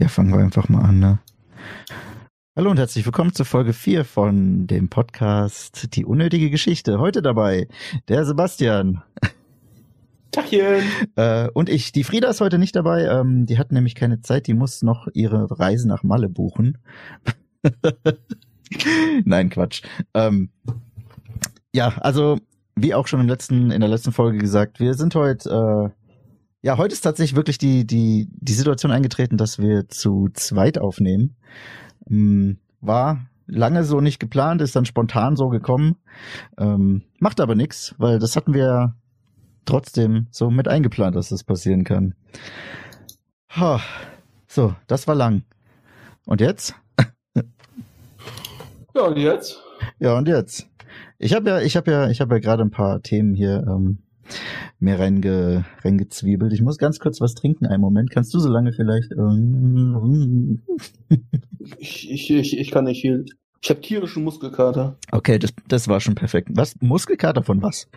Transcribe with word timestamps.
Ja, 0.00 0.08
fangen 0.08 0.32
wir 0.32 0.40
einfach 0.42 0.68
mal 0.68 0.80
an, 0.80 0.98
ne? 0.98 1.18
Hallo 2.56 2.68
und 2.68 2.78
herzlich 2.78 3.06
willkommen 3.06 3.32
zu 3.32 3.44
Folge 3.44 3.72
4 3.72 4.04
von 4.04 4.66
dem 4.66 4.88
Podcast 4.88 5.94
Die 5.94 6.04
unnötige 6.04 6.50
Geschichte. 6.50 6.98
Heute 6.98 7.22
dabei 7.22 7.68
der 8.08 8.24
Sebastian. 8.24 9.04
Tachchen. 10.32 10.82
Äh, 11.14 11.48
und 11.54 11.68
ich. 11.68 11.92
Die 11.92 12.02
Frieda 12.02 12.28
ist 12.28 12.40
heute 12.40 12.58
nicht 12.58 12.74
dabei. 12.74 13.04
Ähm, 13.04 13.46
die 13.46 13.56
hat 13.56 13.70
nämlich 13.70 13.94
keine 13.94 14.20
Zeit. 14.20 14.48
Die 14.48 14.54
muss 14.54 14.82
noch 14.82 15.06
ihre 15.14 15.60
Reise 15.60 15.86
nach 15.86 16.02
Malle 16.02 16.28
buchen. 16.28 16.78
Nein, 19.24 19.48
Quatsch. 19.48 19.82
Ähm, 20.12 20.50
ja, 21.72 21.94
also 21.98 22.40
wie 22.74 22.94
auch 22.94 23.06
schon 23.06 23.20
im 23.20 23.28
letzten, 23.28 23.70
in 23.70 23.80
der 23.80 23.90
letzten 23.90 24.10
Folge 24.10 24.38
gesagt, 24.38 24.80
wir 24.80 24.94
sind 24.94 25.14
heute 25.14 25.92
äh, 25.94 26.03
ja, 26.64 26.78
heute 26.78 26.94
ist 26.94 27.02
tatsächlich 27.02 27.36
wirklich 27.36 27.58
die, 27.58 27.86
die, 27.86 28.26
die 28.32 28.54
Situation 28.54 28.90
eingetreten, 28.90 29.36
dass 29.36 29.58
wir 29.58 29.86
zu 29.90 30.30
zweit 30.32 30.78
aufnehmen. 30.78 31.36
Hm, 32.08 32.56
war 32.80 33.26
lange 33.46 33.84
so 33.84 34.00
nicht 34.00 34.18
geplant, 34.18 34.62
ist 34.62 34.74
dann 34.74 34.86
spontan 34.86 35.36
so 35.36 35.50
gekommen. 35.50 35.96
Ähm, 36.56 37.02
macht 37.18 37.42
aber 37.42 37.54
nichts, 37.54 37.94
weil 37.98 38.18
das 38.18 38.34
hatten 38.34 38.54
wir 38.54 38.94
trotzdem 39.66 40.26
so 40.30 40.50
mit 40.50 40.66
eingeplant, 40.66 41.14
dass 41.16 41.28
das 41.28 41.44
passieren 41.44 41.84
kann. 41.84 42.14
Ha. 43.50 43.82
So, 44.46 44.74
das 44.86 45.06
war 45.06 45.14
lang. 45.14 45.42
Und 46.24 46.40
jetzt? 46.40 46.74
ja, 48.94 49.02
und 49.02 49.18
jetzt? 49.18 49.62
Ja, 49.98 50.16
und 50.16 50.28
jetzt? 50.28 50.66
Ich 51.18 51.34
habe 51.34 51.50
ja, 51.50 51.60
ich 51.60 51.76
habe 51.76 51.90
ja, 51.90 52.08
ich 52.08 52.22
habe 52.22 52.36
ja 52.36 52.40
gerade 52.40 52.62
ein 52.62 52.70
paar 52.70 53.02
Themen 53.02 53.34
hier 53.34 53.66
ähm, 53.68 53.98
mir 54.78 54.98
reinge, 54.98 55.64
reingezwiebelt. 55.82 56.52
Ich 56.52 56.62
muss 56.62 56.78
ganz 56.78 56.98
kurz 56.98 57.20
was 57.20 57.34
trinken. 57.34 57.66
Einen 57.66 57.80
Moment. 57.80 58.10
Kannst 58.10 58.34
du 58.34 58.38
so 58.38 58.48
lange 58.48 58.72
vielleicht? 58.72 59.12
Ähm, 59.12 60.60
ich, 61.78 62.10
ich, 62.10 62.30
ich, 62.30 62.58
ich 62.58 62.70
kann 62.70 62.84
nicht 62.84 63.00
viel. 63.00 63.24
Ich 63.62 63.70
habe 63.70 63.80
tierischen 63.80 64.24
Muskelkater. 64.24 64.96
Okay, 65.10 65.38
das, 65.38 65.54
das 65.68 65.88
war 65.88 66.00
schon 66.00 66.14
perfekt. 66.14 66.48
Was? 66.52 66.74
Muskelkater 66.80 67.42
von 67.42 67.62
was? 67.62 67.88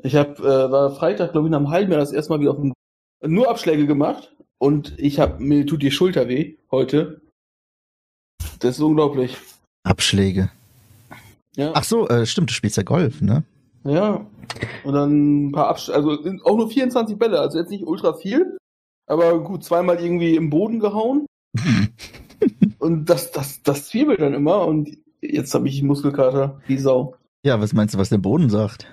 Ich 0.00 0.14
habe 0.14 0.34
äh, 0.42 0.70
war 0.70 0.94
Freitag, 0.94 1.32
glaube 1.32 1.48
ich, 1.48 1.54
halben 1.54 1.92
Jahr 1.92 2.00
das 2.00 2.12
erste 2.12 2.32
Mal 2.32 2.40
wieder 2.40 2.52
auf 2.52 2.58
dem, 2.58 2.72
nur 3.26 3.50
Abschläge 3.50 3.86
gemacht 3.86 4.34
und 4.58 4.94
ich 4.98 5.18
habe 5.18 5.42
mir 5.42 5.66
tut 5.66 5.82
die 5.82 5.90
Schulter 5.90 6.28
weh 6.28 6.56
heute. 6.70 7.20
Das 8.60 8.76
ist 8.76 8.80
unglaublich. 8.80 9.36
Abschläge. 9.82 10.50
Ja. 11.56 11.72
Ach 11.74 11.84
so, 11.84 12.08
äh, 12.08 12.26
stimmt, 12.26 12.50
du 12.50 12.54
spielst 12.54 12.76
ja 12.76 12.82
Golf, 12.82 13.20
ne? 13.20 13.42
Ja. 13.84 14.26
Und 14.84 14.94
dann 14.94 15.48
ein 15.48 15.52
paar 15.52 15.68
Absch 15.68 15.90
also 15.90 16.18
auch 16.44 16.56
nur 16.56 16.70
24 16.70 17.18
Bälle, 17.18 17.40
also 17.40 17.58
jetzt 17.58 17.70
nicht 17.70 17.86
ultra 17.86 18.14
viel, 18.14 18.56
aber 19.06 19.42
gut, 19.42 19.64
zweimal 19.64 20.00
irgendwie 20.00 20.36
im 20.36 20.50
Boden 20.50 20.80
gehauen. 20.80 21.26
und 22.78 23.08
das, 23.08 23.32
das, 23.32 23.62
das 23.62 23.88
zwiebelt 23.88 24.20
dann 24.20 24.34
immer 24.34 24.66
und 24.66 24.90
jetzt 25.20 25.54
habe 25.54 25.68
ich 25.68 25.82
Muskelkater, 25.82 26.60
wie 26.66 26.78
Sau. 26.78 27.16
Ja, 27.44 27.60
was 27.60 27.72
meinst 27.72 27.94
du, 27.94 27.98
was 27.98 28.08
der 28.08 28.18
Boden 28.18 28.50
sagt? 28.50 28.86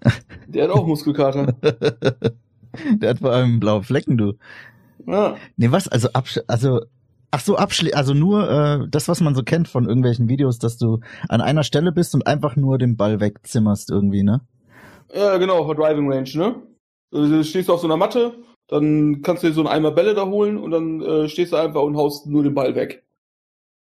Der 0.46 0.64
hat 0.64 0.70
auch 0.70 0.86
Muskelkater. 0.86 1.52
der 3.00 3.10
hat 3.10 3.18
vor 3.18 3.32
allem 3.32 3.60
blaue 3.60 3.82
Flecken, 3.82 4.16
du. 4.16 4.34
Ja. 5.06 5.36
Nee, 5.56 5.70
was? 5.72 5.88
Also, 5.88 6.08
Absch 6.12 6.38
also 6.46 6.80
Ach 7.30 7.40
so, 7.40 7.56
Abschlä 7.56 7.92
also 7.92 8.14
nur 8.14 8.50
äh, 8.50 8.88
das, 8.88 9.06
was 9.08 9.20
man 9.20 9.34
so 9.34 9.42
kennt 9.42 9.68
von 9.68 9.86
irgendwelchen 9.86 10.28
Videos, 10.28 10.58
dass 10.58 10.78
du 10.78 11.00
an 11.28 11.42
einer 11.42 11.62
Stelle 11.62 11.92
bist 11.92 12.14
und 12.14 12.26
einfach 12.26 12.56
nur 12.56 12.78
den 12.78 12.96
Ball 12.96 13.20
wegzimmerst 13.20 13.90
irgendwie, 13.90 14.22
ne? 14.22 14.40
Ja, 15.12 15.36
genau, 15.38 15.66
für 15.66 15.74
Driving 15.74 16.10
Range, 16.10 16.30
ne? 16.34 16.62
Also, 17.12 17.36
du 17.36 17.44
stehst 17.44 17.70
auf 17.70 17.80
so 17.80 17.86
einer 17.86 17.96
Matte, 17.96 18.38
dann 18.68 19.22
kannst 19.22 19.42
du 19.42 19.48
dir 19.48 19.54
so 19.54 19.60
einen 19.60 19.68
Eimer 19.68 19.90
Bälle 19.90 20.14
da 20.14 20.26
holen 20.26 20.58
und 20.58 20.70
dann 20.70 21.00
äh, 21.00 21.28
stehst 21.28 21.52
du 21.52 21.56
einfach 21.56 21.82
und 21.82 21.96
haust 21.96 22.26
nur 22.26 22.42
den 22.42 22.54
Ball 22.54 22.74
weg. 22.74 23.04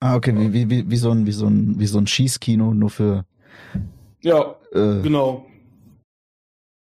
Ah, 0.02 0.16
okay, 0.16 0.36
wie, 0.38 0.54
wie, 0.54 0.70
wie, 0.70 0.90
wie 0.90 0.98
so 0.98 1.12
ein, 1.12 1.26
wie 1.26 1.32
so 1.32 1.48
ein, 1.48 1.80
wie 1.80 1.88
so 1.88 1.98
ein 1.98 2.08
Schießkino, 2.08 2.74
nur 2.74 2.90
für. 2.90 3.26
Ja, 4.22 4.56
äh, 4.72 5.02
genau. 5.02 5.46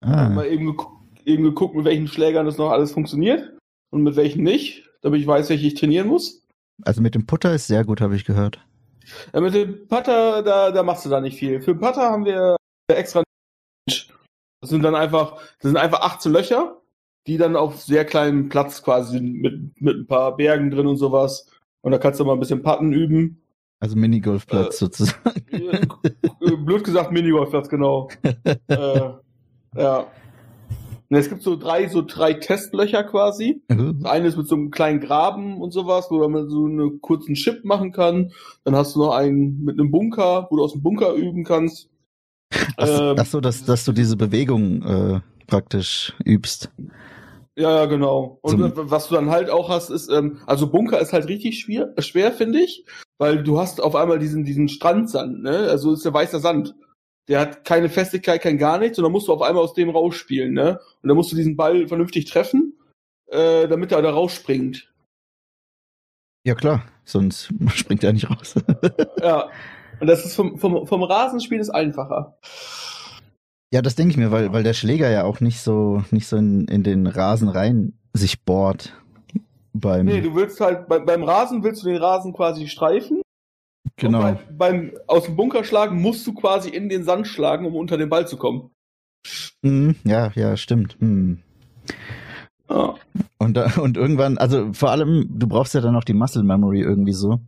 Ah. 0.01 0.29
Mal 0.29 0.47
eben, 0.47 0.65
geguckt, 0.65 0.97
eben 1.25 1.43
geguckt, 1.43 1.75
mit 1.75 1.85
welchen 1.85 2.07
Schlägern 2.07 2.45
das 2.45 2.57
noch 2.57 2.71
alles 2.71 2.91
funktioniert 2.91 3.53
und 3.91 4.03
mit 4.03 4.15
welchen 4.15 4.43
nicht 4.43 4.85
damit 5.05 5.21
ich 5.21 5.27
weiß, 5.27 5.49
welche 5.49 5.67
ich 5.67 5.75
trainieren 5.75 6.07
muss. 6.07 6.41
Also 6.83 6.99
mit 6.99 7.13
dem 7.13 7.27
Putter 7.27 7.53
ist 7.53 7.67
sehr 7.67 7.85
gut, 7.85 8.01
habe 8.01 8.15
ich 8.15 8.25
gehört. 8.25 8.59
Ja, 9.33 9.39
mit 9.39 9.53
dem 9.53 9.87
Putter, 9.87 10.41
da, 10.41 10.71
da 10.71 10.81
machst 10.81 11.05
du 11.05 11.09
da 11.09 11.21
nicht 11.21 11.37
viel. 11.37 11.61
Für 11.61 11.75
den 11.75 11.79
Putter 11.79 12.01
haben 12.01 12.25
wir 12.25 12.55
extra. 12.87 13.23
Das 14.65 14.71
sind 14.71 14.81
dann 14.81 14.95
einfach, 14.95 15.33
das 15.59 15.69
sind 15.69 15.77
einfach 15.77 16.01
18 16.01 16.31
Löcher, 16.31 16.81
die 17.27 17.37
dann 17.37 17.55
auf 17.55 17.83
sehr 17.83 18.03
kleinem 18.03 18.49
Platz 18.49 18.81
quasi 18.81 19.21
mit, 19.21 19.79
mit 19.79 19.95
ein 19.95 20.07
paar 20.07 20.35
Bergen 20.35 20.71
drin 20.71 20.87
und 20.87 20.97
sowas. 20.97 21.45
Und 21.81 21.91
da 21.91 21.99
kannst 21.99 22.19
du 22.19 22.25
mal 22.25 22.33
ein 22.33 22.39
bisschen 22.39 22.63
Putten 22.63 22.91
üben. 22.91 23.43
Also 23.79 23.95
Minigolfplatz 23.95 24.73
äh, 24.73 24.77
sozusagen. 24.85 25.45
Blöd 26.65 26.83
gesagt 26.83 27.11
Minigolfplatz, 27.11 27.69
genau. 27.69 28.09
äh, 28.67 28.99
ja. 29.77 30.07
Und 31.09 31.15
es 31.15 31.29
gibt 31.29 31.43
so 31.43 31.55
drei, 31.55 31.87
so 31.87 32.01
drei 32.01 32.33
Testlöcher 32.33 33.03
quasi. 33.03 33.61
Mhm. 33.69 33.99
Eines 34.05 34.35
mit 34.35 34.47
so 34.47 34.55
einem 34.55 34.71
kleinen 34.71 34.99
Graben 34.99 35.61
und 35.61 35.73
sowas, 35.73 36.07
wo 36.09 36.27
man 36.27 36.49
so 36.49 36.65
einen 36.65 37.01
kurzen 37.01 37.35
Chip 37.35 37.63
machen 37.65 37.91
kann. 37.91 38.31
Dann 38.63 38.75
hast 38.75 38.95
du 38.95 38.99
noch 39.01 39.13
einen 39.13 39.63
mit 39.63 39.79
einem 39.79 39.91
Bunker, 39.91 40.47
wo 40.49 40.55
du 40.55 40.63
aus 40.63 40.71
dem 40.71 40.81
Bunker 40.81 41.13
üben 41.13 41.43
kannst. 41.43 41.87
Ach, 42.77 42.87
ähm, 42.87 43.15
ach 43.19 43.25
so, 43.25 43.41
dass, 43.41 43.65
dass 43.65 43.85
du 43.85 43.91
diese 43.91 44.17
Bewegung 44.17 44.81
äh, 44.83 45.19
praktisch 45.47 46.13
übst. 46.23 46.69
Ja, 47.57 47.71
ja, 47.71 47.85
genau. 47.85 48.39
Und 48.41 48.75
Zum 48.75 48.91
was 48.91 49.07
du 49.07 49.15
dann 49.15 49.29
halt 49.29 49.49
auch 49.49 49.69
hast, 49.69 49.89
ist, 49.89 50.09
ähm, 50.09 50.39
also 50.45 50.69
Bunker 50.69 50.99
ist 50.99 51.13
halt 51.13 51.27
richtig 51.27 51.59
schwer, 51.59 51.93
schwer 51.99 52.33
finde 52.33 52.59
ich, 52.59 52.85
weil 53.17 53.43
du 53.43 53.59
hast 53.59 53.81
auf 53.81 53.95
einmal 53.95 54.19
diesen, 54.19 54.43
diesen 54.43 54.67
Strandsand, 54.67 55.41
ne? 55.41 55.69
Also 55.69 55.93
ist 55.93 56.03
der 56.03 56.13
weißer 56.13 56.39
Sand 56.39 56.75
der 57.27 57.39
hat 57.39 57.65
keine 57.65 57.89
Festigkeit, 57.89 58.41
kein 58.41 58.57
gar 58.57 58.77
nichts, 58.77 58.97
und 58.97 59.03
dann 59.03 59.11
musst 59.11 59.27
du 59.27 59.33
auf 59.33 59.41
einmal 59.41 59.63
aus 59.63 59.73
dem 59.73 59.89
rausspielen, 59.89 60.53
ne? 60.53 60.79
Und 61.01 61.07
dann 61.07 61.17
musst 61.17 61.31
du 61.31 61.35
diesen 61.35 61.55
Ball 61.55 61.87
vernünftig 61.87 62.25
treffen, 62.25 62.77
äh, 63.27 63.67
damit 63.67 63.91
er 63.91 64.01
da 64.01 64.11
rausspringt. 64.11 64.91
Ja 66.45 66.53
klar, 66.53 66.85
sonst 67.03 67.51
springt 67.73 68.03
er 68.03 68.13
nicht 68.13 68.29
raus. 68.29 68.55
ja. 69.21 69.49
Und 69.99 70.07
das 70.07 70.25
ist 70.25 70.35
vom, 70.35 70.57
vom, 70.57 70.87
vom 70.87 71.03
Rasenspiel 71.03 71.59
ist 71.59 71.69
einfacher. 71.69 72.37
Ja, 73.71 73.81
das 73.81 73.95
denke 73.95 74.11
ich 74.11 74.17
mir, 74.17 74.31
weil, 74.31 74.53
weil 74.53 74.63
der 74.63 74.73
Schläger 74.73 75.09
ja 75.09 75.23
auch 75.23 75.39
nicht 75.39 75.61
so, 75.61 76.03
nicht 76.11 76.27
so 76.27 76.37
in, 76.37 76.67
in 76.67 76.83
den 76.83 77.07
Rasen 77.07 77.49
rein 77.49 77.93
sich 78.13 78.43
bohrt. 78.43 78.93
Beim 79.73 80.05
nee, 80.05 80.21
du 80.21 80.35
willst 80.35 80.61
halt, 80.61 80.87
bei, 80.87 80.99
beim 80.99 81.23
Rasen 81.23 81.63
willst 81.63 81.83
du 81.83 81.89
den 81.89 81.97
Rasen 81.97 82.33
quasi 82.33 82.67
streifen 82.67 83.21
Genau. 83.97 84.19
Bei, 84.19 84.39
beim 84.51 84.91
aus 85.07 85.25
dem 85.25 85.35
Bunker 85.35 85.63
schlagen 85.63 86.01
musst 86.01 86.25
du 86.27 86.33
quasi 86.33 86.69
in 86.69 86.89
den 86.89 87.03
Sand 87.03 87.27
schlagen, 87.27 87.65
um 87.65 87.75
unter 87.75 87.97
den 87.97 88.09
Ball 88.09 88.27
zu 88.27 88.37
kommen. 88.37 88.71
Mhm, 89.61 89.95
ja, 90.03 90.31
ja, 90.35 90.57
stimmt. 90.57 90.97
Mhm. 90.99 91.39
Oh. 92.67 92.95
Und, 93.37 93.57
und 93.77 93.95
irgendwann, 93.95 94.37
also 94.37 94.73
vor 94.73 94.91
allem, 94.91 95.27
du 95.29 95.47
brauchst 95.47 95.73
ja 95.73 95.81
dann 95.81 95.93
noch 95.93 96.03
die 96.03 96.13
Muscle 96.13 96.43
Memory 96.43 96.81
irgendwie 96.81 97.13
so. 97.13 97.39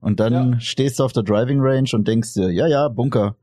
Und 0.00 0.20
dann 0.20 0.32
ja. 0.32 0.60
stehst 0.60 0.98
du 0.98 1.04
auf 1.04 1.12
der 1.12 1.22
Driving 1.22 1.60
Range 1.60 1.88
und 1.92 2.06
denkst 2.06 2.34
dir, 2.34 2.50
ja, 2.50 2.66
ja, 2.66 2.88
Bunker. 2.88 3.36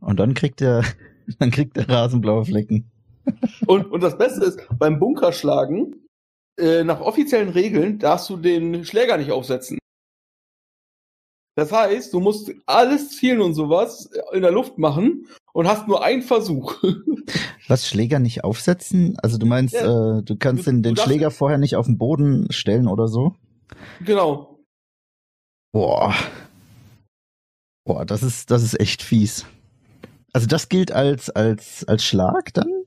Und 0.00 0.18
dann 0.18 0.34
kriegt 0.34 0.60
der, 0.60 0.82
dann 1.38 1.50
kriegt 1.50 1.76
der 1.76 1.88
Rasen 1.88 2.20
blaue 2.20 2.44
Flecken. 2.44 2.90
Und, 3.66 3.90
und 3.90 4.02
das 4.02 4.18
Beste 4.18 4.44
ist, 4.44 4.60
beim 4.78 4.98
Bunkerschlagen, 4.98 6.06
äh, 6.58 6.84
nach 6.84 7.00
offiziellen 7.00 7.48
Regeln 7.48 7.98
darfst 7.98 8.28
du 8.28 8.36
den 8.36 8.84
Schläger 8.84 9.16
nicht 9.16 9.32
aufsetzen. 9.32 9.78
Das 11.56 11.70
heißt, 11.70 12.12
du 12.12 12.20
musst 12.20 12.52
alles 12.66 13.10
zielen 13.10 13.40
und 13.40 13.54
sowas 13.54 14.10
in 14.32 14.42
der 14.42 14.50
Luft 14.50 14.76
machen 14.76 15.28
und 15.52 15.68
hast 15.68 15.86
nur 15.86 16.04
einen 16.04 16.22
Versuch. 16.22 16.82
Was 17.68 17.88
Schläger 17.88 18.18
nicht 18.18 18.42
aufsetzen? 18.42 19.16
Also 19.22 19.38
du 19.38 19.46
meinst, 19.46 19.74
ja. 19.74 20.18
äh, 20.18 20.22
du 20.22 20.36
kannst 20.36 20.66
du, 20.66 20.72
den, 20.72 20.82
den 20.82 20.96
Schläger 20.96 21.30
vorher 21.30 21.58
nicht 21.58 21.76
auf 21.76 21.86
den 21.86 21.96
Boden 21.96 22.50
stellen 22.50 22.88
oder 22.88 23.06
so? 23.06 23.34
Genau. 24.04 24.53
Boah. 25.74 26.14
Boah, 27.84 28.04
das 28.06 28.22
ist, 28.22 28.52
das 28.52 28.62
ist 28.62 28.78
echt 28.78 29.02
fies. 29.02 29.44
Also 30.32 30.46
das 30.46 30.68
gilt 30.68 30.92
als, 30.92 31.30
als, 31.30 31.84
als 31.88 32.04
Schlag 32.04 32.54
dann? 32.54 32.84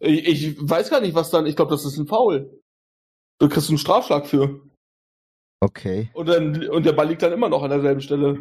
Ich, 0.00 0.26
ich 0.26 0.56
weiß 0.60 0.90
gar 0.90 1.00
nicht, 1.00 1.14
was 1.14 1.30
dann, 1.30 1.46
ich 1.46 1.54
glaube, 1.54 1.70
das 1.70 1.84
ist 1.84 1.96
ein 1.98 2.08
Foul. 2.08 2.60
Du 3.38 3.48
kriegst 3.48 3.68
einen 3.68 3.78
Strafschlag 3.78 4.26
für. 4.26 4.60
Okay. 5.60 6.10
Und, 6.14 6.28
dann, 6.28 6.68
und 6.68 6.84
der 6.84 6.94
Ball 6.94 7.06
liegt 7.06 7.22
dann 7.22 7.32
immer 7.32 7.48
noch 7.48 7.62
an 7.62 7.70
derselben 7.70 8.00
Stelle. 8.00 8.40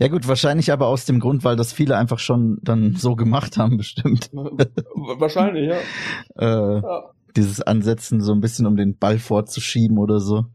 Ja 0.00 0.08
gut, 0.08 0.26
wahrscheinlich 0.26 0.72
aber 0.72 0.88
aus 0.88 1.04
dem 1.04 1.20
Grund, 1.20 1.44
weil 1.44 1.54
das 1.54 1.72
viele 1.72 1.96
einfach 1.96 2.18
schon 2.18 2.58
dann 2.62 2.96
so 2.96 3.14
gemacht 3.14 3.56
haben, 3.56 3.76
bestimmt. 3.76 4.30
Wahrscheinlich, 4.32 5.68
ja. 5.68 5.78
äh, 6.40 6.82
ja. 6.82 7.10
Dieses 7.36 7.60
Ansetzen 7.60 8.20
so 8.20 8.32
ein 8.32 8.40
bisschen, 8.40 8.66
um 8.66 8.76
den 8.76 8.96
Ball 8.96 9.18
vorzuschieben 9.18 9.98
oder 9.98 10.20
so. 10.20 10.46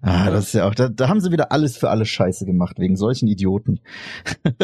Ah, 0.00 0.30
das 0.30 0.46
ist 0.46 0.54
ja 0.54 0.68
auch, 0.68 0.74
da, 0.74 0.88
da 0.88 1.08
haben 1.08 1.20
sie 1.20 1.32
wieder 1.32 1.52
alles 1.52 1.76
für 1.76 1.90
alle 1.90 2.04
Scheiße 2.04 2.46
gemacht, 2.46 2.78
wegen 2.78 2.96
solchen 2.96 3.28
Idioten. 3.28 3.80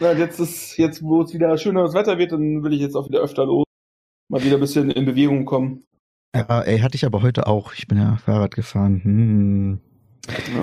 Na, 0.00 0.12
jetzt 0.12 0.40
ist, 0.40 0.78
jetzt, 0.78 1.02
wo 1.02 1.22
es 1.22 1.34
wieder 1.34 1.56
schöneres 1.58 1.94
Wetter 1.94 2.18
wird, 2.18 2.32
dann 2.32 2.62
will 2.62 2.72
ich 2.72 2.80
jetzt 2.80 2.96
auch 2.96 3.08
wieder 3.08 3.20
öfter 3.20 3.44
los. 3.44 3.64
Mal 4.28 4.42
wieder 4.42 4.56
ein 4.56 4.60
bisschen 4.60 4.90
in 4.90 5.04
Bewegung 5.04 5.44
kommen. 5.44 5.84
Ja, 6.34 6.62
ey, 6.62 6.78
hatte 6.78 6.94
ich 6.94 7.04
aber 7.04 7.22
heute 7.22 7.46
auch. 7.46 7.74
Ich 7.74 7.88
bin 7.88 7.98
ja 7.98 8.16
Fahrrad 8.16 8.54
gefahren. 8.54 9.00
Hm. 9.02 9.80
Ja. 10.28 10.60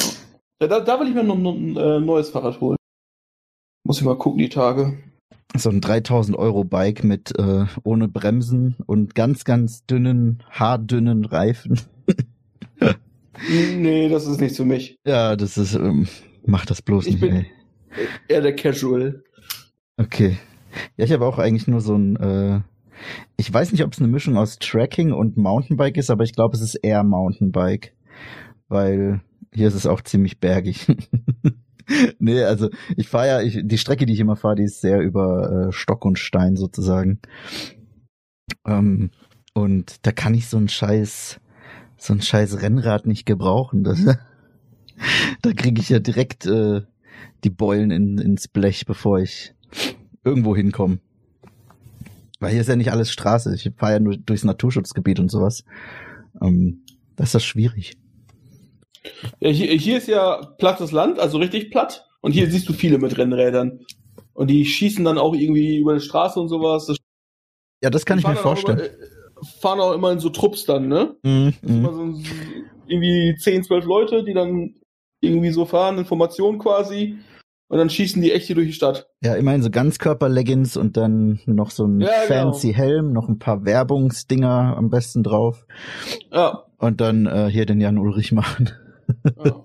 Ja, 0.59 0.67
da, 0.67 0.79
da 0.79 0.99
will 0.99 1.07
ich 1.07 1.13
mir 1.13 1.23
noch 1.23 1.35
ein 1.35 1.77
äh, 1.77 1.99
neues 1.99 2.31
Fahrrad 2.31 2.59
holen. 2.61 2.77
Muss 3.83 3.99
ich 3.99 4.05
mal 4.05 4.17
gucken, 4.17 4.39
die 4.39 4.49
Tage. 4.49 4.97
So 5.55 5.69
ein 5.69 5.81
3000 5.81 6.37
Euro 6.37 6.63
Bike 6.63 7.03
mit 7.03 7.37
äh, 7.39 7.65
ohne 7.83 8.07
Bremsen 8.07 8.75
und 8.85 9.15
ganz, 9.15 9.43
ganz 9.43 9.85
dünnen, 9.85 10.43
haardünnen 10.51 11.25
Reifen. 11.25 11.79
nee, 13.49 14.09
das 14.09 14.27
ist 14.27 14.39
nichts 14.39 14.57
für 14.57 14.65
mich. 14.65 14.99
Ja, 15.05 15.35
das 15.35 15.57
ist, 15.57 15.73
ähm, 15.75 16.07
mach 16.45 16.65
das 16.65 16.81
bloß 16.81 17.05
Ich 17.07 17.13
nicht, 17.13 17.21
bin- 17.21 17.35
ey. 17.35 17.45
Eher 18.27 18.41
der 18.41 18.55
Casual. 18.55 19.23
Okay. 19.97 20.37
Ja, 20.97 21.05
ich 21.05 21.11
habe 21.11 21.25
auch 21.25 21.39
eigentlich 21.39 21.67
nur 21.67 21.81
so 21.81 21.95
ein, 21.95 22.15
äh, 22.17 22.61
ich 23.37 23.51
weiß 23.51 23.71
nicht, 23.71 23.83
ob 23.83 23.93
es 23.93 23.99
eine 23.99 24.07
Mischung 24.09 24.37
aus 24.37 24.59
Tracking 24.59 25.11
und 25.11 25.37
Mountainbike 25.37 25.97
ist, 25.97 26.11
aber 26.11 26.23
ich 26.23 26.33
glaube, 26.33 26.55
es 26.55 26.61
ist 26.61 26.75
eher 26.75 27.03
Mountainbike, 27.03 27.93
weil 28.67 29.21
hier 29.53 29.67
ist 29.69 29.73
es 29.75 29.87
auch 29.87 30.01
ziemlich 30.01 30.39
bergig. 30.39 30.85
nee, 32.19 32.43
also 32.43 32.69
ich 32.95 33.07
fahre 33.07 33.27
ja, 33.27 33.41
ich, 33.41 33.61
die 33.63 33.77
Strecke, 33.77 34.05
die 34.05 34.13
ich 34.13 34.19
immer 34.19 34.35
fahre, 34.35 34.55
die 34.55 34.63
ist 34.63 34.81
sehr 34.81 34.99
über 35.01 35.67
äh, 35.67 35.71
Stock 35.71 36.05
und 36.05 36.19
Stein 36.19 36.55
sozusagen. 36.55 37.19
Ähm, 38.65 39.11
und 39.53 40.05
da 40.05 40.11
kann 40.11 40.33
ich 40.33 40.47
so 40.47 40.57
ein 40.57 40.69
scheiß, 40.69 41.39
so 41.97 42.13
ein 42.13 42.21
scheiß 42.21 42.61
Rennrad 42.61 43.07
nicht 43.07 43.25
gebrauchen. 43.25 43.83
Das, 43.83 44.03
da 45.41 45.53
kriege 45.53 45.81
ich 45.81 45.89
ja 45.89 45.99
direkt 45.99 46.45
äh, 46.45 46.81
die 47.43 47.49
Beulen 47.49 47.91
in, 47.91 48.17
ins 48.17 48.47
Blech, 48.47 48.85
bevor 48.85 49.19
ich 49.19 49.53
irgendwo 50.23 50.55
hinkomme. 50.55 50.99
Weil 52.39 52.51
hier 52.51 52.61
ist 52.61 52.67
ja 52.67 52.75
nicht 52.75 52.91
alles 52.91 53.11
Straße. 53.11 53.55
Ich 53.55 53.71
fahre 53.77 53.93
ja 53.93 53.99
nur 53.99 54.17
durchs 54.17 54.43
Naturschutzgebiet 54.43 55.19
und 55.19 55.31
sowas. 55.31 55.63
Ähm, 56.41 56.81
das 57.15 57.29
ist 57.29 57.35
das 57.35 57.45
schwierig. 57.45 57.97
Ja, 59.39 59.49
hier, 59.49 59.67
hier 59.73 59.97
ist 59.97 60.07
ja 60.07 60.41
plattes 60.57 60.91
Land, 60.91 61.19
also 61.19 61.37
richtig 61.37 61.71
platt. 61.71 62.07
Und 62.21 62.31
hier 62.31 62.49
siehst 62.49 62.67
du 62.67 62.73
viele 62.73 62.97
mit 62.97 63.17
Rennrädern. 63.17 63.79
Und 64.33 64.49
die 64.49 64.65
schießen 64.65 65.03
dann 65.03 65.17
auch 65.17 65.33
irgendwie 65.33 65.77
über 65.77 65.93
die 65.93 66.01
Straße 66.01 66.39
und 66.39 66.49
sowas. 66.49 66.85
Das 66.85 66.97
Ja, 67.81 67.89
das 67.89 68.05
kann 68.05 68.19
ich 68.19 68.27
mir 68.27 68.35
vorstellen. 68.35 68.79
Immer, 68.79 68.87
äh, 68.87 69.59
fahren 69.61 69.79
auch 69.79 69.93
immer 69.93 70.11
in 70.11 70.19
so 70.19 70.29
Trupps 70.29 70.65
dann, 70.65 70.87
ne? 70.87 71.15
Mhm, 71.23 71.53
immer 71.61 71.91
mhm. 71.91 72.15
so, 72.15 72.31
irgendwie 72.87 73.35
10, 73.37 73.63
12 73.63 73.85
Leute, 73.85 74.23
die 74.23 74.33
dann 74.33 74.75
irgendwie 75.21 75.51
so 75.51 75.65
fahren, 75.65 75.97
Information 75.97 76.59
quasi. 76.59 77.17
Und 77.69 77.79
dann 77.79 77.89
schießen 77.89 78.21
die 78.21 78.31
echt 78.31 78.47
hier 78.47 78.55
durch 78.55 78.67
die 78.67 78.73
Stadt. 78.73 79.09
Ja, 79.21 79.35
immerhin 79.35 79.61
so 79.61 79.69
Ganzkörper-Leggings 79.69 80.77
und 80.77 80.95
dann 80.95 81.39
noch 81.45 81.71
so 81.71 81.85
ein 81.85 81.99
Ja, 81.99 82.07
genau. 82.27 82.51
fancy 82.51 82.73
Helm, 82.73 83.11
noch 83.11 83.27
ein 83.27 83.39
paar 83.39 83.65
Werbungsdinger 83.65 84.75
am 84.77 84.89
besten 84.89 85.21
drauf. 85.21 85.65
Ja. 86.31 86.63
Und 86.77 87.01
dann 87.01 87.25
äh, 87.25 87.49
hier 87.51 87.65
den 87.65 87.81
Jan 87.81 87.97
Ulrich 87.97 88.31
machen. 88.31 88.69
Ja. 89.43 89.63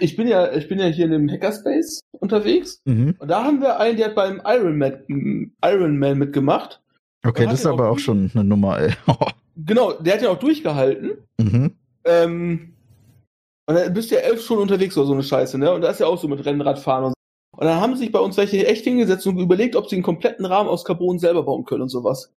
Ich 0.00 0.16
bin 0.16 0.26
ja, 0.26 0.52
ich 0.52 0.68
bin 0.68 0.78
ja 0.78 0.86
hier 0.86 1.04
in 1.04 1.12
dem 1.12 1.30
Hackerspace 1.30 2.00
unterwegs. 2.18 2.80
Mhm. 2.84 3.14
Und 3.18 3.28
da 3.28 3.44
haben 3.44 3.60
wir 3.60 3.78
einen, 3.78 3.96
der 3.96 4.06
hat 4.06 4.14
beim 4.14 4.40
Ironman, 4.44 5.52
Ironman 5.62 6.18
mitgemacht. 6.18 6.80
Okay, 7.24 7.44
das 7.44 7.60
ist 7.60 7.66
aber 7.66 7.88
auch 7.88 7.92
auch 7.92 7.98
schon 7.98 8.30
eine 8.34 8.44
Nummer, 8.44 8.78
ey. 8.80 8.92
Genau, 9.58 9.92
der 9.92 10.14
hat 10.14 10.22
ja 10.22 10.28
auch 10.30 10.38
durchgehalten. 10.38 11.12
mhm. 11.40 11.72
Ähm, 12.04 12.72
und 13.68 13.74
dann 13.74 13.92
bist 13.94 14.10
du 14.10 14.14
ja 14.14 14.20
elf 14.20 14.42
Stunden 14.44 14.62
unterwegs 14.62 14.96
oder 14.96 15.06
so 15.08 15.12
eine 15.14 15.24
Scheiße, 15.24 15.58
ne? 15.58 15.72
Und 15.72 15.80
da 15.80 15.90
ist 15.90 15.98
ja 15.98 16.06
auch 16.06 16.20
so 16.20 16.28
mit 16.28 16.44
Rennradfahren 16.44 17.06
und 17.06 17.10
so. 17.10 17.58
Und 17.58 17.66
dann 17.66 17.80
haben 17.80 17.96
sich 17.96 18.12
bei 18.12 18.20
uns 18.20 18.36
welche 18.36 18.64
echt 18.66 18.84
hingesetzt 18.84 19.26
und 19.26 19.38
überlegt, 19.38 19.74
ob 19.74 19.88
sie 19.88 19.96
einen 19.96 20.02
kompletten 20.04 20.44
Rahmen 20.44 20.68
aus 20.68 20.84
Carbon 20.84 21.18
selber 21.18 21.42
bauen 21.42 21.64
können 21.64 21.82
und 21.82 21.88
sowas. 21.88 22.32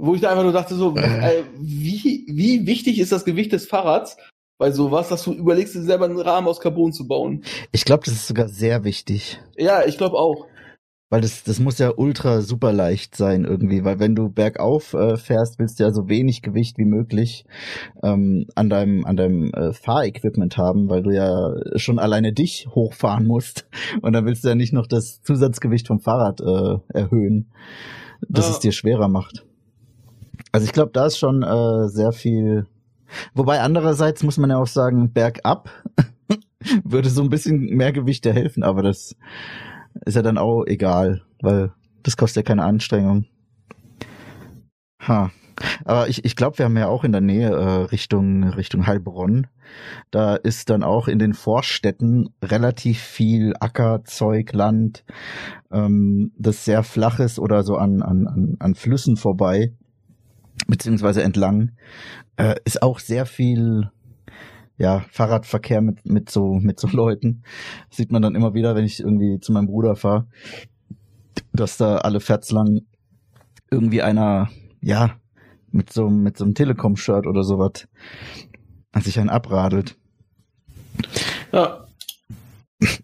Wo 0.00 0.14
ich 0.14 0.20
da 0.20 0.30
einfach 0.30 0.44
nur 0.44 0.52
dachte, 0.52 0.74
so, 0.76 0.94
Äh. 0.96 1.40
äh, 1.40 1.44
wie, 1.58 2.24
wie 2.28 2.66
wichtig 2.66 3.00
ist 3.00 3.10
das 3.10 3.24
Gewicht 3.24 3.52
des 3.52 3.66
Fahrrads 3.66 4.16
bei 4.58 4.70
sowas, 4.72 5.08
dass 5.08 5.22
du 5.24 5.32
überlegst, 5.32 5.74
dir 5.74 5.82
selber 5.82 6.04
einen 6.06 6.20
Rahmen 6.20 6.48
aus 6.48 6.60
Carbon 6.60 6.92
zu 6.92 7.06
bauen? 7.06 7.42
Ich 7.72 7.84
glaube, 7.84 8.02
das 8.04 8.14
ist 8.14 8.26
sogar 8.28 8.48
sehr 8.48 8.84
wichtig. 8.84 9.40
Ja, 9.56 9.84
ich 9.86 9.96
glaube 9.96 10.16
auch. 10.16 10.46
Weil 11.10 11.22
das, 11.22 11.42
das 11.42 11.58
muss 11.58 11.78
ja 11.78 11.90
ultra 11.96 12.42
super 12.42 12.70
leicht 12.70 13.16
sein 13.16 13.46
irgendwie, 13.46 13.82
weil 13.82 13.98
wenn 13.98 14.14
du 14.14 14.28
bergauf 14.28 14.92
äh, 14.92 15.16
fährst, 15.16 15.58
willst 15.58 15.80
du 15.80 15.84
ja 15.84 15.90
so 15.90 16.06
wenig 16.10 16.42
Gewicht 16.42 16.76
wie 16.76 16.84
möglich 16.84 17.46
ähm, 18.02 18.44
an 18.54 18.68
deinem, 18.68 19.06
an 19.06 19.16
deinem 19.16 19.50
äh, 19.54 19.72
Fahrequipment 19.72 20.58
haben, 20.58 20.90
weil 20.90 21.02
du 21.02 21.10
ja 21.10 21.54
schon 21.76 21.98
alleine 21.98 22.34
dich 22.34 22.66
hochfahren 22.74 23.26
musst 23.26 23.66
und 24.02 24.12
dann 24.12 24.26
willst 24.26 24.44
du 24.44 24.48
ja 24.48 24.54
nicht 24.54 24.74
noch 24.74 24.86
das 24.86 25.22
Zusatzgewicht 25.22 25.86
vom 25.86 26.00
Fahrrad 26.00 26.42
äh, 26.42 26.78
erhöhen, 26.92 27.50
dass 28.28 28.46
Ja. 28.46 28.52
es 28.52 28.58
dir 28.58 28.72
schwerer 28.72 29.08
macht. 29.08 29.46
Also 30.52 30.66
ich 30.66 30.72
glaube, 30.74 30.90
da 30.92 31.06
ist 31.06 31.16
schon 31.18 31.42
äh, 31.42 31.88
sehr 31.88 32.12
viel. 32.12 32.66
Wobei 33.34 33.60
andererseits 33.60 34.22
muss 34.22 34.38
man 34.38 34.50
ja 34.50 34.58
auch 34.58 34.66
sagen, 34.66 35.12
bergab 35.12 35.70
würde 36.84 37.08
so 37.08 37.22
ein 37.22 37.30
bisschen 37.30 37.76
mehr 37.76 37.92
Gewicht 37.92 38.26
ja 38.26 38.32
helfen, 38.32 38.62
aber 38.62 38.82
das 38.82 39.16
ist 40.04 40.14
ja 40.14 40.22
dann 40.22 40.38
auch 40.38 40.64
egal, 40.66 41.22
weil 41.40 41.72
das 42.02 42.16
kostet 42.16 42.44
ja 42.44 42.48
keine 42.48 42.64
Anstrengung. 42.64 43.26
Ha. 45.06 45.30
Aber 45.84 46.08
ich, 46.08 46.24
ich 46.24 46.36
glaube, 46.36 46.58
wir 46.58 46.66
haben 46.66 46.76
ja 46.76 46.88
auch 46.88 47.04
in 47.04 47.12
der 47.12 47.20
Nähe 47.20 47.50
äh, 47.50 47.82
Richtung, 47.86 48.44
Richtung 48.44 48.86
Heilbronn. 48.86 49.48
Da 50.10 50.36
ist 50.36 50.70
dann 50.70 50.82
auch 50.82 51.08
in 51.08 51.18
den 51.18 51.34
Vorstädten 51.34 52.28
relativ 52.42 53.00
viel 53.00 53.54
Ackerzeug, 53.58 54.52
Land, 54.52 55.04
ähm, 55.72 56.32
das 56.38 56.64
sehr 56.64 56.82
flach 56.82 57.18
ist 57.18 57.38
oder 57.38 57.62
so 57.64 57.76
an, 57.76 58.02
an, 58.02 58.26
an, 58.26 58.56
an 58.60 58.74
Flüssen 58.74 59.16
vorbei, 59.16 59.74
beziehungsweise 60.68 61.24
entlang. 61.24 61.72
Äh, 62.36 62.54
ist 62.64 62.82
auch 62.82 63.00
sehr 63.00 63.26
viel 63.26 63.90
ja, 64.76 65.04
Fahrradverkehr 65.10 65.80
mit, 65.80 66.06
mit 66.06 66.30
so, 66.30 66.54
mit 66.54 66.78
so 66.78 66.86
Leuten. 66.86 67.42
Sieht 67.90 68.12
man 68.12 68.22
dann 68.22 68.36
immer 68.36 68.54
wieder, 68.54 68.76
wenn 68.76 68.84
ich 68.84 69.00
irgendwie 69.00 69.40
zu 69.40 69.52
meinem 69.52 69.66
Bruder 69.66 69.96
fahre, 69.96 70.28
dass 71.52 71.76
da 71.76 71.96
alle 71.96 72.20
Ferts 72.20 72.52
lang 72.52 72.82
irgendwie 73.70 74.02
einer, 74.02 74.48
ja, 74.80 75.16
mit 75.72 75.92
so, 75.92 76.08
mit 76.08 76.38
so 76.38 76.44
einem 76.44 76.54
Telekom-Shirt 76.54 77.26
oder 77.26 77.42
sowas 77.42 77.88
an 78.92 79.02
sich 79.02 79.18
einen 79.18 79.28
abradelt. 79.28 79.98
Ja. 81.52 81.86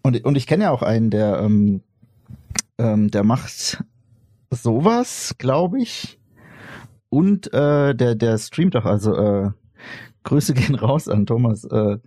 Und, 0.01 0.23
und 0.23 0.37
ich 0.37 0.47
kenne 0.47 0.65
ja 0.65 0.71
auch 0.71 0.81
einen, 0.81 1.09
der, 1.09 1.39
ähm, 1.39 1.81
ähm, 2.77 3.11
der 3.11 3.23
macht 3.23 3.83
sowas, 4.49 5.35
glaube 5.37 5.81
ich. 5.81 6.17
Und 7.15 7.53
äh, 7.53 7.95
der, 7.95 8.15
der 8.15 8.37
streamt 8.37 8.75
auch, 8.75 8.83
also 8.85 9.15
äh, 9.15 9.51
Grüße 10.23 10.53
gehen 10.53 10.75
raus 10.75 11.07
an 11.07 11.25
Thomas. 11.25 11.63
Äh, 11.63 11.97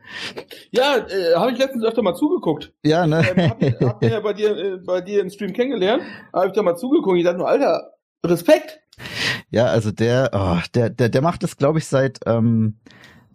Ja, 0.70 0.96
äh, 0.98 1.34
habe 1.34 1.52
ich 1.52 1.58
letztens 1.58 1.84
öfter 1.84 2.02
mal 2.02 2.14
zugeguckt. 2.14 2.72
ja, 2.84 3.06
ne? 3.06 3.24
Ähm, 3.34 3.48
hab, 3.50 3.62
ich- 3.62 3.80
hab 3.80 4.02
mir 4.02 4.10
ja 4.10 4.20
bei 4.20 4.32
dir, 4.34 4.56
äh, 4.56 4.76
bei 4.78 5.00
dir 5.00 5.22
im 5.22 5.30
Stream 5.30 5.52
kennengelernt. 5.54 6.02
Habe 6.32 6.48
ich 6.48 6.52
da 6.52 6.62
mal 6.62 6.76
zugeguckt. 6.76 7.16
Ich 7.18 7.24
dachte 7.24 7.38
nur, 7.38 7.48
Alter, 7.48 7.92
Respekt. 8.24 8.80
Ja, 9.50 9.66
also 9.66 9.92
der, 9.92 10.30
oh, 10.34 10.58
der, 10.74 10.90
der, 10.90 11.08
der 11.08 11.22
macht 11.22 11.42
das, 11.42 11.56
glaube 11.56 11.78
ich, 11.78 11.86
seit, 11.86 12.18
ähm, 12.26 12.76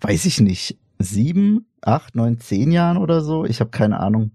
weiß 0.01 0.25
ich 0.25 0.41
nicht, 0.41 0.77
sieben, 1.03 1.67
acht, 1.81 2.15
neun, 2.15 2.39
zehn 2.39 2.71
Jahren 2.71 2.97
oder 2.97 3.21
so. 3.21 3.45
Ich 3.45 3.59
habe 3.59 3.71
keine 3.71 3.99
Ahnung. 3.99 4.31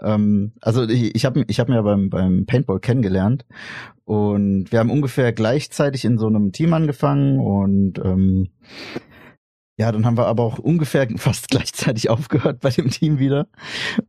Ähm, 0.00 0.52
also 0.60 0.84
ich, 0.88 1.14
ich 1.14 1.24
habe 1.24 1.44
ich 1.46 1.60
hab 1.60 1.68
mir 1.68 1.76
ja 1.76 1.82
beim, 1.82 2.10
beim 2.10 2.46
Paintball 2.46 2.80
kennengelernt 2.80 3.44
und 4.04 4.72
wir 4.72 4.78
haben 4.78 4.90
ungefähr 4.90 5.32
gleichzeitig 5.32 6.04
in 6.04 6.18
so 6.18 6.26
einem 6.26 6.52
Team 6.52 6.74
angefangen 6.74 7.40
und 7.40 7.98
ähm, 8.04 8.48
ja, 9.78 9.90
dann 9.90 10.04
haben 10.04 10.16
wir 10.16 10.26
aber 10.26 10.42
auch 10.44 10.58
ungefähr 10.58 11.08
fast 11.16 11.48
gleichzeitig 11.48 12.10
aufgehört 12.10 12.60
bei 12.60 12.70
dem 12.70 12.90
Team 12.90 13.18
wieder. 13.18 13.48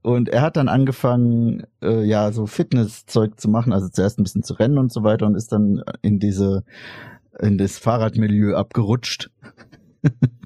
Und 0.02 0.30
er 0.30 0.42
hat 0.42 0.58
dann 0.58 0.68
angefangen, 0.68 1.64
äh, 1.82 2.04
ja, 2.04 2.32
so 2.32 2.46
Fitnesszeug 2.46 3.40
zu 3.40 3.50
machen, 3.50 3.74
also 3.74 3.90
zuerst 3.90 4.20
ein 4.20 4.24
bisschen 4.24 4.44
zu 4.44 4.54
rennen 4.54 4.78
und 4.78 4.92
so 4.92 5.04
weiter 5.04 5.26
und 5.26 5.36
ist 5.36 5.52
dann 5.52 5.82
in 6.02 6.20
diese, 6.20 6.64
in 7.40 7.58
das 7.58 7.80
Fahrradmilieu 7.80 8.56
abgerutscht. 8.56 9.32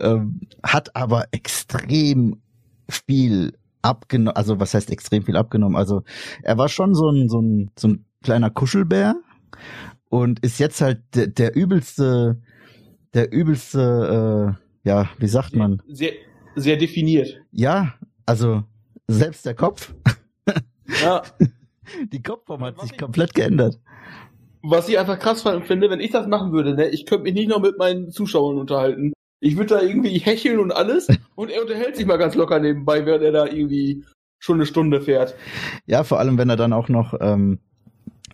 ähm, 0.00 0.40
hat 0.62 0.94
aber 0.96 1.26
extrem 1.32 2.40
viel 2.88 3.52
abgenommen, 3.82 4.36
also 4.36 4.60
was 4.60 4.74
heißt 4.74 4.90
extrem 4.90 5.22
viel 5.24 5.36
abgenommen? 5.36 5.76
Also 5.76 6.02
er 6.42 6.58
war 6.58 6.68
schon 6.68 6.94
so 6.94 7.10
ein, 7.10 7.28
so 7.28 7.40
ein, 7.40 7.70
so 7.78 7.88
ein 7.88 8.04
kleiner 8.22 8.50
Kuschelbär 8.50 9.16
und 10.08 10.40
ist 10.40 10.58
jetzt 10.58 10.80
halt 10.80 11.02
der, 11.14 11.26
der 11.28 11.54
übelste, 11.54 12.40
der 13.12 13.32
übelste, 13.32 14.56
äh, 14.84 14.88
ja, 14.88 15.08
wie 15.18 15.28
sagt 15.28 15.54
man? 15.54 15.82
Sehr, 15.88 16.12
sehr 16.56 16.76
definiert. 16.76 17.40
Ja, 17.50 17.94
also 18.26 18.64
selbst 19.06 19.44
der 19.44 19.54
Kopf, 19.54 19.94
Ja. 21.02 21.22
die 22.12 22.22
Kopfform 22.22 22.62
hat 22.62 22.80
sich 22.80 22.96
komplett 22.96 23.34
geändert. 23.34 23.78
Was 24.62 24.88
ich 24.88 24.98
einfach 24.98 25.18
krass 25.18 25.42
finde, 25.42 25.90
wenn 25.90 26.00
ich 26.00 26.10
das 26.10 26.26
machen 26.26 26.52
würde, 26.52 26.74
ne, 26.74 26.88
ich 26.88 27.04
könnte 27.04 27.24
mich 27.24 27.34
nicht 27.34 27.48
noch 27.48 27.60
mit 27.60 27.78
meinen 27.78 28.10
Zuschauern 28.10 28.56
unterhalten. 28.56 29.12
Ich 29.44 29.58
würde 29.58 29.74
da 29.74 29.82
irgendwie 29.82 30.18
hecheln 30.18 30.58
und 30.58 30.72
alles 30.72 31.08
und 31.34 31.50
er 31.50 31.60
unterhält 31.60 31.96
sich 31.96 32.06
mal 32.06 32.16
ganz 32.16 32.34
locker 32.34 32.58
nebenbei, 32.58 33.04
während 33.04 33.22
er 33.22 33.32
da 33.32 33.46
irgendwie 33.46 34.04
schon 34.38 34.56
eine 34.56 34.66
Stunde 34.66 35.02
fährt. 35.02 35.34
Ja, 35.86 36.02
vor 36.02 36.18
allem, 36.18 36.38
wenn 36.38 36.48
er 36.48 36.56
dann 36.56 36.72
auch 36.72 36.88
noch 36.88 37.14
ähm, 37.20 37.60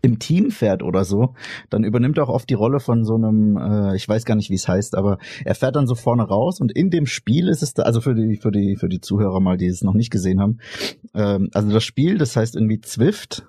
im 0.03 0.19
Team 0.19 0.51
fährt 0.51 0.83
oder 0.83 1.05
so, 1.05 1.35
dann 1.69 1.85
übernimmt 1.85 2.19
er 2.19 2.25
auch 2.25 2.35
oft 2.35 2.49
die 2.49 2.55
Rolle 2.55 2.81
von 2.81 3.05
so 3.05 3.15
einem, 3.15 3.57
äh, 3.57 3.97
ich 3.97 4.09
weiß 4.09 4.25
gar 4.25 4.35
nicht, 4.35 4.51
wie 4.51 4.55
es 4.55 4.69
heißt, 4.69 4.97
aber 4.97 5.19
er 5.45 5.55
fährt 5.55 5.77
dann 5.77 5.87
so 5.87 5.95
vorne 5.95 6.23
raus 6.23 6.61
und 6.61 6.73
in 6.73 6.91
dem 6.91 7.07
Spiel 7.07 7.49
ist 7.49 7.63
es 7.63 7.75
da, 7.75 7.83
also 7.83 8.01
für 8.01 8.15
die 8.15 8.37
für 8.37 8.51
die 8.51 8.77
für 8.77 8.89
die 8.89 9.01
Zuhörer 9.01 9.41
mal, 9.41 9.57
die 9.57 9.67
es 9.67 9.83
noch 9.83 9.95
nicht 9.95 10.11
gesehen 10.11 10.41
haben, 10.41 10.59
ähm, 11.15 11.49
also 11.53 11.71
das 11.71 11.85
Spiel, 11.85 12.19
das 12.19 12.37
heißt 12.37 12.57
irgendwie 12.57 12.81
Zwift 12.81 13.47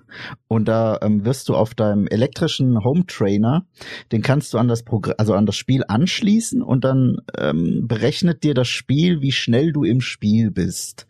und 0.48 0.68
da 0.68 1.00
ähm, 1.02 1.26
wirst 1.26 1.50
du 1.50 1.56
auf 1.56 1.74
deinem 1.74 2.08
elektrischen 2.08 2.84
Home 2.84 3.06
Trainer, 3.08 3.66
den 4.12 4.22
kannst 4.22 4.54
du 4.54 4.58
an 4.58 4.68
das 4.68 4.84
Programm, 4.84 5.16
also 5.18 5.34
an 5.34 5.46
das 5.46 5.56
Spiel 5.56 5.84
anschließen 5.88 6.62
und 6.62 6.84
dann 6.84 7.18
ähm, 7.38 7.86
berechnet 7.88 8.44
dir 8.44 8.54
das 8.54 8.68
Spiel, 8.68 9.22
wie 9.22 9.32
schnell 9.32 9.72
du 9.72 9.84
im 9.84 10.02
Spiel 10.02 10.52
bist. 10.52 11.08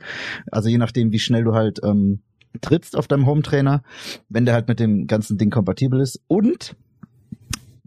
Also 0.52 0.70
je 0.70 0.78
nachdem, 0.78 1.12
wie 1.12 1.20
schnell 1.20 1.44
du 1.44 1.54
halt 1.54 1.80
ähm, 1.84 2.22
trittst 2.60 2.98
auf 2.98 3.08
deinem 3.08 3.26
Home 3.26 3.42
Trainer, 3.42 3.84
wenn 4.30 4.46
der 4.46 4.54
halt 4.54 4.68
mit 4.68 4.80
dem 4.80 5.08
ganzen 5.08 5.38
Ding 5.38 5.50
kompatibel 5.50 6.02
ist. 6.02 6.22
Und 6.28 6.76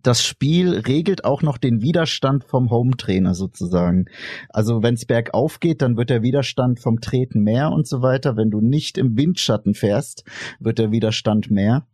das 0.04 0.22
Spiel 0.22 0.74
regelt 0.74 1.24
auch 1.24 1.42
noch 1.42 1.56
den 1.56 1.80
Widerstand 1.80 2.44
vom 2.44 2.70
Home 2.70 2.96
Trainer 2.96 3.34
sozusagen. 3.34 4.04
Also 4.50 4.82
wenn 4.82 4.94
es 4.94 5.06
bergauf 5.06 5.60
geht, 5.60 5.80
dann 5.80 5.96
wird 5.96 6.10
der 6.10 6.22
Widerstand 6.22 6.78
vom 6.78 7.00
Treten 7.00 7.42
mehr 7.42 7.70
und 7.70 7.88
so 7.88 8.02
weiter. 8.02 8.36
Wenn 8.36 8.50
du 8.50 8.60
nicht 8.60 8.98
im 8.98 9.16
Windschatten 9.16 9.72
fährst, 9.74 10.24
wird 10.60 10.78
der 10.78 10.92
Widerstand 10.92 11.50
mehr. 11.50 11.86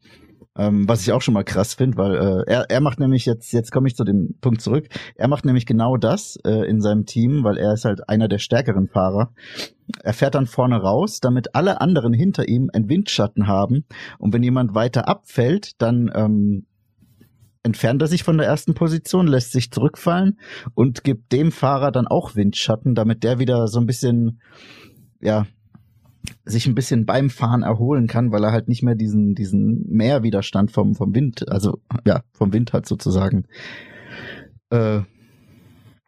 Ähm, 0.59 0.89
was 0.89 1.03
ich 1.03 1.13
auch 1.13 1.23
schon 1.23 1.35
mal 1.35 1.45
krass 1.45 1.75
finde, 1.75 1.97
weil 1.97 2.15
äh, 2.15 2.51
er, 2.51 2.71
er 2.71 2.81
macht 2.81 2.99
nämlich 2.99 3.25
jetzt, 3.25 3.53
jetzt 3.53 3.71
komme 3.71 3.87
ich 3.87 3.95
zu 3.95 4.03
dem 4.03 4.35
Punkt 4.41 4.61
zurück, 4.61 4.89
er 5.15 5.29
macht 5.29 5.45
nämlich 5.45 5.65
genau 5.65 5.97
das 5.97 6.39
äh, 6.45 6.69
in 6.69 6.81
seinem 6.81 7.07
Team, 7.07 7.45
weil 7.45 7.57
er 7.57 7.75
ist 7.75 7.85
halt 7.85 8.09
einer 8.09 8.27
der 8.27 8.39
stärkeren 8.39 8.89
Fahrer. 8.89 9.33
Er 10.03 10.13
fährt 10.13 10.35
dann 10.35 10.47
vorne 10.47 10.77
raus, 10.77 11.21
damit 11.21 11.55
alle 11.55 11.81
anderen 11.81 12.13
hinter 12.13 12.49
ihm 12.49 12.69
einen 12.73 12.89
Windschatten 12.89 13.47
haben. 13.47 13.85
Und 14.19 14.33
wenn 14.35 14.43
jemand 14.43 14.75
weiter 14.75 15.07
abfällt, 15.09 15.81
dann 15.81 16.11
ähm, 16.15 16.67
entfernt 17.63 18.03
er 18.03 18.09
sich 18.09 18.25
von 18.25 18.39
der 18.39 18.47
ersten 18.47 18.75
Position, 18.75 19.27
lässt 19.27 19.53
sich 19.53 19.71
zurückfallen 19.71 20.39
und 20.75 21.05
gibt 21.05 21.33
dem 21.33 21.53
Fahrer 21.53 21.93
dann 21.93 22.07
auch 22.07 22.35
Windschatten, 22.35 22.95
damit 22.95 23.23
der 23.23 23.39
wieder 23.39 23.69
so 23.69 23.79
ein 23.79 23.87
bisschen, 23.87 24.41
ja, 25.21 25.47
sich 26.45 26.67
ein 26.67 26.75
bisschen 26.75 27.07
beim 27.07 27.31
Fahren 27.31 27.63
erholen 27.63 28.07
kann, 28.07 28.33
weil 28.33 28.45
er 28.45 28.53
halt 28.53 28.69
nicht 28.69 28.83
mehr 28.83 28.95
diesen, 28.95 29.35
diesen 29.35 29.87
Mehrwiderstand 29.89 30.71
vom, 30.71 30.95
vom 30.95 31.15
Wind, 31.15 31.49
also 31.49 31.81
ja, 32.07 32.23
vom 32.33 32.53
Wind 32.53 32.73
hat 32.73 32.87
sozusagen. 32.87 33.47
Äh, 34.71 35.01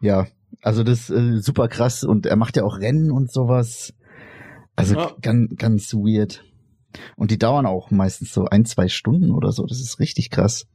ja, 0.01 0.27
also 0.61 0.85
das 0.85 1.09
ist 1.09 1.11
äh, 1.11 1.41
super 1.41 1.69
krass 1.69 2.05
und 2.05 2.27
er 2.27 2.37
macht 2.37 2.57
ja 2.57 2.65
auch 2.65 2.79
Rennen 2.79 3.11
und 3.11 3.33
sowas. 3.33 3.95
Also 4.77 4.97
ja. 4.97 5.13
ganz, 5.21 5.57
ganz 5.57 5.95
weird. 5.95 6.45
Und 7.17 7.31
die 7.31 7.39
dauern 7.39 7.67
auch 7.67 7.91
meistens 7.91 8.33
so 8.33 8.47
ein, 8.47 8.65
zwei 8.65 8.89
Stunden 8.89 9.31
oder 9.31 9.53
so. 9.53 9.65
Das 9.65 9.81
ist 9.81 9.99
richtig 9.99 10.31
krass. 10.31 10.67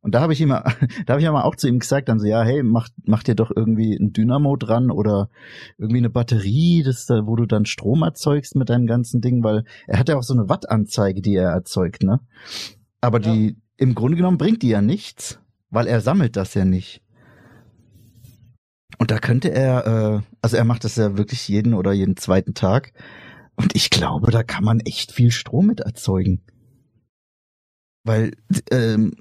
Und 0.00 0.14
da 0.14 0.20
habe 0.20 0.32
ich 0.32 0.40
immer, 0.40 0.62
da 1.06 1.14
habe 1.14 1.20
ich 1.20 1.26
immer 1.26 1.44
auch 1.44 1.56
zu 1.56 1.68
ihm 1.68 1.78
gesagt, 1.78 2.08
dann 2.08 2.20
so, 2.20 2.26
ja, 2.26 2.42
hey, 2.42 2.62
mach, 2.62 2.88
mach 3.04 3.22
dir 3.22 3.34
doch 3.34 3.50
irgendwie 3.54 3.96
ein 3.96 4.12
Dynamo 4.12 4.56
dran 4.56 4.90
oder 4.90 5.28
irgendwie 5.78 5.98
eine 5.98 6.10
Batterie, 6.10 6.82
das 6.84 7.06
da, 7.06 7.26
wo 7.26 7.36
du 7.36 7.46
dann 7.46 7.66
Strom 7.66 8.02
erzeugst 8.02 8.54
mit 8.54 8.70
deinem 8.70 8.86
ganzen 8.86 9.20
Ding, 9.20 9.42
weil 9.42 9.64
er 9.86 9.98
hat 9.98 10.08
ja 10.08 10.16
auch 10.16 10.22
so 10.22 10.34
eine 10.34 10.48
Wattanzeige, 10.48 11.22
die 11.22 11.34
er 11.34 11.50
erzeugt, 11.50 12.02
ne? 12.02 12.20
Aber 13.00 13.20
ja. 13.20 13.32
die, 13.32 13.56
im 13.76 13.94
Grunde 13.94 14.16
genommen 14.16 14.38
bringt 14.38 14.62
die 14.62 14.68
ja 14.68 14.80
nichts, 14.80 15.40
weil 15.70 15.86
er 15.86 16.00
sammelt 16.00 16.36
das 16.36 16.54
ja 16.54 16.64
nicht. 16.64 17.02
Und 18.98 19.10
da 19.10 19.18
könnte 19.18 19.50
er, 19.50 19.86
äh, 19.86 20.20
also 20.40 20.56
er 20.56 20.64
macht 20.64 20.84
das 20.84 20.96
ja 20.96 21.16
wirklich 21.18 21.46
jeden 21.48 21.74
oder 21.74 21.92
jeden 21.92 22.16
zweiten 22.16 22.54
Tag. 22.54 22.92
Und 23.56 23.74
ich 23.74 23.90
glaube, 23.90 24.30
da 24.30 24.42
kann 24.42 24.64
man 24.64 24.80
echt 24.80 25.12
viel 25.12 25.30
Strom 25.30 25.66
mit 25.66 25.80
erzeugen. 25.80 26.42
Weil 28.04 28.32
ähm, 28.70 29.16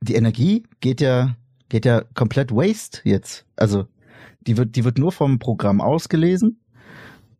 die 0.00 0.14
Energie 0.14 0.64
geht 0.80 1.00
ja, 1.00 1.36
geht 1.68 1.84
ja 1.84 2.02
komplett 2.14 2.52
waste 2.52 3.00
jetzt. 3.04 3.46
Also 3.56 3.86
die 4.46 4.56
wird, 4.56 4.76
die 4.76 4.84
wird 4.84 4.98
nur 4.98 5.12
vom 5.12 5.38
Programm 5.38 5.80
ausgelesen 5.80 6.60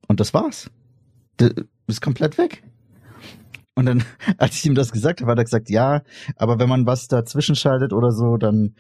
und 0.09 0.21
das 0.21 0.35
war's. 0.35 0.71
Das 1.37 1.53
ist 1.87 2.01
komplett 2.01 2.39
weg. 2.39 2.63
Und 3.75 3.87
dann, 3.87 4.05
als 4.39 4.57
ich 4.57 4.67
ihm 4.67 4.75
das 4.75 4.93
gesagt 4.93 5.21
habe, 5.21 5.31
hat 5.31 5.39
er 5.39 5.45
gesagt, 5.45 5.71
ja, 5.71 6.03
aber 6.37 6.59
wenn 6.59 6.69
man 6.69 6.87
was 6.87 7.09
dazwischen 7.09 7.55
schaltet 7.55 7.93
oder 7.93 8.11
so, 8.11 8.37
dann 8.37 8.75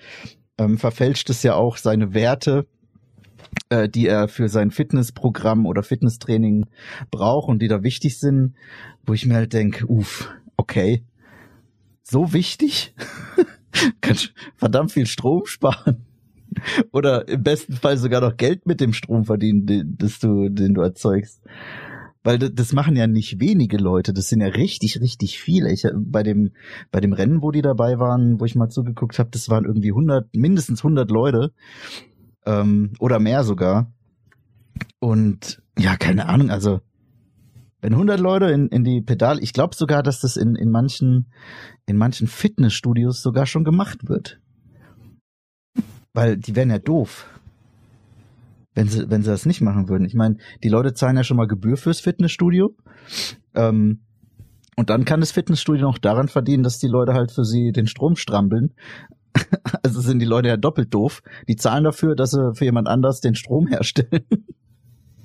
ähm, 0.58 0.78
verfälscht 0.78 1.30
es 1.30 1.42
ja 1.42 1.54
auch 1.54 1.76
seine 1.76 2.14
Werte, 2.14 2.66
äh, 3.68 3.88
die 3.88 4.06
er 4.06 4.28
für 4.28 4.48
sein 4.48 4.70
Fitnessprogramm 4.70 5.66
oder 5.66 5.82
Fitnesstraining 5.82 6.66
braucht 7.10 7.48
und 7.48 7.60
die 7.60 7.68
da 7.68 7.82
wichtig 7.82 8.18
sind, 8.18 8.54
wo 9.04 9.12
ich 9.12 9.26
mir 9.26 9.34
halt 9.34 9.52
denke, 9.52 9.86
uff, 9.86 10.30
okay, 10.56 11.04
so 12.02 12.32
wichtig? 12.32 12.94
kannst 14.00 14.32
verdammt 14.56 14.92
viel 14.92 15.06
Strom 15.06 15.46
sparen. 15.46 16.04
Oder 16.92 17.28
im 17.28 17.42
besten 17.42 17.74
Fall 17.74 17.98
sogar 17.98 18.20
noch 18.20 18.36
Geld 18.36 18.66
mit 18.66 18.80
dem 18.80 18.92
Strom 18.92 19.24
verdienen, 19.24 19.66
den, 19.66 19.96
das 19.98 20.18
du, 20.20 20.48
den 20.48 20.74
du 20.74 20.80
erzeugst. 20.80 21.42
Weil 22.22 22.38
das 22.38 22.72
machen 22.72 22.96
ja 22.96 23.06
nicht 23.06 23.40
wenige 23.40 23.76
Leute, 23.76 24.12
das 24.12 24.28
sind 24.28 24.40
ja 24.40 24.48
richtig, 24.48 25.00
richtig 25.00 25.38
viele. 25.38 25.70
Ich, 25.72 25.86
bei 25.94 26.22
dem, 26.22 26.52
bei 26.90 27.00
dem 27.00 27.12
Rennen, 27.12 27.40
wo 27.40 27.52
die 27.52 27.62
dabei 27.62 28.00
waren, 28.00 28.40
wo 28.40 28.44
ich 28.44 28.56
mal 28.56 28.68
zugeguckt 28.68 29.18
habe, 29.18 29.30
das 29.30 29.48
waren 29.48 29.64
irgendwie 29.64 29.90
100, 29.90 30.34
mindestens 30.34 30.80
100 30.80 31.10
Leute. 31.10 31.52
Ähm, 32.44 32.92
oder 32.98 33.20
mehr 33.20 33.44
sogar. 33.44 33.92
Und 34.98 35.62
ja, 35.78 35.96
keine 35.96 36.28
Ahnung, 36.28 36.50
also 36.50 36.80
wenn 37.86 37.92
100 37.92 38.18
Leute 38.18 38.46
in, 38.46 38.66
in 38.66 38.82
die 38.82 39.00
Pedal, 39.00 39.40
ich 39.40 39.52
glaube 39.52 39.76
sogar, 39.76 40.02
dass 40.02 40.18
das 40.18 40.36
in, 40.36 40.56
in 40.56 40.72
manchen 40.72 41.26
in 41.86 41.96
manchen 41.96 42.26
Fitnessstudios 42.26 43.22
sogar 43.22 43.46
schon 43.46 43.62
gemacht 43.62 44.08
wird. 44.08 44.40
Weil 46.12 46.36
die 46.36 46.56
wären 46.56 46.70
ja 46.70 46.80
doof, 46.80 47.28
wenn 48.74 48.88
sie 48.88 49.08
wenn 49.08 49.22
sie 49.22 49.30
das 49.30 49.46
nicht 49.46 49.60
machen 49.60 49.88
würden. 49.88 50.04
Ich 50.04 50.14
meine, 50.14 50.38
die 50.64 50.68
Leute 50.68 50.94
zahlen 50.94 51.16
ja 51.16 51.22
schon 51.22 51.36
mal 51.36 51.46
Gebühr 51.46 51.76
fürs 51.76 52.00
Fitnessstudio. 52.00 52.74
Ähm, 53.54 54.00
und 54.74 54.90
dann 54.90 55.04
kann 55.04 55.20
das 55.20 55.30
Fitnessstudio 55.30 55.86
noch 55.86 55.98
daran 55.98 56.26
verdienen, 56.26 56.64
dass 56.64 56.80
die 56.80 56.88
Leute 56.88 57.14
halt 57.14 57.30
für 57.30 57.44
sie 57.44 57.70
den 57.70 57.86
Strom 57.86 58.16
strampeln. 58.16 58.74
also 59.84 60.00
sind 60.00 60.18
die 60.18 60.26
Leute 60.26 60.48
ja 60.48 60.56
doppelt 60.56 60.92
doof. 60.92 61.22
Die 61.46 61.54
zahlen 61.54 61.84
dafür, 61.84 62.16
dass 62.16 62.32
sie 62.32 62.52
für 62.56 62.64
jemand 62.64 62.88
anders 62.88 63.20
den 63.20 63.36
Strom 63.36 63.68
herstellen. 63.68 64.26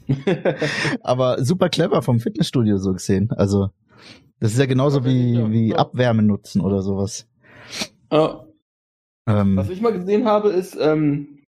Aber 1.02 1.44
super 1.44 1.70
clever 1.70 2.02
vom 2.02 2.20
Fitnessstudio 2.20 2.78
so 2.78 2.94
gesehen. 2.94 3.32
Also 3.32 3.70
das 4.40 4.54
ist 4.54 4.60
ja 4.60 4.66
genauso 4.66 5.06
wie, 5.06 5.34
ja, 5.34 5.52
wie 5.52 5.70
ja. 5.70 5.76
Abwärme 5.78 6.24
nutzen 6.24 6.62
oder 6.62 6.82
sowas. 6.82 7.28
Ja. 8.12 8.46
Ähm, 9.28 9.56
Was 9.56 9.70
ich 9.70 9.82
mal 9.82 9.94
gesehen 9.94 10.26
habe, 10.26 10.50
ist 10.50 10.76
ähm, 10.80 11.44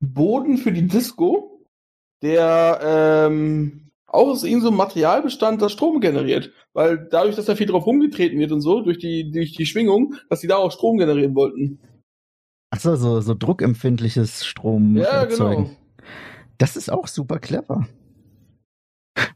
Boden 0.00 0.58
für 0.58 0.72
die 0.72 0.86
Disco, 0.86 1.64
der 2.22 2.80
ähm, 2.82 3.90
auch 4.06 4.28
aus 4.28 4.44
irgendeinem 4.44 4.76
Material 4.76 5.22
bestand, 5.22 5.62
das 5.62 5.72
Strom 5.72 6.00
generiert. 6.00 6.52
Weil 6.74 7.08
dadurch, 7.10 7.36
dass 7.36 7.46
da 7.46 7.56
viel 7.56 7.66
drauf 7.66 7.86
rumgetreten 7.86 8.38
wird 8.38 8.52
und 8.52 8.60
so, 8.60 8.82
durch 8.82 8.98
die, 8.98 9.30
durch 9.30 9.52
die 9.52 9.66
Schwingung, 9.66 10.14
dass 10.28 10.40
die 10.40 10.46
da 10.46 10.56
auch 10.56 10.72
Strom 10.72 10.98
generieren 10.98 11.34
wollten. 11.34 11.80
Ach 12.70 12.80
so, 12.80 12.96
so, 12.96 13.20
so 13.22 13.34
druckempfindliches 13.34 14.44
Strom 14.44 14.96
ja, 14.96 15.22
erzeugen. 15.22 15.64
Genau. 15.64 15.76
Das 16.58 16.76
ist 16.76 16.90
auch 16.90 17.06
super 17.06 17.38
clever. 17.38 17.86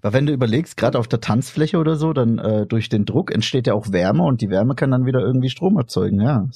Weil 0.03 0.13
wenn 0.13 0.27
du 0.27 0.33
überlegst, 0.33 0.77
gerade 0.77 0.99
auf 0.99 1.09
der 1.09 1.21
Tanzfläche 1.21 1.79
oder 1.79 1.97
so, 1.97 2.13
dann 2.13 2.39
äh, 2.39 2.67
durch 2.67 2.89
den 2.89 3.05
Druck 3.05 3.33
entsteht 3.33 3.67
ja 3.67 3.75
auch 3.75 3.93
Wärme 3.93 4.25
und 4.25 4.41
die 4.41 4.51
Wärme 4.51 4.75
kann 4.75 4.91
dann 4.91 5.07
wieder 5.07 5.21
irgendwie 5.21 5.51
Strom 5.51 5.77
erzeugen, 5.77 6.21
ja. 6.21 6.49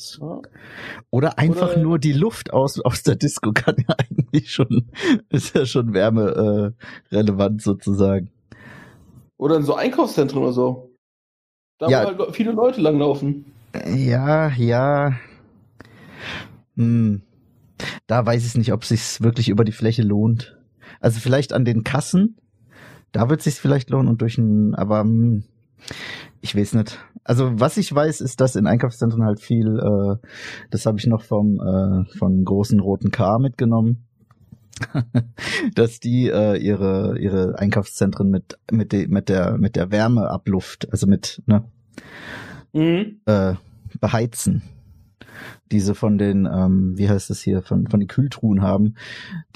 Oder 1.11 1.38
einfach 1.38 1.73
oder, 1.73 1.83
nur 1.83 1.99
die 1.99 2.12
Luft 2.12 2.52
aus, 2.52 2.80
aus 2.80 3.02
der 3.02 3.16
Disco 3.16 3.52
kann 3.52 3.76
ja 3.88 3.94
eigentlich 3.99 4.50
schon, 4.50 4.90
ist 5.30 5.54
ja 5.54 5.66
schon 5.66 5.94
Wärme 5.94 6.75
äh, 7.11 7.14
relevant 7.14 7.62
sozusagen. 7.62 8.30
Oder 9.37 9.56
in 9.56 9.62
so 9.62 9.75
Einkaufszentren 9.75 10.42
oder 10.42 10.52
so. 10.52 10.90
Da 11.78 11.88
ja. 11.88 12.02
wo 12.02 12.25
halt 12.25 12.37
viele 12.37 12.52
Leute 12.52 12.80
langlaufen. 12.80 13.47
Ja, 13.94 14.49
ja. 14.50 15.14
Hm. 16.76 17.23
Da 18.07 18.25
weiß 18.25 18.47
ich 18.47 18.57
nicht, 18.57 18.73
ob 18.73 18.83
es 18.83 18.88
sich 18.88 19.23
wirklich 19.23 19.49
über 19.49 19.64
die 19.64 19.73
Fläche 19.73 20.02
lohnt. 20.02 20.59
Also 21.00 21.21
vielleicht 21.21 21.52
an 21.52 21.64
den 21.64 21.85
Kassen, 21.85 22.37
da 23.12 23.28
wird 23.31 23.40
es 23.40 23.45
sich 23.45 23.54
vielleicht 23.54 23.90
lohnen 23.90 24.09
und 24.09 24.21
durch 24.21 24.38
ein, 24.38 24.75
aber 24.75 25.00
hm, 25.00 25.45
ich 26.40 26.57
weiß 26.57 26.75
nicht. 26.75 26.99
Also 27.23 27.59
was 27.59 27.76
ich 27.76 27.95
weiß, 27.95 28.21
ist, 28.21 28.40
dass 28.40 28.57
in 28.57 28.66
Einkaufszentren 28.66 29.25
halt 29.25 29.40
viel, 29.40 29.78
äh, 29.78 30.26
das 30.71 30.85
habe 30.85 30.99
ich 30.99 31.07
noch 31.07 31.23
vom 31.23 31.59
äh, 31.61 32.19
von 32.19 32.45
großen 32.45 32.81
roten 32.81 33.11
K 33.11 33.38
mitgenommen, 33.38 34.04
dass 35.75 36.00
die 36.00 36.28
äh, 36.28 36.59
ihre 36.59 37.19
ihre 37.19 37.59
Einkaufszentren 37.59 38.31
mit 38.31 38.59
mit 38.71 38.93
de, 38.93 39.07
mit 39.07 39.28
der 39.28 39.57
mit 39.57 39.76
der 39.76 39.90
Wärmeabluft, 39.90 40.90
also 40.90 41.07
mit 41.07 41.43
ne 41.47 41.64
mhm. 42.73 43.21
äh, 43.25 43.54
beheizen. 44.00 44.62
Diese 45.73 45.95
von 45.95 46.19
den, 46.19 46.47
ähm, 46.47 46.97
wie 46.97 47.09
heißt 47.09 47.31
es 47.31 47.43
hier, 47.43 47.63
von 47.63 47.87
von 47.89 48.01
den 48.01 48.09
Kühltruhen 48.09 48.63
haben, 48.63 48.95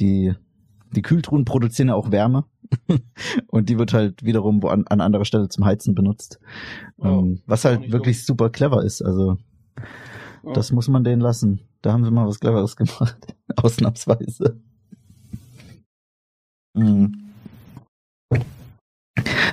die 0.01 0.35
die 0.95 1.03
Kühltruhen 1.03 1.45
produzieren 1.45 1.89
ja 1.89 1.95
auch 1.95 2.11
Wärme 2.11 2.45
und 3.49 3.69
die 3.69 3.79
wird 3.79 3.93
halt 3.93 4.25
wiederum 4.25 4.63
wo 4.63 4.69
an, 4.69 4.87
an 4.89 5.01
anderer 5.01 5.25
Stelle 5.25 5.49
zum 5.49 5.65
Heizen 5.65 5.95
benutzt. 5.95 6.41
Ja, 7.03 7.11
ähm, 7.19 7.43
was 7.47 7.65
halt 7.65 7.93
wirklich 7.93 8.25
super 8.25 8.51
clever 8.51 8.83
ist. 8.83 9.03
Also 9.03 9.37
Ja. 10.45 10.53
das 10.55 10.73
muss 10.73 10.89
man 10.89 11.05
denen 11.05 11.21
lassen. 11.21 11.61
Da 11.83 11.93
haben 11.93 12.05
sie 12.05 12.11
mal 12.11 12.27
was 12.27 12.41
Cleveres 12.41 12.77
gemacht. 12.77 13.17
Ausnahmsweise. 13.57 14.61
Mhm. 16.75 17.33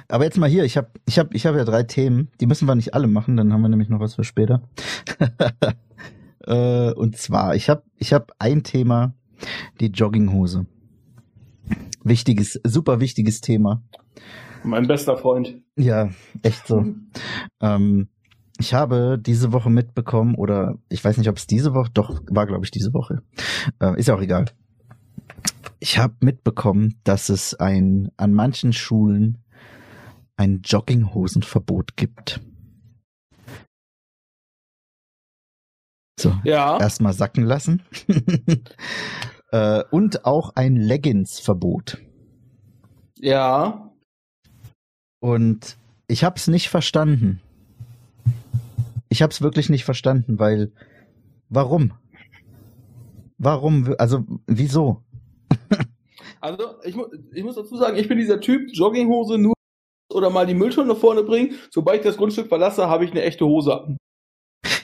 Aber 0.07 0.23
jetzt 0.23 0.37
mal 0.37 0.49
hier, 0.49 0.63
ich 0.63 0.77
habe 0.77 0.87
ich 1.05 1.17
hab, 1.19 1.33
ich 1.33 1.45
hab 1.45 1.55
ja 1.55 1.65
drei 1.65 1.83
Themen, 1.83 2.29
die 2.39 2.45
müssen 2.45 2.67
wir 2.67 2.75
nicht 2.75 2.93
alle 2.93 3.07
machen, 3.07 3.37
dann 3.37 3.51
haben 3.51 3.61
wir 3.61 3.69
nämlich 3.69 3.89
noch 3.89 3.99
was 3.99 4.15
für 4.15 4.23
später. 4.23 4.61
äh, 6.45 6.91
und 6.93 7.17
zwar, 7.17 7.55
ich 7.55 7.69
habe 7.69 7.83
ich 7.97 8.13
hab 8.13 8.31
ein 8.39 8.63
Thema, 8.63 9.13
die 9.79 9.87
Jogginghose. 9.87 10.65
Wichtiges, 12.03 12.59
super 12.63 12.99
wichtiges 12.99 13.41
Thema. 13.41 13.83
Mein 14.63 14.87
bester 14.87 15.17
Freund. 15.17 15.55
Ja, 15.75 16.09
echt 16.43 16.67
so. 16.67 16.85
Ähm, 17.61 18.07
ich 18.59 18.73
habe 18.73 19.19
diese 19.19 19.51
Woche 19.51 19.69
mitbekommen, 19.69 20.35
oder 20.35 20.77
ich 20.89 21.03
weiß 21.03 21.17
nicht, 21.17 21.29
ob 21.29 21.37
es 21.37 21.47
diese 21.47 21.73
Woche, 21.73 21.89
doch, 21.93 22.21
war 22.29 22.45
glaube 22.45 22.63
ich 22.63 22.71
diese 22.71 22.93
Woche. 22.93 23.21
Äh, 23.79 23.99
ist 23.99 24.07
ja 24.07 24.15
auch 24.15 24.21
egal. 24.21 24.45
Ich 25.79 25.97
habe 25.97 26.13
mitbekommen, 26.21 26.95
dass 27.03 27.29
es 27.29 27.53
ein 27.55 28.11
an 28.17 28.33
manchen 28.33 28.71
Schulen 28.71 29.39
ein 30.37 30.61
Jogginghosenverbot 30.63 31.95
gibt. 31.97 32.41
So, 36.19 36.33
Ja. 36.43 36.79
erstmal 36.79 37.13
sacken 37.13 37.43
lassen. 37.43 37.83
äh, 39.51 39.83
und 39.91 40.25
auch 40.25 40.51
ein 40.55 40.75
Leggings-Verbot. 40.75 41.97
Ja. 43.19 43.91
Und 45.19 45.77
ich 46.07 46.23
hab's 46.23 46.47
nicht 46.47 46.69
verstanden. 46.69 47.41
Ich 49.09 49.21
hab's 49.21 49.41
wirklich 49.41 49.69
nicht 49.69 49.85
verstanden, 49.85 50.39
weil 50.39 50.71
warum? 51.49 51.93
Warum? 53.37 53.93
Also 53.97 54.23
wieso? 54.47 55.03
Also, 56.41 56.75
ich, 56.83 56.95
mu 56.95 57.05
ich 57.33 57.43
muss 57.43 57.55
dazu 57.55 57.75
sagen, 57.75 57.97
ich 57.97 58.07
bin 58.07 58.19
dieser 58.19 58.39
Typ, 58.39 58.69
Jogginghose 58.71 59.39
nur 59.39 59.55
oder 60.13 60.29
mal 60.29 60.45
die 60.45 60.53
Mülltonne 60.53 60.93
vorne 60.95 61.23
bringen. 61.23 61.55
Sobald 61.71 62.01
ich 62.01 62.05
das 62.05 62.17
Grundstück 62.17 62.49
verlasse, 62.49 62.87
habe 62.87 63.03
ich 63.03 63.09
eine 63.09 63.23
echte 63.23 63.45
Hose 63.47 63.97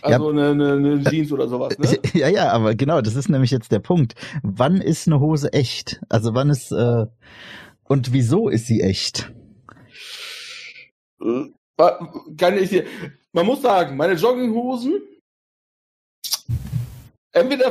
Also 0.01 0.29
eine, 0.29 0.49
eine, 0.49 0.73
eine 0.73 1.03
Jeans 1.03 1.31
oder 1.31 1.47
sowas, 1.47 1.77
ne? 1.77 1.99
Ja, 2.13 2.27
ja, 2.27 2.51
aber 2.51 2.75
genau, 2.75 3.01
das 3.01 3.15
ist 3.15 3.29
nämlich 3.29 3.51
jetzt 3.51 3.71
der 3.71 3.79
Punkt. 3.79 4.15
Wann 4.43 4.77
ist 4.81 5.07
eine 5.07 5.19
Hose 5.19 5.53
echt? 5.53 6.01
Also 6.09 6.33
wann 6.33 6.49
ist 6.49 6.71
äh, 6.71 7.05
und 7.83 8.13
wieso 8.13 8.49
ist 8.49 8.67
sie 8.67 8.81
echt? 8.81 9.31
Äh, 11.21 11.91
Kann 12.37 12.57
ich 12.57 12.69
dir. 12.69 12.85
Man 13.33 13.45
muss 13.45 13.61
sagen, 13.61 13.95
meine 13.97 14.13
Jogginghosen. 14.13 15.01
Entweder 17.33 17.67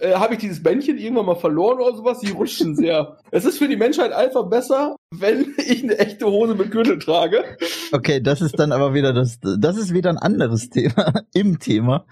äh, 0.00 0.14
habe 0.14 0.34
ich 0.34 0.40
dieses 0.40 0.62
Bändchen 0.62 0.98
irgendwann 0.98 1.26
mal 1.26 1.36
verloren 1.36 1.78
oder 1.78 1.96
sowas, 1.96 2.18
die 2.18 2.32
rutschen 2.32 2.74
sehr. 2.74 3.18
Es 3.30 3.44
ist 3.44 3.58
für 3.58 3.68
die 3.68 3.76
Menschheit 3.76 4.12
einfach 4.12 4.48
besser, 4.48 4.96
wenn 5.12 5.54
ich 5.58 5.82
eine 5.84 5.98
echte 5.98 6.26
Hose 6.26 6.54
mit 6.54 6.70
Gürtel 6.70 6.98
trage. 6.98 7.44
Okay, 7.92 8.20
das 8.20 8.40
ist 8.40 8.58
dann 8.58 8.72
aber 8.72 8.94
wieder 8.94 9.12
das, 9.12 9.38
das 9.40 9.76
ist 9.76 9.94
wieder 9.94 10.10
ein 10.10 10.18
anderes 10.18 10.70
Thema 10.70 11.12
im 11.34 11.58
Thema. 11.58 12.06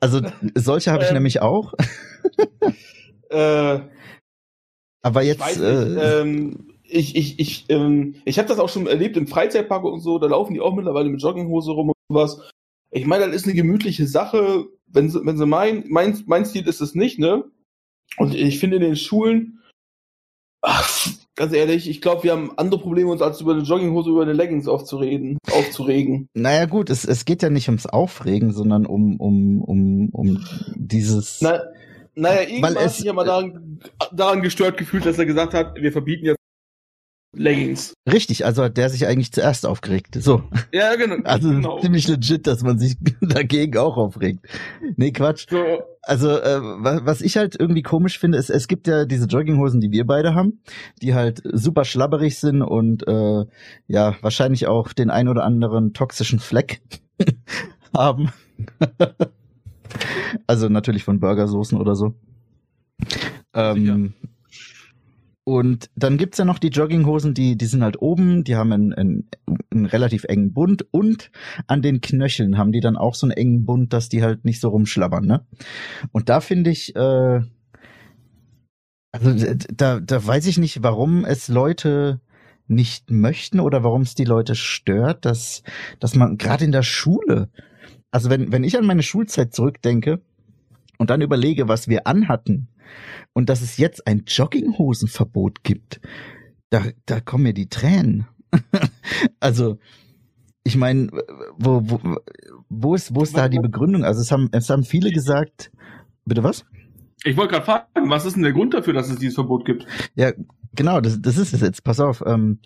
Also 0.00 0.20
solche 0.56 0.90
habe 0.90 1.04
ich 1.04 1.10
Ähm, 1.10 1.14
nämlich 1.14 1.42
auch, 1.42 1.74
Äh, 3.32 3.80
aber 5.02 5.22
ich 5.22 5.28
jetzt 5.28 5.46
nicht, 5.46 5.60
äh, 5.60 6.20
ähm, 6.20 6.68
ich, 6.84 7.16
ich, 7.16 7.38
ich, 7.40 7.64
ähm, 7.70 8.16
ich 8.24 8.38
habe 8.38 8.48
das 8.48 8.58
auch 8.58 8.68
schon 8.68 8.86
erlebt 8.86 9.16
im 9.16 9.26
Freizeitpark 9.26 9.84
und 9.84 10.00
so, 10.00 10.18
da 10.18 10.26
laufen 10.26 10.54
die 10.54 10.60
auch 10.60 10.74
mittlerweile 10.74 11.08
mit 11.08 11.22
Jogginghose 11.22 11.72
rum 11.72 11.88
und 11.88 11.96
sowas. 12.08 12.40
Ich 12.90 13.06
meine, 13.06 13.26
das 13.26 13.36
ist 13.36 13.44
eine 13.46 13.54
gemütliche 13.54 14.06
Sache. 14.06 14.66
Wenn 14.92 15.08
sie, 15.08 15.24
wenn 15.24 15.36
sie 15.36 15.46
meinen, 15.46 15.84
mein, 15.88 16.22
mein 16.26 16.44
Stil 16.44 16.66
ist 16.66 16.80
es 16.80 16.94
nicht, 16.94 17.18
ne? 17.18 17.44
Und 18.16 18.34
ich 18.34 18.58
finde 18.58 18.76
in 18.76 18.82
den 18.82 18.96
Schulen, 18.96 19.60
ach, 20.60 21.08
ganz 21.34 21.52
ehrlich, 21.52 21.88
ich 21.88 22.00
glaube, 22.00 22.24
wir 22.24 22.32
haben 22.32 22.52
andere 22.56 22.80
Probleme, 22.80 23.10
uns 23.10 23.22
als 23.22 23.40
über 23.40 23.52
eine 23.52 23.62
Jogginghose, 23.62 24.10
über 24.10 24.22
eine 24.22 24.32
Leggings 24.32 24.68
aufzureden, 24.68 25.38
aufzuregen. 25.50 26.28
naja 26.34 26.66
gut, 26.66 26.90
es, 26.90 27.04
es 27.04 27.24
geht 27.24 27.42
ja 27.42 27.50
nicht 27.50 27.68
ums 27.68 27.86
Aufregen, 27.86 28.52
sondern 28.52 28.86
um 28.86 29.16
um 29.18 29.62
um 29.62 30.10
um 30.10 30.44
dieses 30.76 31.40
Na, 31.40 31.62
naja, 32.14 32.42
irgendwann 32.42 32.76
hat 32.76 32.90
sich 32.90 33.06
ja 33.06 33.12
mal 33.12 33.24
daran, 33.24 33.80
daran 34.12 34.42
gestört 34.42 34.76
gefühlt, 34.76 35.06
dass 35.06 35.18
er 35.18 35.26
gesagt 35.26 35.54
hat, 35.54 35.76
wir 35.76 35.92
verbieten 35.92 36.26
jetzt 36.26 36.41
Leggings. 37.34 37.94
richtig, 38.10 38.44
also 38.44 38.62
hat 38.64 38.76
der 38.76 38.90
sich 38.90 39.06
eigentlich 39.06 39.32
zuerst 39.32 39.64
aufgeregt. 39.66 40.16
So, 40.20 40.42
Ja, 40.72 40.94
genau. 40.96 41.16
also 41.24 41.48
genau. 41.48 41.80
ziemlich 41.80 42.06
legit, 42.08 42.46
dass 42.46 42.62
man 42.62 42.78
sich 42.78 42.96
dagegen 43.22 43.78
auch 43.78 43.96
aufregt. 43.96 44.46
Nee, 44.96 45.12
Quatsch. 45.12 45.46
So, 45.48 45.64
Also, 46.02 46.28
äh, 46.30 46.60
wa- 46.60 47.00
was 47.04 47.20
ich 47.22 47.36
halt 47.38 47.56
irgendwie 47.58 47.82
komisch 47.82 48.18
finde, 48.18 48.36
ist, 48.36 48.50
es 48.50 48.68
gibt 48.68 48.86
ja 48.86 49.06
diese 49.06 49.26
Jogginghosen, 49.26 49.80
die 49.80 49.90
wir 49.92 50.06
beide 50.06 50.34
haben, 50.34 50.60
die 51.00 51.14
halt 51.14 51.40
super 51.44 51.84
schlabberig 51.86 52.38
sind 52.38 52.60
und 52.60 53.06
äh, 53.08 53.44
ja, 53.86 54.14
wahrscheinlich 54.20 54.66
auch 54.66 54.92
den 54.92 55.08
ein 55.10 55.28
oder 55.28 55.44
anderen 55.44 55.94
toxischen 55.94 56.38
Fleck 56.38 56.82
haben. 57.96 58.30
also 60.46 60.68
natürlich 60.68 61.04
von 61.04 61.20
Burgersoßen 61.20 61.78
oder 61.80 61.94
so. 61.94 62.14
Ähm, 63.54 64.14
und 65.44 65.90
dann 65.96 66.18
gibt's 66.18 66.38
ja 66.38 66.44
noch 66.44 66.60
die 66.60 66.68
Jogginghosen, 66.68 67.34
die, 67.34 67.56
die 67.56 67.66
sind 67.66 67.82
halt 67.82 68.00
oben, 68.00 68.44
die 68.44 68.54
haben 68.54 68.72
einen, 68.72 68.92
einen, 68.92 69.28
einen 69.70 69.86
relativ 69.86 70.24
engen 70.24 70.52
Bund 70.52 70.86
und 70.92 71.32
an 71.66 71.82
den 71.82 72.00
Knöcheln 72.00 72.58
haben 72.58 72.70
die 72.70 72.80
dann 72.80 72.96
auch 72.96 73.16
so 73.16 73.26
einen 73.26 73.36
engen 73.36 73.64
Bund, 73.64 73.92
dass 73.92 74.08
die 74.08 74.22
halt 74.22 74.44
nicht 74.44 74.60
so 74.60 74.68
rumschlabbern, 74.68 75.26
ne? 75.26 75.44
Und 76.12 76.28
da 76.28 76.40
finde 76.40 76.70
ich, 76.70 76.94
äh, 76.94 77.40
also 79.10 79.54
da, 79.74 79.98
da 79.98 80.26
weiß 80.26 80.46
ich 80.46 80.58
nicht, 80.58 80.84
warum 80.84 81.24
es 81.24 81.48
Leute 81.48 82.20
nicht 82.68 83.10
möchten 83.10 83.58
oder 83.58 83.82
warum 83.82 84.02
es 84.02 84.14
die 84.14 84.24
Leute 84.24 84.54
stört, 84.54 85.24
dass, 85.24 85.64
dass 85.98 86.14
man 86.14 86.38
gerade 86.38 86.64
in 86.64 86.72
der 86.72 86.84
Schule, 86.84 87.50
also 88.12 88.30
wenn, 88.30 88.52
wenn 88.52 88.62
ich 88.62 88.78
an 88.78 88.86
meine 88.86 89.02
Schulzeit 89.02 89.52
zurückdenke 89.52 90.22
und 90.98 91.10
dann 91.10 91.20
überlege, 91.20 91.66
was 91.66 91.88
wir 91.88 92.06
anhatten 92.06 92.68
und 93.32 93.48
dass 93.48 93.62
es 93.62 93.76
jetzt 93.76 94.06
ein 94.06 94.24
Jogginghosenverbot 94.26 95.64
gibt, 95.64 96.00
da, 96.70 96.84
da 97.06 97.20
kommen 97.20 97.44
mir 97.44 97.54
die 97.54 97.68
Tränen. 97.68 98.26
also, 99.40 99.78
ich 100.64 100.76
meine, 100.76 101.08
wo, 101.56 101.82
wo, 101.84 102.16
wo 102.68 102.94
ist, 102.94 103.14
wo 103.14 103.22
ist 103.22 103.36
da 103.36 103.48
die 103.48 103.58
Begründung? 103.58 104.04
Also 104.04 104.20
es 104.20 104.30
haben, 104.30 104.48
es 104.52 104.70
haben 104.70 104.84
viele 104.84 105.10
gesagt, 105.10 105.72
bitte 106.24 106.42
was? 106.42 106.64
ich 107.24 107.36
wollte 107.36 107.52
gerade 107.52 107.64
fragen, 107.64 108.10
was 108.10 108.24
ist 108.24 108.34
denn 108.34 108.42
der 108.42 108.52
Grund 108.52 108.74
dafür, 108.74 108.92
dass 108.92 109.08
es 109.08 109.18
dieses 109.18 109.34
Verbot 109.34 109.64
gibt? 109.64 109.86
Ja, 110.14 110.32
genau, 110.74 111.00
das, 111.00 111.20
das 111.20 111.38
ist 111.38 111.52
es 111.52 111.60
jetzt. 111.60 111.84
Pass 111.84 112.00
auf. 112.00 112.22
Ähm, 112.26 112.58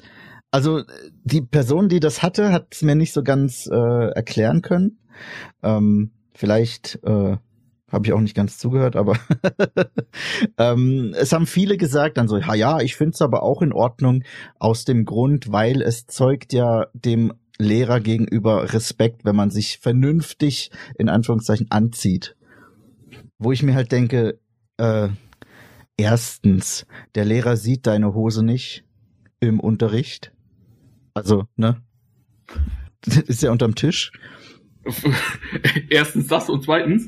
also 0.51 0.83
die 1.25 1.43
Person, 1.43 1.89
die 1.89 2.01
das 2.01 2.23
hatte, 2.23 2.53
hat 2.53 2.69
es 2.71 2.83
mir 2.83 2.95
nicht 2.95 3.13
so 3.13 3.23
ganz 3.23 3.69
äh, 3.71 4.09
erklären 4.11 4.63
können. 4.63 4.99
Ähm, 5.63 6.13
vielleicht 6.35 7.01
äh, 7.05 7.37
habe 7.91 8.07
ich 8.07 8.13
auch 8.13 8.21
nicht 8.21 8.35
ganz 8.35 8.59
zugehört, 8.59 8.97
aber 8.97 9.17
ähm, 10.59 11.15
es 11.17 11.33
haben 11.33 11.47
viele 11.47 11.77
gesagt, 11.77 12.19
dann 12.19 12.29
so, 12.29 12.37
ja, 12.37 12.55
ja, 12.55 12.81
ich 12.81 12.97
finde 12.97 13.13
es 13.15 13.23
aber 13.23 13.43
auch 13.43 13.63
in 13.63 13.73
Ordnung 13.73 14.25
aus 14.59 14.85
dem 14.85 15.05
Grund, 15.05 15.53
weil 15.53 15.83
es 15.83 16.07
zeugt 16.07 16.53
ja 16.53 16.87
dem 16.95 17.33
Lehrer 17.59 18.01
gegenüber 18.01 18.73
Respekt, 18.73 19.25
wenn 19.25 19.37
man 19.37 19.51
sich 19.51 19.79
vernünftig 19.79 20.71
in 20.99 21.09
Anführungszeichen 21.09 21.71
anzieht. 21.71 22.37
Wo 23.39 23.53
ich 23.53 23.63
mir 23.63 23.75
halt 23.75 23.93
denke, 23.93 24.39
äh, 24.79 25.09
erstens, 25.97 26.87
der 27.15 27.25
Lehrer 27.25 27.57
sieht 27.57 27.87
deine 27.87 28.15
Hose 28.15 28.45
nicht 28.45 28.85
im 29.41 29.61
Unterricht. 29.61 30.33
Also, 31.15 31.45
ne? 31.57 31.81
Ist 33.27 33.43
ja 33.43 33.51
unterm 33.53 33.75
Tisch. 33.75 34.13
Erstens 35.91 36.27
das 36.29 36.49
und 36.49 36.65
zweitens, 36.65 37.07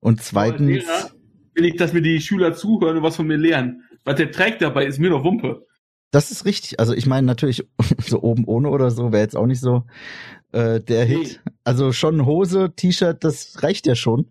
Und 0.00 0.22
zweitens, 0.22 0.68
Lehrer 0.68 1.10
will 1.54 1.66
ich, 1.66 1.76
dass 1.76 1.92
mir 1.92 2.02
die 2.02 2.20
Schüler 2.20 2.54
zuhören 2.54 2.96
und 2.98 3.02
was 3.02 3.16
von 3.16 3.26
mir 3.26 3.36
lernen. 3.36 3.82
Was 4.04 4.16
der 4.16 4.30
trägt 4.30 4.62
dabei, 4.62 4.86
ist 4.86 4.98
mir 4.98 5.10
doch 5.10 5.24
Wumpe. 5.24 5.66
das 6.10 6.30
ist 6.30 6.44
richtig. 6.44 6.80
Also 6.80 6.94
ich 6.94 7.06
meine 7.06 7.26
natürlich, 7.26 7.66
so 7.98 8.22
oben 8.22 8.44
ohne 8.44 8.70
oder 8.70 8.90
so 8.90 9.12
wäre 9.12 9.22
jetzt 9.22 9.36
auch 9.36 9.46
nicht 9.46 9.60
so 9.60 9.84
äh, 10.52 10.80
der 10.80 11.04
Hit. 11.04 11.40
Also 11.64 11.92
schon 11.92 12.24
Hose, 12.24 12.72
T-Shirt, 12.74 13.22
das 13.22 13.62
reicht 13.62 13.86
ja 13.86 13.94
schon. 13.94 14.30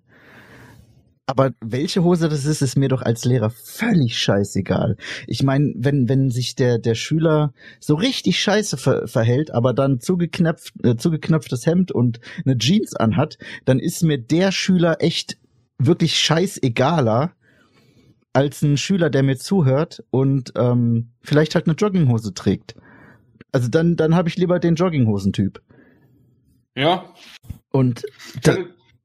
Aber 1.29 1.51
welche 1.59 2.05
Hose 2.05 2.29
das 2.29 2.45
ist, 2.45 2.61
ist 2.61 2.77
mir 2.77 2.87
doch 2.87 3.01
als 3.01 3.25
Lehrer 3.25 3.49
völlig 3.49 4.17
scheißegal. 4.17 4.95
Ich 5.27 5.43
meine, 5.43 5.73
wenn, 5.75 6.07
wenn 6.07 6.31
sich 6.31 6.55
der, 6.55 6.79
der 6.79 6.95
Schüler 6.95 7.53
so 7.81 7.95
richtig 7.95 8.39
scheiße 8.39 8.77
ver 8.77 9.09
verhält, 9.09 9.51
aber 9.51 9.73
dann 9.73 9.99
zugeknöpft, 9.99 10.73
äh, 10.85 10.95
zugeknöpftes 10.95 11.65
Hemd 11.65 11.91
und 11.91 12.21
eine 12.45 12.57
Jeans 12.57 12.95
anhat, 12.95 13.37
dann 13.65 13.79
ist 13.79 14.03
mir 14.03 14.17
der 14.17 14.53
Schüler 14.53 15.01
echt 15.01 15.37
wirklich 15.77 16.17
scheißegaler 16.17 17.33
als 18.31 18.61
ein 18.61 18.77
Schüler, 18.77 19.09
der 19.09 19.23
mir 19.23 19.37
zuhört 19.37 20.05
und 20.11 20.53
ähm, 20.55 21.09
vielleicht 21.21 21.55
halt 21.55 21.67
eine 21.67 21.75
Jogginghose 21.75 22.33
trägt. 22.35 22.75
Also 23.51 23.67
dann, 23.67 23.97
dann 23.97 24.15
habe 24.15 24.29
ich 24.29 24.37
lieber 24.37 24.59
den 24.59 24.75
Jogginghosentyp. 24.75 25.61
Ja. 26.75 27.13
Und 27.71 28.05
da, 28.43 28.55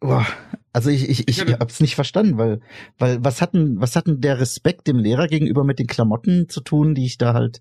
boah, 0.02 0.26
also 0.72 0.90
ich, 0.90 1.08
ich, 1.08 1.28
ich, 1.28 1.42
ich 1.42 1.54
hab's 1.54 1.80
nicht 1.80 1.94
verstanden, 1.94 2.36
weil, 2.36 2.60
weil 2.98 3.24
was 3.24 3.40
hatten, 3.40 3.80
was 3.80 3.94
hatten 3.94 4.20
der 4.20 4.40
Respekt 4.40 4.88
dem 4.88 4.98
Lehrer 4.98 5.28
gegenüber 5.28 5.64
mit 5.64 5.78
den 5.78 5.86
Klamotten 5.86 6.48
zu 6.48 6.60
tun, 6.60 6.94
die 6.94 7.06
ich 7.06 7.18
da 7.18 7.34
halt 7.34 7.60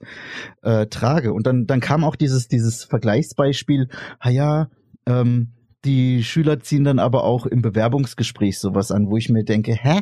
äh, 0.64 0.88
trage? 0.88 1.34
Und 1.34 1.46
dann, 1.46 1.68
dann 1.68 1.80
kam 1.80 2.04
auch 2.04 2.16
dieses, 2.16 2.48
dieses 2.48 2.84
Vergleichsbeispiel, 2.84 3.90
ha 4.20 4.30
ja, 4.30 4.70
ähm, 5.06 5.52
die 5.86 6.24
Schüler 6.24 6.60
ziehen 6.60 6.84
dann 6.84 7.00
aber 7.00 7.24
auch 7.24 7.46
im 7.46 7.62
Bewerbungsgespräch 7.62 8.60
sowas 8.60 8.92
an, 8.92 9.08
wo 9.08 9.18
ich 9.18 9.30
mir 9.30 9.44
denke, 9.44 9.74
hä? 9.74 10.02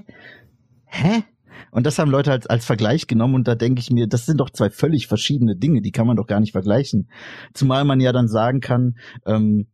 Hä? 0.85 1.23
Und 1.71 1.85
das 1.85 1.99
haben 1.99 2.11
Leute 2.11 2.31
als, 2.31 2.47
als 2.47 2.65
Vergleich 2.65 3.07
genommen 3.07 3.35
und 3.35 3.47
da 3.47 3.55
denke 3.55 3.81
ich 3.81 3.91
mir, 3.91 4.07
das 4.07 4.25
sind 4.25 4.39
doch 4.39 4.49
zwei 4.49 4.69
völlig 4.69 5.07
verschiedene 5.07 5.55
Dinge, 5.55 5.81
die 5.81 5.91
kann 5.91 6.07
man 6.07 6.17
doch 6.17 6.27
gar 6.27 6.39
nicht 6.39 6.53
vergleichen. 6.53 7.09
Zumal 7.53 7.85
man 7.85 7.99
ja 7.99 8.11
dann 8.11 8.27
sagen 8.27 8.59
kann, 8.59 8.95
ähm, 9.25 9.67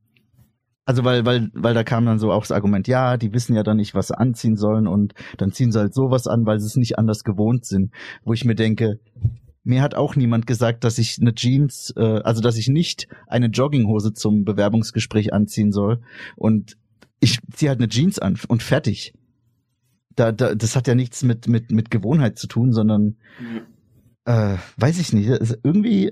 also 0.85 1.03
weil, 1.03 1.25
weil, 1.25 1.49
weil 1.53 1.73
da 1.73 1.83
kam 1.83 2.05
dann 2.05 2.19
so 2.19 2.31
auch 2.31 2.41
das 2.41 2.51
Argument, 2.51 2.87
ja, 2.87 3.17
die 3.17 3.33
wissen 3.33 3.55
ja 3.55 3.63
dann 3.63 3.77
nicht, 3.77 3.95
was 3.95 4.07
sie 4.07 4.17
anziehen 4.17 4.55
sollen 4.55 4.87
und 4.87 5.13
dann 5.37 5.51
ziehen 5.51 5.71
sie 5.71 5.79
halt 5.79 5.93
sowas 5.93 6.27
an, 6.27 6.45
weil 6.45 6.59
sie 6.59 6.67
es 6.67 6.75
nicht 6.75 6.97
anders 6.97 7.23
gewohnt 7.23 7.65
sind. 7.65 7.91
Wo 8.23 8.33
ich 8.33 8.45
mir 8.45 8.55
denke, 8.55 8.99
mir 9.63 9.81
hat 9.81 9.95
auch 9.95 10.15
niemand 10.15 10.45
gesagt, 10.45 10.83
dass 10.83 10.99
ich 10.99 11.17
eine 11.19 11.33
Jeans, 11.33 11.93
äh, 11.97 12.21
also 12.23 12.41
dass 12.41 12.57
ich 12.57 12.67
nicht 12.67 13.07
eine 13.27 13.47
Jogginghose 13.47 14.13
zum 14.13 14.45
Bewerbungsgespräch 14.45 15.33
anziehen 15.33 15.71
soll. 15.71 16.01
Und 16.35 16.77
ich 17.19 17.39
ziehe 17.51 17.69
halt 17.69 17.79
eine 17.79 17.89
Jeans 17.89 18.19
an 18.19 18.37
und 18.47 18.61
fertig 18.61 19.13
da, 20.15 20.31
da, 20.31 20.55
das 20.55 20.75
hat 20.75 20.87
ja 20.87 20.95
nichts 20.95 21.23
mit, 21.23 21.47
mit, 21.47 21.71
mit 21.71 21.91
Gewohnheit 21.91 22.37
zu 22.37 22.47
tun, 22.47 22.71
sondern 22.71 23.17
mhm. 23.39 23.61
äh, 24.25 24.57
weiß 24.77 24.99
ich 24.99 25.13
nicht. 25.13 25.27
irgendwie. 25.63 26.11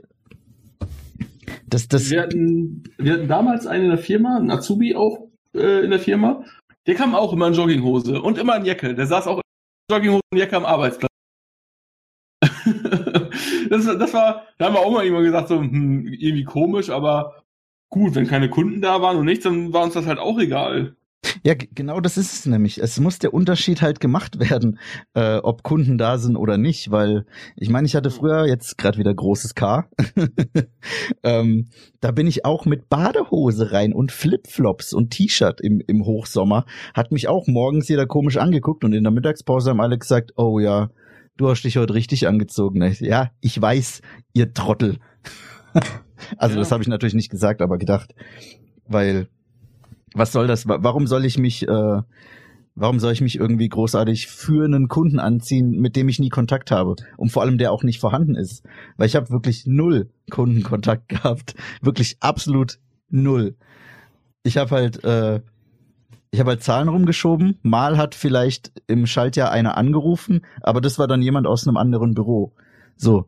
Das, 1.67 1.87
das 1.87 2.09
wir, 2.09 2.21
hatten, 2.21 2.83
wir 2.97 3.13
hatten 3.13 3.27
damals 3.27 3.67
einen 3.67 3.85
in 3.85 3.89
der 3.91 3.99
Firma, 3.99 4.37
einen 4.37 4.51
Azubi 4.51 4.95
auch 4.95 5.29
äh, 5.53 5.83
in 5.83 5.91
der 5.91 5.99
Firma. 5.99 6.43
Der 6.85 6.95
kam 6.95 7.15
auch 7.15 7.33
immer 7.33 7.47
in 7.47 7.53
Jogginghose 7.53 8.21
und 8.21 8.37
immer 8.37 8.57
in 8.57 8.65
Jacke. 8.65 8.93
Der 8.95 9.07
saß 9.07 9.27
auch 9.27 9.37
in 9.37 9.95
Jogginghose 9.95 10.21
und 10.31 10.39
Jacke 10.39 10.57
am 10.57 10.65
Arbeitsplatz. 10.65 11.09
das, 13.69 13.85
das 13.85 14.13
war, 14.13 14.47
da 14.57 14.65
haben 14.65 14.75
wir 14.75 14.81
auch 14.81 14.91
mal 14.91 15.05
immer 15.05 15.21
gesagt, 15.21 15.47
so, 15.47 15.59
hm, 15.59 16.07
irgendwie 16.07 16.43
komisch, 16.43 16.89
aber 16.89 17.43
gut, 17.89 18.15
wenn 18.15 18.27
keine 18.27 18.49
Kunden 18.49 18.81
da 18.81 19.01
waren 19.01 19.17
und 19.17 19.25
nichts, 19.25 19.43
dann 19.43 19.71
war 19.73 19.83
uns 19.83 19.93
das 19.93 20.07
halt 20.07 20.19
auch 20.19 20.39
egal. 20.39 20.95
Ja, 21.43 21.55
genau 21.55 21.99
das 21.99 22.17
ist 22.17 22.33
es 22.33 22.45
nämlich. 22.45 22.77
Es 22.77 22.99
muss 22.99 23.19
der 23.19 23.33
Unterschied 23.33 23.81
halt 23.81 23.99
gemacht 23.99 24.39
werden, 24.39 24.79
äh, 25.13 25.37
ob 25.37 25.63
Kunden 25.63 25.97
da 25.97 26.17
sind 26.17 26.35
oder 26.35 26.57
nicht, 26.57 26.91
weil 26.91 27.25
ich 27.55 27.69
meine, 27.69 27.87
ich 27.87 27.95
hatte 27.95 28.11
früher 28.11 28.45
jetzt 28.45 28.77
gerade 28.77 28.97
wieder 28.97 29.13
großes 29.13 29.55
K. 29.55 29.87
ähm, 31.23 31.69
da 32.01 32.11
bin 32.11 32.27
ich 32.27 32.45
auch 32.45 32.65
mit 32.65 32.89
Badehose 32.89 33.71
rein 33.71 33.93
und 33.93 34.11
Flipflops 34.11 34.93
und 34.93 35.11
T-Shirt 35.11 35.61
im, 35.61 35.81
im 35.87 36.05
Hochsommer. 36.05 36.65
Hat 36.93 37.11
mich 37.11 37.27
auch 37.27 37.47
morgens 37.47 37.87
jeder 37.87 38.05
komisch 38.05 38.37
angeguckt 38.37 38.83
und 38.83 38.93
in 38.93 39.03
der 39.03 39.11
Mittagspause 39.11 39.71
haben 39.71 39.81
alle 39.81 39.97
gesagt, 39.97 40.33
oh 40.35 40.59
ja, 40.59 40.89
du 41.37 41.49
hast 41.49 41.63
dich 41.63 41.77
heute 41.77 41.93
richtig 41.93 42.27
angezogen. 42.27 42.81
Ja, 42.99 43.31
ich 43.41 43.59
weiß, 43.59 44.01
ihr 44.33 44.53
Trottel. 44.53 44.97
also 46.37 46.55
ja. 46.55 46.59
das 46.59 46.71
habe 46.71 46.83
ich 46.83 46.89
natürlich 46.89 47.15
nicht 47.15 47.31
gesagt, 47.31 47.61
aber 47.61 47.77
gedacht, 47.77 48.13
weil 48.87 49.27
was 50.13 50.31
soll 50.31 50.47
das? 50.47 50.67
Warum 50.67 51.07
soll 51.07 51.25
ich 51.25 51.37
mich, 51.37 51.67
äh, 51.67 52.01
warum 52.75 52.99
soll 52.99 53.13
ich 53.13 53.21
mich 53.21 53.37
irgendwie 53.37 53.69
großartig 53.69 54.27
für 54.27 54.65
einen 54.65 54.87
Kunden 54.87 55.19
anziehen, 55.19 55.71
mit 55.79 55.95
dem 55.95 56.09
ich 56.09 56.19
nie 56.19 56.29
Kontakt 56.29 56.71
habe 56.71 56.95
und 57.17 57.31
vor 57.31 57.41
allem 57.41 57.57
der 57.57 57.71
auch 57.71 57.83
nicht 57.83 57.99
vorhanden 57.99 58.35
ist? 58.35 58.63
Weil 58.97 59.07
ich 59.07 59.15
habe 59.15 59.29
wirklich 59.29 59.65
null 59.65 60.09
Kundenkontakt 60.29 61.09
gehabt, 61.09 61.55
wirklich 61.81 62.17
absolut 62.19 62.79
null. 63.09 63.55
Ich 64.43 64.57
habe 64.57 64.71
halt, 64.71 65.03
äh, 65.03 65.41
ich 66.31 66.39
habe 66.39 66.51
halt 66.51 66.63
Zahlen 66.63 66.89
rumgeschoben. 66.89 67.59
Mal 67.61 67.97
hat 67.97 68.15
vielleicht 68.15 68.71
im 68.87 69.05
Schaltjahr 69.05 69.51
einer 69.51 69.77
angerufen, 69.77 70.41
aber 70.61 70.81
das 70.81 70.99
war 70.99 71.07
dann 71.07 71.21
jemand 71.21 71.47
aus 71.47 71.67
einem 71.67 71.77
anderen 71.77 72.13
Büro. 72.13 72.53
So, 72.95 73.25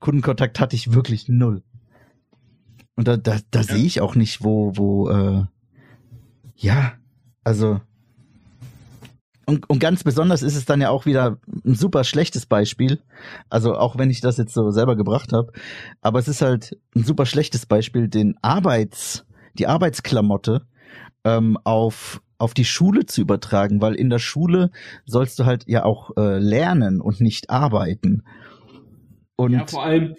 Kundenkontakt 0.00 0.60
hatte 0.60 0.76
ich 0.76 0.92
wirklich 0.92 1.28
null. 1.28 1.62
Und 2.96 3.06
da, 3.06 3.16
da, 3.16 3.38
da 3.50 3.60
ja. 3.60 3.64
sehe 3.64 3.84
ich 3.84 4.00
auch 4.00 4.16
nicht, 4.16 4.42
wo, 4.42 4.72
wo, 4.74 5.08
äh, 5.08 5.44
ja, 6.58 6.92
also 7.44 7.80
und, 9.46 9.70
und 9.70 9.78
ganz 9.78 10.04
besonders 10.04 10.42
ist 10.42 10.56
es 10.56 10.66
dann 10.66 10.82
ja 10.82 10.90
auch 10.90 11.06
wieder 11.06 11.38
ein 11.64 11.74
super 11.74 12.04
schlechtes 12.04 12.44
Beispiel. 12.44 13.00
Also 13.48 13.76
auch 13.76 13.96
wenn 13.96 14.10
ich 14.10 14.20
das 14.20 14.36
jetzt 14.36 14.52
so 14.52 14.70
selber 14.70 14.94
gebracht 14.94 15.32
habe, 15.32 15.52
aber 16.02 16.18
es 16.18 16.28
ist 16.28 16.42
halt 16.42 16.76
ein 16.94 17.02
super 17.02 17.24
schlechtes 17.24 17.64
Beispiel, 17.64 18.08
den 18.08 18.36
Arbeits, 18.42 19.24
die 19.54 19.66
Arbeitsklamotte 19.66 20.66
ähm, 21.24 21.56
auf 21.64 22.20
auf 22.36 22.52
die 22.52 22.66
Schule 22.66 23.06
zu 23.06 23.22
übertragen, 23.22 23.80
weil 23.80 23.94
in 23.94 24.10
der 24.10 24.18
Schule 24.18 24.70
sollst 25.06 25.38
du 25.38 25.46
halt 25.46 25.64
ja 25.66 25.84
auch 25.84 26.10
äh, 26.18 26.38
lernen 26.38 27.00
und 27.00 27.22
nicht 27.22 27.48
arbeiten. 27.48 28.22
Und 29.36 29.52
ja, 29.52 29.66
vor 29.66 29.82
allem, 29.82 30.14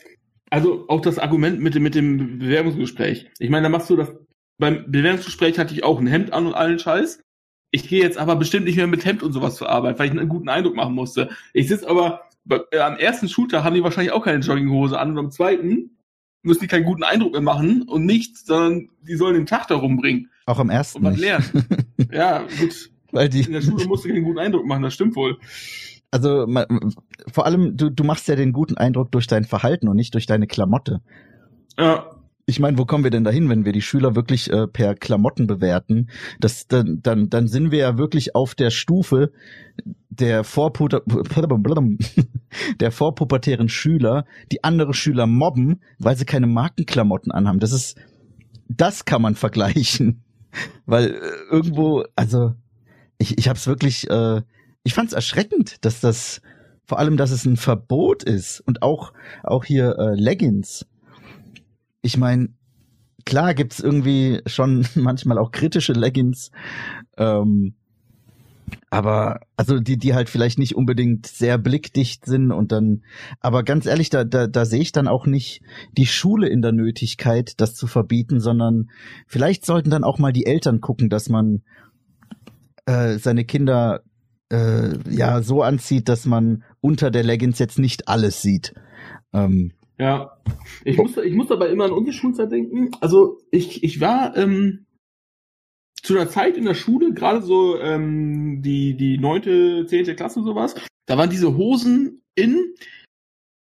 also 0.49 0.85
auch 0.87 1.01
das 1.01 1.19
Argument 1.19 1.59
mit 1.59 1.75
dem, 1.75 1.83
mit 1.83 1.95
dem 1.95 2.39
Bewerbungsgespräch. 2.39 3.29
Ich 3.37 3.49
meine, 3.49 3.63
da 3.63 3.69
machst 3.69 3.89
du 3.89 3.95
das 3.95 4.11
beim 4.59 4.91
Bewerbungsgespräch 4.91 5.57
hatte 5.57 5.73
ich 5.73 5.83
auch 5.83 5.99
ein 5.99 6.07
Hemd 6.07 6.33
an 6.33 6.45
und 6.45 6.53
allen 6.53 6.77
Scheiß. 6.77 7.23
Ich 7.71 7.87
gehe 7.87 8.03
jetzt 8.03 8.17
aber 8.17 8.35
bestimmt 8.35 8.65
nicht 8.65 8.75
mehr 8.75 8.87
mit 8.87 9.05
Hemd 9.05 9.23
und 9.23 9.31
sowas 9.31 9.55
zur 9.55 9.69
Arbeit, 9.69 9.97
weil 9.97 10.07
ich 10.07 10.11
einen 10.11 10.29
guten 10.29 10.49
Eindruck 10.49 10.75
machen 10.75 10.93
musste. 10.93 11.29
Ich 11.53 11.67
sitze 11.67 11.89
aber 11.89 12.21
äh, 12.71 12.79
am 12.79 12.97
ersten 12.97 13.29
Schultag 13.29 13.63
haben 13.63 13.75
die 13.75 13.83
wahrscheinlich 13.83 14.11
auch 14.11 14.23
keine 14.23 14.43
Jogginghose 14.43 14.99
an 14.99 15.11
und 15.11 15.17
am 15.17 15.31
zweiten 15.31 15.97
müssen 16.41 16.61
die 16.61 16.67
keinen 16.67 16.85
guten 16.85 17.03
Eindruck 17.03 17.33
mehr 17.33 17.41
machen 17.41 17.83
und 17.83 18.05
nichts, 18.05 18.45
sondern 18.45 18.89
die 19.01 19.15
sollen 19.15 19.35
den 19.35 19.45
Tag 19.45 19.67
da 19.67 19.75
rumbringen. 19.75 20.29
Auch 20.45 20.59
am 20.59 20.69
ersten. 20.69 21.05
Und 21.05 21.13
was 21.13 21.19
lernen. 21.19 21.45
ja, 22.11 22.45
gut. 22.59 22.91
Weil 23.11 23.29
die 23.29 23.41
in 23.41 23.53
der 23.53 23.61
Schule 23.61 23.85
musst 23.85 24.05
du 24.05 24.09
keinen 24.09 24.23
guten 24.23 24.39
Eindruck 24.39 24.65
machen, 24.65 24.83
das 24.83 24.93
stimmt 24.93 25.15
wohl. 25.15 25.37
Also 26.11 26.47
vor 27.31 27.45
allem, 27.45 27.77
du, 27.77 27.89
du 27.89 28.03
machst 28.03 28.27
ja 28.27 28.35
den 28.35 28.51
guten 28.51 28.77
Eindruck 28.77 29.11
durch 29.11 29.27
dein 29.27 29.45
Verhalten 29.45 29.87
und 29.87 29.95
nicht 29.95 30.13
durch 30.13 30.25
deine 30.25 30.47
Klamotte. 30.47 31.01
Ja 31.77 32.18
ich 32.49 32.59
meine, 32.59 32.77
wo 32.77 32.85
kommen 32.85 33.03
wir 33.03 33.11
denn 33.11 33.23
dahin, 33.23 33.49
wenn 33.49 33.65
wir 33.65 33.71
die 33.71 33.81
Schüler 33.81 34.15
wirklich 34.15 34.51
äh, 34.51 34.67
per 34.67 34.95
Klamotten 34.95 35.47
bewerten? 35.47 36.09
Das, 36.39 36.67
dann, 36.67 36.99
dann, 37.01 37.29
dann 37.29 37.47
sind 37.47 37.71
wir 37.71 37.79
ja 37.79 37.97
wirklich 37.97 38.35
auf 38.35 38.55
der 38.55 38.71
Stufe 38.71 39.31
der, 40.09 40.43
Vorputer 40.43 41.01
der 42.79 42.91
vorpubertären 42.91 43.69
Schüler, 43.69 44.25
die 44.51 44.63
andere 44.63 44.93
Schüler 44.93 45.27
mobben, 45.27 45.81
weil 45.99 46.17
sie 46.17 46.25
keine 46.25 46.47
Markenklamotten 46.47 47.31
anhaben. 47.31 47.59
Das 47.59 47.71
ist, 47.71 47.97
das 48.67 49.05
kann 49.05 49.21
man 49.21 49.35
vergleichen. 49.35 50.23
Weil 50.87 51.11
äh, 51.11 51.19
irgendwo, 51.51 52.05
also 52.15 52.55
ich, 53.19 53.37
ich 53.37 53.47
habe 53.47 53.57
es 53.57 53.67
wirklich, 53.67 54.09
äh, 54.09 54.41
ich 54.83 54.95
fand 54.95 55.09
es 55.09 55.13
erschreckend, 55.13 55.85
dass 55.85 56.01
das, 56.01 56.41
vor 56.85 56.97
allem, 56.97 57.17
dass 57.17 57.29
es 57.29 57.45
ein 57.45 57.55
Verbot 57.55 58.23
ist 58.23 58.59
und 58.61 58.81
auch, 58.81 59.13
auch 59.43 59.63
hier 59.63 59.95
äh, 59.99 60.15
Leggings 60.15 60.87
ich 62.01 62.17
meine, 62.17 62.49
klar 63.25 63.53
gibt's 63.53 63.79
irgendwie 63.79 64.41
schon 64.45 64.87
manchmal 64.95 65.37
auch 65.37 65.51
kritische 65.51 65.93
Leggings, 65.93 66.51
ähm, 67.17 67.75
aber 68.91 69.39
also 69.57 69.79
die 69.79 69.97
die 69.97 70.13
halt 70.13 70.29
vielleicht 70.29 70.59
nicht 70.59 70.75
unbedingt 70.75 71.25
sehr 71.25 71.57
blickdicht 71.57 72.25
sind 72.25 72.51
und 72.51 72.71
dann 72.71 73.03
aber 73.39 73.63
ganz 73.63 73.87
ehrlich 73.87 74.11
da 74.11 74.23
da, 74.23 74.45
da 74.45 74.63
sehe 74.65 74.81
ich 74.81 74.91
dann 74.91 75.07
auch 75.07 75.25
nicht 75.25 75.61
die 75.97 76.05
Schule 76.05 76.47
in 76.47 76.61
der 76.61 76.71
Nötigkeit 76.71 77.53
das 77.57 77.73
zu 77.73 77.87
verbieten 77.87 78.39
sondern 78.39 78.91
vielleicht 79.25 79.65
sollten 79.65 79.89
dann 79.89 80.03
auch 80.03 80.19
mal 80.19 80.33
die 80.33 80.45
Eltern 80.45 80.81
gucken 80.81 81.09
dass 81.09 81.29
man 81.29 81.63
äh, 82.85 83.17
seine 83.17 83.43
Kinder 83.43 84.01
äh, 84.51 84.89
ja 85.09 85.41
so 85.41 85.63
anzieht 85.63 86.07
dass 86.07 86.27
man 86.27 86.63
unter 86.81 87.11
der 87.11 87.23
Leggings 87.23 87.59
jetzt 87.59 87.79
nicht 87.79 88.07
alles 88.07 88.41
sieht. 88.41 88.73
Ähm, 89.33 89.73
ja, 89.99 90.37
ich 90.85 90.97
muss, 90.97 91.17
ich 91.17 91.33
muss 91.33 91.47
dabei 91.47 91.69
immer 91.69 91.85
an 91.85 91.91
unsere 91.91 92.15
Schulzeit 92.15 92.51
denken. 92.51 92.91
Also 93.01 93.41
ich, 93.51 93.83
ich 93.83 93.99
war 93.99 94.35
ähm, 94.37 94.85
zu 96.01 96.15
einer 96.17 96.29
Zeit 96.29 96.55
in 96.55 96.65
der 96.65 96.73
Schule, 96.73 97.13
gerade 97.13 97.41
so 97.41 97.77
ähm, 97.79 98.61
die 98.61 98.95
die 98.95 99.17
neunte, 99.17 99.85
zehnte 99.87 100.15
Klasse 100.15 100.41
sowas. 100.41 100.75
Da 101.05 101.17
waren 101.17 101.29
diese 101.29 101.57
Hosen 101.57 102.21
in 102.35 102.75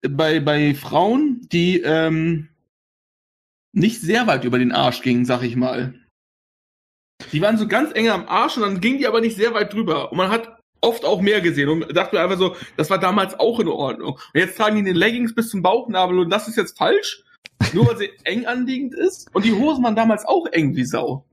bei 0.09 0.41
bei 0.41 0.75
Frauen, 0.75 1.47
die 1.53 1.81
ähm, 1.81 2.49
nicht 3.75 4.01
sehr 4.01 4.27
weit 4.27 4.45
über 4.45 4.59
den 4.59 4.73
Arsch 4.73 5.03
gingen, 5.03 5.27
sag 5.27 5.43
ich 5.43 5.57
mal. 5.57 5.95
Die 7.33 7.43
waren 7.43 7.59
so 7.59 7.69
ganz 7.69 7.95
eng 7.95 8.09
am 8.09 8.27
Arsch 8.27 8.57
und 8.57 8.63
dann 8.63 8.81
gingen 8.81 8.99
die 8.99 9.07
aber 9.07 9.21
nicht 9.21 9.37
sehr 9.37 9.53
weit 9.53 9.73
drüber. 9.73 10.11
Und 10.11 10.17
man 10.19 10.31
hat 10.31 10.62
oft 10.83 11.05
auch 11.05 11.23
mehr 11.23 11.41
gesehen 11.41 11.69
und 11.69 11.97
dachte 11.97 12.17
mir 12.17 12.23
einfach 12.23 12.39
so, 12.39 12.55
das 12.77 12.91
war 12.91 12.99
damals 12.99 13.39
auch 13.41 13.59
in 13.61 13.69
Ordnung. 13.69 14.13
Und 14.13 14.41
jetzt 14.41 14.59
tragen 14.59 14.77
die 14.77 14.83
den 14.83 14.97
Leggings 14.97 15.35
bis 15.35 15.49
zum 15.49 15.63
Bauchnabel 15.63 16.19
und 16.19 16.31
das 16.31 16.49
ist 16.49 16.57
jetzt 16.57 16.77
falsch, 16.77 17.23
nur 17.73 17.87
weil 17.87 17.97
sie 17.97 18.11
eng 18.25 18.45
anliegend 18.47 18.95
ist. 18.95 19.29
Und 19.33 19.45
die 19.45 19.53
Hosen 19.53 19.83
waren 19.83 19.97
damals 19.97 20.27
auch 20.27 20.47
eng 20.53 20.77
wie 20.77 20.85
Sau. 20.85 21.25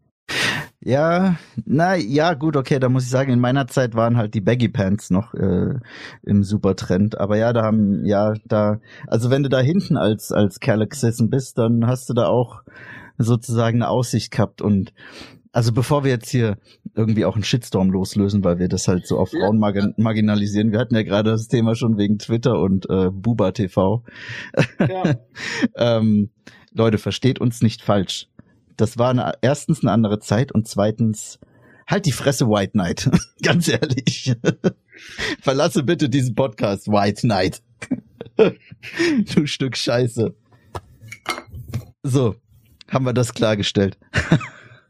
Ja, 0.82 1.36
na 1.66 1.96
ja, 1.96 2.36
gut, 2.36 2.56
okay, 2.56 2.80
da 2.80 2.88
muss 2.88 3.04
ich 3.04 3.10
sagen, 3.10 3.34
in 3.34 3.40
meiner 3.40 3.68
Zeit 3.68 3.96
waren 3.96 4.16
halt 4.16 4.34
die 4.34 4.42
Baggy 4.42 4.70
Pants 4.70 5.10
noch 5.10 5.34
äh, 5.34 5.74
im 6.24 6.44
Supertrend. 6.44 7.20
Aber 7.20 7.36
ja, 7.36 7.52
da 7.52 7.64
haben, 7.64 8.06
ja, 8.06 8.34
da, 8.46 8.80
also 9.08 9.30
wenn 9.30 9.44
du 9.44 9.50
da 9.50 9.60
hinten 9.60 9.98
als, 9.98 10.32
als 10.32 10.60
Kerl 10.60 10.88
gesessen 10.88 11.30
bist, 11.30 11.58
dann 11.58 11.86
hast 11.86 12.10
du 12.10 12.14
da 12.14 12.28
auch 12.28 12.62
sozusagen 13.18 13.82
eine 13.82 13.90
Aussicht 13.90 14.32
gehabt 14.32 14.62
und 14.62 14.94
also 15.52 15.72
bevor 15.72 16.04
wir 16.04 16.12
jetzt 16.12 16.30
hier 16.30 16.58
irgendwie 16.96 17.26
auch 17.26 17.36
einen 17.36 17.44
Shitstorm 17.44 17.90
loslösen, 17.90 18.44
weil 18.44 18.60
wir 18.60 18.68
das 18.68 18.88
halt 18.88 19.08
so 19.08 19.18
auf 19.18 19.32
Frauen 19.32 19.58
margin 19.58 19.94
marginalisieren, 19.98 20.72
wir 20.72 20.80
hatten 20.80 20.96
ja 20.96 21.04
gerade 21.04 21.32
das 21.32 21.48
Thema 21.48 21.76
schon 21.76 21.98
wegen 21.98 22.20
Twitter 22.20 22.60
und 22.60 22.90
äh, 22.90 23.10
Buba 23.12 23.52
TV. 23.52 24.04
Ja. 24.80 25.16
ähm, 25.76 26.30
Leute, 26.72 26.98
versteht 27.00 27.40
uns 27.40 27.62
nicht 27.62 27.82
falsch. 27.82 28.28
Das 28.78 28.98
war 28.98 29.10
eine, 29.10 29.34
erstens 29.42 29.82
eine 29.82 29.92
andere 29.92 30.20
Zeit 30.20 30.52
und 30.52 30.68
zweitens 30.68 31.40
halt 31.88 32.06
die 32.06 32.12
Fresse 32.12 32.48
White 32.48 32.74
Knight. 32.74 33.10
Ganz 33.42 33.68
ehrlich. 33.68 34.36
Verlasse 35.42 35.84
bitte 35.84 36.10
diesen 36.10 36.36
Podcast, 36.36 36.88
White 36.88 37.22
Knight. 37.22 37.64
du 38.38 39.48
Stück 39.48 39.76
Scheiße. 39.76 40.36
So, 42.04 42.36
haben 42.90 43.06
wir 43.06 43.14
das 43.14 43.34
klargestellt. 43.34 43.98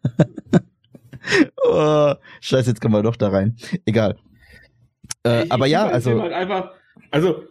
oh, 1.65 2.13
scheiße, 2.41 2.69
jetzt 2.69 2.81
kommen 2.81 2.93
wir 2.93 3.03
doch 3.03 3.15
da 3.15 3.29
rein. 3.29 3.55
Egal. 3.85 4.17
Äh, 5.25 5.45
ich, 5.45 5.51
aber 5.51 5.65
ich 5.65 5.71
ja, 5.73 5.87
also. 5.87 6.21
Halt 6.21 6.33
einfach, 6.33 6.71
also, 7.11 7.43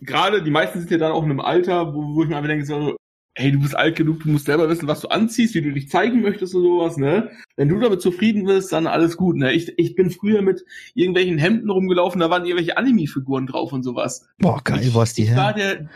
gerade 0.00 0.42
die 0.42 0.50
meisten 0.50 0.80
sind 0.80 0.90
ja 0.90 0.98
dann 0.98 1.12
auch 1.12 1.24
in 1.24 1.30
einem 1.30 1.40
Alter, 1.40 1.94
wo, 1.94 2.14
wo 2.14 2.22
ich 2.22 2.28
mir 2.28 2.36
einfach 2.36 2.48
denke, 2.48 2.66
so, 2.66 2.96
hey, 3.36 3.50
du 3.50 3.60
bist 3.60 3.76
alt 3.76 3.96
genug, 3.96 4.20
du 4.20 4.30
musst 4.30 4.46
selber 4.46 4.68
wissen, 4.68 4.86
was 4.86 5.00
du 5.00 5.08
anziehst, 5.08 5.54
wie 5.54 5.62
du 5.62 5.72
dich 5.72 5.88
zeigen 5.88 6.22
möchtest 6.22 6.54
und 6.54 6.62
sowas, 6.62 6.96
ne? 6.96 7.30
Wenn 7.56 7.68
du 7.68 7.80
damit 7.80 8.00
zufrieden 8.00 8.44
bist, 8.44 8.72
dann 8.72 8.86
alles 8.86 9.16
gut, 9.16 9.36
ne? 9.36 9.52
Ich, 9.52 9.72
ich 9.76 9.96
bin 9.96 10.10
früher 10.10 10.42
mit 10.42 10.64
irgendwelchen 10.94 11.38
Hemden 11.38 11.68
rumgelaufen, 11.70 12.20
da 12.20 12.30
waren 12.30 12.44
irgendwelche 12.44 12.76
Anime-Figuren 12.76 13.46
drauf 13.46 13.72
und 13.72 13.82
sowas. 13.82 14.28
Boah, 14.38 14.60
geil, 14.62 14.88
wo 14.92 15.00
hast 15.00 15.18
die 15.18 15.24
her? 15.24 15.36
war 15.36 15.52
der, 15.52 15.88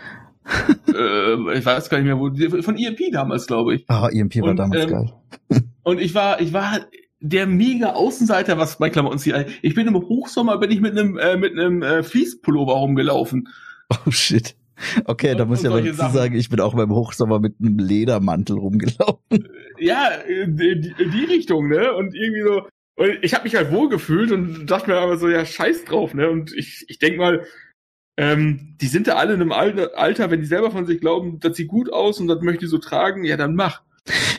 äh, 0.95 1.59
ich 1.59 1.65
weiß 1.65 1.89
gar 1.89 1.99
nicht 1.99 2.07
mehr, 2.07 2.19
wo, 2.19 2.31
von 2.63 2.77
EMP 2.77 3.13
damals, 3.13 3.47
glaube 3.47 3.75
ich. 3.75 3.85
Ah, 3.89 4.09
EMP 4.09 4.41
war 4.43 4.51
und, 4.51 4.57
damals 4.57 4.85
ähm, 4.85 4.91
geil. 4.91 5.13
und 5.83 6.01
ich 6.01 6.15
war, 6.15 6.41
ich 6.41 6.53
war 6.53 6.81
der 7.21 7.47
mega 7.47 7.93
Außenseiter, 7.93 8.59
was 8.59 8.79
bei 8.79 8.91
Klamotten 8.91 9.19
zieht. 9.19 9.35
Ich 9.63 9.75
bin 9.75 9.87
im 9.87 9.97
Hochsommer, 9.97 10.59
bin 10.59 10.71
ich 10.71 10.81
mit 10.81 10.93
einem, 10.93 11.17
äh, 11.19 11.37
mit 11.37 11.53
einem 11.53 11.83
äh, 11.83 12.03
Fließpullover 12.03 12.75
rumgelaufen. 12.75 13.49
Oh 14.07 14.11
shit. 14.11 14.55
Okay, 15.07 15.33
und, 15.33 15.39
da 15.39 15.45
muss 15.45 15.61
ich 15.61 15.67
aber 15.67 15.83
dazu 15.83 16.15
sagen, 16.15 16.35
ich 16.37 16.49
bin 16.49 16.61
auch 16.61 16.75
beim 16.75 16.91
Hochsommer 16.91 17.41
mit 17.41 17.57
einem 17.61 17.79
Ledermantel 17.79 18.59
rumgelaufen. 18.59 19.49
Ja, 19.79 20.09
in 20.09 20.57
die, 20.57 20.93
in 20.99 21.11
die 21.11 21.25
Richtung, 21.25 21.69
ne? 21.69 21.95
Und 21.95 22.15
irgendwie 22.15 22.43
so, 22.43 22.69
und 22.97 23.11
ich 23.23 23.35
habe 23.35 23.45
mich 23.45 23.55
halt 23.55 23.73
wohl 23.73 23.89
gefühlt 23.89 24.33
und 24.33 24.67
dachte 24.67 24.91
mir 24.91 24.99
aber 24.99 25.17
so, 25.17 25.29
ja, 25.29 25.45
scheiß 25.45 25.85
drauf, 25.85 26.15
ne? 26.15 26.29
Und 26.31 26.53
ich, 26.53 26.85
ich 26.89 26.99
denk 26.99 27.17
mal, 27.17 27.45
ähm, 28.19 28.75
die 28.81 28.89
sind 28.89 29.07
da 29.07 29.15
alle 29.15 29.35
in 29.35 29.41
einem 29.41 29.53
Alter, 29.53 30.31
wenn 30.31 30.41
die 30.41 30.47
selber 30.47 30.73
von 30.73 30.87
sich 30.87 31.01
glauben, 31.01 31.39
das 31.39 31.57
sieht 31.57 31.69
gut 31.69 31.93
aus 31.93 32.19
und 32.19 32.27
das 32.27 32.43
möchte 32.43 32.65
ich 32.65 32.71
so 32.71 32.79
tragen, 32.79 33.25
ja, 33.25 33.37
dann 33.37 33.55
mach. 33.55 33.83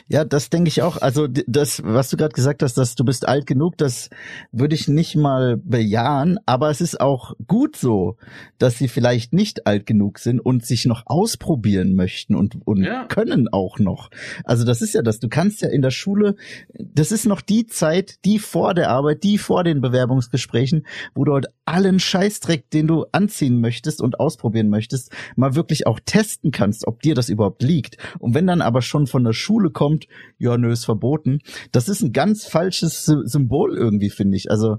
Ja, 0.08 0.24
das 0.24 0.50
denke 0.50 0.68
ich 0.68 0.82
auch. 0.82 0.96
Also 0.96 1.26
das, 1.28 1.82
was 1.84 2.10
du 2.10 2.16
gerade 2.16 2.32
gesagt 2.32 2.62
hast, 2.62 2.76
dass 2.76 2.94
du 2.94 3.04
bist 3.04 3.28
alt 3.28 3.46
genug, 3.46 3.76
das 3.78 4.10
würde 4.52 4.74
ich 4.74 4.88
nicht 4.88 5.16
mal 5.16 5.56
bejahen. 5.56 6.38
Aber 6.46 6.70
es 6.70 6.80
ist 6.80 7.00
auch 7.00 7.34
gut 7.46 7.76
so, 7.76 8.16
dass 8.58 8.78
sie 8.78 8.88
vielleicht 8.88 9.32
nicht 9.32 9.66
alt 9.66 9.86
genug 9.86 10.18
sind 10.18 10.40
und 10.40 10.64
sich 10.66 10.84
noch 10.86 11.04
ausprobieren 11.06 11.94
möchten 11.94 12.34
und, 12.34 12.56
und 12.66 12.82
ja. 12.82 13.04
können 13.06 13.48
auch 13.48 13.78
noch. 13.78 14.10
Also 14.44 14.64
das 14.64 14.82
ist 14.82 14.94
ja 14.94 15.02
das. 15.02 15.20
Du 15.20 15.28
kannst 15.28 15.62
ja 15.62 15.68
in 15.68 15.82
der 15.82 15.90
Schule, 15.90 16.36
das 16.74 17.12
ist 17.12 17.26
noch 17.26 17.40
die 17.40 17.66
Zeit, 17.66 18.24
die 18.24 18.38
vor 18.38 18.74
der 18.74 18.90
Arbeit, 18.90 19.22
die 19.22 19.38
vor 19.38 19.64
den 19.64 19.80
Bewerbungsgesprächen, 19.80 20.86
wo 21.14 21.24
du 21.24 21.34
halt 21.34 21.46
allen 21.64 22.00
Scheißdreck, 22.00 22.70
den 22.70 22.86
du 22.86 23.06
anziehen 23.12 23.60
möchtest 23.60 24.00
und 24.00 24.18
ausprobieren 24.18 24.68
möchtest, 24.68 25.12
mal 25.36 25.54
wirklich 25.54 25.86
auch 25.86 26.00
testen 26.04 26.50
kannst, 26.50 26.86
ob 26.86 27.02
dir 27.02 27.14
das 27.14 27.28
überhaupt 27.28 27.62
liegt. 27.62 27.96
Und 28.18 28.34
wenn 28.34 28.46
dann 28.46 28.60
aber 28.60 28.82
schon 28.82 29.06
von 29.06 29.24
der 29.24 29.32
Schule 29.32 29.59
kommt, 29.68 30.06
ja, 30.38 30.56
nö, 30.56 30.72
ist 30.72 30.86
verboten, 30.86 31.40
das 31.72 31.90
ist 31.90 32.00
ein 32.00 32.12
ganz 32.12 32.46
falsches 32.46 33.04
Symbol 33.04 33.76
irgendwie, 33.76 34.08
finde 34.08 34.38
ich. 34.38 34.50
Also 34.50 34.78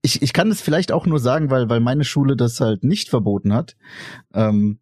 ich, 0.00 0.22
ich 0.22 0.32
kann 0.32 0.50
es 0.50 0.62
vielleicht 0.62 0.92
auch 0.92 1.04
nur 1.04 1.18
sagen, 1.18 1.50
weil, 1.50 1.68
weil 1.68 1.80
meine 1.80 2.04
Schule 2.04 2.36
das 2.36 2.60
halt 2.60 2.84
nicht 2.84 3.10
verboten 3.10 3.52
hat. 3.52 3.76
Ähm, 4.32 4.78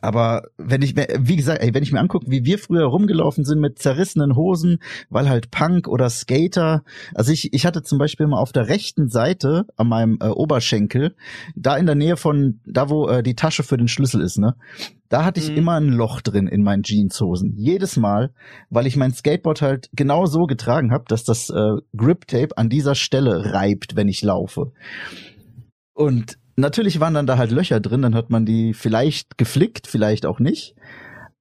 aber 0.00 0.42
wenn 0.58 0.82
ich 0.82 0.94
mir, 0.94 1.06
wie 1.18 1.36
gesagt, 1.36 1.62
ey, 1.62 1.72
wenn 1.72 1.82
ich 1.82 1.92
mir 1.92 2.00
angucke, 2.00 2.30
wie 2.30 2.44
wir 2.44 2.58
früher 2.58 2.84
rumgelaufen 2.84 3.44
sind 3.44 3.60
mit 3.60 3.78
zerrissenen 3.78 4.36
Hosen, 4.36 4.78
weil 5.10 5.28
halt 5.28 5.50
Punk 5.50 5.88
oder 5.88 6.10
Skater, 6.10 6.84
also 7.14 7.32
ich, 7.32 7.52
ich 7.52 7.66
hatte 7.66 7.82
zum 7.82 7.98
Beispiel 7.98 8.26
mal 8.26 8.38
auf 8.38 8.52
der 8.52 8.68
rechten 8.68 9.08
Seite 9.08 9.66
an 9.76 9.88
meinem 9.88 10.18
äh, 10.20 10.28
Oberschenkel, 10.28 11.14
da 11.56 11.76
in 11.76 11.86
der 11.86 11.94
Nähe 11.94 12.16
von, 12.16 12.60
da 12.66 12.90
wo 12.90 13.08
äh, 13.08 13.22
die 13.22 13.34
Tasche 13.34 13.62
für 13.62 13.76
den 13.76 13.88
Schlüssel 13.88 14.20
ist, 14.20 14.38
ne, 14.38 14.54
da 15.08 15.24
hatte 15.24 15.40
ich 15.40 15.50
mhm. 15.50 15.56
immer 15.56 15.74
ein 15.74 15.88
Loch 15.88 16.20
drin 16.20 16.48
in 16.48 16.62
meinen 16.62 16.82
Jeanshosen. 16.82 17.54
Jedes 17.56 17.96
Mal, 17.96 18.32
weil 18.70 18.86
ich 18.86 18.96
mein 18.96 19.12
Skateboard 19.12 19.62
halt 19.62 19.88
genau 19.92 20.26
so 20.26 20.46
getragen 20.46 20.90
habe, 20.92 21.04
dass 21.08 21.24
das 21.24 21.50
äh, 21.50 21.76
Grip 21.96 22.26
Tape 22.26 22.56
an 22.56 22.68
dieser 22.68 22.94
Stelle 22.94 23.52
reibt, 23.52 23.96
wenn 23.96 24.08
ich 24.08 24.22
laufe. 24.22 24.72
Und 25.92 26.38
natürlich 26.56 27.00
waren 27.00 27.14
dann 27.14 27.26
da 27.26 27.38
halt 27.38 27.50
Löcher 27.50 27.80
drin, 27.80 28.02
dann 28.02 28.14
hat 28.14 28.30
man 28.30 28.46
die 28.46 28.74
vielleicht 28.74 29.38
geflickt, 29.38 29.86
vielleicht 29.86 30.26
auch 30.26 30.40
nicht. 30.40 30.74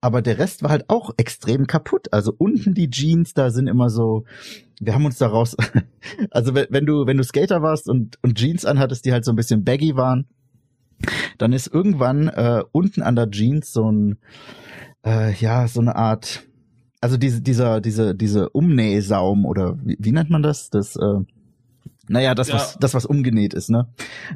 Aber 0.02 0.22
der 0.22 0.38
Rest 0.38 0.64
war 0.64 0.70
halt 0.70 0.90
auch 0.90 1.12
extrem 1.16 1.66
kaputt. 1.66 2.12
Also 2.12 2.34
unten 2.38 2.74
die 2.74 2.90
Jeans, 2.90 3.34
da 3.34 3.52
sind 3.52 3.68
immer 3.68 3.90
so, 3.90 4.26
wir 4.82 4.94
haben 4.94 5.06
uns 5.06 5.18
daraus, 5.18 5.56
also 6.32 6.54
wenn, 6.56 6.86
du, 6.86 7.08
wenn 7.08 7.18
du 7.18 7.24
Skater 7.24 7.62
warst 7.62 7.88
und, 7.88 8.18
und 8.22 8.38
Jeans 8.38 8.66
anhattest, 8.66 9.06
die 9.06 9.14
halt 9.14 9.24
so 9.24 9.32
ein 9.32 9.38
bisschen 9.38 9.64
baggy 9.64 9.96
waren, 9.96 10.28
dann 11.38 11.54
ist 11.54 11.68
irgendwann 11.68 12.28
äh, 12.28 12.64
unten 12.72 13.02
an 13.02 13.16
der 13.16 13.30
Jeans 13.30 13.72
so 13.72 13.90
ein, 13.90 14.18
äh, 15.06 15.34
ja, 15.36 15.68
so 15.68 15.80
eine 15.80 15.96
Art, 15.96 16.44
also 17.02 17.18
diese, 17.18 17.42
dieser, 17.42 17.82
diese, 17.82 18.16
diese 18.16 18.50
Umnähsaum 18.50 19.46
oder 19.46 19.78
wie, 19.84 19.98
wie 20.00 20.12
nennt 20.12 20.30
man 20.30 20.44
das? 20.44 20.70
Das, 20.70 20.96
äh, 20.96 21.20
naja, 22.10 22.36
das, 22.36 22.50
ja. 22.50 22.56
was, 22.56 22.78
das, 22.80 22.94
was 22.94 23.06
umgenäht 23.06 23.54
ist, 23.54 23.70
ne? 23.70 23.88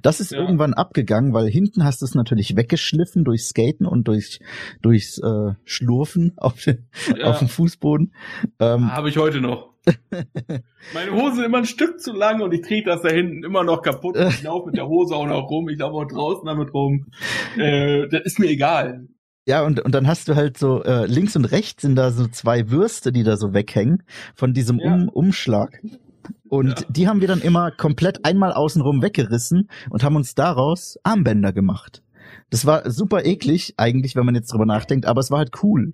Das 0.01 0.21
ist 0.21 0.32
ja. 0.32 0.39
irgendwann 0.39 0.73
abgegangen, 0.73 1.34
weil 1.34 1.47
hinten 1.47 1.84
hast 1.84 2.01
du 2.01 2.06
es 2.06 2.15
natürlich 2.15 2.56
weggeschliffen 2.56 3.25
durch 3.25 3.43
Skaten 3.43 3.86
und 3.86 4.08
durch, 4.08 4.39
durchs 4.82 5.17
äh, 5.17 5.53
Schlurfen 5.65 6.34
auf, 6.38 6.62
den, 6.63 6.88
ja. 7.17 7.25
auf 7.25 7.39
dem 7.39 7.49
Fußboden. 7.49 8.13
Ähm, 8.60 8.93
Habe 8.93 9.10
ich 9.10 9.17
heute 9.17 9.41
noch. 9.41 9.73
Meine 10.93 11.12
Hose 11.12 11.45
immer 11.45 11.60
ein 11.60 11.65
Stück 11.65 11.99
zu 11.99 12.13
lang 12.13 12.41
und 12.41 12.53
ich 12.53 12.62
kriege 12.62 12.89
das 12.89 13.01
da 13.01 13.10
hinten 13.10 13.43
immer 13.43 13.63
noch 13.63 13.82
kaputt. 13.82 14.17
Ich 14.30 14.43
laufe 14.43 14.67
mit 14.67 14.77
der 14.77 14.88
Hose 14.88 15.15
auch 15.15 15.27
noch 15.27 15.49
rum, 15.49 15.67
ich 15.69 15.80
laufe 15.80 15.95
auch 15.95 16.08
draußen 16.08 16.45
damit 16.45 16.73
rum. 16.73 17.08
Äh, 17.58 18.08
das 18.10 18.21
ist 18.23 18.39
mir 18.39 18.47
egal. 18.47 19.08
Ja, 19.45 19.63
und, 19.63 19.80
und 19.80 19.95
dann 19.95 20.08
hast 20.08 20.27
du 20.27 20.36
halt 20.36 20.58
so, 20.58 20.84
äh, 20.84 21.06
links 21.06 21.36
und 21.36 21.45
rechts 21.45 21.82
sind 21.82 21.95
da 21.95 22.12
so 22.12 22.27
zwei 22.27 22.69
Würste, 22.69 23.13
die 23.13 23.23
da 23.23 23.38
so 23.38 23.53
weghängen 23.53 24.03
von 24.36 24.53
diesem 24.53 24.80
um 24.80 25.08
Umschlag. 25.08 25.82
Und 26.49 26.79
ja. 26.79 26.86
die 26.89 27.07
haben 27.07 27.21
wir 27.21 27.27
dann 27.27 27.41
immer 27.41 27.71
komplett 27.71 28.25
einmal 28.25 28.53
außenrum 28.53 29.01
weggerissen 29.01 29.69
und 29.89 30.03
haben 30.03 30.15
uns 30.15 30.36
daraus 30.36 30.97
Armbänder 31.03 31.53
gemacht. 31.53 32.01
Das 32.49 32.65
war 32.65 32.89
super 32.89 33.25
eklig, 33.25 33.73
eigentlich, 33.77 34.15
wenn 34.15 34.25
man 34.25 34.36
jetzt 34.36 34.51
drüber 34.53 34.65
nachdenkt, 34.65 35.05
aber 35.05 35.19
es 35.19 35.31
war 35.31 35.39
halt 35.39 35.51
cool. 35.63 35.93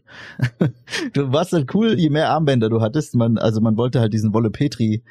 du 1.14 1.32
warst 1.32 1.54
halt 1.54 1.74
cool, 1.74 1.98
je 1.98 2.10
mehr 2.10 2.30
Armbänder 2.30 2.70
du 2.70 2.82
hattest. 2.82 3.16
Man, 3.16 3.38
also 3.38 3.62
man 3.62 3.78
wollte 3.78 4.00
halt 4.00 4.14
diesen 4.14 4.34
Wolle 4.34 4.52
Petri, 4.52 5.04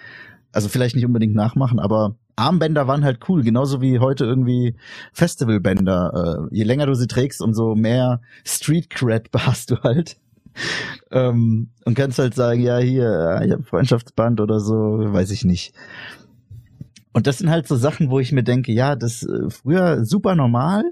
also 0.52 0.68
vielleicht 0.68 0.94
nicht 0.94 1.07
unbedingt 1.07 1.35
nachmachen, 1.35 1.81
aber 1.81 2.16
Armbänder 2.37 2.87
waren 2.87 3.05
halt 3.05 3.28
cool, 3.28 3.42
genauso 3.42 3.81
wie 3.81 3.98
heute 3.98 4.24
irgendwie 4.24 4.76
Festivalbänder. 5.12 6.48
Äh, 6.52 6.57
je 6.57 6.64
länger 6.64 6.87
du 6.87 6.94
sie 6.94 7.07
trägst, 7.07 7.42
umso 7.42 7.74
mehr 7.74 8.20
Street 8.44 8.88
Cred 8.90 9.31
hast 9.37 9.70
du 9.70 9.83
halt 9.83 10.16
ähm, 11.11 11.71
und 11.85 11.95
kannst 11.95 12.19
halt 12.19 12.35
sagen, 12.35 12.61
ja, 12.61 12.79
hier, 12.79 13.41
ich 13.45 13.53
habe 13.53 13.62
Freundschaftsband 13.62 14.41
oder 14.41 14.61
so, 14.61 14.75
weiß 14.75 15.31
ich 15.31 15.45
nicht. 15.45 15.75
Und 17.12 17.27
das 17.27 17.38
sind 17.38 17.51
halt 17.51 17.69
so 17.69 17.77
Sachen, 17.77 18.11
wo 18.11 18.21
ich 18.21 18.33
mir 18.33 18.43
denke, 18.43 18.73
ja, 18.73 18.97
das 18.97 19.23
äh, 19.23 19.51
früher 19.51 20.05
super 20.05 20.35
normal. 20.35 20.85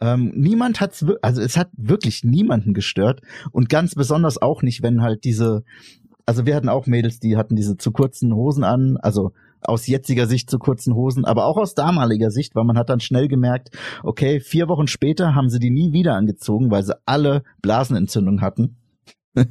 Ähm, 0.00 0.32
niemand 0.34 0.80
hat's, 0.80 1.04
also 1.22 1.40
es 1.40 1.56
hat 1.56 1.70
wirklich 1.76 2.24
niemanden 2.24 2.74
gestört 2.74 3.20
und 3.52 3.68
ganz 3.68 3.94
besonders 3.94 4.40
auch 4.40 4.62
nicht, 4.62 4.82
wenn 4.82 5.02
halt 5.02 5.24
diese, 5.24 5.62
also 6.26 6.46
wir 6.46 6.56
hatten 6.56 6.68
auch 6.68 6.86
Mädels, 6.86 7.20
die 7.20 7.36
hatten 7.36 7.56
diese 7.56 7.76
zu 7.76 7.92
kurzen 7.92 8.34
Hosen 8.34 8.64
an, 8.64 8.96
also 8.96 9.32
aus 9.64 9.86
jetziger 9.86 10.26
Sicht 10.26 10.50
zu 10.50 10.58
kurzen 10.58 10.94
Hosen, 10.94 11.24
aber 11.24 11.46
auch 11.46 11.56
aus 11.56 11.74
damaliger 11.74 12.30
Sicht, 12.30 12.54
weil 12.54 12.64
man 12.64 12.78
hat 12.78 12.90
dann 12.90 13.00
schnell 13.00 13.28
gemerkt, 13.28 13.70
okay, 14.02 14.40
vier 14.40 14.68
Wochen 14.68 14.86
später 14.86 15.34
haben 15.34 15.48
sie 15.48 15.58
die 15.58 15.70
nie 15.70 15.92
wieder 15.92 16.14
angezogen, 16.14 16.70
weil 16.70 16.82
sie 16.82 16.94
alle 17.06 17.42
Blasenentzündung 17.62 18.40
hatten. 18.40 18.76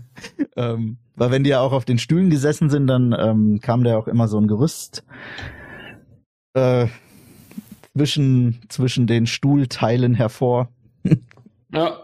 ähm, 0.55 0.97
weil 1.15 1.31
wenn 1.31 1.43
die 1.43 1.51
ja 1.51 1.61
auch 1.61 1.73
auf 1.73 1.85
den 1.85 1.99
Stühlen 1.99 2.29
gesessen 2.29 2.69
sind, 2.69 2.87
dann 2.87 3.15
ähm, 3.17 3.59
kam 3.61 3.83
da 3.83 3.97
auch 3.97 4.07
immer 4.07 4.27
so 4.27 4.37
ein 4.37 4.47
Gerüst 4.47 5.03
äh, 6.53 6.87
zwischen, 7.95 8.61
zwischen 8.69 9.07
den 9.07 9.27
Stuhlteilen 9.27 10.13
hervor. 10.15 10.69
ja. 11.73 11.97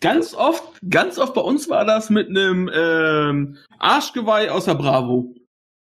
Ganz 0.00 0.34
oft, 0.34 0.64
ganz 0.90 1.20
oft 1.20 1.34
bei 1.34 1.40
uns 1.40 1.70
war 1.70 1.84
das 1.84 2.10
mit 2.10 2.28
einem 2.28 2.68
ähm, 2.74 3.56
Arschgeweih 3.78 4.50
aus 4.50 4.64
der 4.64 4.74
Bravo. 4.74 5.35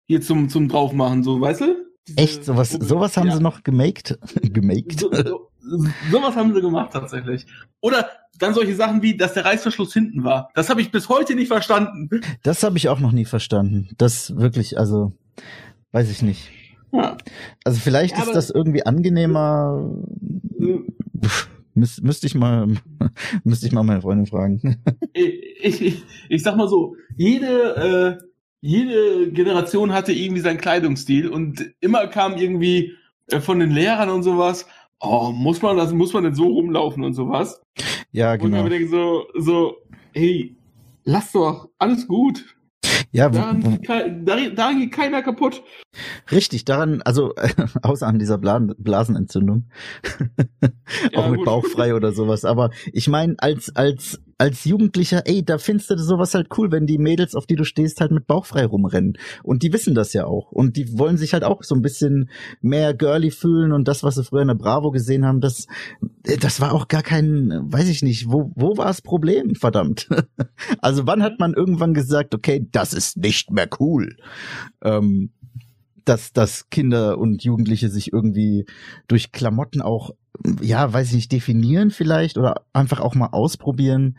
Hier 0.07 0.21
zum, 0.21 0.49
zum 0.49 0.69
draufmachen, 0.69 1.23
so, 1.23 1.41
weißt 1.41 1.63
du? 1.63 1.77
Diese 2.07 2.19
Echt? 2.19 2.45
Sowas, 2.45 2.71
sowas 2.71 3.17
haben 3.17 3.29
ja. 3.29 3.37
sie 3.37 3.43
noch 3.43 3.63
gemaked? 3.63 4.19
gemaked. 4.43 5.01
So, 5.01 5.11
so, 5.11 5.51
sowas 6.11 6.37
haben 6.37 6.55
sie 6.55 6.61
gemacht 6.61 6.93
tatsächlich. 6.93 7.47
Oder 7.81 8.09
dann 8.39 8.53
solche 8.53 8.75
Sachen 8.75 9.03
wie, 9.03 9.17
dass 9.17 9.35
der 9.35 9.45
Reißverschluss 9.45 9.93
hinten 9.93 10.25
war. 10.25 10.51
Das 10.55 10.69
habe 10.69 10.81
ich 10.81 10.91
bis 10.91 11.09
heute 11.09 11.35
nicht 11.35 11.49
verstanden. 11.49 12.11
Das 12.43 12.63
habe 12.63 12.77
ich 12.77 12.89
auch 12.89 13.01
noch 13.01 13.13
nie 13.13 13.25
verstanden. 13.25 13.89
Das 13.97 14.37
wirklich, 14.37 14.79
also, 14.79 15.13
weiß 15.93 16.11
ich 16.11 16.23
nicht. 16.23 16.51
Ja. 16.93 17.17
Also 17.65 17.81
vielleicht 17.81 18.17
ja, 18.17 18.25
ist 18.25 18.35
das 18.35 18.51
irgendwie 18.51 18.85
angenehmer. 18.85 19.91
Müs 21.75 22.01
müsste 22.03 22.27
ich 22.27 22.35
mal, 22.35 22.69
müsste 23.45 23.67
ich 23.67 23.73
mal 23.73 23.83
meine 23.83 24.01
Freundin 24.01 24.27
fragen. 24.27 24.83
ich, 25.13 25.83
ich, 25.83 26.05
ich 26.29 26.43
sag 26.43 26.57
mal 26.57 26.69
so, 26.69 26.97
jede, 27.17 28.21
äh, 28.21 28.34
jede 28.65 29.31
Generation 29.31 29.93
hatte 29.93 30.13
irgendwie 30.15 30.41
seinen 30.41 30.57
Kleidungsstil 30.57 31.29
und 31.29 31.75
immer 31.81 32.07
kam 32.07 32.39
irgendwie 32.39 32.95
äh, 33.31 33.41
von 33.41 33.61
den 33.61 33.71
Lehrern 33.71 34.09
und 34.09 34.23
sowas, 34.23 34.65
oh, 35.01 35.33
muss 35.33 35.61
man 35.61 35.77
das, 35.77 35.93
muss 35.93 36.15
man 36.15 36.25
denn 36.25 36.35
so 36.35 36.47
rumlaufen 36.47 37.05
und 37.05 37.13
sowas? 37.13 37.61
Ja, 38.11 38.37
genau. 38.37 38.47
Und 38.47 38.63
dann 38.63 38.71
denke 38.71 38.89
so, 38.89 39.27
so, 39.39 39.77
hey, 40.15 40.57
lass 41.05 41.33
doch, 41.33 41.69
alles 41.79 42.09
gut. 42.09 42.57
Ja, 43.13 43.29
daran, 43.29 43.81
daran, 43.83 44.57
daran 44.57 44.79
geht 44.81 44.93
keiner 44.93 45.21
kaputt. 45.21 45.63
Richtig, 46.33 46.65
daran, 46.65 47.03
also 47.03 47.35
außer 47.83 48.07
an 48.07 48.19
dieser 48.19 48.39
Blasenentzündung. 48.39 49.69
Ja, 51.13 51.19
Auch 51.19 51.29
mit 51.29 51.39
gut. 51.39 51.47
Bauchfrei 51.47 51.95
oder 51.95 52.13
sowas. 52.13 52.45
Aber 52.45 52.71
ich 52.93 53.09
meine, 53.09 53.35
als, 53.39 53.75
als 53.75 54.21
als 54.39 54.65
Jugendlicher, 54.65 55.23
ey, 55.27 55.45
da 55.45 55.59
findest 55.59 55.91
du 55.91 55.99
sowas 55.99 56.35
halt 56.35 56.49
cool, 56.59 56.71
wenn 56.73 56.87
die 56.87 56.99
Mädels, 56.99 57.35
auf 57.35 57.47
die 57.47 57.57
du 57.57 57.65
stehst, 57.65 58.01
halt 58.01 58.11
mit 58.11 58.27
bauchfrei 58.27 58.65
rumrennen. 58.65 59.19
Und 59.43 59.63
die 59.63 59.73
wissen 59.73 59.95
das 59.95 60.13
ja 60.13 60.27
auch. 60.27 60.53
Und 60.53 60.77
die 60.77 60.99
wollen 60.99 61.17
sich 61.17 61.33
halt 61.33 61.45
auch 61.45 61.63
so 61.63 61.75
ein 61.75 61.83
bisschen 61.83 62.31
mehr 62.61 62.95
girly 62.95 63.31
fühlen 63.31 63.73
und 63.73 63.89
das, 63.89 64.03
was 64.03 64.17
sie 64.17 64.25
früher 64.25 64.43
in 64.43 64.49
der 64.49 64.55
Bravo 64.55 64.91
gesehen 64.91 65.25
haben, 65.25 65.41
das, 65.41 65.67
das 66.41 66.61
war 66.61 66.73
auch 66.73 66.89
gar 66.89 67.03
kein, 67.03 67.51
weiß 67.65 67.89
ich 67.89 68.03
nicht, 68.03 68.31
wo, 68.31 68.53
wo 68.55 68.77
war 68.77 68.87
das 68.87 69.03
Problem, 69.03 69.55
verdammt? 69.55 70.09
also 70.79 71.07
wann 71.07 71.23
hat 71.23 71.39
man 71.39 71.55
irgendwann 71.55 71.95
gesagt, 71.95 72.35
okay, 72.35 72.67
das 72.73 72.93
ist 72.93 73.17
nicht 73.17 73.51
mehr 73.51 73.69
cool? 73.79 74.17
Ähm, 74.83 75.31
dass, 76.05 76.33
dass 76.33 76.69
Kinder 76.71 77.19
und 77.19 77.45
Jugendliche 77.45 77.89
sich 77.89 78.13
irgendwie 78.13 78.67
durch 79.09 79.33
Klamotten 79.33 79.81
auch, 79.81 80.11
ja, 80.61 80.93
weiß 80.93 81.09
ich 81.09 81.15
nicht, 81.15 81.33
definieren 81.33 81.91
vielleicht 81.91 82.39
oder 82.39 82.67
einfach 82.73 83.01
auch 83.01 83.15
mal 83.15 83.29
ausprobieren. 83.29 84.19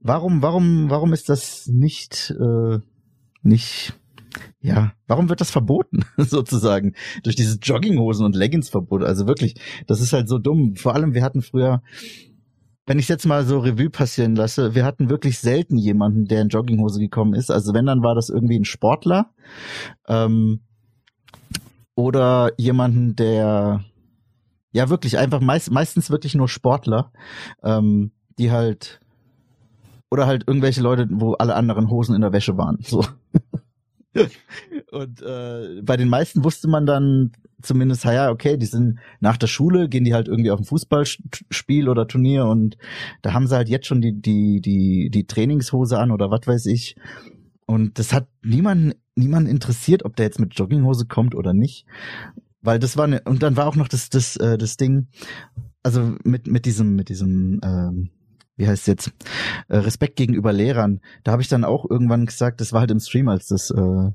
Warum, 0.00 0.42
warum, 0.42 0.90
warum 0.90 1.12
ist 1.12 1.28
das 1.28 1.68
nicht, 1.68 2.34
äh, 2.40 2.78
nicht, 3.42 3.94
ja, 4.60 4.92
warum 5.06 5.28
wird 5.28 5.40
das 5.40 5.50
verboten, 5.50 6.04
sozusagen? 6.16 6.94
Durch 7.22 7.36
dieses 7.36 7.58
Jogginghosen 7.62 8.24
und 8.24 8.34
Leggings-Verbot. 8.34 9.02
Also 9.04 9.26
wirklich, 9.26 9.54
das 9.86 10.00
ist 10.00 10.12
halt 10.12 10.28
so 10.28 10.38
dumm. 10.38 10.76
Vor 10.76 10.94
allem, 10.94 11.14
wir 11.14 11.22
hatten 11.22 11.42
früher, 11.42 11.82
wenn 12.86 12.98
ich 12.98 13.08
jetzt 13.08 13.26
mal 13.26 13.44
so 13.44 13.60
Revue 13.60 13.90
passieren 13.90 14.34
lasse, 14.34 14.74
wir 14.74 14.84
hatten 14.84 15.08
wirklich 15.08 15.38
selten 15.38 15.76
jemanden, 15.76 16.24
der 16.24 16.42
in 16.42 16.48
Jogginghose 16.48 16.98
gekommen 16.98 17.34
ist. 17.34 17.50
Also 17.50 17.74
wenn, 17.74 17.86
dann 17.86 18.02
war 18.02 18.14
das 18.14 18.28
irgendwie 18.28 18.58
ein 18.58 18.64
Sportler. 18.64 19.30
Ähm, 20.08 20.60
oder 21.94 22.52
jemanden, 22.56 23.16
der 23.16 23.84
ja 24.72 24.88
wirklich 24.88 25.18
einfach 25.18 25.40
meist, 25.40 25.70
meistens 25.70 26.10
wirklich 26.10 26.34
nur 26.34 26.48
Sportler, 26.48 27.12
ähm, 27.62 28.12
die 28.38 28.50
halt 28.50 29.00
oder 30.10 30.26
halt 30.26 30.44
irgendwelche 30.46 30.82
Leute, 30.82 31.08
wo 31.10 31.32
alle 31.34 31.54
anderen 31.54 31.88
Hosen 31.90 32.14
in 32.14 32.20
der 32.20 32.32
Wäsche 32.32 32.58
waren. 32.58 32.78
So. 32.82 33.04
Und 34.90 35.22
äh, 35.22 35.80
bei 35.82 35.96
den 35.96 36.08
meisten 36.08 36.44
wusste 36.44 36.68
man 36.68 36.84
dann 36.84 37.32
zumindest, 37.62 38.04
ja, 38.04 38.30
okay, 38.30 38.58
die 38.58 38.66
sind 38.66 38.98
nach 39.20 39.38
der 39.38 39.46
Schule, 39.46 39.88
gehen 39.88 40.04
die 40.04 40.12
halt 40.12 40.28
irgendwie 40.28 40.50
auf 40.50 40.60
ein 40.60 40.66
Fußballspiel 40.66 41.88
oder 41.88 42.06
Turnier 42.06 42.44
und 42.46 42.76
da 43.22 43.32
haben 43.32 43.46
sie 43.46 43.56
halt 43.56 43.68
jetzt 43.68 43.86
schon 43.86 44.02
die, 44.02 44.20
die, 44.20 44.60
die, 44.60 45.08
die 45.10 45.26
Trainingshose 45.26 45.98
an 45.98 46.10
oder 46.10 46.30
was 46.30 46.46
weiß 46.46 46.66
ich. 46.66 46.96
Und 47.64 47.98
das 47.98 48.12
hat 48.12 48.26
niemanden 48.42 48.92
niemand 49.14 49.48
interessiert, 49.48 50.04
ob 50.04 50.16
der 50.16 50.26
jetzt 50.26 50.40
mit 50.40 50.54
Jogginghose 50.54 51.06
kommt 51.06 51.34
oder 51.34 51.52
nicht. 51.52 51.86
Weil 52.60 52.78
das 52.78 52.96
war 52.96 53.06
ne, 53.06 53.20
und 53.24 53.42
dann 53.42 53.56
war 53.56 53.66
auch 53.66 53.76
noch 53.76 53.88
das, 53.88 54.08
das, 54.08 54.36
äh, 54.36 54.56
das 54.56 54.76
Ding, 54.76 55.08
also 55.82 56.14
mit, 56.24 56.46
mit 56.46 56.64
diesem, 56.64 56.94
mit 56.94 57.08
diesem, 57.08 57.60
ähm, 57.64 58.10
wie 58.56 58.68
heißt 58.68 58.82
es 58.82 58.86
jetzt, 58.86 59.12
äh, 59.68 59.78
Respekt 59.78 60.16
gegenüber 60.16 60.52
Lehrern. 60.52 61.00
Da 61.24 61.32
habe 61.32 61.42
ich 61.42 61.48
dann 61.48 61.64
auch 61.64 61.88
irgendwann 61.88 62.26
gesagt, 62.26 62.60
das 62.60 62.72
war 62.72 62.80
halt 62.80 62.90
im 62.90 63.00
Stream, 63.00 63.28
als 63.28 63.48
das 63.48 63.70
äh, 63.70 64.10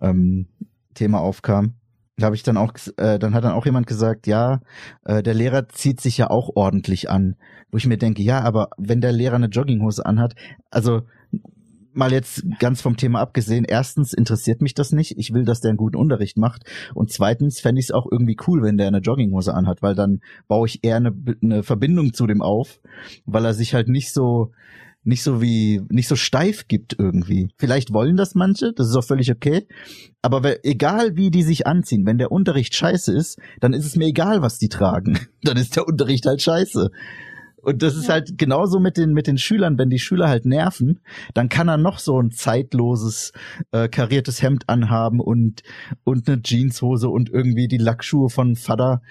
ähm, 0.00 0.48
Thema 0.94 1.20
aufkam. 1.20 1.74
Da 2.16 2.26
habe 2.26 2.36
ich 2.36 2.42
dann 2.42 2.56
auch, 2.56 2.72
äh, 2.96 3.18
dann 3.18 3.32
hat 3.32 3.44
dann 3.44 3.52
auch 3.52 3.64
jemand 3.64 3.86
gesagt, 3.86 4.26
ja, 4.26 4.60
äh, 5.04 5.22
der 5.22 5.34
Lehrer 5.34 5.68
zieht 5.68 6.00
sich 6.00 6.18
ja 6.18 6.28
auch 6.30 6.50
ordentlich 6.56 7.08
an. 7.08 7.36
Wo 7.70 7.76
ich 7.76 7.86
mir 7.86 7.98
denke, 7.98 8.22
ja, 8.22 8.40
aber 8.40 8.70
wenn 8.76 9.00
der 9.00 9.12
Lehrer 9.12 9.36
eine 9.36 9.46
Jogginghose 9.46 10.04
anhat, 10.04 10.34
also 10.70 11.02
mal 11.98 12.12
jetzt 12.12 12.44
ganz 12.58 12.80
vom 12.80 12.96
Thema 12.96 13.20
abgesehen, 13.20 13.64
erstens 13.64 14.12
interessiert 14.12 14.62
mich 14.62 14.74
das 14.74 14.92
nicht. 14.92 15.18
Ich 15.18 15.34
will, 15.34 15.44
dass 15.44 15.60
der 15.60 15.70
einen 15.70 15.76
guten 15.76 15.96
Unterricht 15.96 16.38
macht. 16.38 16.64
Und 16.94 17.12
zweitens 17.12 17.60
fände 17.60 17.80
ich 17.80 17.86
es 17.86 17.92
auch 17.92 18.06
irgendwie 18.10 18.36
cool, 18.46 18.62
wenn 18.62 18.78
der 18.78 18.86
eine 18.86 18.98
Jogginghose 18.98 19.52
anhat, 19.52 19.82
weil 19.82 19.94
dann 19.94 20.20
baue 20.46 20.66
ich 20.66 20.84
eher 20.84 20.96
eine, 20.96 21.12
eine 21.42 21.62
Verbindung 21.62 22.14
zu 22.14 22.26
dem 22.26 22.40
auf, 22.40 22.80
weil 23.26 23.44
er 23.44 23.54
sich 23.54 23.74
halt 23.74 23.88
nicht 23.88 24.12
so 24.12 24.52
nicht 25.04 25.22
so 25.22 25.40
wie 25.40 25.80
nicht 25.88 26.08
so 26.08 26.16
steif 26.16 26.68
gibt 26.68 26.96
irgendwie. 26.98 27.48
Vielleicht 27.56 27.92
wollen 27.92 28.16
das 28.16 28.34
manche, 28.34 28.72
das 28.74 28.88
ist 28.88 28.96
auch 28.96 29.04
völlig 29.04 29.30
okay. 29.30 29.66
Aber 30.22 30.64
egal 30.64 31.16
wie 31.16 31.30
die 31.30 31.42
sich 31.44 31.66
anziehen, 31.66 32.04
wenn 32.04 32.18
der 32.18 32.30
Unterricht 32.30 32.74
scheiße 32.74 33.16
ist, 33.16 33.38
dann 33.60 33.72
ist 33.72 33.86
es 33.86 33.96
mir 33.96 34.06
egal, 34.06 34.42
was 34.42 34.58
die 34.58 34.68
tragen. 34.68 35.18
Dann 35.42 35.56
ist 35.56 35.76
der 35.76 35.86
Unterricht 35.86 36.26
halt 36.26 36.42
scheiße. 36.42 36.90
Und 37.68 37.82
das 37.82 37.96
ist 37.96 38.06
ja. 38.06 38.14
halt 38.14 38.38
genauso 38.38 38.80
mit 38.80 38.96
den, 38.96 39.12
mit 39.12 39.26
den 39.26 39.36
Schülern, 39.36 39.76
wenn 39.76 39.90
die 39.90 39.98
Schüler 39.98 40.30
halt 40.30 40.46
nerven, 40.46 41.00
dann 41.34 41.50
kann 41.50 41.68
er 41.68 41.76
noch 41.76 41.98
so 41.98 42.18
ein 42.18 42.30
zeitloses, 42.30 43.32
äh, 43.72 43.90
kariertes 43.90 44.40
Hemd 44.40 44.70
anhaben 44.70 45.20
und, 45.20 45.62
und 46.02 46.26
eine 46.26 46.40
Jeanshose 46.40 47.10
und 47.10 47.28
irgendwie 47.28 47.68
die 47.68 47.76
Lackschuhe 47.76 48.30
von 48.30 48.56
Vater. 48.56 49.02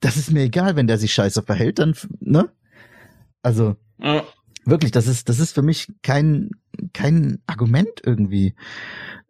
Das 0.00 0.16
ist 0.16 0.32
mir 0.32 0.44
egal, 0.44 0.74
wenn 0.74 0.86
der 0.86 0.96
sich 0.96 1.12
scheiße 1.12 1.42
verhält, 1.42 1.78
dann, 1.78 1.92
ne? 2.20 2.48
Also, 3.42 3.76
ja. 4.00 4.24
wirklich, 4.64 4.90
das 4.90 5.06
ist, 5.06 5.28
das 5.28 5.38
ist 5.38 5.52
für 5.52 5.60
mich 5.60 5.92
kein, 6.02 6.52
kein 6.94 7.42
Argument 7.46 8.00
irgendwie, 8.06 8.54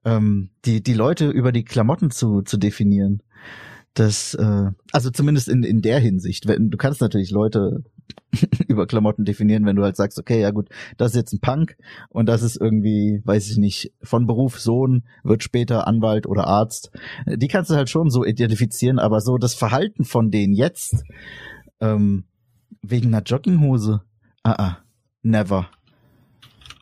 ähm, 0.04 0.50
die, 0.64 0.84
die 0.84 0.94
Leute 0.94 1.30
über 1.30 1.50
die 1.50 1.64
Klamotten 1.64 2.12
zu, 2.12 2.42
zu 2.42 2.58
definieren. 2.58 3.24
Das, 3.94 4.34
äh, 4.34 4.70
also 4.92 5.10
zumindest 5.10 5.48
in, 5.48 5.64
in 5.64 5.82
der 5.82 5.98
Hinsicht. 5.98 6.46
Wenn, 6.46 6.70
du 6.70 6.76
kannst 6.76 7.00
natürlich 7.00 7.32
Leute 7.32 7.82
über 8.68 8.86
Klamotten 8.86 9.24
definieren, 9.24 9.64
wenn 9.66 9.76
du 9.76 9.82
halt 9.82 9.96
sagst, 9.96 10.18
okay, 10.18 10.40
ja 10.40 10.50
gut, 10.50 10.68
das 10.96 11.12
ist 11.12 11.16
jetzt 11.16 11.32
ein 11.32 11.40
Punk 11.40 11.76
und 12.08 12.26
das 12.26 12.42
ist 12.42 12.56
irgendwie, 12.56 13.20
weiß 13.24 13.50
ich 13.50 13.56
nicht, 13.56 13.92
von 14.02 14.26
Beruf 14.26 14.58
Sohn, 14.60 15.04
wird 15.22 15.42
später 15.42 15.86
Anwalt 15.86 16.26
oder 16.26 16.46
Arzt. 16.46 16.90
Die 17.26 17.48
kannst 17.48 17.70
du 17.70 17.74
halt 17.74 17.90
schon 17.90 18.10
so 18.10 18.24
identifizieren, 18.24 18.98
aber 18.98 19.20
so 19.20 19.38
das 19.38 19.54
Verhalten 19.54 20.04
von 20.04 20.30
denen 20.30 20.54
jetzt, 20.54 21.04
ähm, 21.80 22.24
wegen 22.82 23.08
einer 23.08 23.22
Jogginghose, 23.22 24.02
ah, 24.42 24.54
ah, 24.58 24.78
never. 25.22 25.68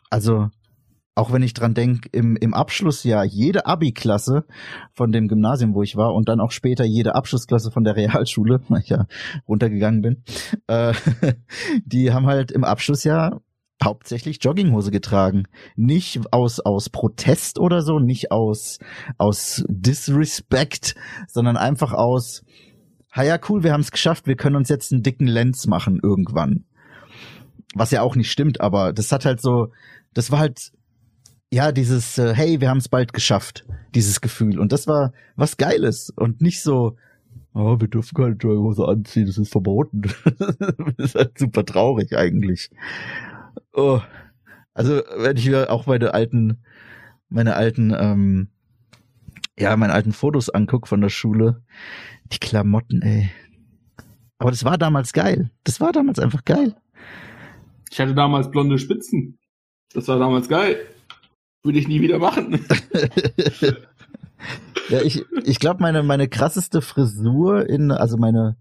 Also, 0.09 0.49
auch 1.15 1.31
wenn 1.31 1.41
ich 1.41 1.53
dran 1.53 1.73
denke, 1.73 2.09
im, 2.11 2.35
im 2.35 2.53
Abschlussjahr 2.53 3.23
jede 3.23 3.65
Abi-Klasse 3.65 4.45
von 4.93 5.13
dem 5.13 5.29
Gymnasium, 5.29 5.73
wo 5.73 5.81
ich 5.81 5.95
war, 5.95 6.13
und 6.13 6.27
dann 6.27 6.41
auch 6.41 6.51
später 6.51 6.83
jede 6.83 7.15
Abschlussklasse 7.15 7.71
von 7.71 7.85
der 7.85 7.95
Realschule, 7.95 8.61
weil 8.69 8.81
ich 8.81 8.89
ja 8.89 9.07
runtergegangen 9.47 10.01
bin, 10.01 10.23
äh, 10.67 10.93
die 11.85 12.11
haben 12.11 12.27
halt 12.27 12.51
im 12.51 12.65
Abschlussjahr 12.65 13.41
hauptsächlich 13.83 14.39
Jogginghose 14.41 14.91
getragen. 14.91 15.43
Nicht 15.75 16.21
aus, 16.31 16.59
aus 16.59 16.89
Protest 16.89 17.59
oder 17.59 17.81
so, 17.81 17.99
nicht 17.99 18.31
aus, 18.31 18.79
aus 19.17 19.63
Disrespect, 19.69 20.95
sondern 21.27 21.55
einfach 21.55 21.93
aus, 21.93 22.43
ha 23.11 23.23
ja, 23.23 23.39
cool, 23.49 23.63
wir 23.63 23.71
haben 23.71 23.81
es 23.81 23.91
geschafft, 23.91 24.27
wir 24.27 24.35
können 24.35 24.55
uns 24.57 24.69
jetzt 24.69 24.91
einen 24.91 25.03
dicken 25.03 25.27
Lenz 25.27 25.65
machen 25.67 25.99
irgendwann. 26.01 26.65
Was 27.73 27.91
ja 27.91 28.01
auch 28.01 28.15
nicht 28.15 28.31
stimmt, 28.31 28.59
aber 28.59 28.93
das 28.93 29.11
hat 29.11 29.25
halt 29.25 29.41
so, 29.41 29.71
das 30.13 30.31
war 30.31 30.39
halt 30.39 30.71
ja, 31.55 31.71
dieses, 31.71 32.17
äh, 32.17 32.35
hey, 32.35 32.59
wir 32.59 32.69
haben 32.69 32.79
es 32.79 32.89
bald 32.89 33.13
geschafft, 33.13 33.65
dieses 33.95 34.19
Gefühl. 34.19 34.59
Und 34.59 34.73
das 34.73 34.87
war 34.87 35.13
was 35.37 35.55
Geiles 35.55 36.09
und 36.09 36.41
nicht 36.41 36.61
so, 36.61 36.97
oh, 37.53 37.79
wir 37.79 37.87
dürfen 37.87 38.13
keine 38.13 38.35
Jogginghose 38.35 38.85
anziehen, 38.85 39.25
das 39.25 39.37
ist 39.37 39.53
verboten. 39.53 40.01
das 40.25 40.97
ist 40.97 41.15
halt 41.15 41.39
super 41.39 41.65
traurig 41.65 42.13
eigentlich. 42.17 42.71
Oh. 43.71 44.01
Also, 44.73 45.01
wenn 45.17 45.37
ich 45.37 45.47
mir 45.47 45.71
auch 45.71 45.87
meine 45.87 46.13
alten, 46.13 46.61
meine 47.29 47.55
alten, 47.55 47.95
ähm, 47.97 48.49
ja, 49.57 49.77
meine 49.77 49.93
alten 49.93 50.11
Fotos 50.11 50.49
anguck 50.49 50.89
von 50.89 50.99
der 50.99 51.07
Schule, 51.07 51.63
die 52.33 52.39
Klamotten, 52.39 53.01
ey. 53.01 53.31
Aber 54.39 54.51
das 54.51 54.65
war 54.65 54.77
damals 54.77 55.13
geil. 55.13 55.51
Das 55.63 55.79
war 55.79 55.93
damals 55.93 56.19
einfach 56.19 56.43
geil. 56.43 56.75
Ich 57.89 58.01
hatte 58.01 58.13
damals 58.13 58.51
blonde 58.51 58.77
Spitzen. 58.77 59.39
Das 59.93 60.09
war 60.09 60.19
damals 60.19 60.49
geil. 60.49 60.85
Würde 61.65 61.79
ich 61.79 61.87
nie 61.87 61.99
wieder 61.99 62.19
machen. 62.19 62.59
ja, 64.89 65.01
ich, 65.01 65.25
ich 65.45 65.57
glaube, 65.57 65.81
meine, 65.81 66.03
meine 66.03 66.27
krasseste 66.27 66.83
Frisur 66.83 67.67
in, 67.67 67.89
also 67.89 68.17
meine 68.17 68.55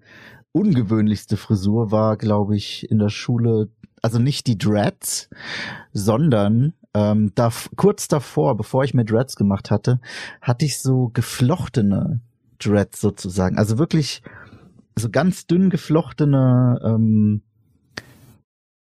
ungewöhnlichste 0.53 1.37
Frisur 1.37 1.91
war, 1.91 2.17
glaube 2.17 2.57
ich, 2.57 2.91
in 2.91 2.99
der 2.99 3.11
Schule, 3.11 3.69
also 4.01 4.19
nicht 4.19 4.47
die 4.47 4.57
Dreads, 4.57 5.29
sondern 5.93 6.73
ähm, 6.95 7.33
da, 7.35 7.53
kurz 7.77 8.09
davor, 8.09 8.57
bevor 8.57 8.85
ich 8.85 8.95
mir 8.95 9.05
Dreads 9.05 9.37
gemacht 9.37 9.71
hatte, 9.71 10.01
hatte 10.41 10.65
ich 10.65 10.79
so 10.79 11.11
geflochtene 11.13 12.23
Dreads 12.59 13.03
sozusagen. 13.03 13.59
Also 13.59 13.77
wirklich 13.77 14.23
so 14.97 15.11
ganz 15.11 15.47
dünn 15.47 15.69
geflochtene, 15.69 16.81
ähm, 16.83 17.43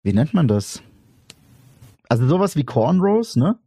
wie 0.02 0.14
nennt 0.14 0.34
man 0.34 0.48
das? 0.48 0.82
Also 2.08 2.26
sowas 2.26 2.56
wie 2.56 2.64
Cornrows, 2.64 3.36
ne? 3.36 3.60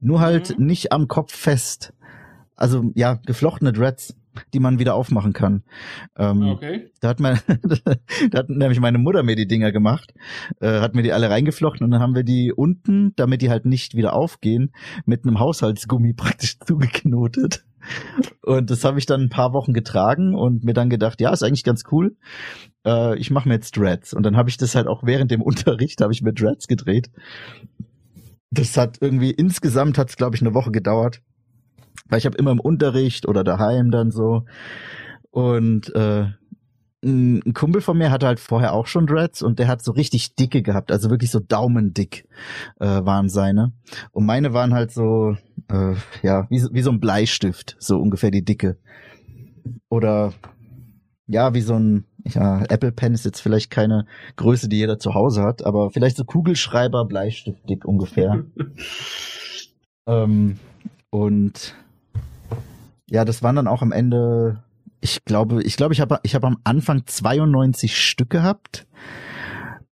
Nur 0.00 0.20
halt 0.20 0.58
mhm. 0.58 0.66
nicht 0.66 0.92
am 0.92 1.08
Kopf 1.08 1.34
fest. 1.34 1.92
Also 2.56 2.90
ja, 2.94 3.14
geflochtene 3.14 3.72
Dreads, 3.72 4.16
die 4.52 4.60
man 4.60 4.78
wieder 4.78 4.94
aufmachen 4.94 5.32
kann. 5.32 5.62
Ähm, 6.16 6.42
okay. 6.42 6.90
Da 7.00 7.08
hat, 7.08 7.20
mein, 7.20 7.38
da 8.30 8.38
hat 8.38 8.48
nämlich 8.48 8.80
meine 8.80 8.98
Mutter 8.98 9.22
mir 9.22 9.36
die 9.36 9.46
Dinger 9.46 9.72
gemacht, 9.72 10.14
äh, 10.60 10.80
hat 10.80 10.94
mir 10.94 11.02
die 11.02 11.12
alle 11.12 11.30
reingeflochten 11.30 11.84
und 11.84 11.90
dann 11.90 12.00
haben 12.00 12.14
wir 12.14 12.24
die 12.24 12.52
unten, 12.52 13.12
damit 13.16 13.42
die 13.42 13.50
halt 13.50 13.64
nicht 13.64 13.94
wieder 13.94 14.14
aufgehen, 14.14 14.72
mit 15.04 15.24
einem 15.24 15.38
Haushaltsgummi 15.38 16.12
praktisch 16.16 16.58
zugeknotet. 16.58 17.64
Und 18.42 18.70
das 18.70 18.84
habe 18.84 18.98
ich 18.98 19.06
dann 19.06 19.22
ein 19.22 19.28
paar 19.28 19.52
Wochen 19.52 19.72
getragen 19.72 20.34
und 20.34 20.64
mir 20.64 20.74
dann 20.74 20.90
gedacht, 20.90 21.20
ja, 21.20 21.32
ist 21.32 21.42
eigentlich 21.42 21.64
ganz 21.64 21.84
cool. 21.90 22.16
Äh, 22.84 23.16
ich 23.18 23.30
mache 23.30 23.48
mir 23.48 23.54
jetzt 23.54 23.76
Dreads. 23.76 24.12
Und 24.14 24.24
dann 24.24 24.36
habe 24.36 24.50
ich 24.50 24.56
das 24.56 24.74
halt 24.74 24.88
auch 24.88 25.04
während 25.04 25.30
dem 25.30 25.42
Unterricht, 25.42 26.00
habe 26.00 26.12
ich 26.12 26.22
mir 26.22 26.32
Dreads 26.32 26.66
gedreht. 26.66 27.10
Das 28.50 28.76
hat 28.76 28.98
irgendwie, 29.00 29.30
insgesamt 29.30 29.98
hat 29.98 30.08
es, 30.10 30.16
glaube 30.16 30.36
ich, 30.36 30.42
eine 30.42 30.54
Woche 30.54 30.70
gedauert. 30.70 31.22
Weil 32.08 32.18
ich 32.18 32.26
habe 32.26 32.36
immer 32.38 32.52
im 32.52 32.60
Unterricht 32.60 33.26
oder 33.28 33.44
daheim 33.44 33.90
dann 33.90 34.10
so. 34.10 34.44
Und 35.30 35.94
äh, 35.94 36.26
ein 37.04 37.54
Kumpel 37.54 37.80
von 37.80 37.96
mir 37.96 38.10
hatte 38.10 38.26
halt 38.26 38.40
vorher 38.40 38.72
auch 38.72 38.86
schon 38.86 39.06
Dreads 39.06 39.42
und 39.42 39.58
der 39.58 39.68
hat 39.68 39.82
so 39.82 39.92
richtig 39.92 40.34
dicke 40.34 40.62
gehabt, 40.62 40.90
also 40.90 41.10
wirklich 41.10 41.30
so 41.30 41.38
daumendick 41.38 42.26
äh, 42.80 42.86
waren 42.86 43.28
seine. 43.28 43.72
Und 44.10 44.26
meine 44.26 44.52
waren 44.52 44.74
halt 44.74 44.90
so, 44.90 45.36
äh, 45.70 45.94
ja, 46.22 46.46
wie, 46.50 46.66
wie 46.72 46.82
so 46.82 46.90
ein 46.90 47.00
Bleistift, 47.00 47.76
so 47.78 47.98
ungefähr 47.98 48.32
die 48.32 48.44
Dicke. 48.44 48.78
Oder 49.88 50.32
ja, 51.28 51.54
wie 51.54 51.60
so 51.60 51.74
ein, 51.74 52.04
ja, 52.24 52.62
Apple 52.68 52.92
Pen 52.92 53.14
ist 53.14 53.24
jetzt 53.24 53.40
vielleicht 53.40 53.70
keine 53.70 54.06
Größe, 54.36 54.68
die 54.68 54.78
jeder 54.78 54.98
zu 54.98 55.14
Hause 55.14 55.42
hat, 55.42 55.64
aber 55.64 55.90
vielleicht 55.90 56.16
so 56.16 56.24
Kugelschreiber, 56.24 57.04
Bleistift 57.04 57.68
dick 57.68 57.84
ungefähr. 57.84 58.44
ähm, 60.06 60.58
und 61.10 61.74
ja, 63.08 63.24
das 63.24 63.42
waren 63.42 63.56
dann 63.56 63.68
auch 63.68 63.82
am 63.82 63.92
Ende, 63.92 64.62
ich 65.00 65.24
glaube, 65.24 65.62
ich 65.62 65.76
glaube, 65.76 65.94
ich 65.94 66.00
habe 66.00 66.20
ich 66.22 66.34
habe 66.34 66.46
am 66.46 66.58
Anfang 66.64 67.06
92 67.06 67.96
Stück 67.96 68.30
gehabt. 68.30 68.86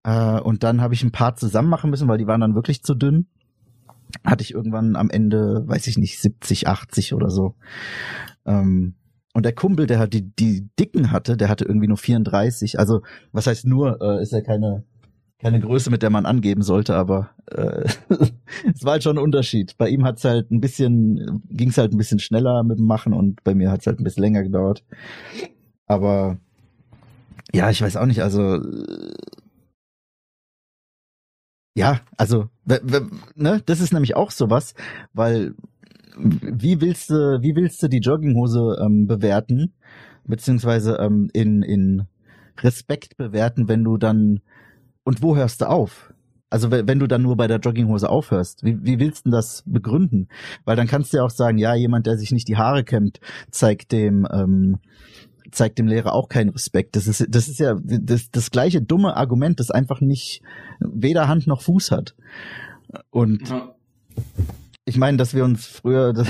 Äh, 0.03 0.41
und 0.41 0.63
dann 0.63 0.81
habe 0.81 0.95
ich 0.95 1.03
ein 1.03 1.13
paar 1.13 1.37
zusammen 1.37 1.69
machen 1.69 1.91
müssen, 1.91 2.09
weil 2.09 2.19
die 2.19 2.27
waren 2.27 2.41
dann 2.41 2.55
wirklich 2.55 2.83
zu 2.83 2.95
dünn. 2.95 3.27
Hatte 4.25 4.43
ich 4.43 4.53
irgendwann 4.53 4.97
am 4.97 5.11
Ende, 5.11 5.65
weiß 5.67 5.87
ich 5.87 5.99
nicht, 5.99 6.21
70, 6.21 6.69
80 6.69 7.15
oder 7.15 7.31
so. 7.31 7.55
Ähm, 8.45 8.95
und 9.37 9.45
der 9.45 9.53
Kumpel, 9.53 9.87
der 9.87 9.99
hat 9.99 10.15
die, 10.15 10.23
die 10.23 10.67
dicken 10.81 11.13
hatte, 11.13 11.37
der 11.37 11.51
hatte 11.51 11.67
irgendwie 11.67 11.89
nur 11.89 11.99
34. 11.99 12.79
Also, 12.79 13.03
was 13.33 13.47
heißt 13.47 13.67
nur, 13.67 14.01
äh, 14.01 14.23
ist 14.23 14.33
ja 14.33 14.41
keine, 14.41 14.83
keine 15.39 15.61
Größe, 15.61 15.91
mit 15.91 16.01
der 16.03 16.09
man 16.09 16.25
angeben 16.25 16.63
sollte, 16.63 16.97
aber 16.97 17.33
äh, 17.51 17.85
es 18.75 18.83
war 18.83 18.93
halt 18.93 19.03
schon 19.03 19.19
ein 19.19 19.23
Unterschied. 19.23 19.77
Bei 19.77 19.91
ihm 19.91 20.07
hat's 20.07 20.25
halt 20.25 20.51
ein 20.51 20.63
bisschen, 20.63 21.43
ging's 21.51 21.77
halt 21.77 21.93
ein 21.93 21.99
bisschen 21.99 22.19
schneller 22.19 22.63
mit 22.63 22.79
dem 22.79 22.87
Machen 22.87 23.13
und 23.13 23.45
bei 23.45 23.55
mir 23.55 23.71
hat's 23.71 23.87
halt 23.87 24.01
ein 24.01 24.05
bisschen 24.05 24.23
länger 24.23 24.43
gedauert. 24.43 24.85
Aber 25.87 26.39
ja, 27.53 27.69
ich 27.69 27.83
weiß 27.83 27.99
auch 27.99 28.07
nicht, 28.07 28.23
also 28.23 28.59
ja, 31.77 32.01
also 32.17 32.49
ne, 33.35 33.61
das 33.67 33.81
ist 33.81 33.93
nämlich 33.93 34.17
auch 34.17 34.31
sowas, 34.31 34.73
weil 35.13 35.55
wie 36.17 36.81
willst 36.81 37.11
du, 37.11 37.39
wie 37.43 37.55
willst 37.55 37.83
du 37.83 37.89
die 37.89 37.99
Jogginghose 37.99 38.79
ähm, 38.81 39.07
bewerten, 39.07 39.75
beziehungsweise 40.25 40.97
ähm, 41.01 41.29
in 41.33 41.63
in 41.63 42.07
Respekt 42.59 43.17
bewerten, 43.17 43.69
wenn 43.69 43.85
du 43.85 43.97
dann 43.97 44.41
und 45.05 45.23
wo 45.23 45.37
hörst 45.37 45.61
du 45.61 45.69
auf? 45.69 46.13
Also 46.49 46.71
wenn 46.71 47.01
du 47.01 47.09
dann 47.09 47.23
nur 47.23 47.37
bei 47.37 47.49
der 47.49 47.59
Jogginghose 47.59 48.09
aufhörst, 48.09 48.65
wie, 48.65 48.83
wie 48.85 49.01
willst 49.01 49.27
du 49.27 49.31
das 49.31 49.65
begründen? 49.67 50.29
Weil 50.65 50.77
dann 50.77 50.87
kannst 50.87 51.13
du 51.13 51.17
ja 51.17 51.25
auch 51.25 51.31
sagen, 51.31 51.59
ja, 51.59 51.75
jemand, 51.75 52.07
der 52.07 52.17
sich 52.17 52.31
nicht 52.31 52.47
die 52.47 52.57
Haare 52.57 52.85
kämmt, 52.85 53.19
zeigt 53.51 53.91
dem 53.91 54.27
ähm, 54.33 54.79
zeigt 55.51 55.79
dem 55.79 55.87
Lehrer 55.87 56.13
auch 56.13 56.29
keinen 56.29 56.51
Respekt. 56.51 56.97
Das 56.97 57.09
ist 57.09 57.27
das 57.29 57.49
ist 57.49 57.59
ja 57.59 57.77
das, 57.83 58.31
das 58.31 58.51
gleiche 58.51 58.81
dumme 58.81 59.17
Argument, 59.17 59.59
das 59.59 59.71
einfach 59.71 60.01
nicht 60.01 60.43
weder 60.79 61.29
Hand 61.29 61.47
noch 61.47 61.63
Fuß 61.63 61.91
hat. 61.91 62.15
Und 63.11 63.49
ja. 63.49 63.75
Ich 64.87 64.97
meine, 64.97 65.19
dass 65.19 65.35
wir 65.35 65.45
uns 65.45 65.67
früher 65.67 66.13
das, 66.13 66.29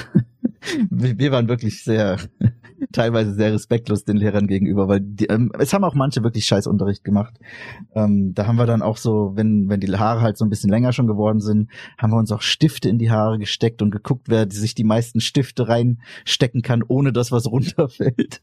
wir 0.91 1.31
waren 1.31 1.49
wirklich 1.49 1.85
sehr 1.85 2.19
teilweise 2.93 3.35
sehr 3.35 3.53
respektlos 3.53 4.05
den 4.05 4.17
Lehrern 4.17 4.47
gegenüber, 4.47 4.89
weil 4.89 5.01
die, 5.01 5.27
ähm, 5.27 5.53
es 5.59 5.73
haben 5.73 5.85
auch 5.85 5.95
manche 5.95 6.23
wirklich 6.25 6.47
scheiß 6.47 6.67
Unterricht 6.67 7.05
gemacht. 7.05 7.39
Ähm, 7.95 8.33
da 8.35 8.47
haben 8.47 8.57
wir 8.57 8.67
dann 8.67 8.83
auch 8.83 8.97
so, 8.97 9.33
wenn, 9.35 9.69
wenn 9.69 9.81
die 9.81 9.95
Haare 9.95 10.23
halt 10.23 10.39
so 10.39 10.45
ein 10.45 10.49
bisschen 10.49 10.71
länger 10.71 10.93
schon 10.93 11.07
geworden 11.07 11.41
sind, 11.41 11.71
haben 11.99 12.11
wir 12.11 12.19
uns 12.19 12.33
auch 12.33 12.41
Stifte 12.41 12.89
in 12.89 12.99
die 12.99 13.11
Haare 13.11 13.39
gesteckt 13.39 13.83
und 13.83 13.91
geguckt, 13.91 14.29
wer 14.29 14.51
sich 14.51 14.75
die 14.75 14.85
meisten 14.85 15.21
Stifte 15.21 15.69
reinstecken 15.69 16.63
kann, 16.63 16.83
ohne 16.83 17.13
dass 17.13 17.31
was 17.31 17.47
runterfällt. 17.51 18.41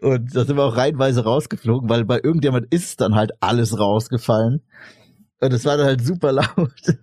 und 0.00 0.36
da 0.36 0.44
sind 0.44 0.56
wir 0.56 0.64
auch 0.64 0.76
reinweise 0.76 1.24
rausgeflogen, 1.24 1.90
weil 1.90 2.04
bei 2.04 2.20
irgendjemand 2.22 2.72
ist 2.72 3.00
dann 3.00 3.16
halt 3.16 3.32
alles 3.40 3.76
rausgefallen. 3.78 4.62
Und 5.40 5.52
es 5.52 5.64
war 5.64 5.76
dann 5.76 5.86
halt 5.86 6.06
super 6.06 6.30
laut. 6.32 6.96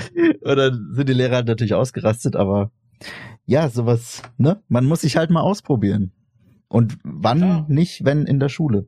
und 0.42 0.56
dann 0.56 0.90
sind 0.92 1.08
die 1.08 1.14
Lehrer 1.14 1.42
natürlich 1.42 1.74
ausgerastet, 1.74 2.36
aber 2.36 2.70
ja, 3.44 3.68
sowas, 3.68 4.22
ne? 4.38 4.62
Man 4.68 4.84
muss 4.84 5.00
sich 5.00 5.16
halt 5.16 5.30
mal 5.30 5.40
ausprobieren. 5.40 6.12
Und 6.68 6.98
wann 7.02 7.40
ja. 7.40 7.66
nicht, 7.68 8.04
wenn 8.04 8.26
in 8.26 8.40
der 8.40 8.48
Schule. 8.48 8.86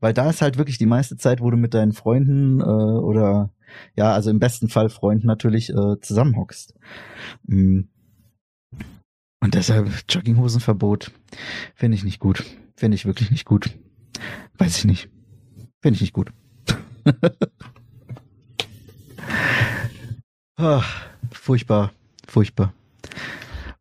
Weil 0.00 0.14
da 0.14 0.30
ist 0.30 0.42
halt 0.42 0.58
wirklich 0.58 0.78
die 0.78 0.86
meiste 0.86 1.16
Zeit, 1.16 1.40
wo 1.40 1.50
du 1.50 1.56
mit 1.56 1.74
deinen 1.74 1.92
Freunden 1.92 2.60
äh, 2.60 2.64
oder 2.64 3.50
ja, 3.96 4.12
also 4.12 4.30
im 4.30 4.38
besten 4.38 4.68
Fall 4.68 4.88
Freunden 4.88 5.26
natürlich 5.26 5.70
äh, 5.70 6.00
zusammenhockst. 6.00 6.74
Mm. 7.46 7.82
Und 9.40 9.54
deshalb 9.54 9.90
Jogginghosenverbot 10.08 11.10
finde 11.74 11.96
ich 11.96 12.04
nicht 12.04 12.20
gut. 12.20 12.44
Finde 12.76 12.94
ich 12.94 13.06
wirklich 13.06 13.30
nicht 13.30 13.44
gut. 13.44 13.76
Weiß 14.56 14.78
ich 14.78 14.84
nicht. 14.84 15.10
Finde 15.80 15.96
ich 15.96 16.00
nicht 16.00 16.12
gut. 16.12 16.32
oh, 20.58 20.82
furchtbar, 21.30 21.92
furchtbar. 22.26 22.72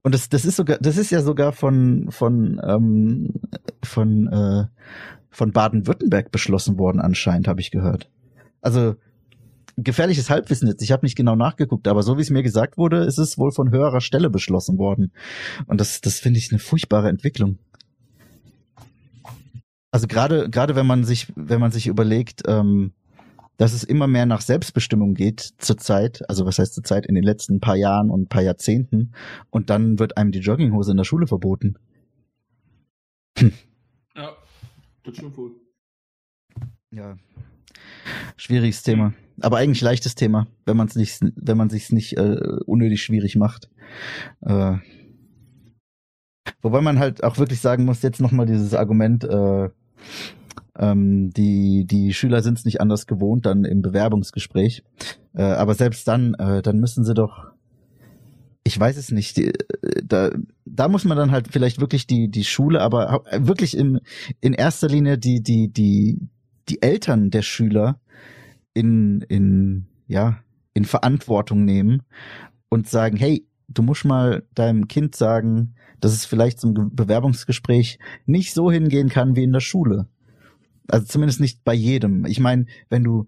Und 0.03 0.13
das, 0.15 0.29
das 0.29 0.45
ist 0.45 0.55
sogar, 0.55 0.77
das 0.79 0.97
ist 0.97 1.11
ja 1.11 1.21
sogar 1.21 1.51
von 1.51 2.07
von 2.11 2.59
ähm, 2.63 3.33
von 3.83 4.27
äh, 4.27 4.65
von 5.29 5.51
Baden-Württemberg 5.51 6.31
beschlossen 6.31 6.77
worden 6.77 6.99
anscheinend, 6.99 7.47
habe 7.47 7.61
ich 7.61 7.71
gehört. 7.71 8.09
Also 8.61 8.95
gefährliches 9.77 10.29
Halbwissen 10.29 10.67
jetzt. 10.67 10.81
Ich 10.81 10.91
habe 10.91 11.05
nicht 11.05 11.15
genau 11.15 11.35
nachgeguckt, 11.35 11.87
aber 11.87 12.03
so 12.03 12.17
wie 12.17 12.21
es 12.21 12.29
mir 12.29 12.43
gesagt 12.43 12.77
wurde, 12.77 13.05
ist 13.05 13.17
es 13.17 13.37
wohl 13.37 13.51
von 13.51 13.71
höherer 13.71 14.01
Stelle 14.01 14.29
beschlossen 14.29 14.77
worden. 14.77 15.13
Und 15.67 15.79
das, 15.79 16.01
das 16.01 16.19
finde 16.19 16.39
ich 16.39 16.51
eine 16.51 16.59
furchtbare 16.59 17.09
Entwicklung. 17.09 17.59
Also 19.91 20.07
gerade 20.07 20.49
gerade 20.49 20.75
wenn 20.75 20.87
man 20.87 21.03
sich 21.03 21.31
wenn 21.35 21.59
man 21.59 21.71
sich 21.71 21.87
überlegt, 21.87 22.43
ähm, 22.47 22.93
dass 23.57 23.73
es 23.73 23.83
immer 23.83 24.07
mehr 24.07 24.25
nach 24.25 24.41
Selbstbestimmung 24.41 25.13
geht 25.13 25.53
zurzeit, 25.57 26.27
also 26.29 26.45
was 26.45 26.57
heißt 26.59 26.73
zurzeit 26.73 27.05
in 27.05 27.15
den 27.15 27.23
letzten 27.23 27.59
paar 27.59 27.75
Jahren 27.75 28.09
und 28.09 28.29
paar 28.29 28.41
Jahrzehnten, 28.41 29.13
und 29.49 29.69
dann 29.69 29.99
wird 29.99 30.17
einem 30.17 30.31
die 30.31 30.39
Jogginghose 30.39 30.91
in 30.91 30.97
der 30.97 31.03
Schule 31.03 31.27
verboten. 31.27 31.75
Hm. 33.37 33.53
Ja, 34.15 34.35
das 35.03 35.15
stimmt 35.15 35.37
wohl. 35.37 35.51
Ja, 36.91 37.17
schwieriges 38.35 38.83
Thema, 38.83 39.13
aber 39.39 39.57
eigentlich 39.57 39.81
leichtes 39.81 40.15
Thema, 40.15 40.47
wenn 40.65 40.75
man 40.75 40.87
es 40.87 40.95
nicht, 40.95 41.19
wenn 41.35 41.57
man 41.57 41.69
sich's 41.69 41.91
nicht 41.91 42.17
äh, 42.17 42.37
unnötig 42.65 43.01
schwierig 43.01 43.35
macht. 43.35 43.69
Äh, 44.41 44.77
wobei 46.61 46.81
man 46.81 46.99
halt 46.99 47.23
auch 47.23 47.37
wirklich 47.37 47.61
sagen 47.61 47.85
muss, 47.85 48.01
jetzt 48.01 48.19
nochmal 48.19 48.45
dieses 48.45 48.73
Argument. 48.73 49.23
Äh, 49.23 49.69
ähm, 50.77 51.31
die, 51.31 51.85
die 51.85 52.13
Schüler 52.13 52.41
sind 52.41 52.57
es 52.57 52.65
nicht 52.65 52.81
anders 52.81 53.07
gewohnt 53.07 53.45
dann 53.45 53.65
im 53.65 53.81
Bewerbungsgespräch. 53.81 54.83
Äh, 55.33 55.43
aber 55.43 55.75
selbst 55.75 56.07
dann, 56.07 56.33
äh, 56.35 56.61
dann 56.61 56.79
müssen 56.79 57.03
sie 57.03 57.13
doch, 57.13 57.51
ich 58.63 58.79
weiß 58.79 58.97
es 58.97 59.11
nicht, 59.11 59.37
die, 59.37 59.47
äh, 59.47 59.53
da, 60.03 60.31
da 60.65 60.87
muss 60.87 61.05
man 61.05 61.17
dann 61.17 61.31
halt 61.31 61.49
vielleicht 61.51 61.79
wirklich 61.79 62.07
die, 62.07 62.29
die 62.29 62.45
Schule, 62.45 62.81
aber 62.81 63.23
wirklich 63.37 63.75
in, 63.75 63.99
in 64.39 64.53
erster 64.53 64.87
Linie 64.87 65.17
die, 65.17 65.41
die, 65.41 65.67
die, 65.71 66.19
die 66.69 66.81
Eltern 66.81 67.31
der 67.31 67.41
Schüler 67.41 67.99
in, 68.73 69.21
in, 69.27 69.87
ja, 70.07 70.39
in 70.73 70.85
Verantwortung 70.85 71.65
nehmen 71.65 72.03
und 72.69 72.87
sagen, 72.87 73.17
hey, 73.17 73.45
du 73.67 73.83
musst 73.83 74.05
mal 74.05 74.43
deinem 74.55 74.87
Kind 74.87 75.15
sagen, 75.15 75.75
dass 75.99 76.13
es 76.13 76.25
vielleicht 76.25 76.59
zum 76.59 76.95
Bewerbungsgespräch 76.95 77.99
nicht 78.25 78.53
so 78.53 78.71
hingehen 78.71 79.09
kann 79.09 79.35
wie 79.35 79.43
in 79.43 79.51
der 79.51 79.59
Schule. 79.59 80.07
Also 80.91 81.05
zumindest 81.05 81.39
nicht 81.39 81.63
bei 81.63 81.73
jedem. 81.73 82.25
Ich 82.25 82.39
meine, 82.39 82.65
wenn 82.89 83.03
du 83.03 83.25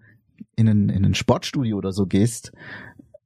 in 0.56 0.68
ein, 0.68 0.88
in 0.88 1.04
ein 1.04 1.14
Sportstudio 1.14 1.76
oder 1.76 1.92
so 1.92 2.06
gehst 2.06 2.52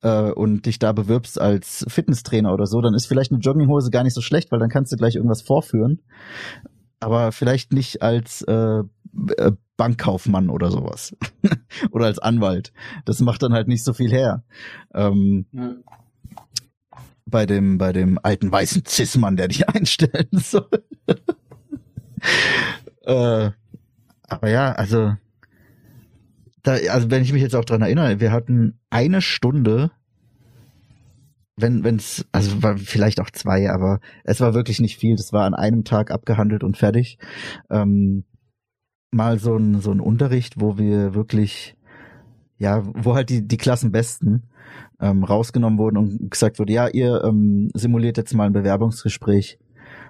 äh, 0.03 0.31
und 0.31 0.67
dich 0.67 0.79
da 0.79 0.93
bewirbst 0.93 1.41
als 1.41 1.85
Fitnesstrainer 1.89 2.53
oder 2.53 2.67
so, 2.67 2.81
dann 2.81 2.95
ist 2.95 3.07
vielleicht 3.07 3.33
eine 3.33 3.41
Jogginghose 3.41 3.91
gar 3.91 4.05
nicht 4.05 4.15
so 4.15 4.21
schlecht, 4.21 4.53
weil 4.53 4.59
dann 4.59 4.71
kannst 4.71 4.93
du 4.93 4.97
gleich 4.97 5.17
irgendwas 5.17 5.43
vorführen. 5.43 6.03
Aber 7.01 7.33
vielleicht 7.33 7.73
nicht 7.73 8.03
als 8.03 8.43
äh, 8.43 8.83
äh 9.37 9.53
Bankkaufmann 9.77 10.51
oder 10.51 10.71
sowas. 10.71 11.17
oder 11.93 12.07
als 12.07 12.19
Anwalt. 12.19 12.73
Das 13.05 13.21
macht 13.21 13.43
dann 13.43 13.53
halt 13.53 13.69
nicht 13.69 13.85
so 13.85 13.93
viel 13.93 14.11
her. 14.11 14.45
Ähm, 14.93 15.47
ja. 15.53 15.77
Bei 17.25 17.47
dem, 17.47 17.79
bei 17.79 17.93
dem 17.93 18.19
alten 18.23 18.51
weißen 18.51 18.85
Cis-Mann, 18.87 19.37
der 19.37 19.49
dich 19.49 19.69
einstellen 19.75 20.29
soll. 20.33 20.69
äh, 23.03 23.51
aber 24.29 24.51
ja, 24.51 24.73
also, 24.73 25.15
da, 26.63 26.73
also 26.91 27.11
wenn 27.11 27.23
ich 27.23 27.33
mich 27.33 27.43
jetzt 27.43 27.57
auch 27.57 27.65
dran 27.65 27.83
erinnere, 27.83 28.21
wir 28.21 28.31
hatten 28.31 28.79
eine 28.91 29.21
Stunde, 29.23 29.91
wenn, 31.57 31.83
wenn's, 31.83 32.27
also 32.31 32.57
vielleicht 32.77 33.21
auch 33.21 33.31
zwei, 33.31 33.71
aber 33.71 34.01
es 34.25 34.41
war 34.41 34.55
wirklich 34.55 34.81
nicht 34.81 34.97
viel. 34.99 35.17
Das 35.17 35.33
war 35.33 35.45
an 35.45 35.55
einem 35.55 35.85
Tag 35.85 36.11
abgehandelt 36.11 36.63
und 36.63 36.77
fertig. 36.77 37.19
Ähm, 37.69 38.25
mal 39.11 39.39
so 39.39 39.57
ein, 39.57 39.81
so 39.81 39.91
ein 39.91 40.01
Unterricht, 40.01 40.61
wo 40.61 40.79
wir 40.79 41.15
wirklich, 41.15 41.75
ja, 42.59 42.85
wo 42.95 43.15
halt 43.15 43.31
die, 43.31 43.47
die 43.47 43.57
Klassenbesten 43.57 44.45
ähm, 45.01 45.25
rausgenommen 45.25 45.79
wurden 45.79 45.97
und 45.97 46.31
gesagt 46.31 46.59
wurde, 46.59 46.73
ja, 46.73 46.89
ihr 46.89 47.25
ähm, 47.25 47.71
simuliert 47.75 48.17
jetzt 48.17 48.35
mal 48.35 48.47
ein 48.47 48.53
Bewerbungsgespräch. 48.53 49.59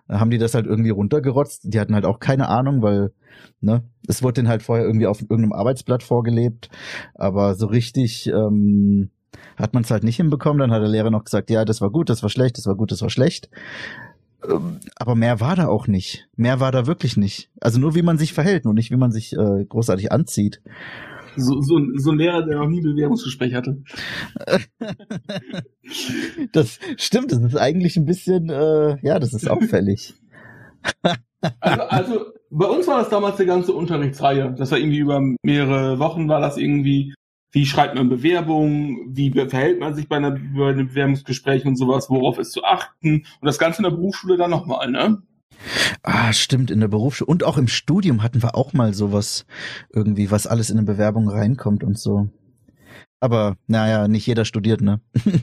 Haben 0.09 0.31
die 0.31 0.39
das 0.39 0.55
halt 0.55 0.67
irgendwie 0.67 0.91
runtergerotzt. 0.91 1.73
Die 1.73 1.79
hatten 1.81 1.95
halt 1.95 2.05
auch 2.05 2.19
keine 2.19 2.49
Ahnung, 2.49 2.83
weil, 2.83 3.13
ne, 3.61 3.83
es 4.07 4.23
wurde 4.23 4.35
denen 4.35 4.49
halt 4.49 4.63
vorher 4.63 4.87
irgendwie 4.87 5.07
auf 5.07 5.21
irgendeinem 5.21 5.53
Arbeitsblatt 5.53 6.03
vorgelebt, 6.03 6.71
aber 7.15 7.55
so 7.55 7.67
richtig 7.67 8.27
ähm, 8.29 9.11
hat 9.57 9.75
man 9.75 9.83
es 9.83 9.91
halt 9.91 10.05
nicht 10.05 10.17
hinbekommen. 10.17 10.59
Dann 10.59 10.71
hat 10.71 10.83
der 10.83 10.89
Lehrer 10.89 11.11
noch 11.11 11.25
gesagt, 11.25 11.51
ja, 11.51 11.65
das 11.65 11.81
war 11.81 11.91
gut, 11.91 12.09
das 12.09 12.23
war 12.23 12.31
schlecht, 12.31 12.59
das 12.59 12.67
war 12.67 12.75
gut, 12.75 12.91
das 12.93 13.03
war 13.03 13.11
schlecht. 13.11 13.51
Ähm, 14.49 14.79
aber 14.97 15.15
mehr 15.15 15.41
war 15.41 15.57
da 15.57 15.69
auch 15.69 15.87
nicht. 15.87 16.29
Mehr 16.37 16.61
war 16.61 16.73
da 16.73 16.87
wirklich 16.87 17.17
nicht. 17.17 17.51
Also 17.61 17.79
nur 17.79 17.95
wie 17.95 18.03
man 18.03 18.19
sich 18.19 18.33
verhält 18.33 18.67
und 18.67 18.75
nicht 18.75 18.91
wie 18.91 18.97
man 18.97 19.13
sich 19.13 19.35
äh, 19.35 19.65
großartig 19.65 20.13
anzieht. 20.13 20.63
So, 21.39 21.61
so, 21.61 21.81
so 21.95 22.11
ein 22.11 22.19
Lehrer, 22.19 22.45
der 22.45 22.59
noch 22.59 22.69
nie 22.69 22.81
Bewerbungsgespräch 22.81 23.55
hatte. 23.55 23.83
das 26.53 26.79
stimmt, 26.97 27.33
das 27.33 27.41
ist 27.41 27.57
eigentlich 27.57 27.97
ein 27.97 28.05
bisschen, 28.05 28.51
äh, 28.51 28.97
ja, 29.03 29.19
das 29.19 29.35
ist 29.35 29.49
auffällig. 29.49 30.15
also, 31.61 31.83
also 31.83 32.27
bei 32.51 32.67
uns 32.67 32.87
war 32.87 32.99
das 32.99 33.11
damals 33.11 33.37
eine 33.37 33.47
ganze 33.47 33.73
Unterrichtsreihe. 33.73 34.55
Das 34.57 34.71
war 34.71 34.79
irgendwie 34.79 34.99
über 34.99 35.21
mehrere 35.43 35.99
Wochen 35.99 36.29
war 36.29 36.41
das 36.41 36.57
irgendwie 36.57 37.15
wie 37.53 37.65
schreibt 37.65 37.95
man 37.95 38.09
Bewerbungen, 38.09 39.17
wie 39.17 39.31
verhält 39.31 39.81
man 39.81 39.95
sich 39.95 40.09
bei, 40.09 40.17
einer, 40.17 40.33
bei 40.33 40.69
einem 40.71 40.89
Bewerbungsgespräch 40.89 41.65
und 41.65 41.77
sowas, 41.77 42.11
worauf 42.11 42.39
ist 42.39 42.53
zu 42.53 42.63
achten 42.63 43.25
und 43.41 43.47
das 43.47 43.59
Ganze 43.59 43.79
in 43.79 43.85
der 43.85 43.97
Berufsschule 43.97 44.37
dann 44.37 44.51
nochmal, 44.51 44.91
ne? 44.91 45.23
Ah, 46.03 46.33
stimmt, 46.33 46.71
in 46.71 46.81
der 46.81 46.89
Berufsschule 46.89 47.27
und 47.27 47.45
auch 47.45 47.59
im 47.59 47.69
Studium 47.69 48.23
hatten 48.23 48.43
wir 48.43 48.55
auch 48.55 48.73
mal 48.73 48.95
sowas 48.95 49.47
irgendwie, 49.93 50.31
was 50.31 50.47
alles 50.47 50.71
in 50.71 50.79
eine 50.79 50.87
Bewerbung 50.87 51.29
reinkommt 51.29 51.85
und 51.85 51.99
so. 51.99 52.29
Aber 53.21 53.57
naja, 53.67 54.09
nicht 54.09 54.27
jeder 54.27 54.45
studiert, 54.45 54.81
ne? 54.81 55.01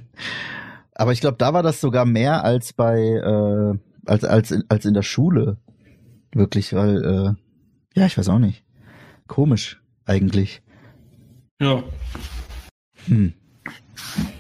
Aber 0.94 1.12
ich 1.12 1.20
glaube, 1.20 1.38
da 1.38 1.54
war 1.54 1.62
das 1.62 1.82
sogar 1.82 2.06
mehr 2.06 2.44
als 2.46 2.72
bei 2.72 3.00
äh, 3.00 3.78
als 4.06 4.24
als 4.24 4.56
als 4.70 4.86
in 4.86 4.94
der 4.94 5.02
Schule 5.02 5.58
wirklich, 6.34 6.74
weil 6.74 7.04
äh, 7.04 8.00
ja, 8.00 8.06
ich 8.06 8.18
weiß 8.18 8.30
auch 8.30 8.40
nicht. 8.40 8.64
Komisch 9.28 9.82
eigentlich. 10.06 10.62
Ja. 11.60 11.84
Hm. 13.08 13.34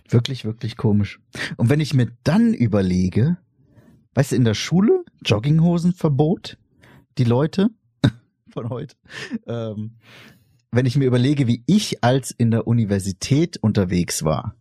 Wirklich, 0.09 0.45
wirklich 0.45 0.77
komisch. 0.77 1.19
Und 1.57 1.69
wenn 1.69 1.79
ich 1.79 1.93
mir 1.93 2.11
dann 2.23 2.53
überlege, 2.53 3.37
weißt 4.15 4.31
du, 4.31 4.35
in 4.35 4.45
der 4.45 4.55
Schule, 4.55 5.03
Jogginghosenverbot, 5.23 6.57
die 7.17 7.23
Leute 7.23 7.69
von 8.49 8.69
heute, 8.69 8.95
ähm, 9.45 9.97
wenn 10.71 10.85
ich 10.85 10.97
mir 10.97 11.05
überlege, 11.05 11.47
wie 11.47 11.63
ich 11.67 12.03
als 12.03 12.31
in 12.31 12.51
der 12.51 12.67
Universität 12.67 13.57
unterwegs 13.57 14.23
war. 14.23 14.55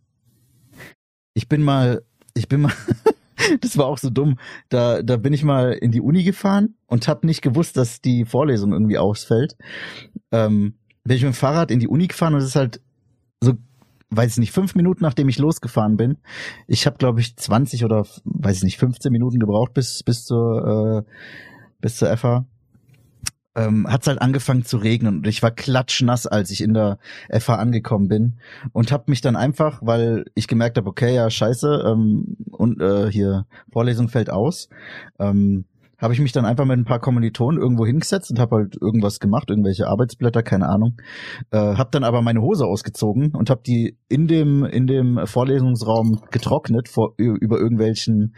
Ich 1.33 1.49
bin 1.49 1.61
mal, 1.61 2.03
ich 2.33 2.47
bin 2.47 2.61
mal, 2.61 2.73
das 3.61 3.77
war 3.77 3.87
auch 3.87 3.97
so 3.97 4.09
dumm. 4.09 4.37
Da, 4.69 5.01
da 5.01 5.17
bin 5.17 5.33
ich 5.33 5.43
mal 5.43 5.73
in 5.73 5.91
die 5.91 6.01
Uni 6.01 6.23
gefahren 6.23 6.75
und 6.85 7.07
habe 7.07 7.25
nicht 7.25 7.41
gewusst, 7.41 7.75
dass 7.75 8.01
die 8.01 8.23
Vorlesung 8.23 8.71
irgendwie 8.71 8.97
ausfällt. 8.97 9.57
Ähm, 10.31 10.75
bin 11.03 11.17
ich 11.17 11.23
mit 11.23 11.33
dem 11.33 11.37
Fahrrad 11.37 11.69
in 11.69 11.79
die 11.79 11.87
Uni 11.87 12.07
gefahren 12.07 12.33
und 12.33 12.39
es 12.39 12.47
ist 12.47 12.55
halt 12.55 12.81
weiß 14.15 14.33
ich 14.33 14.37
nicht, 14.37 14.51
fünf 14.51 14.75
Minuten 14.75 15.03
nachdem 15.03 15.29
ich 15.29 15.39
losgefahren 15.39 15.97
bin. 15.97 16.17
Ich 16.67 16.85
habe, 16.85 16.97
glaube 16.97 17.21
ich, 17.21 17.35
20 17.35 17.85
oder 17.85 18.05
weiß 18.23 18.57
ich 18.57 18.63
nicht, 18.63 18.77
15 18.77 19.11
Minuten 19.11 19.39
gebraucht 19.39 19.73
bis 19.73 20.03
bis 20.03 20.25
zur 20.25 21.05
äh, 21.07 21.11
bis 21.81 21.97
zur 21.97 22.15
FH. 22.15 22.45
Ähm, 23.57 23.89
hat 23.89 24.01
es 24.01 24.07
halt 24.07 24.21
angefangen 24.21 24.65
zu 24.65 24.75
regnen 24.75 25.17
und 25.17 25.27
ich 25.27 25.41
war 25.41 25.49
klatschnass, 25.49 26.27
als 26.27 26.51
ich 26.51 26.61
in 26.61 26.73
der 26.73 26.99
FH 27.29 27.55
angekommen 27.55 28.09
bin 28.09 28.33
und 28.73 28.91
habe 28.91 29.05
mich 29.07 29.21
dann 29.21 29.37
einfach, 29.37 29.79
weil 29.81 30.25
ich 30.35 30.49
gemerkt 30.49 30.77
habe, 30.77 30.89
okay, 30.89 31.15
ja, 31.15 31.29
scheiße, 31.29 31.83
ähm, 31.85 32.35
und 32.51 32.81
äh, 32.81 33.09
hier 33.09 33.45
Vorlesung 33.71 34.09
fällt 34.09 34.29
aus, 34.29 34.67
ähm, 35.19 35.63
habe 35.97 36.13
ich 36.13 36.19
mich 36.19 36.31
dann 36.31 36.45
einfach 36.45 36.65
mit 36.65 36.77
ein 36.77 36.85
paar 36.85 36.99
Kommilitonen 36.99 37.61
irgendwo 37.61 37.85
hingesetzt 37.85 38.31
und 38.31 38.39
habe 38.39 38.57
halt 38.57 38.77
irgendwas 38.79 39.19
gemacht, 39.19 39.49
irgendwelche 39.49 39.87
Arbeitsblätter, 39.87 40.43
keine 40.43 40.67
Ahnung. 40.67 41.01
Äh, 41.51 41.57
habe 41.57 41.89
dann 41.91 42.03
aber 42.03 42.21
meine 42.21 42.41
Hose 42.41 42.65
ausgezogen 42.65 43.35
und 43.35 43.49
habe 43.49 43.61
die 43.65 43.97
in 44.07 44.27
dem 44.27 44.65
in 44.65 44.87
dem 44.87 45.25
Vorlesungsraum 45.25 46.21
getrocknet 46.31 46.89
vor 46.89 47.13
über 47.17 47.59
irgendwelchen 47.59 48.35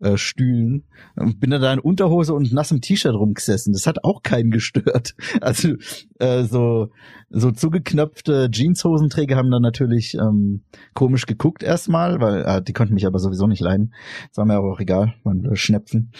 äh, 0.00 0.16
Stühlen 0.16 0.84
und 1.16 1.40
bin 1.40 1.50
dann 1.50 1.62
da 1.62 1.72
in 1.72 1.78
Unterhose 1.78 2.34
und 2.34 2.52
nassem 2.52 2.80
T-Shirt 2.80 3.14
rumgesessen. 3.14 3.72
Das 3.72 3.86
hat 3.86 4.04
auch 4.04 4.22
keinen 4.22 4.50
gestört. 4.50 5.14
Also 5.40 5.74
äh, 6.18 6.44
so 6.44 6.88
so 7.30 7.50
zugeknöpfte 7.50 8.48
Jeanshosenträger 8.50 9.36
haben 9.36 9.50
dann 9.50 9.62
natürlich 9.62 10.14
ähm, 10.14 10.64
komisch 10.94 11.26
geguckt 11.26 11.62
erstmal, 11.62 12.20
weil 12.20 12.44
äh, 12.44 12.62
die 12.62 12.72
konnten 12.72 12.94
mich 12.94 13.06
aber 13.06 13.18
sowieso 13.18 13.46
nicht 13.46 13.60
leiden. 13.60 13.94
Das 14.28 14.38
war 14.38 14.46
mir 14.46 14.54
aber 14.54 14.72
auch 14.72 14.80
egal, 14.80 15.14
man 15.24 15.44
äh, 15.44 15.56
Schnepfen. 15.56 16.12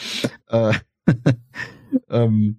Äh, 0.48 0.74
ähm, 2.10 2.58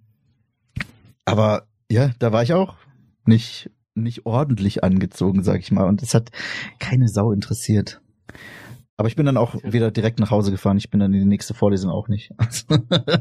aber 1.25 1.67
ja, 1.91 2.11
da 2.19 2.31
war 2.31 2.43
ich 2.43 2.53
auch 2.53 2.75
nicht 3.25 3.71
nicht 3.95 4.25
ordentlich 4.25 4.83
angezogen, 4.83 5.43
sag 5.43 5.59
ich 5.59 5.71
mal, 5.71 5.87
und 5.87 6.01
es 6.01 6.13
hat 6.13 6.31
keine 6.79 7.07
Sau 7.07 7.31
interessiert. 7.31 8.01
Aber 8.97 9.07
ich 9.07 9.15
bin 9.15 9.25
dann 9.25 9.37
auch 9.37 9.55
wieder 9.63 9.91
direkt 9.91 10.19
nach 10.19 10.31
Hause 10.31 10.51
gefahren. 10.51 10.77
Ich 10.77 10.89
bin 10.89 10.99
dann 10.99 11.13
in 11.13 11.21
die 11.21 11.25
nächste 11.25 11.53
Vorlesung 11.53 11.89
auch 11.89 12.07
nicht. 12.07 12.31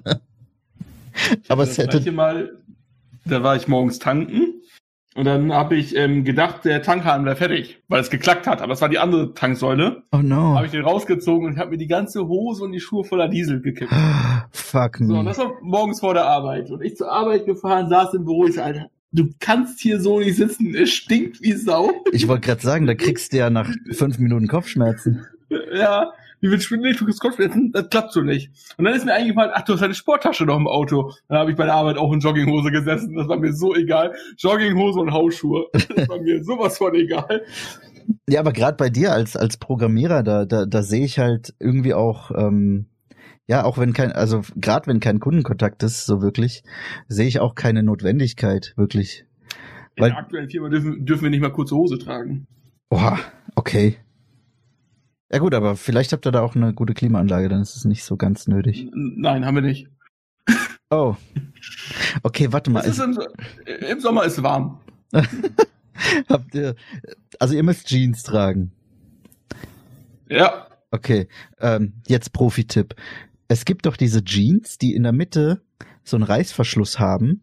aber 1.48 1.62
es 1.62 1.78
hätte 1.78 2.10
mal, 2.12 2.50
da 3.24 3.42
war 3.42 3.56
ich 3.56 3.68
morgens 3.68 3.98
tanken 3.98 4.57
und 5.18 5.24
dann 5.24 5.52
habe 5.52 5.74
ich 5.74 5.96
ähm, 5.96 6.22
gedacht, 6.22 6.64
der 6.64 6.80
Tankhahn 6.80 7.24
wäre 7.24 7.34
fertig, 7.34 7.82
weil 7.88 8.00
es 8.00 8.08
geklackt 8.08 8.46
hat. 8.46 8.62
Aber 8.62 8.72
es 8.72 8.80
war 8.80 8.88
die 8.88 9.00
andere 9.00 9.34
Tanksäule. 9.34 10.04
Oh 10.12 10.18
no. 10.18 10.54
Habe 10.54 10.66
ich 10.66 10.70
den 10.70 10.84
rausgezogen 10.84 11.44
und 11.44 11.58
habe 11.58 11.70
mir 11.70 11.76
die 11.76 11.88
ganze 11.88 12.28
Hose 12.28 12.62
und 12.62 12.70
die 12.70 12.78
Schuhe 12.78 13.02
voller 13.02 13.26
Diesel 13.26 13.60
gekippt. 13.60 13.92
Fuck 14.52 15.00
me. 15.00 15.08
So, 15.08 15.18
und 15.18 15.26
das 15.26 15.38
war 15.38 15.54
morgens 15.60 15.98
vor 15.98 16.14
der 16.14 16.24
Arbeit. 16.24 16.70
Und 16.70 16.84
ich 16.84 16.96
zur 16.96 17.10
Arbeit 17.10 17.46
gefahren, 17.46 17.88
saß 17.88 18.14
im 18.14 18.26
Büro, 18.26 18.46
ich 18.46 18.54
so, 18.54 18.62
Alter, 18.62 18.90
du 19.10 19.28
kannst 19.40 19.80
hier 19.80 20.00
so 20.00 20.20
nicht 20.20 20.36
sitzen, 20.36 20.72
es 20.76 20.90
stinkt 20.90 21.42
wie 21.42 21.54
Sau. 21.54 21.90
Ich 22.12 22.28
wollte 22.28 22.46
gerade 22.46 22.62
sagen, 22.62 22.86
da 22.86 22.94
kriegst 22.94 23.32
du 23.32 23.38
ja 23.38 23.50
nach 23.50 23.68
fünf 23.90 24.20
Minuten 24.20 24.46
Kopfschmerzen. 24.46 25.26
ja, 25.74 26.12
wie 26.40 26.50
willst 26.50 26.70
du 26.70 26.76
nicht 26.76 27.00
das 27.06 27.18
Kopfschmerzen? 27.18 27.72
Das 27.72 27.88
klappt 27.88 28.12
so 28.12 28.20
nicht. 28.20 28.50
Und 28.76 28.84
dann 28.84 28.94
ist 28.94 29.04
mir 29.04 29.14
eingefallen, 29.14 29.50
ach, 29.54 29.62
du 29.62 29.72
hast 29.72 29.80
deine 29.80 29.94
Sporttasche 29.94 30.44
noch 30.44 30.56
im 30.56 30.68
Auto. 30.68 31.12
Dann 31.28 31.38
habe 31.38 31.50
ich 31.50 31.56
bei 31.56 31.64
der 31.64 31.74
Arbeit 31.74 31.98
auch 31.98 32.12
in 32.12 32.20
Jogginghose 32.20 32.70
gesessen. 32.70 33.14
Das 33.16 33.28
war 33.28 33.38
mir 33.38 33.52
so 33.52 33.74
egal. 33.74 34.14
Jogginghose 34.38 35.00
und 35.00 35.12
Hausschuhe. 35.12 35.66
Das 35.96 36.08
war 36.08 36.20
mir 36.20 36.44
sowas 36.44 36.78
von 36.78 36.94
egal. 36.94 37.42
Ja, 38.28 38.40
aber 38.40 38.52
gerade 38.52 38.76
bei 38.76 38.88
dir 38.88 39.12
als 39.12 39.36
als 39.36 39.56
Programmierer, 39.56 40.22
da 40.22 40.44
da 40.44 40.64
da 40.64 40.82
sehe 40.82 41.04
ich 41.04 41.18
halt 41.18 41.54
irgendwie 41.58 41.92
auch 41.92 42.30
ähm, 42.30 42.86
ja, 43.48 43.64
auch 43.64 43.78
wenn 43.78 43.94
kein, 43.94 44.12
also 44.12 44.42
gerade 44.56 44.86
wenn 44.86 45.00
kein 45.00 45.20
Kundenkontakt 45.20 45.82
ist, 45.82 46.04
so 46.04 46.20
wirklich, 46.20 46.62
sehe 47.08 47.26
ich 47.26 47.40
auch 47.40 47.54
keine 47.54 47.82
Notwendigkeit, 47.82 48.74
wirklich. 48.76 49.24
In 49.96 50.02
Weil, 50.02 50.10
der 50.10 50.18
aktuellen 50.18 50.50
Firma 50.50 50.68
dürfen, 50.68 51.04
dürfen 51.04 51.22
wir 51.24 51.30
nicht 51.30 51.40
mal 51.40 51.50
kurze 51.50 51.74
Hose 51.74 51.98
tragen. 51.98 52.46
Oha, 52.90 53.18
okay. 53.56 53.96
Ja 55.30 55.38
gut, 55.40 55.54
aber 55.54 55.76
vielleicht 55.76 56.12
habt 56.12 56.26
ihr 56.26 56.32
da 56.32 56.40
auch 56.40 56.56
eine 56.56 56.72
gute 56.72 56.94
Klimaanlage, 56.94 57.48
dann 57.48 57.60
ist 57.60 57.76
es 57.76 57.84
nicht 57.84 58.04
so 58.04 58.16
ganz 58.16 58.46
nötig. 58.46 58.88
Nein, 58.94 59.44
haben 59.44 59.54
wir 59.54 59.62
nicht. 59.62 59.88
Oh. 60.90 61.16
Okay, 62.22 62.50
warte 62.50 62.70
mal. 62.70 62.80
Es 62.80 62.96
ist 62.96 63.00
im, 63.00 63.18
Im 63.86 64.00
Sommer 64.00 64.24
ist 64.24 64.42
warm. 64.42 64.80
Habt 66.30 66.54
ihr, 66.54 66.76
also 67.38 67.54
ihr 67.54 67.62
müsst 67.62 67.88
Jeans 67.88 68.22
tragen. 68.22 68.72
Ja. 70.30 70.66
Okay, 70.90 71.28
ähm, 71.60 71.92
jetzt 72.06 72.32
Profi-Tipp. 72.32 72.94
Es 73.48 73.66
gibt 73.66 73.84
doch 73.84 73.98
diese 73.98 74.24
Jeans, 74.24 74.78
die 74.78 74.94
in 74.94 75.02
der 75.02 75.12
Mitte 75.12 75.60
so 76.04 76.16
einen 76.16 76.24
Reißverschluss 76.24 76.98
haben, 76.98 77.42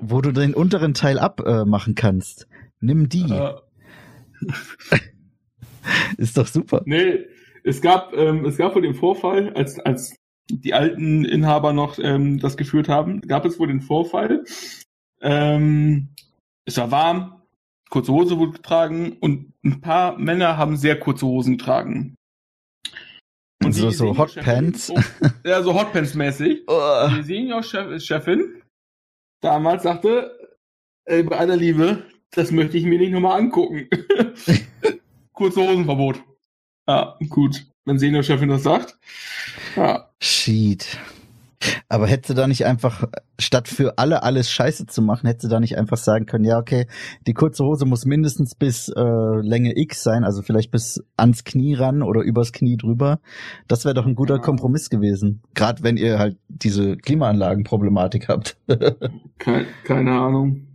wo 0.00 0.20
du 0.20 0.30
den 0.30 0.54
unteren 0.54 0.94
Teil 0.94 1.18
abmachen 1.18 1.94
äh, 1.94 2.00
kannst. 2.00 2.46
Nimm 2.78 3.08
die. 3.08 3.28
Äh. 3.28 3.54
Ist 6.16 6.36
doch 6.36 6.46
super. 6.46 6.82
Nee, 6.84 7.26
es 7.64 7.80
gab, 7.80 8.14
ähm, 8.14 8.44
es 8.44 8.56
gab 8.56 8.74
wohl 8.74 8.82
den 8.82 8.94
Vorfall, 8.94 9.52
als, 9.54 9.78
als 9.80 10.16
die 10.48 10.74
alten 10.74 11.24
Inhaber 11.24 11.72
noch 11.72 11.98
ähm, 11.98 12.38
das 12.38 12.56
geführt 12.56 12.88
haben, 12.88 13.20
gab 13.22 13.44
es 13.44 13.58
wohl 13.58 13.66
den 13.68 13.80
Vorfall. 13.80 14.44
Ähm, 15.20 16.08
es 16.64 16.76
war 16.76 16.90
warm, 16.90 17.42
kurze 17.90 18.12
Hose 18.12 18.38
wurde 18.38 18.52
getragen 18.52 19.16
und 19.20 19.52
ein 19.64 19.80
paar 19.80 20.18
Männer 20.18 20.56
haben 20.56 20.76
sehr 20.76 20.98
kurze 20.98 21.26
Hosen 21.26 21.58
getragen. 21.58 22.16
Und 23.64 23.72
so, 23.72 23.90
so 23.90 24.16
Hotpants. 24.16 24.90
Oh, 24.90 25.00
ja, 25.44 25.62
so 25.62 25.74
Hotpants-mäßig. 25.74 26.64
Oh. 26.68 27.08
Die 27.16 27.22
Senior-Chefin 27.22 28.62
damals 29.40 29.82
sagte, 29.82 30.36
bei 31.06 31.36
aller 31.36 31.56
Liebe, 31.56 32.04
das 32.32 32.52
möchte 32.52 32.76
ich 32.76 32.84
mir 32.84 32.98
nicht 32.98 33.12
nochmal 33.12 33.40
angucken. 33.40 33.88
Kurze 35.36 35.60
Hosenverbot. 35.60 36.22
Ja, 36.88 37.14
gut. 37.28 37.66
Wenn 37.84 37.98
Senior-Chefin 37.98 38.48
das 38.48 38.62
sagt. 38.62 38.98
Ja. 39.76 40.08
Shit. 40.18 40.98
Aber 41.90 42.06
hätte 42.06 42.32
da 42.32 42.46
nicht 42.46 42.64
einfach, 42.64 43.04
statt 43.38 43.68
für 43.68 43.98
alle 43.98 44.22
alles 44.22 44.50
scheiße 44.50 44.86
zu 44.86 45.02
machen, 45.02 45.26
hätte 45.26 45.48
da 45.48 45.60
nicht 45.60 45.76
einfach 45.76 45.98
sagen 45.98 46.24
können, 46.24 46.44
ja, 46.44 46.58
okay, 46.58 46.86
die 47.26 47.34
kurze 47.34 47.64
Hose 47.64 47.84
muss 47.84 48.06
mindestens 48.06 48.54
bis 48.54 48.88
äh, 48.88 49.02
Länge 49.02 49.76
X 49.76 50.02
sein, 50.02 50.24
also 50.24 50.40
vielleicht 50.40 50.70
bis 50.70 51.04
ans 51.18 51.44
Knie 51.44 51.74
ran 51.74 52.02
oder 52.02 52.22
übers 52.22 52.52
Knie 52.52 52.78
drüber. 52.78 53.20
Das 53.68 53.84
wäre 53.84 53.94
doch 53.94 54.06
ein 54.06 54.14
guter 54.14 54.36
ja. 54.36 54.40
Kompromiss 54.40 54.88
gewesen. 54.88 55.42
Gerade 55.52 55.82
wenn 55.82 55.98
ihr 55.98 56.18
halt 56.18 56.38
diese 56.48 56.96
Klimaanlagenproblematik 56.96 58.28
habt. 58.28 58.56
keine, 59.38 59.66
keine 59.84 60.12
Ahnung. 60.12 60.66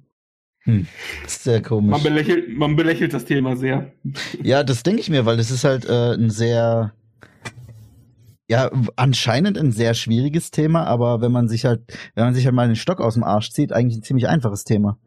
Hm. 0.64 0.86
Sehr 1.28 1.62
komisch. 1.62 1.91
Man 1.91 2.03
belächelt, 2.03 2.57
man 2.57 2.76
belächelt 2.76 3.14
das 3.14 3.26
Thema 3.26 3.55
sehr. 3.55 3.91
Ja, 4.43 4.64
das 4.64 4.84
denke 4.84 5.01
ich 5.01 5.09
mir, 5.09 5.26
weil 5.26 5.39
es 5.39 5.49
ist 5.49 5.64
halt 5.64 5.86
äh, 5.86 6.14
ein 6.14 6.30
sehr 6.30 6.93
ja, 8.47 8.70
anscheinend 8.97 9.57
ein 9.57 9.72
sehr 9.72 9.93
schwieriges 9.93 10.51
Thema, 10.51 10.84
aber 10.84 11.22
wenn 11.22 11.32
man 11.32 11.47
sich 11.47 11.64
halt, 11.64 11.84
wenn 12.16 12.26
man 12.26 12.34
sich 12.34 12.45
halt 12.45 12.53
mal 12.53 12.68
den 12.68 12.76
Stock 12.76 12.99
aus 12.99 13.14
dem 13.14 13.24
Arsch 13.24 13.51
zieht, 13.51 13.72
eigentlich 13.72 13.99
ein 13.99 14.03
ziemlich 14.03 14.28
einfaches 14.28 14.66
Thema. 14.66 14.97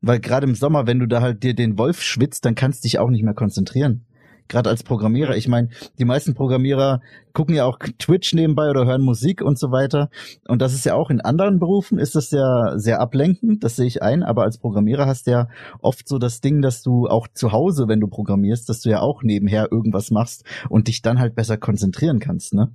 Weil 0.00 0.18
gerade 0.18 0.46
im 0.46 0.54
Sommer, 0.54 0.86
wenn 0.86 0.98
du 0.98 1.06
da 1.06 1.20
halt 1.20 1.42
dir 1.42 1.54
den 1.54 1.76
Wolf 1.76 2.00
schwitzt, 2.00 2.46
dann 2.46 2.54
kannst 2.54 2.82
du 2.82 2.86
dich 2.86 2.98
auch 2.98 3.10
nicht 3.10 3.22
mehr 3.22 3.34
konzentrieren 3.34 4.06
gerade 4.50 4.68
als 4.68 4.82
Programmierer. 4.82 5.36
Ich 5.36 5.48
meine, 5.48 5.70
die 5.98 6.04
meisten 6.04 6.34
Programmierer 6.34 7.00
gucken 7.32 7.54
ja 7.54 7.64
auch 7.64 7.78
Twitch 7.98 8.34
nebenbei 8.34 8.68
oder 8.68 8.84
hören 8.84 9.02
Musik 9.02 9.40
und 9.40 9.58
so 9.58 9.70
weiter. 9.70 10.10
Und 10.46 10.60
das 10.60 10.74
ist 10.74 10.84
ja 10.84 10.94
auch 10.94 11.08
in 11.08 11.22
anderen 11.22 11.58
Berufen 11.58 11.98
ist 11.98 12.14
das 12.14 12.30
ja 12.30 12.78
sehr 12.78 13.00
ablenkend, 13.00 13.64
das 13.64 13.76
sehe 13.76 13.86
ich 13.86 14.02
ein. 14.02 14.22
Aber 14.22 14.42
als 14.42 14.58
Programmierer 14.58 15.06
hast 15.06 15.26
du 15.26 15.30
ja 15.30 15.48
oft 15.80 16.06
so 16.06 16.18
das 16.18 16.42
Ding, 16.42 16.60
dass 16.60 16.82
du 16.82 17.06
auch 17.08 17.28
zu 17.32 17.52
Hause, 17.52 17.88
wenn 17.88 18.00
du 18.00 18.08
programmierst, 18.08 18.68
dass 18.68 18.82
du 18.82 18.90
ja 18.90 19.00
auch 19.00 19.22
nebenher 19.22 19.68
irgendwas 19.70 20.10
machst 20.10 20.44
und 20.68 20.88
dich 20.88 21.00
dann 21.00 21.18
halt 21.18 21.34
besser 21.34 21.56
konzentrieren 21.56 22.18
kannst, 22.18 22.52
ne? 22.52 22.72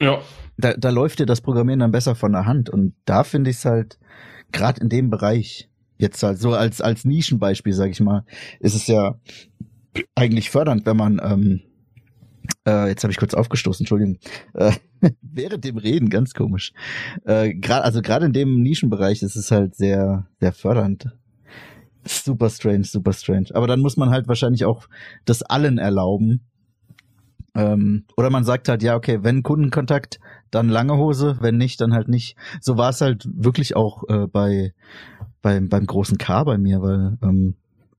Ja. 0.00 0.18
Da, 0.58 0.74
da 0.74 0.90
läuft 0.90 1.20
dir 1.20 1.26
das 1.26 1.40
Programmieren 1.40 1.80
dann 1.80 1.92
besser 1.92 2.14
von 2.14 2.32
der 2.32 2.46
Hand. 2.46 2.68
Und 2.70 2.94
da 3.04 3.24
finde 3.24 3.50
ich 3.50 3.56
es 3.56 3.64
halt, 3.64 3.98
gerade 4.52 4.80
in 4.80 4.88
dem 4.88 5.10
Bereich, 5.10 5.68
jetzt 5.98 6.22
halt 6.22 6.38
so 6.38 6.52
als, 6.52 6.80
als 6.80 7.04
Nischenbeispiel, 7.04 7.72
sag 7.72 7.90
ich 7.90 8.00
mal, 8.00 8.24
ist 8.60 8.74
es 8.74 8.86
ja 8.86 9.18
eigentlich 10.14 10.50
fördernd, 10.50 10.86
wenn 10.86 10.96
man 10.96 11.20
ähm, 11.22 11.60
äh, 12.66 12.88
jetzt 12.88 13.02
habe 13.04 13.12
ich 13.12 13.18
kurz 13.18 13.34
aufgestoßen, 13.34 13.84
Entschuldigung. 13.84 14.18
Äh, 14.54 14.72
während 15.22 15.64
dem 15.64 15.76
Reden, 15.76 16.10
ganz 16.10 16.34
komisch. 16.34 16.72
Äh, 17.24 17.54
grad, 17.54 17.84
also 17.84 18.02
gerade 18.02 18.26
in 18.26 18.32
dem 18.32 18.62
Nischenbereich 18.62 19.22
ist 19.22 19.36
es 19.36 19.50
halt 19.50 19.74
sehr, 19.74 20.26
sehr 20.40 20.52
fördernd. 20.52 21.10
Super 22.04 22.50
strange, 22.50 22.84
super 22.84 23.12
strange. 23.12 23.48
Aber 23.54 23.66
dann 23.66 23.80
muss 23.80 23.96
man 23.96 24.10
halt 24.10 24.28
wahrscheinlich 24.28 24.64
auch 24.64 24.88
das 25.24 25.42
allen 25.42 25.78
erlauben. 25.78 26.46
Ähm, 27.54 28.04
oder 28.16 28.30
man 28.30 28.44
sagt 28.44 28.68
halt, 28.68 28.82
ja, 28.82 28.94
okay, 28.94 29.20
wenn 29.22 29.42
Kundenkontakt, 29.42 30.20
dann 30.50 30.68
lange 30.68 30.96
Hose, 30.96 31.38
wenn 31.40 31.56
nicht, 31.56 31.80
dann 31.80 31.94
halt 31.94 32.08
nicht. 32.08 32.36
So 32.60 32.76
war 32.76 32.90
es 32.90 33.00
halt 33.00 33.26
wirklich 33.32 33.74
auch 33.74 34.04
äh, 34.08 34.26
bei 34.26 34.72
beim, 35.42 35.68
beim 35.68 35.86
großen 35.86 36.18
K 36.18 36.42
bei 36.42 36.58
mir, 36.58 36.82
weil 36.82 37.18
ähm, 37.22 37.54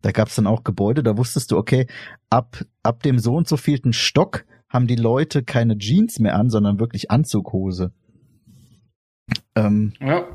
da 0.08 0.14
gab 0.14 0.30
es 0.30 0.36
dann 0.36 0.47
auch 0.47 0.64
Gebäude, 0.64 1.03
da 1.03 1.18
wusstest 1.18 1.51
du, 1.51 1.58
okay, 1.58 1.86
ab, 2.30 2.64
ab 2.82 3.03
dem 3.03 3.20
so 3.20 3.36
und 3.36 3.45
so 3.45 3.58
vielten 3.58 3.91
Stock 3.91 4.45
haben 4.70 4.88
die 4.88 4.95
Leute 4.95 5.43
keine 5.43 5.78
Jeans 5.78 6.20
mehr 6.20 6.38
an, 6.38 6.49
sondern 6.49 6.80
wirklich 6.80 7.12
Anzughose. 7.12 7.91
Ähm, 9.53 9.91
ja. 9.99 10.26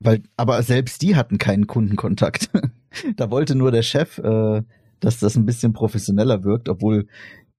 Weil, 0.00 0.22
aber 0.38 0.62
selbst 0.62 1.02
die 1.02 1.16
hatten 1.16 1.36
keinen 1.36 1.66
Kundenkontakt. 1.66 2.48
da 3.16 3.30
wollte 3.30 3.56
nur 3.56 3.72
der 3.72 3.82
Chef, 3.82 4.16
äh, 4.16 4.62
dass 5.00 5.18
das 5.18 5.36
ein 5.36 5.44
bisschen 5.44 5.74
professioneller 5.74 6.42
wirkt, 6.42 6.70
obwohl 6.70 7.08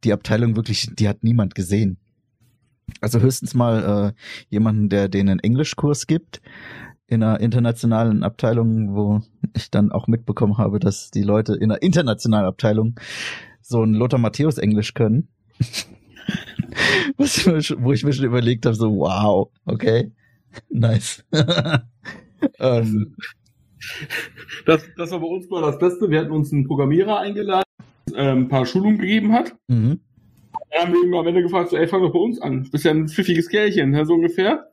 die 0.03 0.13
Abteilung 0.13 0.55
wirklich, 0.55 0.89
die 0.95 1.07
hat 1.07 1.23
niemand 1.23 1.53
gesehen. 1.53 1.99
Also 3.01 3.19
höchstens 3.19 3.53
mal 3.53 4.15
äh, 4.17 4.21
jemanden, 4.49 4.89
der 4.89 5.09
denen 5.09 5.29
einen 5.29 5.39
Englischkurs 5.41 6.07
gibt 6.07 6.41
in 7.07 7.21
einer 7.21 7.39
internationalen 7.39 8.23
Abteilung, 8.23 8.95
wo 8.95 9.21
ich 9.55 9.69
dann 9.69 9.91
auch 9.91 10.07
mitbekommen 10.07 10.57
habe, 10.57 10.79
dass 10.79 11.11
die 11.11 11.23
Leute 11.23 11.53
in 11.53 11.71
einer 11.71 11.81
internationalen 11.81 12.45
Abteilung 12.45 12.95
so 13.61 13.83
ein 13.83 13.93
Lothar 13.93 14.19
Matthäus 14.19 14.57
Englisch 14.57 14.93
können. 14.93 15.29
Was, 17.17 17.45
wo 17.45 17.91
ich 17.91 18.03
mir 18.03 18.13
schon 18.13 18.25
überlegt 18.25 18.65
habe, 18.65 18.75
so 18.75 18.97
wow, 18.97 19.49
okay, 19.65 20.11
nice. 20.69 21.23
ähm, 22.59 23.15
das, 24.65 24.83
das 24.97 25.11
war 25.11 25.19
bei 25.19 25.27
uns 25.27 25.49
mal 25.49 25.61
das 25.61 25.77
Beste. 25.77 26.09
Wir 26.09 26.21
hatten 26.21 26.31
uns 26.31 26.51
einen 26.51 26.65
Programmierer 26.65 27.19
eingeladen, 27.19 27.63
der 28.09 28.17
äh, 28.17 28.31
ein 28.31 28.47
paar 28.47 28.65
Schulungen 28.65 28.97
gegeben 28.97 29.33
hat. 29.33 29.55
Mhm. 29.67 29.99
Da 30.71 30.83
haben 30.83 30.93
wir 30.93 31.03
ihn 31.03 31.13
am 31.13 31.27
Ende 31.27 31.43
gefragt, 31.43 31.69
so, 31.69 31.77
ey, 31.77 31.87
fang 31.87 32.01
doch 32.01 32.13
bei 32.13 32.19
uns 32.19 32.41
an. 32.41 32.67
Bist 32.71 32.85
ja 32.85 32.91
ein 32.91 33.07
pfiffiges 33.07 33.49
Kerlchen, 33.49 34.05
so 34.05 34.13
ungefähr. 34.13 34.72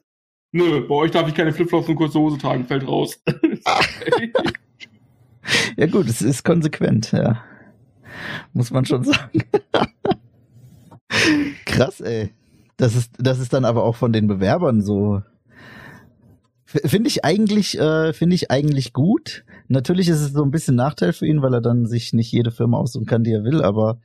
Nö, 0.52 0.86
bei 0.86 0.94
euch 0.94 1.10
darf 1.12 1.28
ich 1.28 1.34
keine 1.34 1.52
Flipflops 1.52 1.88
und 1.88 1.96
kurze 1.96 2.18
Hose 2.18 2.38
tragen, 2.38 2.64
fällt 2.64 2.86
raus. 2.86 3.22
ja 5.76 5.86
gut, 5.86 6.08
es 6.08 6.22
ist 6.22 6.44
konsequent, 6.44 7.12
ja. 7.12 7.42
Muss 8.52 8.70
man 8.70 8.84
schon 8.84 9.04
sagen. 9.04 9.44
Krass, 11.64 12.00
ey. 12.00 12.34
Das 12.76 12.96
ist, 12.96 13.12
das 13.18 13.38
ist 13.38 13.52
dann 13.52 13.64
aber 13.64 13.84
auch 13.84 13.94
von 13.94 14.12
den 14.12 14.26
Bewerbern 14.26 14.82
so. 14.82 15.22
Finde 16.64 17.08
ich 17.08 17.24
eigentlich, 17.24 17.78
äh, 17.78 18.12
finde 18.12 18.36
ich 18.36 18.50
eigentlich 18.50 18.92
gut. 18.92 19.44
Natürlich 19.68 20.08
ist 20.08 20.20
es 20.20 20.32
so 20.32 20.42
ein 20.42 20.50
bisschen 20.50 20.76
Nachteil 20.76 21.12
für 21.12 21.26
ihn, 21.26 21.42
weil 21.42 21.54
er 21.54 21.60
dann 21.60 21.86
sich 21.86 22.12
nicht 22.12 22.32
jede 22.32 22.50
Firma 22.50 22.78
aussuchen 22.78 23.06
kann, 23.06 23.24
die 23.24 23.32
er 23.32 23.44
will, 23.44 23.62
aber 23.62 24.00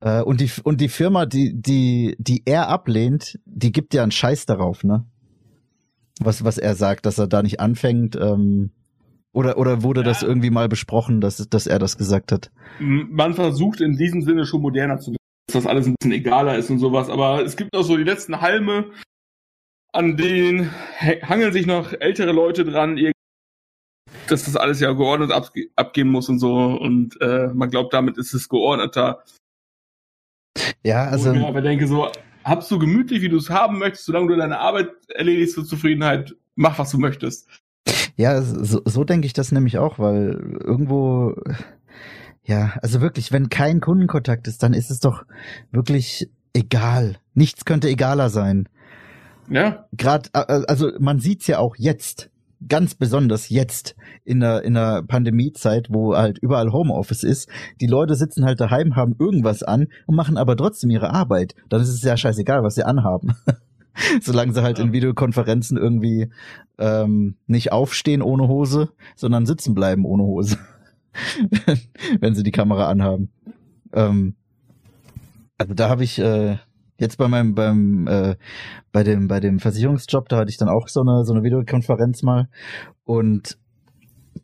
äh, 0.00 0.22
und 0.22 0.40
die 0.40 0.50
und 0.62 0.80
die 0.80 0.88
Firma, 0.88 1.26
die 1.26 1.54
die 1.54 2.16
die 2.18 2.42
er 2.44 2.68
ablehnt, 2.68 3.38
die 3.44 3.72
gibt 3.72 3.94
ja 3.94 4.02
einen 4.02 4.12
Scheiß 4.12 4.46
darauf, 4.46 4.84
ne? 4.84 5.04
Was 6.20 6.44
was 6.44 6.58
er 6.58 6.74
sagt, 6.74 7.06
dass 7.06 7.18
er 7.18 7.26
da 7.26 7.42
nicht 7.42 7.60
anfängt. 7.60 8.16
Ähm, 8.16 8.70
oder 9.32 9.58
oder 9.58 9.82
wurde 9.82 10.00
ja. 10.00 10.06
das 10.06 10.22
irgendwie 10.22 10.50
mal 10.50 10.68
besprochen, 10.68 11.20
dass 11.20 11.36
dass 11.48 11.66
er 11.66 11.78
das 11.78 11.96
gesagt 11.98 12.32
hat? 12.32 12.50
Man 12.78 13.34
versucht 13.34 13.80
in 13.80 13.96
diesem 13.96 14.22
Sinne 14.22 14.46
schon 14.46 14.62
moderner 14.62 14.98
zu 14.98 15.10
werden, 15.10 15.16
dass 15.46 15.62
das 15.62 15.66
alles 15.66 15.86
ein 15.86 15.94
bisschen 15.98 16.12
egaler 16.12 16.56
ist 16.56 16.70
und 16.70 16.78
sowas. 16.78 17.08
Aber 17.08 17.44
es 17.44 17.56
gibt 17.56 17.74
auch 17.76 17.82
so 17.82 17.96
die 17.96 18.04
letzten 18.04 18.40
Halme, 18.40 18.90
an 19.92 20.16
denen 20.16 20.70
hangeln 21.00 21.52
sich 21.52 21.66
noch 21.66 21.92
ältere 21.92 22.32
Leute 22.32 22.64
dran, 22.64 22.98
dass 24.28 24.44
das 24.44 24.56
alles 24.56 24.80
ja 24.80 24.92
geordnet 24.92 25.32
abgehen 25.76 26.08
muss 26.08 26.28
und 26.28 26.38
so. 26.38 26.54
Und 26.54 27.20
äh, 27.20 27.48
man 27.48 27.70
glaubt, 27.70 27.92
damit 27.94 28.18
ist 28.18 28.34
es 28.34 28.48
geordneter. 28.48 29.24
Ja, 30.82 31.04
also. 31.04 31.32
Ich 31.32 31.44
aber 31.44 31.60
denke 31.60 31.86
so, 31.86 32.08
habst 32.44 32.70
du 32.70 32.78
gemütlich, 32.78 33.22
wie 33.22 33.28
du 33.28 33.36
es 33.36 33.50
haben 33.50 33.78
möchtest, 33.78 34.06
solange 34.06 34.28
du 34.28 34.36
deine 34.36 34.58
Arbeit 34.58 34.88
erledigst 35.08 35.54
zur 35.54 35.64
Zufriedenheit, 35.64 36.34
mach, 36.54 36.78
was 36.78 36.90
du 36.90 36.98
möchtest. 36.98 37.48
Ja, 38.16 38.42
so, 38.42 38.80
so 38.84 39.04
denke 39.04 39.26
ich 39.26 39.32
das 39.32 39.52
nämlich 39.52 39.78
auch, 39.78 39.98
weil 39.98 40.58
irgendwo, 40.64 41.34
ja, 42.44 42.74
also 42.82 43.00
wirklich, 43.00 43.32
wenn 43.32 43.48
kein 43.48 43.80
Kundenkontakt 43.80 44.48
ist, 44.48 44.62
dann 44.62 44.72
ist 44.74 44.90
es 44.90 45.00
doch 45.00 45.24
wirklich 45.70 46.28
egal. 46.52 47.16
Nichts 47.34 47.64
könnte 47.64 47.88
egaler 47.88 48.30
sein. 48.30 48.68
Ja. 49.48 49.86
Gerade, 49.92 50.28
also 50.32 50.90
man 50.98 51.20
sieht's 51.20 51.46
ja 51.46 51.58
auch 51.58 51.76
jetzt 51.76 52.30
ganz 52.66 52.94
besonders 52.94 53.48
jetzt 53.48 53.94
in 54.24 54.40
der, 54.40 54.62
in 54.62 54.74
der 54.74 55.02
Pandemiezeit, 55.02 55.88
wo 55.90 56.16
halt 56.16 56.38
überall 56.38 56.72
Homeoffice 56.72 57.22
ist, 57.22 57.48
die 57.80 57.86
Leute 57.86 58.14
sitzen 58.14 58.44
halt 58.44 58.60
daheim, 58.60 58.96
haben 58.96 59.14
irgendwas 59.18 59.62
an 59.62 59.88
und 60.06 60.16
machen 60.16 60.36
aber 60.36 60.56
trotzdem 60.56 60.90
ihre 60.90 61.10
Arbeit. 61.10 61.54
Dann 61.68 61.80
ist 61.80 61.90
es 61.90 62.02
ja 62.02 62.16
scheißegal, 62.16 62.62
was 62.62 62.74
sie 62.74 62.84
anhaben. 62.84 63.34
Solange 64.20 64.52
sie 64.52 64.62
halt 64.62 64.78
in 64.78 64.92
Videokonferenzen 64.92 65.76
irgendwie 65.76 66.30
ähm, 66.78 67.36
nicht 67.46 67.72
aufstehen 67.72 68.22
ohne 68.22 68.48
Hose, 68.48 68.90
sondern 69.16 69.46
sitzen 69.46 69.74
bleiben 69.74 70.04
ohne 70.04 70.22
Hose. 70.22 70.58
Wenn 72.20 72.34
sie 72.34 72.44
die 72.44 72.52
Kamera 72.52 72.88
anhaben. 72.88 73.30
Ähm, 73.92 74.34
also 75.56 75.74
da 75.74 75.88
habe 75.88 76.04
ich 76.04 76.20
äh, 76.20 76.58
jetzt 76.98 77.16
bei 77.16 77.28
meinem 77.28 77.54
beim 77.54 78.06
äh, 78.06 78.36
bei 78.92 79.02
dem 79.02 79.28
bei 79.28 79.40
dem 79.40 79.58
Versicherungsjob, 79.58 80.28
da 80.28 80.38
hatte 80.38 80.50
ich 80.50 80.58
dann 80.58 80.68
auch 80.68 80.88
so 80.88 81.00
eine 81.00 81.24
so 81.24 81.32
eine 81.32 81.42
Videokonferenz 81.42 82.22
mal. 82.22 82.48
Und 83.04 83.58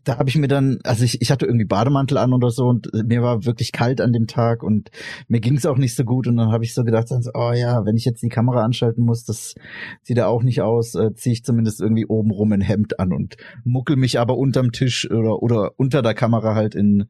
da 0.05 0.19
habe 0.19 0.29
ich 0.29 0.37
mir 0.37 0.49
dann, 0.49 0.79
also 0.83 1.05
ich, 1.05 1.23
ich 1.23 1.31
hatte 1.31 1.47
irgendwie 1.47 1.65
Bademantel 1.67 2.19
an 2.19 2.33
oder 2.33 2.51
so 2.51 2.67
und 2.67 2.91
mir 2.93 3.23
war 3.23 3.45
wirklich 3.45 3.73
kalt 3.73 4.01
an 4.01 4.13
dem 4.13 4.27
Tag 4.27 4.63
und 4.63 4.91
mir 5.29 5.41
ging 5.41 5.57
es 5.57 5.67
auch 5.67 5.77
nicht 5.77 5.95
so 5.95 6.05
gut 6.05 6.27
und 6.27 6.37
dann 6.37 6.51
habe 6.51 6.65
ich 6.65 6.75
so 6.75 6.85
gedacht, 6.85 7.09
oh 7.35 7.53
ja, 7.53 7.85
wenn 7.85 7.97
ich 7.97 8.05
jetzt 8.05 8.23
die 8.23 8.29
Kamera 8.29 8.65
anschalten 8.65 9.05
muss, 9.05 9.25
das 9.25 9.55
sieht 10.03 10.17
ja 10.17 10.27
auch 10.27 10.43
nicht 10.43 10.63
aus, 10.63 10.95
äh, 10.95 11.15
ziehe 11.15 11.33
ich 11.33 11.45
zumindest 11.45 11.81
irgendwie 11.81 12.07
oben 12.07 12.31
rum 12.31 12.53
ein 12.53 12.61
Hemd 12.61 12.99
an 12.99 13.13
und 13.13 13.37
muckel 13.65 13.97
mich 13.97 14.19
aber 14.19 14.37
unterm 14.37 14.73
Tisch 14.73 15.11
oder 15.11 15.43
oder 15.43 15.73
unter 15.77 16.03
der 16.03 16.15
Kamera 16.15 16.55
halt 16.55 16.75
in 16.75 17.07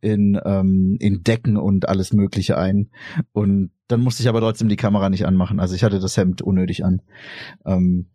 in 0.00 0.40
ähm, 0.44 0.96
in 1.00 1.22
Decken 1.22 1.56
und 1.56 1.88
alles 1.88 2.12
Mögliche 2.12 2.56
ein 2.56 2.90
und 3.32 3.70
dann 3.88 4.00
musste 4.00 4.22
ich 4.22 4.28
aber 4.28 4.40
trotzdem 4.40 4.68
die 4.68 4.76
Kamera 4.76 5.10
nicht 5.10 5.26
anmachen, 5.26 5.60
also 5.60 5.74
ich 5.74 5.84
hatte 5.84 5.98
das 5.98 6.16
Hemd 6.16 6.40
unnötig 6.40 6.84
an. 6.84 7.02
Ähm, 7.66 8.06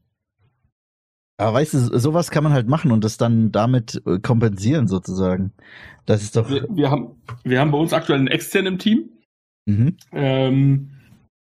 aber 1.40 1.54
weißt 1.54 1.74
du, 1.74 2.00
sowas 2.00 2.32
kann 2.32 2.44
man 2.44 2.54
halt 2.54 2.68
machen 2.68 2.92
und 2.92 3.04
das 3.04 3.18
dann 3.18 3.52
damit 3.52 4.02
äh, 4.06 4.20
kompensieren 4.20 4.88
sozusagen. 4.88 5.54
Das 6.06 6.22
ist 6.22 6.36
doch. 6.36 6.50
Wir, 6.50 6.68
wir 6.70 6.92
haben, 6.92 7.16
wir 7.44 7.60
haben 7.60 7.72
bei 7.72 7.78
uns 7.78 7.94
aktuell 7.94 8.20
einen 8.20 8.28
externen 8.28 8.74
im 8.74 8.80
Team. 8.80 9.10
Mhm. 9.66 9.98
Ähm, 10.12 10.90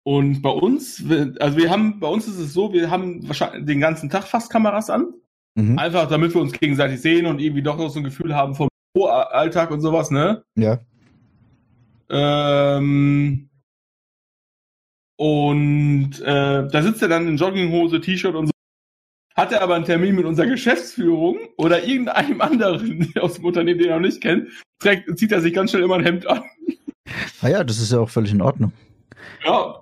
und 0.03 0.41
bei 0.41 0.49
uns, 0.49 1.03
also 1.39 1.57
wir 1.57 1.69
haben, 1.69 1.99
bei 1.99 2.07
uns 2.07 2.27
ist 2.27 2.39
es 2.39 2.53
so, 2.53 2.73
wir 2.73 2.89
haben 2.89 3.27
wahrscheinlich 3.27 3.65
den 3.65 3.79
ganzen 3.79 4.09
Tag 4.09 4.23
fast 4.23 4.51
Kameras 4.51 4.89
an. 4.89 5.13
Mhm. 5.55 5.77
Einfach 5.77 6.07
damit 6.07 6.33
wir 6.33 6.41
uns 6.41 6.51
gegenseitig 6.51 7.01
sehen 7.01 7.25
und 7.27 7.39
irgendwie 7.39 7.63
doch 7.63 7.77
noch 7.77 7.89
so 7.89 7.99
ein 7.99 8.03
Gefühl 8.03 8.35
haben 8.35 8.55
vom 8.55 8.67
Alltag 8.97 9.71
und 9.71 9.81
sowas, 9.81 10.09
ne? 10.09 10.43
Ja. 10.55 10.79
Ähm, 12.09 13.49
und 15.17 16.21
äh, 16.21 16.67
da 16.67 16.81
sitzt 16.81 17.01
er 17.01 17.07
dann 17.07 17.27
in 17.27 17.37
Jogginghose, 17.37 18.01
T-Shirt 18.01 18.35
und 18.35 18.47
so 18.47 18.54
hat 19.35 19.51
er 19.51 19.61
aber 19.61 19.75
einen 19.75 19.85
Termin 19.85 20.15
mit 20.15 20.25
unserer 20.25 20.47
Geschäftsführung 20.47 21.37
oder 21.57 21.83
irgendeinem 21.83 22.41
anderen 22.41 23.13
aus 23.19 23.35
dem 23.35 23.45
Unternehmen, 23.45 23.79
den 23.79 23.89
er 23.89 23.95
noch 23.95 24.07
nicht 24.07 24.21
kennt, 24.21 24.49
trägt, 24.79 25.17
zieht 25.19 25.31
er 25.31 25.41
sich 25.41 25.53
ganz 25.53 25.71
schnell 25.71 25.83
immer 25.83 25.95
ein 25.95 26.05
Hemd 26.05 26.27
an. 26.27 26.43
Ah 27.41 27.49
ja, 27.49 27.63
das 27.63 27.79
ist 27.79 27.91
ja 27.91 27.99
auch 27.99 28.09
völlig 28.09 28.31
in 28.31 28.41
Ordnung. 28.41 28.71
Ja. 29.45 29.81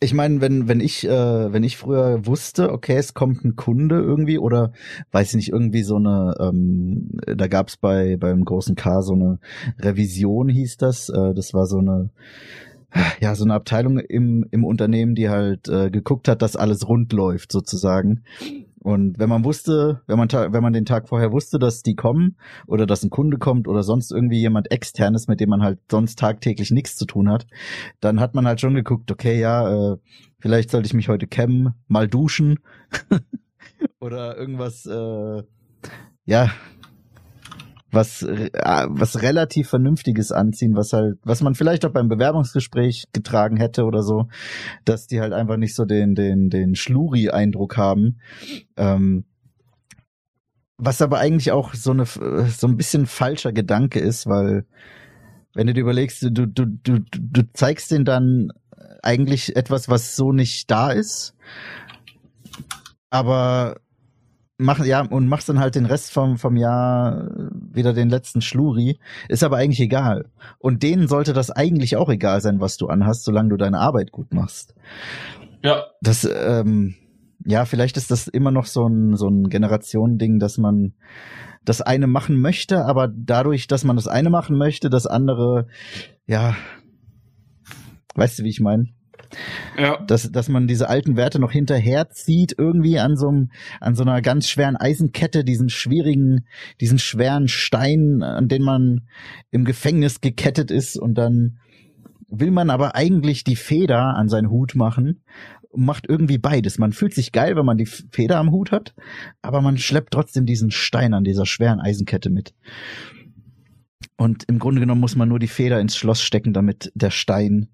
Ich 0.00 0.14
meine, 0.14 0.40
wenn 0.40 0.66
wenn 0.66 0.80
ich 0.80 1.06
äh, 1.06 1.52
wenn 1.52 1.62
ich 1.62 1.76
früher 1.76 2.26
wusste, 2.26 2.72
okay, 2.72 2.96
es 2.96 3.14
kommt 3.14 3.44
ein 3.44 3.54
Kunde 3.54 4.00
irgendwie 4.00 4.36
oder 4.36 4.72
weiß 5.12 5.28
ich 5.28 5.36
nicht 5.36 5.48
irgendwie 5.50 5.84
so 5.84 5.94
eine, 5.94 6.34
ähm, 6.40 7.08
da 7.24 7.46
gab's 7.46 7.76
bei 7.76 8.16
beim 8.16 8.44
großen 8.44 8.74
K 8.74 9.02
so 9.02 9.12
eine 9.12 9.38
Revision 9.78 10.48
hieß 10.48 10.76
das, 10.76 11.08
äh, 11.08 11.34
das 11.34 11.54
war 11.54 11.66
so 11.66 11.78
eine 11.78 12.10
ja, 13.20 13.34
so 13.34 13.44
eine 13.44 13.54
Abteilung 13.54 13.98
im, 13.98 14.46
im 14.50 14.64
Unternehmen, 14.64 15.14
die 15.14 15.28
halt 15.28 15.68
äh, 15.68 15.90
geguckt 15.90 16.28
hat, 16.28 16.42
dass 16.42 16.56
alles 16.56 16.88
rund 16.88 17.12
läuft, 17.12 17.52
sozusagen. 17.52 18.24
Und 18.82 19.20
wenn 19.20 19.28
man 19.28 19.44
wusste, 19.44 20.02
wenn 20.08 20.18
man, 20.18 20.28
wenn 20.28 20.62
man 20.62 20.72
den 20.72 20.84
Tag 20.84 21.08
vorher 21.08 21.30
wusste, 21.30 21.60
dass 21.60 21.84
die 21.84 21.94
kommen 21.94 22.36
oder 22.66 22.84
dass 22.84 23.04
ein 23.04 23.10
Kunde 23.10 23.38
kommt 23.38 23.68
oder 23.68 23.84
sonst 23.84 24.10
irgendwie 24.10 24.40
jemand 24.40 24.72
externes, 24.72 25.28
mit 25.28 25.38
dem 25.38 25.50
man 25.50 25.62
halt 25.62 25.78
sonst 25.88 26.18
tagtäglich 26.18 26.72
nichts 26.72 26.96
zu 26.96 27.06
tun 27.06 27.30
hat, 27.30 27.46
dann 28.00 28.18
hat 28.18 28.34
man 28.34 28.46
halt 28.46 28.60
schon 28.60 28.74
geguckt, 28.74 29.10
okay, 29.12 29.38
ja, 29.38 29.92
äh, 29.92 29.96
vielleicht 30.40 30.72
sollte 30.72 30.86
ich 30.86 30.94
mich 30.94 31.08
heute 31.08 31.28
kämmen, 31.28 31.74
mal 31.86 32.08
duschen 32.08 32.58
oder 34.00 34.36
irgendwas, 34.36 34.84
äh, 34.86 35.42
ja, 36.24 36.50
was, 37.92 38.22
äh, 38.22 38.50
was 38.88 39.22
relativ 39.22 39.68
Vernünftiges 39.68 40.32
anziehen, 40.32 40.74
was 40.74 40.92
halt, 40.92 41.18
was 41.22 41.42
man 41.42 41.54
vielleicht 41.54 41.84
auch 41.84 41.92
beim 41.92 42.08
Bewerbungsgespräch 42.08 43.04
getragen 43.12 43.58
hätte 43.58 43.84
oder 43.84 44.02
so, 44.02 44.28
dass 44.84 45.06
die 45.06 45.20
halt 45.20 45.32
einfach 45.32 45.58
nicht 45.58 45.74
so 45.74 45.84
den, 45.84 46.14
den, 46.14 46.48
den 46.48 46.74
Schluri-Eindruck 46.74 47.76
haben. 47.76 48.18
Ähm, 48.76 49.24
was 50.78 51.02
aber 51.02 51.18
eigentlich 51.18 51.52
auch 51.52 51.74
so 51.74 51.92
eine, 51.92 52.06
so 52.06 52.66
ein 52.66 52.76
bisschen 52.76 53.06
falscher 53.06 53.52
Gedanke 53.52 54.00
ist, 54.00 54.26
weil, 54.26 54.64
wenn 55.54 55.66
du 55.66 55.74
dir 55.74 55.82
überlegst, 55.82 56.22
du, 56.22 56.30
du, 56.30 56.46
du, 56.46 56.98
du 56.98 57.42
zeigst 57.52 57.90
den 57.90 58.04
dann 58.04 58.52
eigentlich 59.02 59.54
etwas, 59.54 59.88
was 59.88 60.16
so 60.16 60.32
nicht 60.32 60.70
da 60.70 60.90
ist. 60.90 61.34
Aber 63.10 63.76
mach, 64.58 64.84
ja, 64.84 65.02
und 65.02 65.28
machst 65.28 65.48
dann 65.48 65.60
halt 65.60 65.74
den 65.74 65.86
Rest 65.86 66.12
vom, 66.12 66.38
vom 66.38 66.56
Jahr 66.56 67.50
wieder 67.74 67.92
den 67.92 68.08
letzten 68.08 68.40
Schluri. 68.40 68.98
Ist 69.28 69.44
aber 69.44 69.56
eigentlich 69.56 69.80
egal. 69.80 70.26
Und 70.58 70.82
denen 70.82 71.08
sollte 71.08 71.32
das 71.32 71.50
eigentlich 71.50 71.96
auch 71.96 72.08
egal 72.08 72.40
sein, 72.40 72.60
was 72.60 72.76
du 72.76 72.88
anhast, 72.88 73.24
solange 73.24 73.50
du 73.50 73.56
deine 73.56 73.78
Arbeit 73.78 74.12
gut 74.12 74.32
machst. 74.32 74.74
Ja. 75.62 75.84
Das, 76.00 76.28
ähm, 76.30 76.94
ja, 77.44 77.64
vielleicht 77.64 77.96
ist 77.96 78.10
das 78.10 78.28
immer 78.28 78.50
noch 78.50 78.66
so 78.66 78.86
ein, 78.86 79.16
so 79.16 79.28
ein 79.28 79.48
Generationending, 79.48 80.38
dass 80.38 80.58
man 80.58 80.94
das 81.64 81.80
eine 81.80 82.06
machen 82.06 82.40
möchte, 82.40 82.84
aber 82.84 83.08
dadurch, 83.08 83.66
dass 83.66 83.84
man 83.84 83.96
das 83.96 84.08
eine 84.08 84.30
machen 84.30 84.56
möchte, 84.56 84.90
das 84.90 85.06
andere, 85.06 85.68
ja, 86.26 86.56
weißt 88.14 88.40
du, 88.40 88.44
wie 88.44 88.48
ich 88.50 88.60
meine? 88.60 88.88
Ja. 89.78 90.02
Dass, 90.06 90.30
dass 90.30 90.48
man 90.48 90.66
diese 90.66 90.88
alten 90.88 91.16
Werte 91.16 91.38
noch 91.38 91.52
hinterherzieht, 91.52 92.54
irgendwie 92.56 92.98
an 92.98 93.16
so 93.16 93.28
einem, 93.28 93.50
an 93.80 93.94
so 93.94 94.02
einer 94.02 94.20
ganz 94.22 94.48
schweren 94.48 94.76
Eisenkette, 94.76 95.44
diesen 95.44 95.68
schwierigen, 95.68 96.46
diesen 96.80 96.98
schweren 96.98 97.48
Stein, 97.48 98.22
an 98.22 98.48
den 98.48 98.62
man 98.62 99.02
im 99.50 99.64
Gefängnis 99.64 100.20
gekettet 100.20 100.70
ist 100.70 100.98
und 100.98 101.14
dann 101.14 101.58
will 102.28 102.50
man 102.50 102.70
aber 102.70 102.94
eigentlich 102.94 103.44
die 103.44 103.56
Feder 103.56 104.16
an 104.16 104.28
seinen 104.28 104.50
Hut 104.50 104.74
machen 104.74 105.22
macht 105.74 106.06
irgendwie 106.08 106.38
beides. 106.38 106.78
Man 106.78 106.92
fühlt 106.92 107.14
sich 107.14 107.32
geil, 107.32 107.56
wenn 107.56 107.64
man 107.64 107.78
die 107.78 107.86
Feder 107.86 108.38
am 108.38 108.50
Hut 108.50 108.72
hat, 108.72 108.94
aber 109.40 109.60
man 109.60 109.78
schleppt 109.78 110.12
trotzdem 110.12 110.46
diesen 110.46 110.70
Stein 110.70 111.14
an 111.14 111.24
dieser 111.24 111.46
schweren 111.46 111.80
Eisenkette 111.80 112.30
mit. 112.30 112.54
Und 114.16 114.44
im 114.48 114.58
Grunde 114.58 114.80
genommen 114.80 115.00
muss 115.00 115.16
man 115.16 115.28
nur 115.28 115.38
die 115.38 115.48
Feder 115.48 115.80
ins 115.80 115.96
Schloss 115.96 116.22
stecken, 116.22 116.52
damit 116.52 116.92
der 116.94 117.10
Stein 117.10 117.68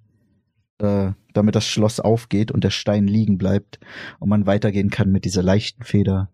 äh, 0.78 1.12
damit 1.32 1.54
das 1.54 1.66
Schloss 1.66 2.00
aufgeht 2.00 2.50
und 2.50 2.64
der 2.64 2.70
Stein 2.70 3.06
liegen 3.06 3.38
bleibt 3.38 3.78
und 4.18 4.28
man 4.28 4.46
weitergehen 4.46 4.90
kann 4.90 5.10
mit 5.10 5.24
dieser 5.24 5.42
leichten 5.42 5.82
Feder. 5.82 6.30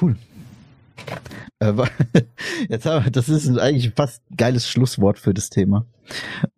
Cool. 0.00 0.16
Äh, 1.58 1.72
jetzt 2.68 2.86
haben 2.86 3.04
wir, 3.04 3.10
das 3.10 3.28
ist 3.28 3.48
eigentlich 3.58 3.92
fast 3.94 4.22
ein 4.30 4.36
geiles 4.36 4.68
Schlusswort 4.68 5.18
für 5.18 5.34
das 5.34 5.50
Thema. 5.50 5.86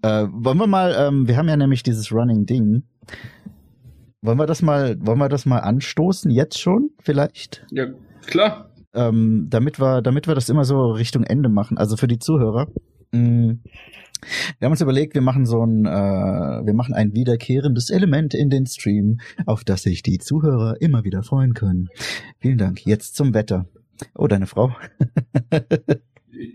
Äh, 0.03 0.27
wollen 0.31 0.59
wir 0.59 0.67
mal, 0.67 0.95
ähm, 0.99 1.29
wir 1.29 1.37
haben 1.37 1.49
ja 1.49 1.57
nämlich 1.57 1.83
dieses 1.83 2.13
Running 2.13 2.47
Ding. 2.47 2.85
Wollen 4.23 4.39
wir 4.39 4.47
das 4.47 4.63
mal, 4.63 4.97
wollen 5.01 5.19
wir 5.19 5.29
das 5.29 5.47
mal 5.47 5.59
anstoßen 5.59 6.31
jetzt 6.31 6.61
schon 6.61 6.91
vielleicht? 7.01 7.67
Ja, 7.71 7.87
klar. 8.27 8.71
Ähm, 8.95 9.47
damit 9.51 9.81
wir, 9.81 10.03
damit 10.03 10.29
wir 10.29 10.35
das 10.35 10.49
immer 10.49 10.65
so 10.65 10.93
Richtung 10.93 11.25
Ende 11.25 11.49
machen. 11.49 11.79
Also 11.79 11.97
für 11.97 12.07
die 12.07 12.19
Zuhörer. 12.19 12.69
Mh, 13.11 13.21
mm, 13.21 13.61
wir 14.59 14.67
haben 14.67 14.73
uns 14.73 14.81
überlegt, 14.81 15.15
wir 15.15 15.21
machen 15.21 15.47
so 15.47 15.65
ein, 15.65 15.85
äh, 15.85 15.91
wir 15.91 16.75
machen 16.75 16.95
ein 16.95 17.15
wiederkehrendes 17.15 17.91
Element 17.91 18.35
in 18.35 18.51
den 18.51 18.67
Stream, 18.67 19.21
auf 19.47 19.65
das 19.65 19.83
sich 19.83 20.03
die 20.03 20.19
Zuhörer 20.19 20.81
immer 20.81 21.05
wieder 21.05 21.23
freuen 21.23 21.55
können. 21.55 21.89
Vielen 22.39 22.59
Dank. 22.59 22.85
Jetzt 22.87 23.17
zum 23.17 23.35
Wetter. 23.35 23.67
Oh, 24.15 24.27
deine 24.27 24.47
Frau. 24.47 24.75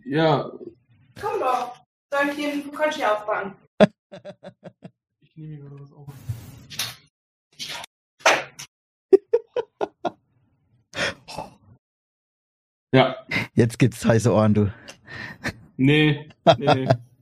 ja. 0.05 0.51
Komm 1.19 1.39
doch. 1.39 1.75
Soll 2.13 2.29
ich 2.29 2.35
dir 2.35 2.53
ein 2.53 2.71
Conchi 2.71 3.03
aufbauen? 3.03 3.53
ich 5.21 5.35
nehme 5.35 5.69
mir 5.69 5.79
was 5.79 5.91
auf. 5.91 6.13
ja. 12.93 13.15
Jetzt 13.53 13.77
gibt's 13.79 14.05
heiße 14.05 14.31
Ohren, 14.31 14.53
du. 14.53 14.71
Nee, 15.75 16.29
nee. 16.57 16.87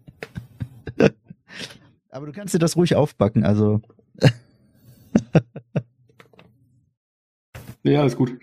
Aber 2.16 2.28
du 2.28 2.32
kannst 2.32 2.54
dir 2.54 2.60
das 2.60 2.78
ruhig 2.78 2.96
aufbacken, 2.96 3.44
also. 3.44 3.82
Ja, 7.88 8.02
alles 8.02 8.16
gut. 8.16 8.34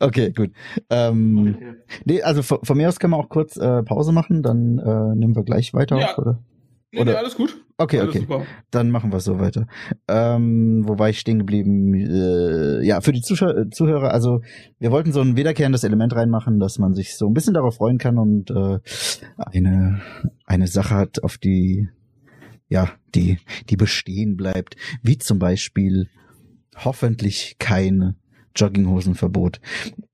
Okay, 0.00 0.32
gut. 0.32 0.50
Ähm, 0.90 1.54
okay. 1.56 1.74
Nee, 2.04 2.20
also 2.20 2.42
von, 2.42 2.58
von, 2.62 2.76
mir 2.76 2.90
aus 2.90 3.00
können 3.00 3.14
wir 3.14 3.16
auch 3.16 3.30
kurz 3.30 3.56
äh, 3.56 3.82
Pause 3.84 4.12
machen, 4.12 4.42
dann 4.42 4.78
äh, 4.78 5.14
nehmen 5.14 5.34
wir 5.34 5.44
gleich 5.44 5.72
weiter 5.72 5.98
ja. 5.98 6.10
auf, 6.10 6.18
oder? 6.18 6.44
Nee, 6.92 7.00
oder? 7.00 7.12
Nee, 7.12 7.16
alles 7.16 7.34
gut. 7.34 7.56
Okay, 7.78 8.00
alles 8.00 8.10
okay. 8.10 8.20
Super. 8.20 8.42
Dann 8.70 8.90
machen 8.90 9.10
wir 9.10 9.20
so 9.20 9.40
weiter. 9.40 9.66
Ähm, 10.08 10.82
wo 10.86 10.98
war 10.98 11.08
ich 11.08 11.20
stehen 11.20 11.38
geblieben? 11.38 11.94
Äh, 11.94 12.84
ja, 12.84 13.00
für 13.00 13.12
die 13.12 13.22
Zuschauer, 13.22 13.70
Zuhörer, 13.70 14.12
also 14.12 14.42
wir 14.78 14.90
wollten 14.90 15.12
so 15.12 15.22
ein 15.22 15.36
wiederkehrendes 15.36 15.84
Element 15.84 16.14
reinmachen, 16.14 16.60
dass 16.60 16.78
man 16.78 16.92
sich 16.92 17.16
so 17.16 17.28
ein 17.28 17.32
bisschen 17.32 17.54
darauf 17.54 17.76
freuen 17.76 17.96
kann 17.96 18.18
und 18.18 18.50
äh, 18.50 18.78
eine, 19.38 20.02
eine 20.44 20.66
Sache 20.66 20.94
hat, 20.94 21.24
auf 21.24 21.38
die 21.38 21.88
ja, 22.72 22.90
die, 23.14 23.38
die 23.68 23.76
bestehen 23.76 24.36
bleibt. 24.36 24.76
Wie 25.02 25.18
zum 25.18 25.38
Beispiel 25.38 26.08
hoffentlich 26.74 27.56
kein 27.58 28.16
Jogginghosenverbot. 28.56 29.60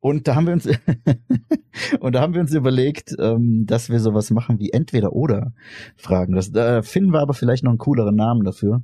Und 0.01 0.27
da 0.27 0.35
haben 0.35 0.47
wir 0.47 0.55
uns 0.55 0.69
und 2.01 2.15
da 2.15 2.21
haben 2.21 2.35
wir 2.35 2.41
uns 2.41 2.53
überlegt, 2.53 3.15
ähm, 3.19 3.65
dass 3.67 3.91
wir 3.91 4.01
sowas 4.01 4.31
machen 4.31 4.59
wie 4.59 4.71
entweder 4.71 5.13
oder 5.13 5.53
Fragen. 5.97 6.35
Das, 6.35 6.51
da 6.51 6.83
finden 6.83 7.13
wir 7.13 7.21
aber 7.21 7.35
vielleicht 7.35 7.63
noch 7.63 7.71
einen 7.71 7.79
cooleren 7.79 8.17
Namen 8.17 8.45
dafür 8.45 8.83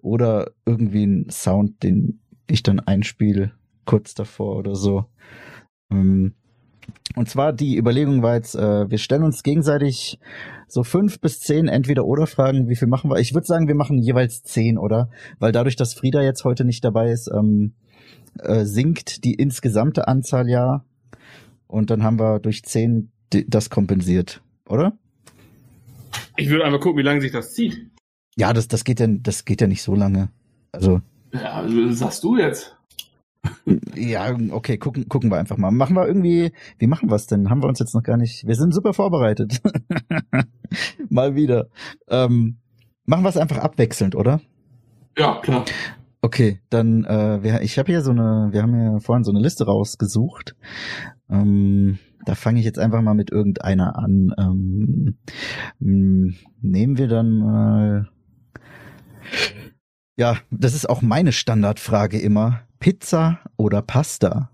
oder 0.00 0.52
irgendwie 0.64 1.02
einen 1.02 1.30
Sound, 1.30 1.82
den 1.82 2.20
ich 2.46 2.62
dann 2.62 2.80
einspiele 2.80 3.52
kurz 3.84 4.14
davor 4.14 4.56
oder 4.56 4.74
so. 4.74 5.04
Ähm, 5.90 6.34
und 7.16 7.28
zwar 7.28 7.52
die 7.52 7.76
Überlegung 7.76 8.22
war 8.22 8.34
jetzt, 8.34 8.54
äh, 8.54 8.90
wir 8.90 8.98
stellen 8.98 9.24
uns 9.24 9.42
gegenseitig 9.42 10.18
so 10.68 10.82
fünf 10.84 11.20
bis 11.20 11.40
zehn 11.40 11.68
entweder 11.68 12.04
oder 12.04 12.26
Fragen. 12.26 12.68
Wie 12.68 12.76
viel 12.76 12.88
machen 12.88 13.10
wir? 13.10 13.18
Ich 13.18 13.34
würde 13.34 13.46
sagen, 13.46 13.68
wir 13.68 13.74
machen 13.74 13.98
jeweils 13.98 14.42
zehn, 14.42 14.78
oder? 14.78 15.10
Weil 15.38 15.52
dadurch, 15.52 15.76
dass 15.76 15.94
Frieda 15.94 16.22
jetzt 16.22 16.44
heute 16.44 16.64
nicht 16.64 16.84
dabei 16.84 17.10
ist, 17.10 17.30
ähm, 17.32 17.74
äh, 18.38 18.64
sinkt 18.64 19.24
die 19.24 19.34
insgesamte 19.34 20.08
Anzahl 20.08 20.48
ja. 20.48 20.84
Und 21.66 21.90
dann 21.90 22.02
haben 22.02 22.18
wir 22.18 22.38
durch 22.40 22.62
zehn 22.64 23.10
das 23.30 23.70
kompensiert, 23.70 24.42
oder? 24.68 24.92
Ich 26.36 26.48
würde 26.48 26.64
einfach 26.64 26.80
gucken, 26.80 26.98
wie 26.98 27.04
lange 27.04 27.20
sich 27.20 27.32
das 27.32 27.52
zieht. 27.52 27.90
Ja, 28.36 28.52
das, 28.52 28.68
das 28.68 28.84
geht 28.84 29.00
ja, 29.00 29.06
das 29.08 29.44
geht 29.44 29.60
ja 29.60 29.66
nicht 29.66 29.82
so 29.82 29.94
lange. 29.94 30.30
Also. 30.72 31.00
Ja, 31.32 31.64
sagst 31.90 32.24
du 32.24 32.36
jetzt. 32.36 32.76
Ja, 33.96 34.36
okay, 34.50 34.78
gucken, 34.78 35.08
gucken 35.08 35.30
wir 35.30 35.38
einfach 35.38 35.56
mal. 35.56 35.70
Machen 35.70 35.96
wir 35.96 36.06
irgendwie, 36.06 36.52
wie 36.78 36.86
machen 36.86 37.10
wir 37.10 37.16
es 37.16 37.26
denn? 37.26 37.50
Haben 37.50 37.62
wir 37.62 37.68
uns 37.68 37.78
jetzt 37.78 37.94
noch 37.94 38.02
gar 38.02 38.16
nicht. 38.16 38.46
Wir 38.46 38.54
sind 38.54 38.72
super 38.74 38.94
vorbereitet. 38.94 39.60
mal 41.08 41.34
wieder. 41.34 41.68
Ähm, 42.08 42.58
machen 43.04 43.24
wir 43.24 43.28
es 43.28 43.36
einfach 43.36 43.58
abwechselnd, 43.58 44.14
oder? 44.14 44.40
Ja, 45.18 45.40
klar. 45.40 45.64
Okay, 46.22 46.60
dann 46.68 47.04
äh, 47.04 47.42
wir, 47.42 47.62
ich 47.62 47.78
habe 47.78 47.90
hier 47.90 48.02
so 48.02 48.10
eine, 48.10 48.48
wir 48.50 48.62
haben 48.62 48.78
ja 48.78 48.98
vorhin 49.00 49.24
so 49.24 49.32
eine 49.32 49.40
Liste 49.40 49.64
rausgesucht. 49.64 50.54
Ähm, 51.30 51.98
da 52.26 52.34
fange 52.34 52.58
ich 52.58 52.66
jetzt 52.66 52.78
einfach 52.78 53.00
mal 53.00 53.14
mit 53.14 53.30
irgendeiner 53.30 53.96
an. 53.98 54.34
Ähm, 54.38 55.16
nehmen 55.78 56.98
wir 56.98 57.08
dann 57.08 57.38
mal. 57.38 58.08
Ja, 60.16 60.36
das 60.50 60.74
ist 60.74 60.88
auch 60.88 61.00
meine 61.00 61.32
Standardfrage 61.32 62.18
immer. 62.18 62.60
Pizza 62.80 63.40
oder 63.58 63.82
Pasta? 63.82 64.50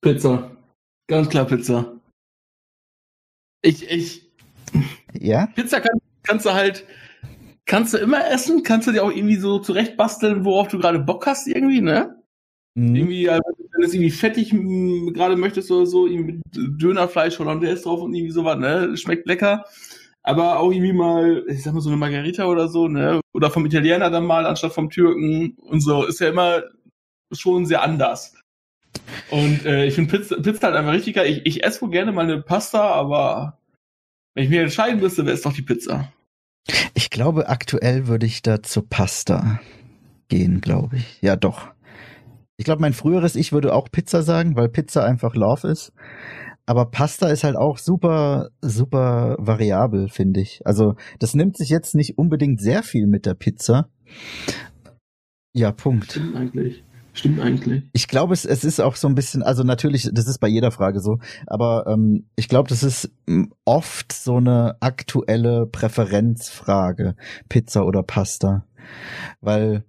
Pizza. 0.00 0.56
Ganz 1.08 1.28
klar 1.28 1.44
Pizza. 1.46 2.00
Ich, 3.62 3.90
ich. 3.90 4.30
Ja? 5.12 5.48
Pizza 5.48 5.80
kann, 5.80 5.98
kannst 6.22 6.46
du 6.46 6.52
halt, 6.52 6.86
kannst 7.64 7.92
du 7.92 7.98
immer 7.98 8.30
essen, 8.30 8.62
kannst 8.62 8.86
du 8.86 8.92
dir 8.92 9.02
auch 9.02 9.10
irgendwie 9.10 9.36
so 9.36 9.58
zurechtbasteln, 9.58 10.44
worauf 10.44 10.68
du 10.68 10.78
gerade 10.78 11.00
Bock 11.00 11.26
hast, 11.26 11.48
irgendwie, 11.48 11.80
ne? 11.80 12.22
Mhm. 12.74 12.94
Irgendwie, 12.94 13.26
wenn 13.26 13.40
du 13.80 13.86
es 13.86 13.94
irgendwie 13.94 14.12
fettig 14.12 14.50
gerade 14.50 15.36
möchtest 15.36 15.72
oder 15.72 15.86
so, 15.86 16.06
irgendwie 16.06 16.34
mit 16.34 16.42
Dönerfleisch 16.80 17.38
Hollandaise 17.40 17.82
drauf 17.82 18.00
und 18.00 18.14
irgendwie 18.14 18.32
sowas, 18.32 18.58
ne? 18.58 18.96
Schmeckt 18.96 19.26
lecker 19.26 19.64
aber 20.26 20.58
auch 20.58 20.72
irgendwie 20.72 20.92
mal, 20.92 21.44
ich 21.46 21.62
sag 21.62 21.72
mal 21.72 21.80
so 21.80 21.88
eine 21.88 21.96
Margarita 21.96 22.46
oder 22.46 22.68
so, 22.68 22.88
ne? 22.88 23.20
Oder 23.32 23.48
vom 23.48 23.64
Italiener 23.64 24.10
dann 24.10 24.26
mal 24.26 24.44
anstatt 24.44 24.72
vom 24.72 24.90
Türken 24.90 25.56
und 25.58 25.80
so, 25.80 26.04
ist 26.04 26.18
ja 26.18 26.28
immer 26.28 26.64
schon 27.32 27.64
sehr 27.64 27.82
anders. 27.82 28.34
Und 29.30 29.64
äh, 29.64 29.86
ich 29.86 29.94
finde 29.94 30.18
Pizza, 30.18 30.36
Pizza 30.42 30.66
halt 30.66 30.76
einfach 30.76 30.92
richtig 30.92 31.14
geil. 31.14 31.30
Ich, 31.30 31.46
ich 31.46 31.64
esse 31.64 31.80
wohl 31.82 31.90
gerne 31.90 32.10
mal 32.10 32.24
eine 32.24 32.42
Pasta, 32.42 32.90
aber 32.90 33.60
wenn 34.34 34.44
ich 34.44 34.50
mir 34.50 34.62
entscheiden 34.62 35.00
müsste, 35.00 35.24
wäre 35.26 35.36
es 35.36 35.42
doch 35.42 35.52
die 35.52 35.62
Pizza. 35.62 36.12
Ich 36.94 37.10
glaube, 37.10 37.48
aktuell 37.48 38.08
würde 38.08 38.26
ich 38.26 38.42
da 38.42 38.64
zur 38.64 38.88
Pasta 38.88 39.60
gehen, 40.28 40.60
glaube 40.60 40.96
ich. 40.96 41.22
Ja, 41.22 41.36
doch. 41.36 41.68
Ich 42.56 42.64
glaube, 42.64 42.80
mein 42.80 42.94
früheres 42.94 43.36
Ich 43.36 43.52
würde 43.52 43.72
auch 43.72 43.92
Pizza 43.92 44.22
sagen, 44.22 44.56
weil 44.56 44.68
Pizza 44.68 45.04
einfach 45.04 45.36
Love 45.36 45.68
ist. 45.68 45.92
Aber 46.66 46.86
Pasta 46.90 47.28
ist 47.28 47.44
halt 47.44 47.56
auch 47.56 47.78
super, 47.78 48.50
super 48.60 49.36
variabel, 49.38 50.08
finde 50.08 50.40
ich. 50.40 50.60
Also 50.64 50.96
das 51.20 51.34
nimmt 51.34 51.56
sich 51.56 51.68
jetzt 51.68 51.94
nicht 51.94 52.18
unbedingt 52.18 52.60
sehr 52.60 52.82
viel 52.82 53.06
mit 53.06 53.24
der 53.24 53.34
Pizza. 53.34 53.88
Ja, 55.52 55.72
Punkt. 55.72 56.10
Stimmt 56.10 56.36
eigentlich. 56.36 56.84
Stimmt 57.16 57.40
eigentlich. 57.40 57.84
Ich 57.94 58.08
glaube, 58.08 58.34
es, 58.34 58.44
es 58.44 58.62
ist 58.62 58.78
auch 58.78 58.94
so 58.94 59.08
ein 59.08 59.14
bisschen, 59.14 59.42
also 59.42 59.62
natürlich, 59.62 60.10
das 60.12 60.28
ist 60.28 60.38
bei 60.38 60.48
jeder 60.48 60.70
Frage 60.70 61.00
so, 61.00 61.18
aber 61.46 61.86
ähm, 61.86 62.26
ich 62.36 62.46
glaube, 62.48 62.68
das 62.68 62.82
ist 62.82 63.10
oft 63.64 64.12
so 64.12 64.36
eine 64.36 64.76
aktuelle 64.80 65.66
Präferenzfrage, 65.66 67.16
Pizza 67.48 67.86
oder 67.86 68.02
Pasta. 68.02 68.66
Weil, 69.40 69.84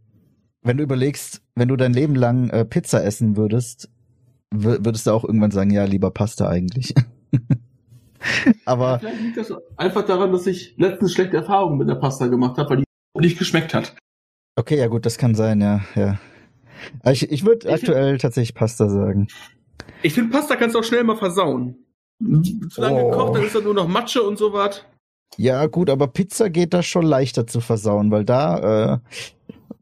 wenn 0.61 0.77
du 0.77 0.83
überlegst, 0.83 1.41
wenn 1.53 1.67
du 1.67 1.75
dein 1.75 1.91
Leben 1.91 2.15
lang 2.15 2.49
äh, 2.49 2.63
Pizza 2.63 3.03
essen 3.03 3.35
würdest, 3.35 3.89
würdest 4.51 5.07
du 5.07 5.11
auch 5.11 5.23
irgendwann 5.23 5.51
sagen, 5.51 5.71
ja, 5.71 5.83
lieber 5.85 6.11
Pasta 6.11 6.47
eigentlich. 6.47 6.93
Aber. 8.65 8.99
vielleicht 8.99 9.21
liegt 9.21 9.37
das 9.37 9.53
einfach 9.77 10.05
daran, 10.05 10.31
dass 10.31 10.47
ich 10.47 10.75
letztens 10.77 11.13
schlechte 11.13 11.37
Erfahrungen 11.37 11.77
mit 11.77 11.89
der 11.89 11.95
Pasta 11.95 12.27
gemacht 12.27 12.57
habe, 12.57 12.69
weil 12.69 12.77
die 12.77 12.85
nicht 13.19 13.37
geschmeckt 13.37 13.73
hat. 13.73 13.95
Okay, 14.55 14.77
ja 14.77 14.87
gut, 14.87 15.05
das 15.05 15.17
kann 15.17 15.35
sein, 15.35 15.61
ja, 15.61 15.81
ja. 15.95 16.19
Ich, 17.11 17.31
ich 17.31 17.45
würde 17.45 17.71
aktuell 17.71 18.11
find, 18.11 18.21
tatsächlich 18.21 18.55
Pasta 18.55 18.89
sagen. 18.89 19.27
Ich 20.03 20.13
finde, 20.13 20.31
Pasta 20.31 20.55
kannst 20.55 20.75
du 20.75 20.79
auch 20.79 20.83
schnell 20.83 21.03
mal 21.03 21.17
versauen. 21.17 21.77
Zu 22.19 22.81
lange 22.81 23.03
oh. 23.03 23.11
gekocht, 23.11 23.35
dann 23.35 23.43
ist 23.43 23.55
da 23.55 23.61
nur 23.61 23.73
noch 23.73 23.87
Matsche 23.87 24.23
und 24.23 24.37
so 24.37 24.53
was. 24.53 24.83
Ja, 25.37 25.65
gut, 25.67 25.89
aber 25.89 26.07
Pizza 26.07 26.49
geht 26.49 26.73
da 26.73 26.81
schon 26.81 27.05
leichter 27.05 27.45
zu 27.45 27.59
versauen, 27.59 28.09
weil 28.11 28.25
da, 28.25 28.93
äh, 28.93 28.99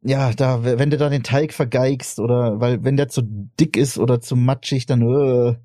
ja, 0.02 0.32
da, 0.34 0.64
wenn 0.64 0.90
du 0.90 0.98
da 0.98 1.10
den 1.10 1.24
Teig 1.24 1.54
vergeigst 1.54 2.20
oder 2.20 2.60
weil 2.60 2.84
wenn 2.84 2.98
der 2.98 3.10
zu 3.10 3.22
dick 3.60 3.78
ist 3.78 3.98
oder 3.98 4.22
zu 4.22 4.36
matschig, 4.36 4.86
dann 4.86 5.02
äh, 5.02 5.56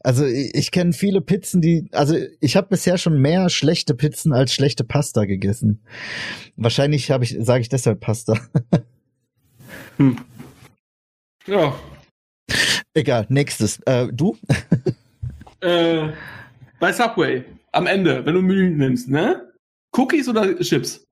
also 0.00 0.26
ich, 0.26 0.54
ich 0.54 0.70
kenne 0.70 0.92
viele 0.92 1.20
Pizzen, 1.20 1.60
die 1.60 1.88
also 1.92 2.16
ich 2.40 2.56
habe 2.56 2.68
bisher 2.68 2.98
schon 2.98 3.20
mehr 3.20 3.48
schlechte 3.48 3.94
Pizzen 3.94 4.32
als 4.32 4.52
schlechte 4.52 4.84
Pasta 4.84 5.24
gegessen. 5.24 5.82
Wahrscheinlich 6.56 7.10
habe 7.10 7.24
ich 7.24 7.36
sage 7.40 7.62
ich 7.62 7.68
deshalb 7.68 8.00
Pasta. 8.00 8.38
hm. 9.96 10.16
Ja. 11.46 11.74
Egal, 12.94 13.26
nächstes. 13.28 13.80
Äh, 13.86 14.08
du? 14.12 14.36
äh, 15.60 16.08
bei 16.78 16.92
Subway 16.92 17.44
am 17.72 17.86
Ende, 17.86 18.24
wenn 18.24 18.34
du 18.34 18.42
Menü 18.42 18.70
nimmst, 18.70 19.08
ne? 19.08 19.52
Cookies 19.92 20.28
oder 20.28 20.58
Chips? 20.60 21.04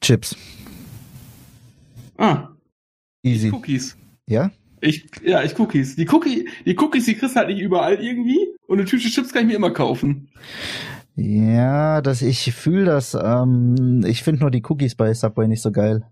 Chips. 0.00 0.36
Ah. 2.20 2.50
Easy. 3.22 3.50
Cookies. 3.50 3.96
Ja? 4.26 4.50
Ich, 4.82 5.06
ja, 5.24 5.42
ich 5.42 5.58
Cookies. 5.58 5.96
Die, 5.96 6.06
Cookie, 6.08 6.48
die 6.66 6.78
Cookies, 6.78 7.06
die 7.06 7.14
kriegst 7.14 7.34
du 7.34 7.40
halt 7.40 7.48
nicht 7.48 7.60
überall 7.60 7.94
irgendwie. 7.94 8.46
Und 8.66 8.78
eine 8.78 8.86
Tüte 8.86 9.08
Chips 9.08 9.32
kann 9.32 9.42
ich 9.42 9.48
mir 9.48 9.56
immer 9.56 9.70
kaufen. 9.70 10.28
Ja, 11.16 12.02
das, 12.02 12.20
ich 12.20 12.54
fühle 12.54 12.84
das. 12.84 13.14
Ähm, 13.14 14.04
ich 14.06 14.22
finde 14.22 14.42
nur 14.42 14.50
die 14.50 14.62
Cookies 14.68 14.94
bei 14.94 15.14
Subway 15.14 15.48
nicht 15.48 15.62
so 15.62 15.72
geil. 15.72 16.04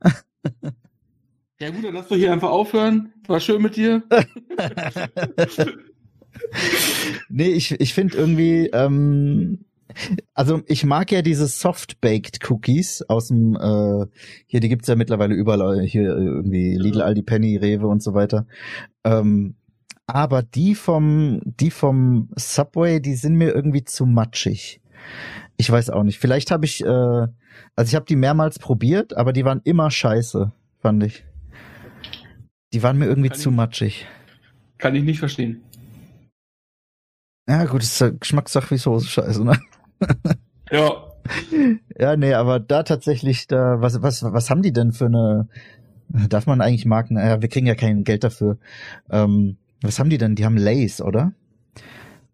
ja 1.60 1.70
gut, 1.70 1.84
dann 1.84 1.94
lass 1.94 2.06
doch 2.06 2.16
hier 2.16 2.32
einfach 2.32 2.50
aufhören. 2.50 3.12
War 3.26 3.40
schön 3.40 3.62
mit 3.62 3.74
dir. 3.74 4.04
nee, 7.28 7.50
ich, 7.50 7.80
ich 7.80 7.94
finde 7.94 8.16
irgendwie, 8.16 8.70
ähm, 8.72 9.64
also 10.34 10.62
ich 10.66 10.84
mag 10.84 11.10
ja 11.12 11.22
diese 11.22 11.46
Soft-Baked 11.46 12.48
Cookies 12.50 13.02
aus 13.08 13.28
dem, 13.28 13.54
äh, 13.56 14.06
hier, 14.46 14.60
die 14.60 14.68
gibt's 14.68 14.88
ja 14.88 14.96
mittlerweile 14.96 15.34
überall, 15.34 15.82
hier 15.82 16.16
irgendwie 16.16 16.76
Lidl, 16.76 17.02
Aldi, 17.02 17.22
Penny, 17.22 17.56
Rewe 17.56 17.86
und 17.86 18.02
so 18.02 18.14
weiter. 18.14 18.46
Ähm, 19.04 19.56
aber 20.06 20.42
die 20.42 20.74
vom, 20.74 21.40
die 21.44 21.70
vom 21.70 22.30
Subway, 22.36 23.00
die 23.00 23.14
sind 23.14 23.36
mir 23.36 23.54
irgendwie 23.54 23.84
zu 23.84 24.04
matschig. 24.06 24.80
Ich 25.56 25.70
weiß 25.70 25.90
auch 25.90 26.02
nicht. 26.02 26.18
Vielleicht 26.18 26.50
habe 26.50 26.64
ich, 26.64 26.84
äh, 26.84 26.86
also 26.88 27.88
ich 27.88 27.94
habe 27.94 28.06
die 28.06 28.16
mehrmals 28.16 28.58
probiert, 28.58 29.16
aber 29.16 29.32
die 29.32 29.44
waren 29.44 29.60
immer 29.64 29.90
scheiße, 29.90 30.52
fand 30.80 31.04
ich. 31.04 31.24
Die 32.72 32.82
waren 32.82 32.98
mir 32.98 33.06
irgendwie 33.06 33.28
kann 33.28 33.38
zu 33.38 33.50
ich, 33.50 33.56
matschig. 33.56 34.06
Kann 34.78 34.94
ich 34.94 35.04
nicht 35.04 35.18
verstehen. 35.18 35.62
Ja, 37.48 37.64
gut, 37.64 37.82
ist 37.82 38.00
ja 38.00 38.10
Geschmackssache 38.10 38.70
wie 38.70 38.78
Soße 38.78 39.06
scheiße, 39.06 39.44
ne? 39.44 39.58
Ja. 40.70 41.08
Ja, 41.98 42.16
nee, 42.16 42.34
aber 42.34 42.58
da 42.60 42.82
tatsächlich, 42.82 43.46
da, 43.46 43.80
was, 43.80 44.02
was, 44.02 44.22
was 44.24 44.50
haben 44.50 44.62
die 44.62 44.72
denn 44.72 44.92
für 44.92 45.06
eine, 45.06 45.48
darf 46.28 46.46
man 46.46 46.60
eigentlich 46.60 46.84
Marken, 46.84 47.16
ja, 47.16 47.40
wir 47.40 47.48
kriegen 47.48 47.66
ja 47.66 47.74
kein 47.74 48.04
Geld 48.04 48.24
dafür. 48.24 48.58
Ähm, 49.10 49.56
was 49.82 49.98
haben 49.98 50.10
die 50.10 50.18
denn? 50.18 50.34
Die 50.34 50.44
haben 50.44 50.56
Lays, 50.56 51.00
oder? 51.00 51.32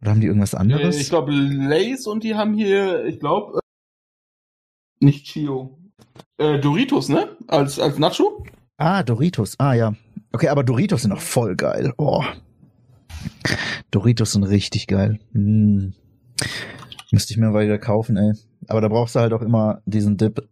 Oder 0.00 0.10
haben 0.10 0.20
die 0.20 0.26
irgendwas 0.26 0.54
anderes? 0.54 0.96
Äh, 0.96 1.00
ich 1.00 1.08
glaube 1.08 1.32
Lays 1.32 2.06
und 2.06 2.24
die 2.24 2.34
haben 2.34 2.54
hier, 2.54 3.04
ich 3.04 3.20
glaube, 3.20 3.58
äh, 3.58 5.04
nicht 5.04 5.26
Chio. 5.26 5.78
Äh, 6.38 6.58
Doritos, 6.60 7.08
ne? 7.08 7.36
Als, 7.48 7.78
als 7.78 7.98
Nacho? 7.98 8.44
Ah, 8.76 9.02
Doritos. 9.02 9.56
Ah, 9.58 9.74
ja. 9.74 9.94
Okay, 10.32 10.48
aber 10.48 10.62
Doritos 10.62 11.02
sind 11.02 11.12
auch 11.12 11.20
voll 11.20 11.56
geil. 11.56 11.92
Oh. 11.98 12.22
Doritos 13.90 14.32
sind 14.32 14.44
richtig 14.44 14.86
geil. 14.86 15.18
Hm. 15.32 15.94
Müsste 17.11 17.32
ich 17.32 17.38
mir 17.38 17.50
mal 17.50 17.64
wieder 17.64 17.78
kaufen, 17.78 18.16
ey. 18.16 18.32
Aber 18.66 18.80
da 18.80 18.88
brauchst 18.88 19.14
du 19.14 19.20
halt 19.20 19.32
auch 19.32 19.42
immer 19.42 19.80
diesen 19.86 20.16
Dip. 20.16 20.48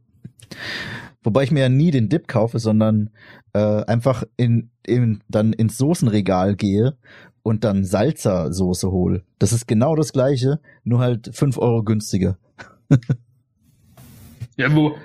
Wobei 1.23 1.43
ich 1.43 1.51
mir 1.51 1.61
ja 1.61 1.69
nie 1.69 1.91
den 1.91 2.09
Dip 2.09 2.29
kaufe, 2.29 2.59
sondern 2.59 3.11
äh, 3.53 3.85
einfach 3.85 4.25
in, 4.37 4.71
in 4.87 5.23
dann 5.29 5.53
ins 5.53 5.77
Soßenregal 5.77 6.57
gehe 6.57 6.97
und 7.43 7.65
dann 7.65 7.85
Salsa-Soße 7.85 8.91
hole. 8.91 9.25
Das 9.39 9.53
ist 9.53 9.67
genau 9.67 9.97
das 9.97 10.13
gleiche, 10.13 10.61
nur 10.85 11.01
halt 11.01 11.31
fünf 11.35 11.59
Euro 11.59 11.83
günstiger. 11.83 12.39
Ja, 14.59 14.75
wo, 14.75 14.97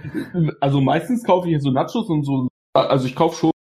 also 0.62 0.80
meistens 0.80 1.26
kaufe 1.26 1.50
ich 1.50 1.62
so 1.62 1.72
Nachos 1.72 2.08
und 2.08 2.24
so, 2.24 2.48
also 2.74 3.06
ich 3.06 3.16
kaufe 3.16 3.36
schon 3.36 3.52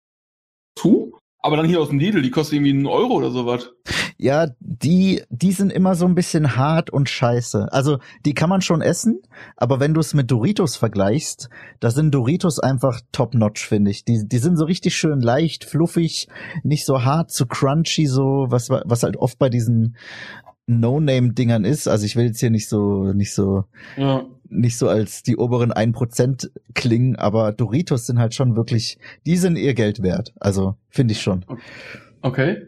zu, 0.79 1.19
aber 1.39 1.57
dann 1.57 1.65
hier 1.65 1.81
aus 1.81 1.89
dem 1.89 1.99
Lidl, 1.99 2.21
die 2.21 2.31
kosten 2.31 2.55
irgendwie 2.55 2.71
einen 2.71 2.85
Euro 2.85 3.15
oder 3.15 3.29
sowas. 3.29 3.69
Ja, 4.17 4.47
die, 4.59 5.23
die 5.29 5.51
sind 5.51 5.71
immer 5.71 5.95
so 5.95 6.05
ein 6.05 6.15
bisschen 6.15 6.55
hart 6.55 6.89
und 6.89 7.09
scheiße. 7.09 7.71
Also, 7.71 7.99
die 8.25 8.33
kann 8.33 8.49
man 8.49 8.61
schon 8.61 8.81
essen, 8.81 9.21
aber 9.57 9.79
wenn 9.79 9.93
du 9.93 9.99
es 9.99 10.13
mit 10.13 10.29
Doritos 10.31 10.75
vergleichst, 10.75 11.49
da 11.79 11.91
sind 11.91 12.13
Doritos 12.13 12.59
einfach 12.59 13.01
top-notch, 13.11 13.67
finde 13.67 13.91
ich. 13.91 14.05
Die, 14.05 14.27
die 14.27 14.37
sind 14.37 14.57
so 14.57 14.65
richtig 14.65 14.95
schön 14.95 15.21
leicht, 15.21 15.65
fluffig, 15.65 16.27
nicht 16.63 16.85
so 16.85 17.03
hart, 17.03 17.31
zu 17.31 17.43
so 17.43 17.47
crunchy, 17.47 18.05
so, 18.05 18.47
was, 18.49 18.69
was 18.69 19.03
halt 19.03 19.17
oft 19.17 19.39
bei 19.39 19.49
diesen 19.49 19.95
No-Name-Dingern 20.67 21.65
ist. 21.65 21.87
Also 21.87 22.05
ich 22.05 22.15
will 22.15 22.25
jetzt 22.25 22.39
hier 22.39 22.49
nicht 22.49 22.69
so, 22.69 23.13
nicht 23.13 23.33
so, 23.33 23.65
ja. 23.97 24.25
nicht 24.49 24.77
so 24.77 24.87
als 24.87 25.23
die 25.23 25.37
oberen 25.37 25.71
ein 25.71 25.91
Prozent 25.91 26.51
klingen, 26.73 27.15
aber 27.15 27.51
Doritos 27.51 28.05
sind 28.05 28.19
halt 28.19 28.33
schon 28.33 28.55
wirklich, 28.55 28.97
die 29.25 29.37
sind 29.37 29.57
ihr 29.57 29.73
Geld 29.73 30.01
wert. 30.01 30.33
Also 30.39 30.75
finde 30.89 31.13
ich 31.13 31.21
schon. 31.21 31.45
Okay. 32.21 32.67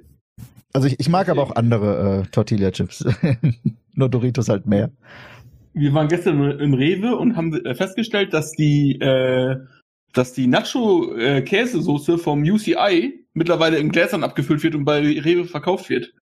Also 0.74 0.88
ich, 0.88 1.00
ich 1.00 1.08
mag 1.08 1.30
aber 1.30 1.44
auch 1.44 1.56
andere 1.56 2.24
äh, 2.24 2.28
Tortilla-Chips. 2.32 3.06
Nur 3.94 4.10
Doritos 4.10 4.50
halt 4.50 4.66
mehr. 4.66 4.92
Wir 5.74 5.94
waren 5.94 6.08
gestern 6.08 6.60
im 6.60 6.74
Rewe 6.74 7.16
und 7.16 7.36
haben 7.36 7.54
äh, 7.66 7.76
festgestellt, 7.76 8.34
dass 8.34 8.52
die, 8.52 9.00
äh, 9.00 9.56
dass 10.14 10.34
die 10.34 10.48
Nacho-Käsesoße 10.48 12.18
vom 12.18 12.42
UCI 12.44 13.26
mittlerweile 13.34 13.78
in 13.78 13.90
Gläsern 13.90 14.24
abgefüllt 14.24 14.64
wird 14.64 14.76
und 14.76 14.86
bei 14.86 15.00
Rewe 15.00 15.46
verkauft 15.46 15.90
wird. 15.90 16.14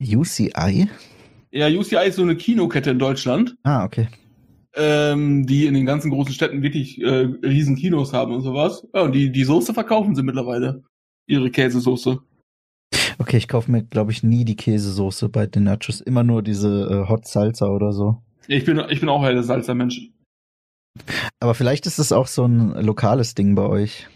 UCI? 0.00 0.88
Ja, 1.50 1.68
UCI 1.68 2.08
ist 2.08 2.16
so 2.16 2.22
eine 2.22 2.36
Kinokette 2.36 2.90
in 2.90 2.98
Deutschland. 2.98 3.56
Ah, 3.64 3.84
okay. 3.84 4.08
Ähm, 4.74 5.46
die 5.46 5.66
in 5.66 5.74
den 5.74 5.84
ganzen 5.84 6.10
großen 6.10 6.32
Städten 6.32 6.62
wirklich 6.62 7.00
äh, 7.00 7.26
riesen 7.42 7.74
Kinos 7.74 8.12
haben 8.12 8.32
und 8.32 8.42
sowas. 8.42 8.86
Ja, 8.94 9.02
und 9.02 9.12
die, 9.12 9.32
die 9.32 9.44
Soße 9.44 9.74
verkaufen 9.74 10.14
sie 10.14 10.22
mittlerweile. 10.22 10.84
Ihre 11.26 11.50
Käsesoße. 11.50 12.20
Okay, 13.18 13.36
ich 13.36 13.48
kaufe 13.48 13.70
mir, 13.70 13.82
glaube 13.82 14.12
ich, 14.12 14.22
nie 14.22 14.44
die 14.44 14.56
Käsesoße 14.56 15.28
bei 15.28 15.46
den 15.46 15.64
Nachos. 15.64 16.00
Immer 16.00 16.24
nur 16.24 16.42
diese 16.42 17.04
äh, 17.06 17.08
Hot 17.08 17.26
Salsa 17.28 17.68
oder 17.68 17.92
so. 17.92 18.22
Ich 18.48 18.64
bin, 18.64 18.82
ich 18.88 19.00
bin 19.00 19.08
auch 19.08 19.22
ein 19.22 19.42
Salsa-Mensch. 19.42 20.10
Aber 21.38 21.54
vielleicht 21.54 21.86
ist 21.86 21.98
es 21.98 22.12
auch 22.12 22.26
so 22.26 22.44
ein 22.44 22.72
lokales 22.84 23.34
Ding 23.34 23.54
bei 23.54 23.62
euch, 23.62 24.08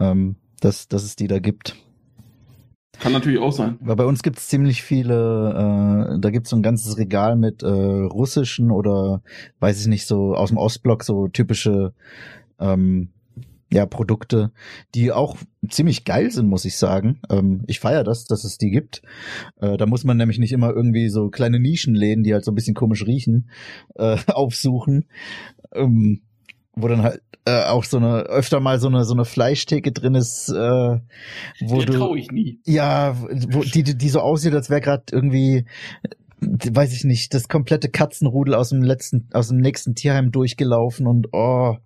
ähm, 0.00 0.36
dass, 0.60 0.88
dass 0.88 1.04
es 1.04 1.16
die 1.16 1.28
da 1.28 1.38
gibt. 1.38 1.76
Kann 2.98 3.12
natürlich 3.12 3.38
auch 3.38 3.52
sein. 3.52 3.78
Weil 3.80 3.96
bei 3.96 4.06
uns 4.06 4.22
gibt 4.22 4.38
es 4.38 4.48
ziemlich 4.48 4.82
viele, 4.82 6.14
äh, 6.16 6.20
da 6.20 6.30
gibt 6.30 6.46
es 6.46 6.50
so 6.50 6.56
ein 6.56 6.62
ganzes 6.62 6.96
Regal 6.96 7.36
mit 7.36 7.62
äh, 7.62 7.66
russischen 7.66 8.70
oder 8.70 9.22
weiß 9.60 9.80
ich 9.80 9.86
nicht, 9.86 10.06
so 10.06 10.34
aus 10.34 10.48
dem 10.48 10.58
Ostblock 10.58 11.04
so 11.04 11.28
typische 11.28 11.92
ähm, 12.58 13.10
ja, 13.72 13.84
Produkte, 13.86 14.52
die 14.94 15.10
auch 15.12 15.36
ziemlich 15.68 16.04
geil 16.04 16.30
sind, 16.30 16.48
muss 16.48 16.64
ich 16.64 16.76
sagen. 16.76 17.20
Ähm, 17.30 17.64
ich 17.66 17.80
feiere 17.80 18.04
das, 18.04 18.24
dass 18.24 18.44
es 18.44 18.58
die 18.58 18.70
gibt. 18.70 19.02
Äh, 19.60 19.76
da 19.76 19.86
muss 19.86 20.04
man 20.04 20.16
nämlich 20.16 20.38
nicht 20.38 20.52
immer 20.52 20.70
irgendwie 20.70 21.08
so 21.08 21.30
kleine 21.30 21.58
Nischenläden, 21.58 22.22
die 22.22 22.32
halt 22.32 22.44
so 22.44 22.52
ein 22.52 22.54
bisschen 22.54 22.74
komisch 22.74 23.04
riechen, 23.06 23.50
äh, 23.96 24.16
aufsuchen. 24.28 25.06
Ähm, 25.74 26.22
wo 26.76 26.88
dann 26.88 27.02
halt 27.02 27.22
äh, 27.46 27.64
auch 27.64 27.84
so 27.84 27.96
eine 27.96 28.24
öfter 28.24 28.60
mal 28.60 28.78
so 28.78 28.88
eine 28.88 29.04
so 29.04 29.14
eine 29.14 29.24
Fleischtheke 29.24 29.92
drin 29.92 30.14
ist, 30.14 30.50
äh, 30.50 30.98
wo 31.60 31.78
Der 31.78 31.86
du 31.86 32.14
ich 32.14 32.30
nie. 32.30 32.60
ja, 32.66 33.16
wo 33.48 33.62
die 33.62 33.82
die 33.82 34.08
so 34.08 34.20
aussieht, 34.20 34.52
als 34.52 34.68
wäre 34.68 34.82
gerade 34.82 35.04
irgendwie 35.10 35.64
weiß 36.40 36.92
ich 36.92 37.04
nicht, 37.04 37.32
das 37.32 37.48
komplette 37.48 37.88
Katzenrudel 37.88 38.54
aus 38.54 38.68
dem 38.68 38.82
letzten 38.82 39.28
aus 39.32 39.48
dem 39.48 39.56
nächsten 39.58 39.94
Tierheim 39.94 40.32
durchgelaufen 40.32 41.06
und 41.06 41.28
oh, 41.32 41.76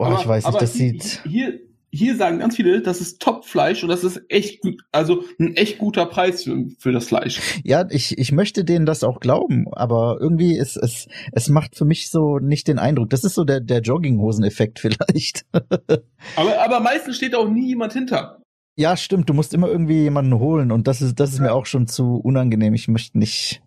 oh 0.00 0.04
aber, 0.06 0.20
ich 0.20 0.26
weiß 0.26 0.46
nicht, 0.46 0.60
das 0.60 0.74
hier, 0.74 0.90
sieht 0.90 1.22
hier 1.24 1.60
hier 1.92 2.16
sagen 2.16 2.38
ganz 2.38 2.56
viele, 2.56 2.80
das 2.82 3.00
ist 3.00 3.20
Top-Fleisch 3.20 3.82
und 3.82 3.88
das 3.88 4.04
ist 4.04 4.22
echt 4.28 4.60
gut, 4.60 4.82
also 4.92 5.24
ein 5.38 5.56
echt 5.56 5.78
guter 5.78 6.06
Preis 6.06 6.44
für, 6.44 6.66
für 6.78 6.92
das 6.92 7.08
Fleisch. 7.08 7.40
Ja, 7.64 7.84
ich, 7.90 8.16
ich 8.16 8.32
möchte 8.32 8.64
denen 8.64 8.86
das 8.86 9.02
auch 9.02 9.20
glauben, 9.20 9.66
aber 9.72 10.18
irgendwie 10.20 10.56
ist 10.56 10.76
es, 10.76 11.08
es 11.32 11.48
macht 11.48 11.76
für 11.76 11.84
mich 11.84 12.08
so 12.10 12.38
nicht 12.38 12.68
den 12.68 12.78
Eindruck. 12.78 13.10
Das 13.10 13.24
ist 13.24 13.34
so 13.34 13.44
der, 13.44 13.60
der 13.60 13.80
Jogginghosen-Effekt 13.80 14.78
vielleicht. 14.78 15.46
aber, 15.52 16.62
aber 16.64 16.80
meistens 16.80 17.16
steht 17.16 17.34
auch 17.34 17.48
nie 17.48 17.68
jemand 17.68 17.92
hinter. 17.92 18.40
Ja, 18.76 18.96
stimmt. 18.96 19.28
Du 19.28 19.34
musst 19.34 19.52
immer 19.52 19.68
irgendwie 19.68 20.02
jemanden 20.02 20.38
holen 20.38 20.70
und 20.70 20.86
das 20.86 21.02
ist, 21.02 21.18
das 21.18 21.30
ist 21.30 21.38
ja. 21.38 21.44
mir 21.44 21.52
auch 21.54 21.66
schon 21.66 21.86
zu 21.86 22.14
unangenehm. 22.16 22.72
Ich 22.72 22.88
möchte 22.88 23.18
nicht, 23.18 23.62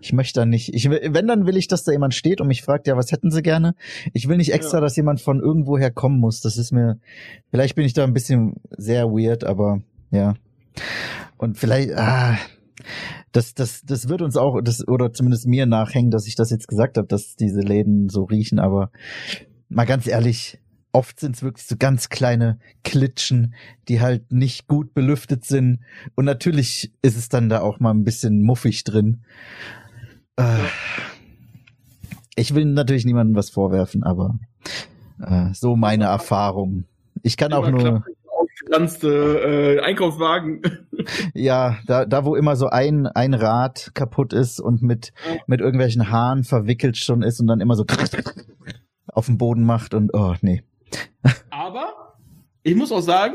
ich 0.00 0.12
möchte 0.12 0.40
da 0.40 0.46
nicht. 0.46 0.74
Ich, 0.74 0.88
wenn, 0.88 1.26
dann 1.26 1.46
will 1.46 1.56
ich, 1.56 1.68
dass 1.68 1.84
da 1.84 1.92
jemand 1.92 2.14
steht 2.14 2.40
und 2.40 2.48
mich 2.48 2.62
fragt, 2.62 2.86
ja, 2.86 2.96
was 2.96 3.12
hätten 3.12 3.30
sie 3.30 3.42
gerne? 3.42 3.74
Ich 4.12 4.28
will 4.28 4.36
nicht 4.36 4.52
extra, 4.52 4.78
ja. 4.78 4.80
dass 4.80 4.96
jemand 4.96 5.20
von 5.20 5.40
irgendwoher 5.40 5.90
kommen 5.90 6.18
muss. 6.18 6.40
Das 6.40 6.56
ist 6.56 6.72
mir, 6.72 6.98
vielleicht 7.50 7.74
bin 7.74 7.84
ich 7.84 7.92
da 7.92 8.04
ein 8.04 8.14
bisschen 8.14 8.54
sehr 8.70 9.06
weird, 9.06 9.44
aber 9.44 9.82
ja. 10.10 10.34
Und 11.36 11.58
vielleicht, 11.58 11.92
ah, 11.92 12.38
das, 13.32 13.54
das, 13.54 13.82
das 13.82 14.08
wird 14.08 14.22
uns 14.22 14.36
auch, 14.36 14.60
das, 14.62 14.86
oder 14.86 15.12
zumindest 15.12 15.46
mir 15.46 15.66
nachhängen, 15.66 16.10
dass 16.10 16.26
ich 16.26 16.34
das 16.34 16.50
jetzt 16.50 16.68
gesagt 16.68 16.98
habe, 16.98 17.08
dass 17.08 17.36
diese 17.36 17.60
Läden 17.60 18.08
so 18.08 18.24
riechen, 18.24 18.58
aber 18.58 18.90
mal 19.68 19.86
ganz 19.86 20.06
ehrlich, 20.06 20.58
oft 20.92 21.18
sind 21.18 21.36
es 21.36 21.42
wirklich 21.42 21.66
so 21.66 21.76
ganz 21.78 22.08
kleine 22.08 22.58
Klitschen, 22.84 23.54
die 23.88 24.00
halt 24.00 24.32
nicht 24.32 24.66
gut 24.66 24.94
belüftet 24.94 25.44
sind. 25.44 25.80
Und 26.14 26.24
natürlich 26.24 26.92
ist 27.02 27.16
es 27.16 27.28
dann 27.28 27.48
da 27.48 27.60
auch 27.60 27.80
mal 27.80 27.92
ein 27.92 28.04
bisschen 28.04 28.42
muffig 28.42 28.84
drin. 28.84 29.22
Äh, 30.36 30.58
ich 32.36 32.54
will 32.54 32.64
natürlich 32.66 33.04
niemandem 33.04 33.36
was 33.36 33.50
vorwerfen, 33.50 34.02
aber 34.04 34.38
äh, 35.20 35.52
so 35.52 35.76
meine 35.76 36.04
Erfahrung. 36.04 36.84
Ich 37.22 37.36
kann 37.36 37.52
auch 37.52 37.70
nur 37.70 38.04
aufgepflanzte 38.26 39.78
äh, 39.78 39.80
Einkaufswagen. 39.80 40.62
ja, 41.34 41.78
da, 41.86 42.04
da 42.04 42.24
wo 42.24 42.34
immer 42.36 42.56
so 42.56 42.68
ein, 42.68 43.06
ein 43.06 43.34
Rad 43.34 43.92
kaputt 43.94 44.32
ist 44.32 44.60
und 44.60 44.82
mit, 44.82 45.12
mit 45.46 45.60
irgendwelchen 45.60 46.10
Haaren 46.10 46.44
verwickelt 46.44 46.96
schon 46.96 47.22
ist 47.22 47.40
und 47.40 47.46
dann 47.46 47.60
immer 47.60 47.76
so 47.76 47.84
auf 49.08 49.26
dem 49.26 49.38
Boden 49.38 49.64
macht 49.64 49.94
und 49.94 50.10
oh 50.14 50.34
nee. 50.40 50.62
Aber 51.50 52.16
ich 52.62 52.74
muss 52.74 52.92
auch 52.92 53.00
sagen, 53.00 53.34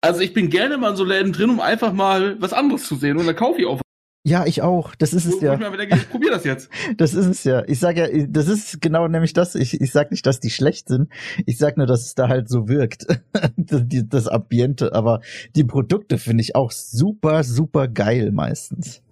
also 0.00 0.20
ich 0.20 0.32
bin 0.32 0.50
gerne 0.50 0.78
mal 0.78 0.90
in 0.90 0.96
so 0.96 1.04
Läden 1.04 1.32
drin, 1.32 1.50
um 1.50 1.60
einfach 1.60 1.92
mal 1.92 2.40
was 2.40 2.52
anderes 2.52 2.84
zu 2.84 2.96
sehen 2.96 3.16
und 3.18 3.26
dann 3.26 3.36
kaufe 3.36 3.60
ich 3.60 3.66
auch. 3.66 3.80
Ja, 4.24 4.46
ich 4.46 4.62
auch. 4.62 4.94
Das 4.94 5.14
ist 5.14 5.26
es 5.26 5.40
ja. 5.40 5.54
Ich, 5.54 5.60
denke, 5.60 5.96
ich 5.96 6.30
das 6.30 6.44
jetzt. 6.44 6.70
Das 6.96 7.12
ist 7.12 7.26
es 7.26 7.42
ja. 7.42 7.64
Ich 7.66 7.80
sage 7.80 8.08
ja, 8.08 8.26
das 8.28 8.46
ist 8.46 8.80
genau 8.80 9.08
nämlich 9.08 9.32
das. 9.32 9.56
Ich, 9.56 9.80
ich 9.80 9.90
sag 9.90 10.12
nicht, 10.12 10.24
dass 10.26 10.38
die 10.38 10.50
schlecht 10.50 10.88
sind. 10.88 11.08
Ich 11.44 11.58
sag 11.58 11.76
nur, 11.76 11.86
dass 11.86 12.02
es 12.02 12.14
da 12.14 12.28
halt 12.28 12.48
so 12.48 12.68
wirkt. 12.68 13.06
das, 13.56 13.82
das 13.88 14.28
Ambiente. 14.28 14.94
Aber 14.94 15.22
die 15.56 15.64
Produkte 15.64 16.18
finde 16.18 16.42
ich 16.42 16.54
auch 16.54 16.70
super, 16.70 17.42
super 17.42 17.88
geil 17.88 18.30
meistens. 18.30 19.02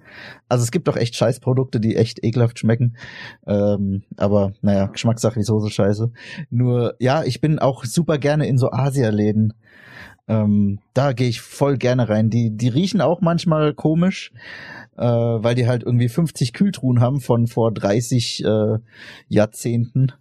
Also 0.48 0.64
es 0.64 0.70
gibt 0.70 0.88
doch 0.88 0.96
echt 0.96 1.16
Scheißprodukte, 1.16 1.80
die 1.80 1.96
echt 1.96 2.24
ekelhaft 2.24 2.58
schmecken. 2.58 2.96
Ähm, 3.46 4.02
aber 4.16 4.52
naja, 4.62 4.86
Geschmackssache 4.86 5.36
wie 5.36 5.44
Soße 5.44 5.70
scheiße. 5.70 6.10
Nur, 6.50 6.94
ja, 6.98 7.24
ich 7.24 7.40
bin 7.40 7.58
auch 7.58 7.84
super 7.84 8.18
gerne 8.18 8.46
in 8.46 8.58
so 8.58 8.70
Asialäden. 8.70 9.54
Ähm, 10.30 10.78
da 10.94 11.12
gehe 11.12 11.28
ich 11.28 11.40
voll 11.40 11.76
gerne 11.76 12.08
rein. 12.08 12.30
Die, 12.30 12.56
die 12.56 12.68
riechen 12.68 13.00
auch 13.00 13.20
manchmal 13.20 13.74
komisch, 13.74 14.32
äh, 14.96 15.04
weil 15.04 15.56
die 15.56 15.66
halt 15.66 15.82
irgendwie 15.82 16.08
50 16.08 16.52
Kühltruhen 16.52 17.00
haben 17.00 17.20
von 17.20 17.48
vor 17.48 17.72
30 17.72 18.44
äh, 18.44 18.78
Jahrzehnten. 19.26 20.12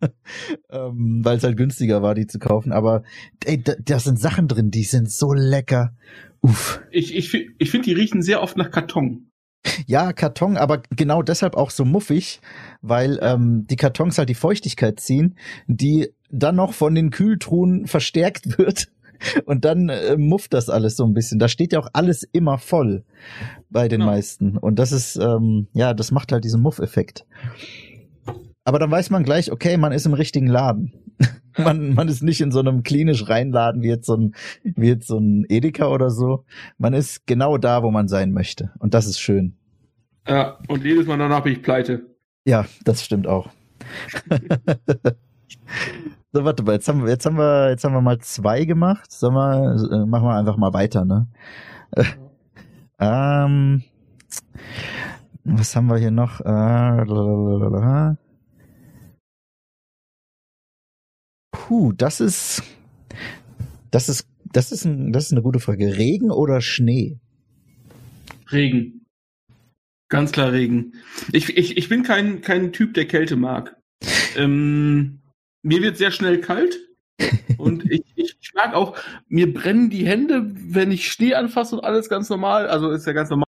ähm, 0.70 1.20
weil 1.22 1.36
es 1.36 1.44
halt 1.44 1.56
günstiger 1.56 2.02
war, 2.02 2.16
die 2.16 2.26
zu 2.26 2.40
kaufen. 2.40 2.72
Aber 2.72 3.04
ey, 3.44 3.62
da, 3.62 3.74
da 3.78 4.00
sind 4.00 4.18
Sachen 4.18 4.48
drin, 4.48 4.72
die 4.72 4.82
sind 4.82 5.08
so 5.08 5.32
lecker. 5.32 5.94
Uff. 6.40 6.80
Ich, 6.90 7.14
ich, 7.14 7.34
ich 7.58 7.70
finde, 7.70 7.86
die 7.86 7.94
riechen 7.94 8.22
sehr 8.22 8.42
oft 8.42 8.56
nach 8.56 8.70
Karton. 8.70 9.30
Ja, 9.86 10.12
Karton, 10.12 10.56
aber 10.56 10.82
genau 10.90 11.22
deshalb 11.22 11.56
auch 11.56 11.70
so 11.70 11.84
muffig, 11.84 12.40
weil 12.80 13.18
ähm, 13.22 13.66
die 13.68 13.76
Kartons 13.76 14.18
halt 14.18 14.28
die 14.28 14.34
Feuchtigkeit 14.34 15.00
ziehen, 15.00 15.36
die 15.66 16.12
dann 16.30 16.56
noch 16.56 16.74
von 16.74 16.94
den 16.94 17.10
Kühltruhen 17.10 17.86
verstärkt 17.86 18.58
wird. 18.58 18.88
Und 19.46 19.64
dann 19.64 19.88
äh, 19.88 20.16
mufft 20.16 20.54
das 20.54 20.70
alles 20.70 20.94
so 20.96 21.04
ein 21.04 21.12
bisschen. 21.12 21.40
Da 21.40 21.48
steht 21.48 21.72
ja 21.72 21.80
auch 21.80 21.88
alles 21.92 22.22
immer 22.22 22.56
voll 22.56 23.04
bei 23.68 23.88
den 23.88 23.98
genau. 24.00 24.12
meisten. 24.12 24.56
Und 24.56 24.78
das 24.78 24.92
ist, 24.92 25.16
ähm, 25.16 25.66
ja, 25.72 25.92
das 25.92 26.12
macht 26.12 26.30
halt 26.30 26.44
diesen 26.44 26.62
Muff-Effekt. 26.62 27.26
Aber 28.64 28.78
dann 28.78 28.92
weiß 28.92 29.10
man 29.10 29.24
gleich, 29.24 29.50
okay, 29.50 29.76
man 29.76 29.90
ist 29.90 30.06
im 30.06 30.14
richtigen 30.14 30.46
Laden. 30.46 30.92
man, 31.64 31.94
man 31.94 32.08
ist 32.08 32.22
nicht 32.22 32.40
in 32.40 32.50
so 32.50 32.60
einem 32.60 32.82
klinisch 32.82 33.28
Reinladen 33.28 33.82
wie 33.82 33.88
jetzt 33.88 34.06
so 34.06 34.16
ein, 34.16 34.34
wie 34.62 34.88
jetzt 34.88 35.08
so 35.08 35.18
ein 35.18 35.44
Edeka 35.48 35.88
oder 35.88 36.10
so. 36.10 36.44
Man 36.78 36.94
ist 36.94 37.26
genau 37.26 37.58
da, 37.58 37.82
wo 37.82 37.90
man 37.90 38.08
sein 38.08 38.32
möchte. 38.32 38.70
Und 38.78 38.94
das 38.94 39.06
ist 39.06 39.20
schön. 39.20 39.56
Ja, 40.26 40.58
und 40.68 40.84
jedes 40.84 41.06
Mal 41.06 41.18
danach 41.18 41.42
bin 41.42 41.54
ich 41.54 41.62
pleite. 41.62 42.06
Ja, 42.44 42.66
das 42.84 43.04
stimmt 43.04 43.26
auch. 43.26 43.50
so, 46.32 46.44
warte 46.44 46.62
mal, 46.62 46.72
jetzt 46.74 46.88
haben, 46.88 47.02
wir, 47.02 47.10
jetzt, 47.10 47.26
haben 47.26 47.36
wir, 47.38 47.70
jetzt 47.70 47.84
haben 47.84 47.94
wir 47.94 48.00
mal 48.00 48.18
zwei 48.18 48.64
gemacht. 48.64 49.10
Sollen 49.10 49.34
wir, 49.34 49.76
äh, 49.92 50.06
machen 50.06 50.24
wir 50.26 50.34
einfach 50.34 50.56
mal 50.56 50.72
weiter, 50.72 51.04
ne? 51.04 51.28
ähm, 52.98 53.82
was 55.44 55.74
haben 55.74 55.86
wir 55.86 55.96
hier 55.96 56.10
noch? 56.10 56.40
Äh, 56.40 58.24
Puh, 61.68 61.92
das 61.92 62.20
ist, 62.22 62.62
das 63.90 64.08
ist, 64.08 64.26
das 64.54 64.72
ist, 64.72 64.86
ein, 64.86 65.12
das 65.12 65.26
ist 65.26 65.32
eine 65.32 65.42
gute 65.42 65.60
Frage. 65.60 65.98
Regen 65.98 66.30
oder 66.30 66.62
Schnee? 66.62 67.20
Regen. 68.50 69.04
Ganz 70.08 70.32
klar 70.32 70.52
Regen. 70.52 70.94
Ich, 71.30 71.54
ich, 71.58 71.76
ich 71.76 71.90
bin 71.90 72.04
kein, 72.04 72.40
kein 72.40 72.72
Typ, 72.72 72.94
der 72.94 73.04
Kälte 73.04 73.36
mag. 73.36 73.76
Ähm, 74.34 75.20
mir 75.62 75.82
wird 75.82 75.98
sehr 75.98 76.10
schnell 76.10 76.40
kalt. 76.40 76.78
und 77.58 77.84
ich, 77.92 78.00
ich, 78.14 78.38
ich 78.40 78.54
mag 78.54 78.72
auch, 78.72 78.96
mir 79.28 79.52
brennen 79.52 79.90
die 79.90 80.06
Hände, 80.06 80.50
wenn 80.50 80.90
ich 80.90 81.12
Schnee 81.12 81.34
anfasse 81.34 81.76
und 81.76 81.84
alles 81.84 82.08
ganz 82.08 82.30
normal. 82.30 82.66
Also 82.68 82.88
ist 82.92 83.06
ja 83.06 83.12
ganz 83.12 83.28
normal. 83.28 83.47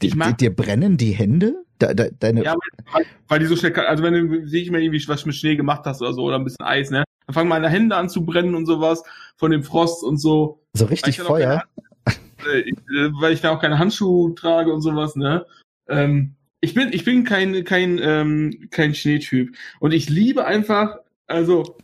Ich 0.00 0.14
mag, 0.14 0.38
dir 0.38 0.54
brennen 0.54 0.96
die 0.96 1.12
Hände? 1.12 1.64
De, 1.80 1.94
de, 1.94 2.12
deine 2.18 2.44
ja, 2.44 2.54
weil, 2.92 3.04
weil, 3.28 3.38
die 3.38 3.46
so 3.46 3.56
schnell, 3.56 3.74
also 3.74 4.02
wenn 4.02 4.12
du 4.12 4.46
sehe 4.46 4.62
ich 4.62 4.70
mal 4.70 4.82
irgendwie 4.82 5.02
was 5.08 5.24
mit 5.24 5.34
Schnee 5.34 5.56
gemacht 5.56 5.82
hast 5.84 6.02
oder 6.02 6.12
so 6.12 6.22
oder 6.22 6.36
ein 6.36 6.44
bisschen 6.44 6.64
Eis, 6.64 6.90
ne? 6.90 7.04
Dann 7.26 7.34
fangen 7.34 7.48
meine 7.48 7.68
Hände 7.70 7.96
an 7.96 8.08
zu 8.08 8.24
brennen 8.24 8.54
und 8.54 8.66
sowas 8.66 9.02
von 9.36 9.50
dem 9.50 9.62
Frost 9.62 10.04
und 10.04 10.18
so. 10.18 10.62
So 10.74 10.84
richtig 10.84 11.20
Feuer? 11.20 11.64
Keine, 12.04 12.58
äh, 12.66 13.10
weil 13.20 13.32
ich 13.32 13.40
da 13.40 13.50
auch 13.50 13.60
keine 13.60 13.78
Handschuhe 13.78 14.34
trage 14.34 14.72
und 14.72 14.82
sowas, 14.82 15.16
ne? 15.16 15.46
Ähm, 15.88 16.34
ich 16.60 16.74
bin, 16.74 16.92
ich 16.92 17.04
bin 17.04 17.24
kein, 17.24 17.64
kein, 17.64 17.98
ähm, 18.00 18.68
kein 18.70 18.94
Schneetyp. 18.94 19.56
Und 19.80 19.92
ich 19.92 20.08
liebe 20.08 20.44
einfach, 20.44 20.98
also 21.26 21.76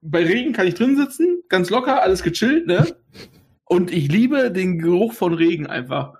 bei 0.00 0.24
Regen 0.24 0.52
kann 0.52 0.66
ich 0.66 0.74
drin 0.74 0.96
sitzen, 0.96 1.42
ganz 1.48 1.70
locker, 1.70 2.02
alles 2.02 2.22
gechillt, 2.22 2.66
ne? 2.66 2.86
Und 3.64 3.92
ich 3.92 4.10
liebe 4.10 4.50
den 4.50 4.78
Geruch 4.78 5.12
von 5.12 5.34
Regen 5.34 5.66
einfach. 5.66 6.14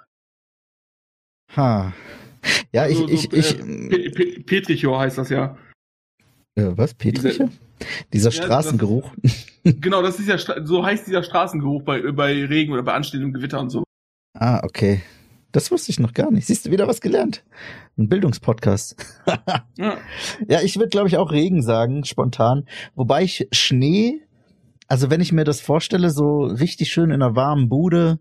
Ha. 1.56 1.92
Ja, 2.72 2.86
ich, 2.86 2.96
so, 2.96 3.08
ich, 3.08 3.32
ich. 3.32 3.58
Äh, 3.58 4.10
Pe 4.10 4.42
Petrichor 4.42 5.00
heißt 5.00 5.18
das 5.18 5.30
ja. 5.30 5.56
Äh, 6.54 6.72
was? 6.76 6.94
Petrichor? 6.94 7.50
Dieser 8.12 8.30
Straßengeruch. 8.30 9.12
Das, 9.22 9.46
genau, 9.80 10.02
das 10.02 10.18
ist 10.18 10.28
ja, 10.28 10.64
so 10.64 10.84
heißt 10.84 11.06
dieser 11.06 11.22
Straßengeruch 11.22 11.82
bei, 11.82 12.12
bei 12.12 12.44
Regen 12.44 12.72
oder 12.72 12.82
bei 12.82 12.94
anstehendem 12.94 13.32
Gewitter 13.32 13.60
und 13.60 13.70
so. 13.70 13.84
Ah, 14.34 14.60
okay. 14.64 15.02
Das 15.52 15.70
wusste 15.70 15.90
ich 15.90 15.98
noch 15.98 16.12
gar 16.12 16.30
nicht. 16.30 16.46
Siehst 16.46 16.66
du 16.66 16.70
wieder 16.70 16.86
was 16.86 17.00
gelernt? 17.00 17.42
Ein 17.96 18.08
Bildungspodcast. 18.08 18.96
ja. 19.78 19.96
ja, 20.46 20.60
ich 20.60 20.76
würde, 20.76 20.90
glaube 20.90 21.08
ich, 21.08 21.16
auch 21.16 21.32
Regen 21.32 21.62
sagen, 21.62 22.04
spontan. 22.04 22.66
Wobei 22.94 23.22
ich 23.22 23.48
Schnee, 23.52 24.20
also 24.88 25.10
wenn 25.10 25.20
ich 25.20 25.32
mir 25.32 25.44
das 25.44 25.60
vorstelle, 25.60 26.10
so 26.10 26.44
richtig 26.44 26.90
schön 26.90 27.10
in 27.10 27.22
einer 27.22 27.36
warmen 27.36 27.68
Bude, 27.68 28.18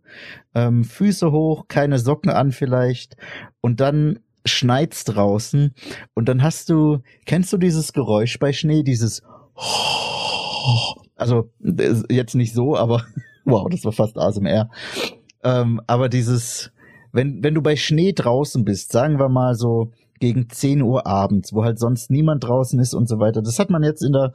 ähm, 0.54 0.84
Füße 0.84 1.32
hoch, 1.32 1.68
keine 1.68 1.98
Socken 1.98 2.30
an 2.30 2.52
vielleicht 2.52 3.18
und 3.62 3.80
dann 3.80 4.20
schneit's 4.46 5.04
draußen 5.06 5.74
und 6.14 6.30
dann 6.30 6.44
hast 6.44 6.70
du, 6.70 7.00
kennst 7.26 7.52
du 7.52 7.58
dieses 7.58 7.94
Geräusch 7.94 8.38
bei 8.40 8.54
Schnee, 8.54 8.84
dieses 8.84 9.24
also 11.16 11.50
jetzt 12.10 12.36
nicht 12.36 12.54
so, 12.54 12.78
aber 12.78 13.04
wow, 13.46 13.68
das 13.70 13.84
war 13.84 13.92
fast 13.92 14.18
ASMR. 14.18 14.70
Ähm, 15.44 15.82
aber 15.88 16.10
dieses 16.10 16.72
wenn, 17.12 17.44
wenn 17.44 17.56
du 17.56 17.62
bei 17.62 17.76
Schnee 17.76 18.14
draußen 18.14 18.64
bist, 18.64 18.92
sagen 18.92 19.20
wir 19.20 19.30
mal 19.30 19.56
so 19.56 19.92
gegen 20.20 20.50
10 20.50 20.82
Uhr 20.82 21.08
abends, 21.08 21.54
wo 21.54 21.64
halt 21.64 21.80
sonst 21.80 22.12
niemand 22.12 22.44
draußen 22.44 22.80
ist 22.80 22.94
und 22.94 23.08
so 23.08 23.20
weiter, 23.20 23.42
das 23.42 23.60
hat 23.60 23.70
man 23.70 23.84
jetzt 23.84 24.04
in 24.04 24.14
der 24.14 24.34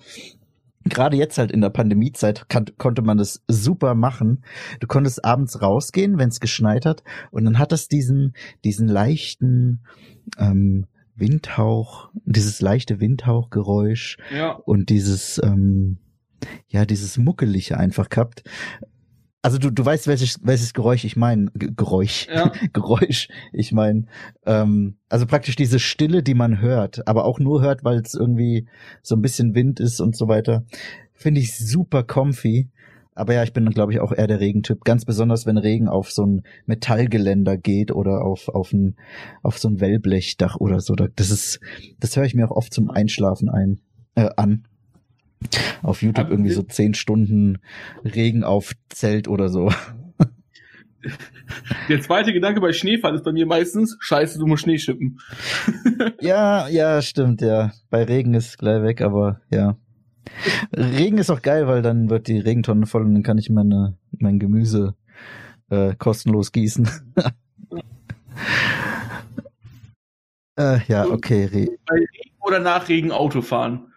gerade 0.85 1.17
jetzt 1.17 1.39
halt 1.39 1.51
in 1.51 1.61
der 1.61 1.71
Pandemiezeit 1.71 2.49
kann, 2.49 2.67
konnte 2.79 3.03
man 3.03 3.19
das 3.19 3.43
super 3.49 3.95
machen. 3.95 4.45
Du 4.81 4.87
konntest 4.87 5.25
abends 5.25 5.63
rausgehen, 5.63 6.19
wenn 6.19 6.29
es 6.29 6.41
geschneit 6.41 6.87
hat, 6.87 7.03
und 7.31 7.45
dann 7.45 7.59
hat 7.59 7.73
das 7.73 7.89
diesen 7.89 8.35
diesen 8.65 8.89
leichten 8.89 9.81
ähm, 10.39 10.87
Windhauch, 11.15 12.11
dieses 12.25 12.61
leichte 12.61 13.01
Windhauchgeräusch 13.01 14.17
ja. 14.35 14.53
und 14.53 14.89
dieses 14.89 15.41
ähm, 15.43 15.99
ja 16.69 16.85
dieses 16.85 17.19
muckelige 17.19 17.77
einfach 17.79 18.09
gehabt. 18.09 18.43
Also 19.43 19.59
du, 19.59 19.71
du 19.71 19.85
weißt, 19.85 20.07
welches, 20.07 20.39
welches 20.45 20.73
Geräusch 20.73 21.05
ich 21.05 21.17
meine. 21.17 21.51
Geräusch. 21.55 22.29
Ja. 22.33 22.53
Geräusch, 22.73 23.29
ich 23.53 23.73
meine. 23.73 24.05
Ähm, 24.47 24.99
also 25.09 25.27
praktisch 25.27 25.57
diese 25.57 25.81
Stille, 25.81 26.23
die 26.23 26.35
man 26.35 26.61
hört, 26.61 27.07
aber 27.09 27.25
auch 27.25 27.41
nur 27.41 27.61
hört, 27.61 27.83
weil 27.83 27.99
es 27.99 28.15
irgendwie 28.15 28.69
so 29.03 29.17
ein 29.17 29.23
bisschen 29.23 29.57
Wind 29.57 29.81
ist 29.81 30.01
und 30.01 30.17
so 30.17 30.29
weiter. 30.29 30.65
Finde 31.13 31.41
ich 31.41 31.59
super 31.59 32.05
comfy. 32.05 32.71
Aber 33.15 33.35
ja, 33.35 33.43
ich 33.43 33.53
bin, 33.53 33.69
glaube 33.71 33.93
ich, 33.93 34.01
auch 34.01 34.13
eher 34.13 34.27
der 34.27 34.41
Regentyp. 34.41 34.85
Ganz 34.85 35.05
besonders, 35.05 35.45
wenn 35.45 35.59
Regen 35.59 35.89
auf 35.89 36.11
so 36.11 36.25
ein 36.25 36.43
Metallgeländer 36.65 37.59
geht 37.59 37.91
oder 37.93 38.25
auf, 38.25 38.49
auf, 38.49 38.73
ein, 38.73 38.97
auf 39.43 39.59
so 39.59 39.69
ein 39.69 39.81
Wellblechdach 39.81 40.57
oder 40.57 40.81
so. 40.81 40.95
Das 40.95 41.31
ist, 41.31 41.61
das 41.99 42.17
höre 42.17 42.25
ich 42.25 42.35
mir 42.35 42.47
auch 42.49 42.57
oft 42.57 42.73
zum 42.73 42.91
Einschlafen 42.91 43.51
ein, 43.51 43.81
äh, 44.15 44.31
an 44.37 44.67
auf 45.83 46.03
YouTube 46.03 46.31
irgendwie 46.31 46.53
so 46.53 46.63
zehn 46.63 46.95
Stunden 46.95 47.59
Regen 48.05 48.45
auf 48.45 48.73
Zelt 48.89 49.29
oder 49.29 49.49
so. 49.49 49.71
Der 51.89 52.01
zweite 52.01 52.33
Gedanke 52.33 52.61
bei 52.61 52.73
Schneefall 52.73 53.15
ist 53.15 53.25
bei 53.25 53.33
mir 53.33 53.47
meistens, 53.47 53.97
scheiße, 54.01 54.39
du 54.39 54.47
musst 54.47 54.63
Schnee 54.63 54.79
schippen. 54.79 55.19
ja, 56.21 56.69
ja, 56.69 57.03
stimmt, 57.03 57.41
ja. 57.41 57.73
Bei 57.91 58.05
Regen 58.05 58.35
ist 58.35 58.59
gleich 58.59 58.83
weg, 58.83 59.01
aber 59.01 59.41
ja. 59.51 59.77
Regen 60.75 61.19
ist 61.19 61.31
auch 61.31 61.43
geil, 61.43 61.67
weil 61.67 61.83
dann 61.83 62.09
wird 62.09 62.29
die 62.29 62.39
Regentonne 62.39 62.87
voll 62.87 63.03
und 63.03 63.15
dann 63.15 63.25
kann 63.25 63.39
ich 63.39 63.51
meine, 63.51 63.97
mein 64.13 64.39
Gemüse 64.39 64.95
äh, 65.71 65.95
kostenlos 65.97 66.53
gießen. 66.53 66.89
äh, 70.57 70.79
ja, 70.87 71.07
okay. 71.07 71.47
Re 71.47 71.67
bei 71.87 71.97
Regen 71.97 72.37
oder 72.41 72.61
nach 72.61 72.89
Regen 72.89 73.11
Auto 73.11 73.43
fahren 73.43 73.92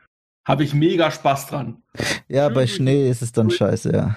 habe 0.45 0.63
ich 0.63 0.73
mega 0.73 1.11
Spaß 1.11 1.47
dran. 1.47 1.81
Ja, 2.27 2.49
bei 2.49 2.67
Schnee 2.67 3.09
ist 3.09 3.21
es 3.21 3.31
dann 3.31 3.49
scheiße, 3.49 3.91
ja. 3.91 4.15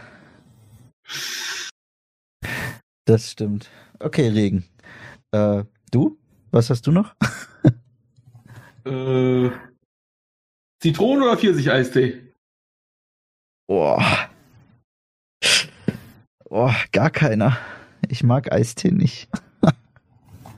Das 3.07 3.31
stimmt. 3.31 3.70
Okay, 3.99 4.29
Regen. 4.29 4.64
Äh, 5.33 5.64
du? 5.91 6.18
Was 6.51 6.70
hast 6.70 6.87
du 6.87 6.93
noch? 6.93 7.14
äh, 8.85 9.51
Zitronen 10.81 11.22
oder 11.22 11.37
Pfirsich-Eistee? 11.37 12.35
Boah. 13.66 14.31
Boah, 16.49 16.74
gar 16.93 17.11
keiner. 17.11 17.59
Ich 18.09 18.22
mag 18.22 18.53
Eistee 18.53 18.91
nicht. 18.91 19.29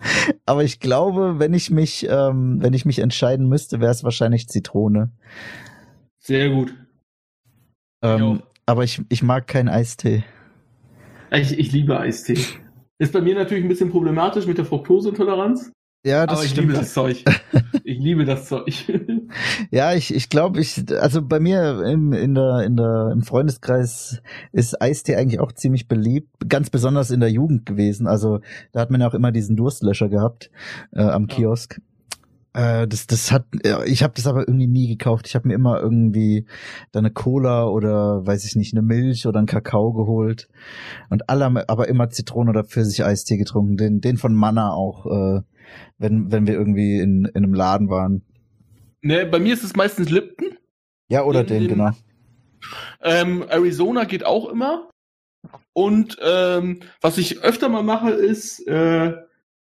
Aber 0.46 0.64
ich 0.64 0.80
glaube, 0.80 1.38
wenn 1.38 1.54
ich 1.54 1.70
mich, 1.70 2.06
ähm, 2.08 2.58
wenn 2.60 2.72
ich 2.72 2.84
mich 2.84 2.98
entscheiden 2.98 3.48
müsste, 3.48 3.80
wäre 3.80 3.92
es 3.92 4.04
wahrscheinlich 4.04 4.48
Zitrone. 4.48 5.10
Sehr 6.18 6.50
gut. 6.50 6.74
Ähm, 8.02 8.42
aber 8.66 8.84
ich, 8.84 9.02
ich 9.08 9.22
mag 9.22 9.46
keinen 9.46 9.68
Eistee. 9.68 10.24
Ich, 11.32 11.58
ich 11.58 11.72
liebe 11.72 11.98
Eistee. 11.98 12.38
Ist 12.98 13.12
bei 13.12 13.20
mir 13.20 13.34
natürlich 13.34 13.64
ein 13.64 13.68
bisschen 13.68 13.90
problematisch 13.90 14.46
mit 14.46 14.58
der 14.58 14.64
Fructoseintoleranz. 14.64 15.72
Ja, 16.04 16.26
das 16.26 16.36
Aber 16.36 16.44
ich 16.44 16.52
stimmt. 16.52 16.68
liebe 16.68 16.78
das 16.78 16.94
Zeug. 16.94 17.24
Ich 17.82 17.98
liebe 17.98 18.24
das 18.24 18.46
Zeug. 18.46 18.72
ja, 19.72 19.94
ich, 19.94 20.14
ich 20.14 20.28
glaube, 20.28 20.60
ich, 20.60 20.84
also 21.00 21.22
bei 21.22 21.40
mir 21.40 21.82
im, 21.84 22.12
in 22.12 22.34
der, 22.34 22.60
in 22.60 22.76
der, 22.76 23.10
im 23.12 23.22
Freundeskreis 23.22 24.22
ist 24.52 24.80
Eistee 24.80 25.16
eigentlich 25.16 25.40
auch 25.40 25.50
ziemlich 25.50 25.88
beliebt. 25.88 26.28
Ganz 26.48 26.70
besonders 26.70 27.10
in 27.10 27.18
der 27.18 27.30
Jugend 27.30 27.66
gewesen. 27.66 28.06
Also 28.06 28.40
da 28.70 28.80
hat 28.80 28.92
man 28.92 29.00
ja 29.00 29.08
auch 29.08 29.14
immer 29.14 29.32
diesen 29.32 29.56
Durstlöscher 29.56 30.08
gehabt 30.08 30.50
äh, 30.92 31.02
am 31.02 31.26
ja. 31.26 31.34
Kiosk. 31.34 31.80
Äh, 32.52 32.86
das, 32.88 33.06
das 33.06 33.30
hat, 33.32 33.46
ich 33.86 34.02
habe 34.02 34.14
das 34.14 34.26
aber 34.26 34.40
irgendwie 34.40 34.66
nie 34.66 34.88
gekauft. 34.88 35.26
Ich 35.26 35.34
habe 35.34 35.48
mir 35.48 35.54
immer 35.54 35.80
irgendwie 35.80 36.46
dann 36.92 37.04
eine 37.04 37.12
Cola 37.12 37.66
oder 37.66 38.26
weiß 38.26 38.44
ich 38.44 38.56
nicht, 38.56 38.74
eine 38.74 38.82
Milch 38.82 39.26
oder 39.26 39.38
einen 39.38 39.46
Kakao 39.46 39.92
geholt 39.92 40.48
und 41.08 41.28
alle 41.28 41.68
aber 41.68 41.88
immer 41.88 42.10
Zitronen 42.10 42.50
oder 42.50 42.64
Pfirsich-Eistee 42.64 43.36
getrunken. 43.36 43.76
Den, 43.76 44.00
den 44.00 44.16
von 44.16 44.34
Manna 44.34 44.72
auch, 44.72 45.06
äh, 45.06 45.42
wenn 45.98 46.30
wenn 46.30 46.46
wir 46.46 46.54
irgendwie 46.54 46.98
in, 46.98 47.24
in 47.24 47.36
einem 47.36 47.54
Laden 47.54 47.88
waren. 47.88 48.22
Ne, 49.02 49.26
bei 49.26 49.38
mir 49.38 49.54
ist 49.54 49.64
es 49.64 49.76
meistens 49.76 50.10
Lipton. 50.10 50.56
Ja, 51.08 51.24
oder 51.24 51.40
in, 51.40 51.46
den, 51.46 51.68
genau. 51.68 51.90
Ähm, 53.02 53.44
Arizona 53.48 54.04
geht 54.04 54.24
auch 54.24 54.48
immer. 54.48 54.90
Und 55.72 56.18
ähm, 56.22 56.80
was 57.00 57.16
ich 57.18 57.40
öfter 57.42 57.68
mal 57.68 57.82
mache, 57.82 58.10
ist 58.10 58.66
äh, 58.66 59.14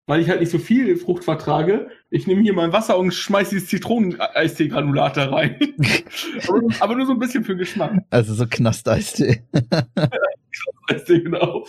weil 0.08 0.22
ich 0.22 0.30
halt 0.30 0.40
nicht 0.40 0.52
so 0.52 0.58
viel 0.58 0.96
Frucht 0.98 1.24
vertrage. 1.24 1.90
Ich 2.10 2.28
nehme 2.28 2.42
hier 2.42 2.54
mein 2.54 2.74
Wasser 2.74 2.98
und 2.98 3.14
schmeiß 3.14 3.50
dieses 3.50 3.70
Zitroneneistee-Granulat 3.70 5.18
da 5.18 5.30
rein. 5.30 5.56
aber, 6.48 6.62
aber, 6.80 6.96
nur 6.96 7.06
so 7.06 7.14
ein 7.14 7.20
bisschen 7.20 7.44
für 7.44 7.56
Geschmack. 7.56 7.94
Also 8.10 8.34
so 8.34 8.46
Knasteistee. 8.50 9.44
Eistee, 10.90 11.22
genau. 11.22 11.66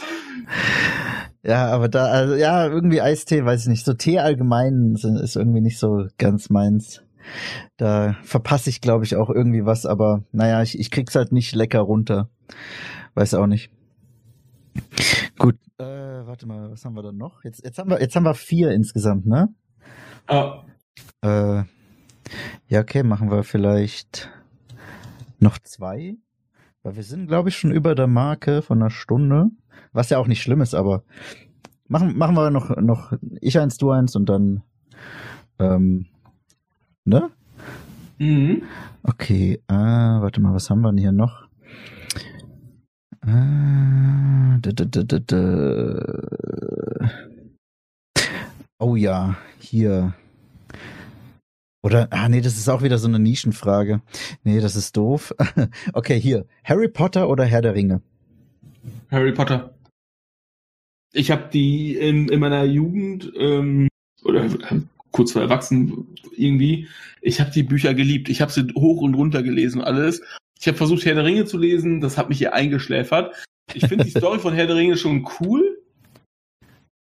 Ja, 1.44 1.66
aber 1.68 1.88
da, 1.88 2.06
also 2.06 2.34
ja, 2.34 2.66
irgendwie 2.66 3.00
Eistee, 3.00 3.44
weiß 3.44 3.62
ich 3.62 3.68
nicht. 3.68 3.84
So 3.84 3.94
Tee 3.94 4.18
allgemein 4.18 4.94
ist 4.94 5.36
irgendwie 5.36 5.60
nicht 5.60 5.78
so 5.78 6.06
ganz 6.18 6.50
meins. 6.50 7.02
Da 7.76 8.16
verpasse 8.22 8.70
ich, 8.70 8.80
glaube 8.80 9.04
ich, 9.04 9.16
auch 9.16 9.30
irgendwie 9.30 9.64
was, 9.64 9.86
aber 9.86 10.24
naja, 10.32 10.62
ich, 10.62 10.78
ich 10.78 10.90
krieg's 10.90 11.14
halt 11.14 11.32
nicht 11.32 11.54
lecker 11.54 11.80
runter. 11.80 12.28
Weiß 13.14 13.34
auch 13.34 13.46
nicht. 13.46 13.70
Gut, 15.38 15.56
äh, 15.78 15.84
warte 15.84 16.46
mal, 16.46 16.70
was 16.70 16.84
haben 16.84 16.94
wir 16.94 17.02
dann 17.02 17.16
noch? 17.16 17.44
Jetzt, 17.44 17.64
jetzt 17.64 17.78
haben 17.78 17.90
wir, 17.90 18.00
jetzt 18.00 18.16
haben 18.16 18.24
wir 18.24 18.34
vier 18.34 18.70
insgesamt, 18.70 19.26
ne? 19.26 19.48
Ah. 20.26 20.64
Äh, 21.22 21.64
ja, 22.68 22.80
okay, 22.80 23.02
machen 23.02 23.30
wir 23.30 23.42
vielleicht 23.42 24.30
noch 25.38 25.58
zwei. 25.58 26.16
Weil 26.82 26.96
wir 26.96 27.02
sind, 27.02 27.28
glaube 27.28 27.48
ich, 27.48 27.56
schon 27.56 27.72
über 27.72 27.94
der 27.94 28.06
Marke 28.06 28.62
von 28.62 28.80
einer 28.80 28.90
Stunde. 28.90 29.50
Was 29.92 30.10
ja 30.10 30.18
auch 30.18 30.26
nicht 30.26 30.42
schlimm 30.42 30.60
ist, 30.60 30.74
aber 30.74 31.04
machen, 31.86 32.16
machen 32.16 32.34
wir 32.34 32.50
noch, 32.50 32.76
noch 32.76 33.12
ich 33.40 33.58
eins, 33.58 33.76
du 33.76 33.90
eins 33.90 34.16
und 34.16 34.28
dann, 34.28 34.62
ähm, 35.58 36.06
ne? 37.04 37.30
Mhm. 38.18 38.62
Okay, 39.02 39.60
äh, 39.68 39.74
warte 39.74 40.40
mal, 40.40 40.54
was 40.54 40.70
haben 40.70 40.80
wir 40.80 40.90
denn 40.90 40.98
hier 40.98 41.12
noch? 41.12 41.46
Äh, 43.24 44.60
d 44.60 44.70
-d 44.70 44.84
-d 44.84 45.04
-d 45.04 45.18
-d 45.20 45.32
oh 48.82 48.96
ja, 48.96 49.36
hier. 49.60 50.14
Oder, 51.84 52.08
ah 52.10 52.28
nee, 52.28 52.40
das 52.40 52.56
ist 52.56 52.68
auch 52.68 52.82
wieder 52.82 52.98
so 52.98 53.08
eine 53.08 53.18
Nischenfrage. 53.18 54.02
Nee, 54.44 54.60
das 54.60 54.76
ist 54.76 54.96
doof. 54.96 55.34
okay, 55.92 56.20
hier. 56.20 56.46
Harry 56.64 56.88
Potter 56.88 57.28
oder 57.28 57.44
Herr 57.44 57.62
der 57.62 57.74
Ringe? 57.74 58.02
Harry 59.10 59.32
Potter. 59.32 59.74
Ich 61.12 61.30
habe 61.30 61.48
die 61.52 61.96
in, 61.96 62.28
in 62.28 62.40
meiner 62.40 62.64
Jugend 62.64 63.32
ähm, 63.36 63.88
oder 64.24 64.44
äh, 64.44 64.80
kurz 65.10 65.32
vor 65.32 65.42
Erwachsenen 65.42 66.16
irgendwie, 66.36 66.88
ich 67.20 67.40
habe 67.40 67.50
die 67.50 67.62
Bücher 67.62 67.94
geliebt. 67.94 68.28
Ich 68.28 68.40
habe 68.40 68.50
sie 68.50 68.66
hoch 68.74 69.00
und 69.00 69.14
runter 69.14 69.42
gelesen, 69.42 69.80
alles. 69.80 70.22
Ich 70.62 70.68
habe 70.68 70.78
versucht, 70.78 71.04
Herr 71.04 71.16
der 71.16 71.24
Ringe 71.24 71.44
zu 71.44 71.58
lesen, 71.58 72.00
das 72.00 72.16
hat 72.16 72.28
mich 72.28 72.38
hier 72.38 72.54
eingeschläfert. 72.54 73.34
Ich 73.74 73.84
finde 73.84 74.04
die 74.04 74.10
Story 74.16 74.38
von 74.38 74.54
Herr 74.54 74.68
der 74.68 74.76
Ringe 74.76 74.96
schon 74.96 75.28
cool. 75.40 75.82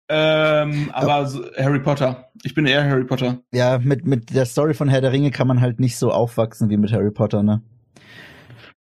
Ähm, 0.08 0.90
aber 0.92 1.26
so, 1.26 1.44
Harry 1.56 1.80
Potter. 1.80 2.30
Ich 2.44 2.54
bin 2.54 2.66
eher 2.66 2.88
Harry 2.88 3.02
Potter. 3.02 3.42
Ja, 3.52 3.78
mit, 3.78 4.06
mit 4.06 4.32
der 4.32 4.44
Story 4.44 4.74
von 4.74 4.88
Herr 4.88 5.00
der 5.00 5.10
Ringe 5.10 5.32
kann 5.32 5.48
man 5.48 5.60
halt 5.60 5.80
nicht 5.80 5.96
so 5.96 6.12
aufwachsen 6.12 6.70
wie 6.70 6.76
mit 6.76 6.92
Harry 6.92 7.10
Potter, 7.10 7.42
ne? 7.42 7.62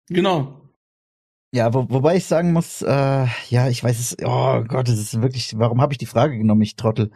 Genau. 0.10 0.61
Ja, 1.54 1.74
wo, 1.74 1.86
wobei 1.90 2.16
ich 2.16 2.26
sagen 2.26 2.54
muss, 2.54 2.82
äh, 2.82 3.26
ja, 3.50 3.68
ich 3.68 3.84
weiß 3.84 4.00
es, 4.00 4.16
oh 4.24 4.64
Gott, 4.66 4.88
es 4.88 5.00
ist 5.00 5.22
wirklich, 5.22 5.60
warum 5.60 5.82
habe 5.82 5.92
ich 5.94 5.98
die 5.98 6.06
Frage 6.06 6.38
genommen, 6.38 6.62
ich 6.62 6.78
Trottel? 6.78 7.12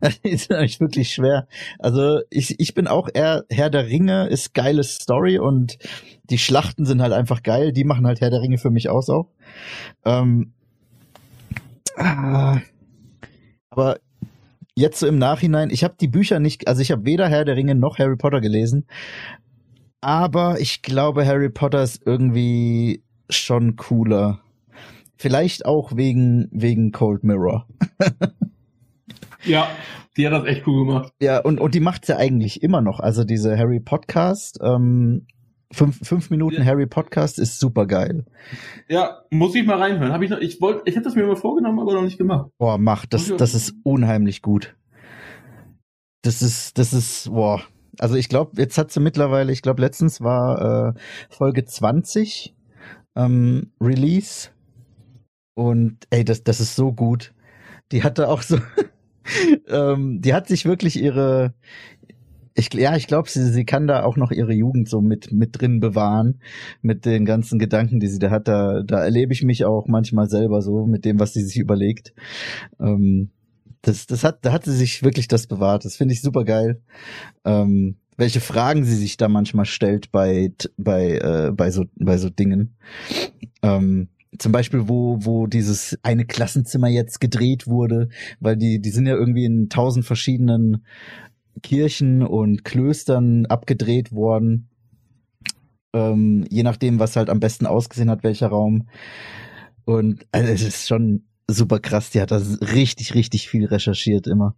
Ist 0.24 0.50
eigentlich 0.50 0.80
wirklich 0.80 1.14
schwer. 1.14 1.46
Also 1.78 2.20
ich, 2.30 2.58
ich 2.58 2.74
bin 2.74 2.88
auch 2.88 3.08
eher 3.14 3.44
Herr 3.48 3.70
der 3.70 3.86
Ringe, 3.86 4.26
ist 4.26 4.54
geile 4.54 4.82
Story 4.82 5.38
und 5.38 5.78
die 6.24 6.38
Schlachten 6.38 6.84
sind 6.84 7.00
halt 7.00 7.12
einfach 7.12 7.44
geil, 7.44 7.72
die 7.72 7.84
machen 7.84 8.06
halt 8.06 8.20
Herr 8.20 8.30
der 8.30 8.40
Ringe 8.42 8.58
für 8.58 8.70
mich 8.70 8.88
aus 8.88 9.08
auch. 9.08 9.28
Ähm, 10.04 10.52
ah, 11.96 12.60
aber 13.70 14.00
jetzt 14.74 14.98
so 14.98 15.06
im 15.06 15.18
Nachhinein, 15.18 15.70
ich 15.70 15.84
habe 15.84 15.94
die 16.00 16.08
Bücher 16.08 16.40
nicht, 16.40 16.66
also 16.66 16.82
ich 16.82 16.90
habe 16.90 17.04
weder 17.04 17.28
Herr 17.28 17.44
der 17.44 17.54
Ringe 17.54 17.76
noch 17.76 18.00
Harry 18.00 18.16
Potter 18.16 18.40
gelesen, 18.40 18.86
aber 20.00 20.60
ich 20.60 20.82
glaube, 20.82 21.24
Harry 21.24 21.50
Potter 21.50 21.84
ist 21.84 22.02
irgendwie 22.04 23.04
schon 23.30 23.76
cooler. 23.76 24.40
Vielleicht 25.16 25.64
auch 25.64 25.96
wegen, 25.96 26.48
wegen 26.52 26.92
Cold 26.92 27.24
Mirror. 27.24 27.66
ja, 29.44 29.68
die 30.16 30.26
hat 30.26 30.32
das 30.32 30.44
echt 30.44 30.66
cool 30.66 30.86
gemacht. 30.86 31.12
Ja, 31.20 31.40
und, 31.40 31.60
und 31.60 31.74
die 31.74 31.80
macht's 31.80 32.08
ja 32.08 32.16
eigentlich 32.16 32.62
immer 32.62 32.80
noch. 32.80 33.00
Also 33.00 33.24
diese 33.24 33.56
Harry 33.56 33.80
Podcast, 33.80 34.58
ähm, 34.62 35.26
fünf, 35.72 35.98
fünf 36.06 36.30
Minuten 36.30 36.62
ja. 36.62 36.64
Harry 36.64 36.86
Podcast 36.86 37.38
ist 37.38 37.60
super 37.60 37.86
geil. 37.86 38.24
Ja, 38.88 39.22
muss 39.30 39.54
ich 39.54 39.66
mal 39.66 39.78
reinhören. 39.78 40.12
Hab 40.12 40.22
ich 40.22 40.30
noch, 40.30 40.38
ich 40.38 40.60
wollte, 40.60 40.82
ich 40.86 40.94
hätte 40.94 41.04
das 41.04 41.14
mir 41.14 41.26
mal 41.26 41.36
vorgenommen, 41.36 41.78
aber 41.78 41.94
noch 41.94 42.02
nicht 42.02 42.18
gemacht. 42.18 42.50
Boah, 42.58 42.78
mach, 42.78 43.06
das, 43.06 43.34
das 43.36 43.54
ist 43.54 43.74
unheimlich 43.82 44.42
gut. 44.42 44.76
Das 46.22 46.42
ist, 46.42 46.78
das 46.78 46.92
ist, 46.92 47.30
boah. 47.30 47.62
Also 47.98 48.16
ich 48.16 48.28
glaube, 48.28 48.52
jetzt 48.60 48.76
hat 48.78 48.90
sie 48.90 49.00
mittlerweile, 49.00 49.52
ich 49.52 49.62
glaube, 49.62 49.80
letztens 49.80 50.20
war 50.20 50.94
äh, 50.96 51.00
Folge 51.30 51.64
20 51.64 52.55
ähm, 53.16 53.72
Release. 53.80 54.50
Und 55.54 56.06
ey, 56.10 56.24
das, 56.24 56.44
das 56.44 56.60
ist 56.60 56.76
so 56.76 56.92
gut. 56.92 57.32
Die 57.92 58.02
hatte 58.02 58.28
auch 58.28 58.42
so, 58.42 58.58
ähm, 59.68 60.20
die 60.20 60.34
hat 60.34 60.48
sich 60.48 60.64
wirklich 60.64 61.00
ihre, 61.00 61.54
ich, 62.54 62.72
ja, 62.74 62.96
ich 62.96 63.06
glaube, 63.06 63.28
sie, 63.28 63.50
sie 63.50 63.64
kann 63.64 63.86
da 63.86 64.02
auch 64.02 64.16
noch 64.16 64.30
ihre 64.30 64.52
Jugend 64.52 64.88
so 64.88 65.00
mit, 65.00 65.30
mit 65.30 65.60
drin 65.60 65.78
bewahren, 65.80 66.40
mit 66.80 67.04
den 67.04 67.24
ganzen 67.24 67.58
Gedanken, 67.58 68.00
die 68.00 68.08
sie 68.08 68.18
da 68.18 68.30
hat. 68.30 68.48
Da, 68.48 68.82
da 68.82 69.04
erlebe 69.04 69.32
ich 69.32 69.42
mich 69.42 69.64
auch 69.64 69.86
manchmal 69.88 70.28
selber 70.28 70.62
so 70.62 70.86
mit 70.86 71.04
dem, 71.04 71.20
was 71.20 71.34
sie 71.34 71.42
sich 71.42 71.58
überlegt. 71.58 72.14
Ähm, 72.80 73.30
das, 73.82 74.06
das 74.06 74.24
hat, 74.24 74.44
da 74.44 74.52
hat 74.52 74.64
sie 74.64 74.74
sich 74.74 75.02
wirklich 75.02 75.28
das 75.28 75.46
bewahrt. 75.46 75.84
Das 75.84 75.96
finde 75.96 76.14
ich 76.14 76.22
super 76.22 76.44
geil. 76.44 76.82
Ähm, 77.44 77.96
welche 78.16 78.40
Fragen 78.40 78.84
sie 78.84 78.96
sich 78.96 79.16
da 79.16 79.28
manchmal 79.28 79.66
stellt 79.66 80.10
bei 80.12 80.52
bei 80.76 81.18
äh, 81.18 81.52
bei 81.52 81.70
so 81.70 81.84
bei 81.96 82.18
so 82.18 82.30
Dingen. 82.30 82.76
Ähm, 83.62 84.08
zum 84.38 84.52
Beispiel, 84.52 84.88
wo, 84.88 85.18
wo 85.24 85.46
dieses 85.46 85.98
eine 86.02 86.24
Klassenzimmer 86.24 86.88
jetzt 86.88 87.20
gedreht 87.20 87.66
wurde, 87.66 88.08
weil 88.40 88.56
die, 88.56 88.80
die 88.80 88.90
sind 88.90 89.06
ja 89.06 89.14
irgendwie 89.14 89.44
in 89.44 89.68
tausend 89.68 90.04
verschiedenen 90.04 90.84
Kirchen 91.62 92.22
und 92.22 92.64
Klöstern 92.64 93.46
abgedreht 93.46 94.12
worden. 94.12 94.68
Ähm, 95.94 96.44
je 96.50 96.62
nachdem, 96.62 96.98
was 96.98 97.16
halt 97.16 97.30
am 97.30 97.40
besten 97.40 97.66
ausgesehen 97.66 98.10
hat, 98.10 98.24
welcher 98.24 98.48
Raum. 98.48 98.88
Und 99.84 100.26
also 100.32 100.52
es 100.52 100.62
ist 100.62 100.88
schon 100.88 101.24
super 101.48 101.78
krass. 101.78 102.10
Die 102.10 102.20
hat 102.20 102.30
da 102.30 102.36
richtig, 102.36 103.14
richtig 103.14 103.48
viel 103.48 103.64
recherchiert 103.64 104.26
immer. 104.26 104.56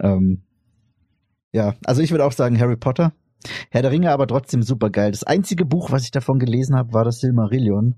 Ähm, 0.00 0.42
ja, 1.54 1.74
also 1.84 2.02
ich 2.02 2.10
würde 2.10 2.24
auch 2.24 2.32
sagen 2.32 2.58
Harry 2.58 2.76
Potter. 2.76 3.12
Herr 3.70 3.82
der 3.82 3.92
Ringe 3.92 4.10
aber 4.10 4.26
trotzdem 4.26 4.64
super 4.64 4.90
geil. 4.90 5.12
Das 5.12 5.22
einzige 5.22 5.64
Buch, 5.64 5.92
was 5.92 6.02
ich 6.02 6.10
davon 6.10 6.40
gelesen 6.40 6.74
habe, 6.74 6.92
war 6.92 7.04
das 7.04 7.20
Silmarillion. 7.20 7.94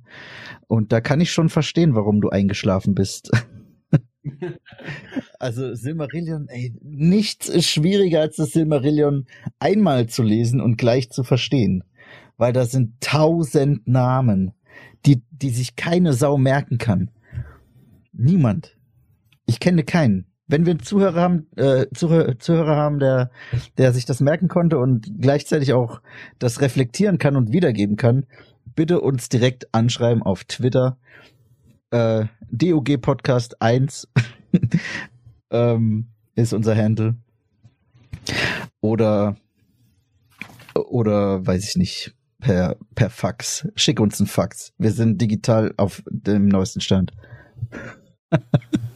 Und 0.66 0.92
da 0.92 1.00
kann 1.00 1.22
ich 1.22 1.32
schon 1.32 1.48
verstehen, 1.48 1.94
warum 1.94 2.20
du 2.20 2.28
eingeschlafen 2.28 2.94
bist. 2.94 3.30
also 5.38 5.74
Silmarillion, 5.74 6.48
ey, 6.48 6.74
nichts 6.82 7.48
ist 7.48 7.70
schwieriger 7.70 8.20
als 8.20 8.36
das 8.36 8.50
Silmarillion 8.50 9.24
einmal 9.58 10.06
zu 10.06 10.22
lesen 10.22 10.60
und 10.60 10.76
gleich 10.76 11.10
zu 11.10 11.24
verstehen. 11.24 11.82
Weil 12.36 12.52
da 12.52 12.66
sind 12.66 13.00
tausend 13.00 13.88
Namen, 13.88 14.52
die, 15.06 15.22
die 15.30 15.50
sich 15.50 15.76
keine 15.76 16.12
Sau 16.12 16.36
merken 16.36 16.76
kann. 16.76 17.10
Niemand. 18.12 18.76
Ich 19.46 19.60
kenne 19.60 19.82
keinen 19.82 20.26
wenn 20.46 20.66
wir 20.66 20.72
einen 20.72 20.82
Zuhörer 20.82 21.20
haben, 21.20 21.46
äh, 21.56 21.86
Zuhörer, 21.94 22.38
Zuhörer 22.38 22.76
haben, 22.76 22.98
der, 22.98 23.30
der 23.78 23.92
sich 23.92 24.04
das 24.04 24.20
merken 24.20 24.48
konnte 24.48 24.78
und 24.78 25.20
gleichzeitig 25.20 25.72
auch 25.72 26.00
das 26.38 26.60
reflektieren 26.60 27.18
kann 27.18 27.36
und 27.36 27.52
wiedergeben 27.52 27.96
kann, 27.96 28.26
bitte 28.74 29.00
uns 29.00 29.28
direkt 29.28 29.74
anschreiben 29.74 30.22
auf 30.22 30.44
Twitter. 30.44 30.98
Äh, 31.90 32.26
DOG 32.50 33.00
Podcast 33.00 33.60
1 33.60 34.08
ähm, 35.50 36.06
ist 36.34 36.52
unser 36.52 36.76
Handle. 36.76 37.16
Oder 38.80 39.36
oder 40.76 41.46
weiß 41.46 41.68
ich 41.68 41.76
nicht, 41.76 42.14
per, 42.40 42.76
per 42.94 43.10
Fax. 43.10 43.66
Schick 43.74 44.00
uns 44.00 44.20
einen 44.20 44.26
Fax. 44.26 44.72
Wir 44.78 44.92
sind 44.92 45.20
digital 45.20 45.72
auf 45.76 46.02
dem 46.08 46.48
neuesten 46.48 46.80
Stand. 46.80 47.12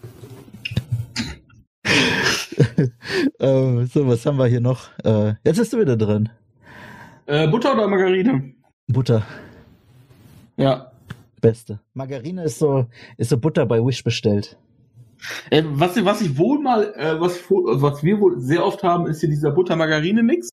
äh, 3.39 3.85
so, 3.86 4.07
was 4.07 4.24
haben 4.27 4.39
wir 4.39 4.47
hier 4.47 4.61
noch? 4.61 4.89
Äh, 5.05 5.35
jetzt 5.44 5.59
bist 5.59 5.73
du 5.73 5.81
wieder 5.81 5.97
drin. 5.97 6.28
Äh, 7.27 7.48
Butter 7.48 7.74
oder 7.74 7.89
Margarine? 7.89 8.55
Butter. 8.89 9.24
Ja. 10.57 10.93
Beste. 11.40 11.81
Margarine 11.94 12.44
ist 12.44 12.59
so, 12.59 12.86
ist 13.16 13.31
so 13.31 13.39
Butter 13.39 13.66
bei 13.66 13.78
Wish 13.85 14.05
bestellt. 14.05 14.59
Äh, 15.51 15.62
was, 15.66 16.02
was 16.05 16.23
ich 16.23 16.36
wohl 16.39 16.61
mal, 16.61 16.94
äh, 16.94 17.20
was, 17.20 17.39
was 17.51 18.02
wir 18.02 18.20
wohl 18.20 18.40
sehr 18.40 18.65
oft 18.65 18.82
haben, 18.82 19.07
ist 19.07 19.20
hier 19.20 19.28
dieser 19.28 19.51
Butter-Margarine-Mix. 19.52 20.51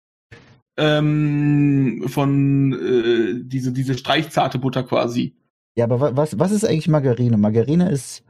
Ähm, 0.79 2.03
von 2.07 2.73
äh, 2.73 3.41
diese, 3.43 3.71
diese 3.71 3.97
streichzarte 3.97 4.59
Butter 4.59 4.83
quasi. 4.83 5.35
Ja, 5.75 5.85
aber 5.85 6.15
was, 6.15 6.37
was 6.37 6.51
ist 6.51 6.65
eigentlich 6.65 6.87
Margarine? 6.87 7.37
Margarine 7.37 7.89
ist. 7.89 8.23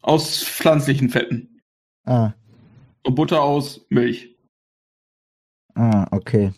Aus 0.00 0.44
pflanzlichen 0.44 1.08
Fetten. 1.08 1.60
Ah. 2.04 2.32
Und 3.04 3.14
Butter 3.14 3.42
aus 3.42 3.86
Milch. 3.88 4.36
Ah, 5.74 6.06
okay. 6.10 6.52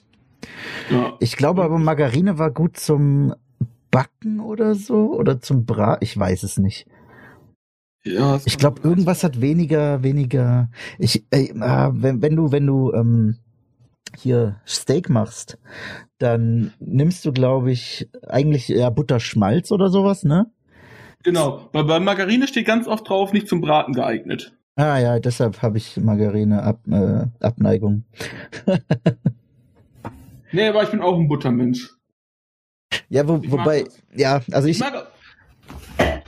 Ja. 0.91 1.17
Ich 1.21 1.37
glaube 1.37 1.63
aber, 1.65 1.79
Margarine 1.79 2.39
war 2.39 2.51
gut 2.51 2.77
zum 2.77 3.35
Backen 3.91 4.41
oder 4.41 4.75
so 4.75 5.15
oder 5.15 5.41
zum 5.41 5.65
Bra, 5.65 5.99
ich 6.01 6.19
weiß 6.19 6.43
es 6.43 6.59
nicht. 6.59 6.87
Ja, 8.05 8.39
Ich 8.45 8.59
glaube, 8.59 8.83
irgendwas 8.83 9.25
hat 9.25 9.41
weniger, 9.41 10.03
weniger. 10.03 10.69
Ich, 10.99 11.25
äh, 11.31 11.45
äh, 11.47 11.91
wenn, 11.93 12.21
wenn 12.21 12.37
du, 12.37 12.53
wenn 12.53 12.67
du 12.67 12.93
ähm, 12.93 13.39
hier 14.17 14.61
Steak 14.67 15.09
machst, 15.09 15.59
dann 16.19 16.75
nimmst 16.81 17.25
du, 17.25 17.33
glaube 17.33 17.73
ich, 17.73 18.11
eigentlich 18.27 18.69
ja 18.69 18.91
Butterschmalz 18.91 19.73
oder 19.73 19.89
sowas, 19.89 20.25
ne? 20.25 20.51
Genau. 21.23 21.71
Bei, 21.73 21.83
bei 21.83 21.99
Margarine 22.01 22.47
steht 22.47 22.67
ganz 22.67 22.87
oft 22.87 23.09
drauf, 23.09 23.33
nicht 23.33 23.49
zum 23.49 23.63
Braten 23.63 23.95
geeignet. 23.95 24.55
Ah 24.77 24.99
ja, 24.99 25.19
deshalb 25.21 25.63
habe 25.63 25.79
ich 25.79 25.97
Margarine 25.97 26.63
Ab, 26.63 26.81
äh, 26.91 27.27
Abneigung. 27.41 28.05
Nee, 30.53 30.69
aber 30.69 30.85
ich 30.85 30.91
bin 30.91 31.01
auch 31.03 31.19
ein 31.19 31.27
Buttermensch. 31.27 31.91
Ja, 33.09 33.27
wo, 33.27 33.41
wobei, 33.51 33.83
das. 33.83 34.01
ja, 34.15 34.41
also 34.53 34.69
Ich 34.69 34.77
ich, 34.77 34.81
mag 34.81 35.09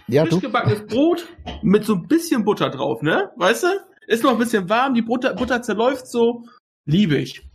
ja, 0.09 0.23
frisch 0.23 0.35
du, 0.35 0.41
gebackenes 0.41 0.85
Brot 0.87 1.29
mit 1.63 1.85
so 1.85 1.95
ein 1.95 2.09
bisschen 2.09 2.45
Butter 2.45 2.71
drauf, 2.71 3.03
ne? 3.03 3.31
Weißt 3.37 3.63
du? 3.63 3.69
Ist 4.09 4.25
noch 4.25 4.33
ein 4.33 4.39
bisschen 4.39 4.69
warm, 4.69 4.95
die 4.95 5.03
Butter, 5.03 5.33
Butter 5.35 5.63
zerläuft 5.63 6.09
so. 6.09 6.43
Liebe 6.87 7.19
ich. 7.19 7.49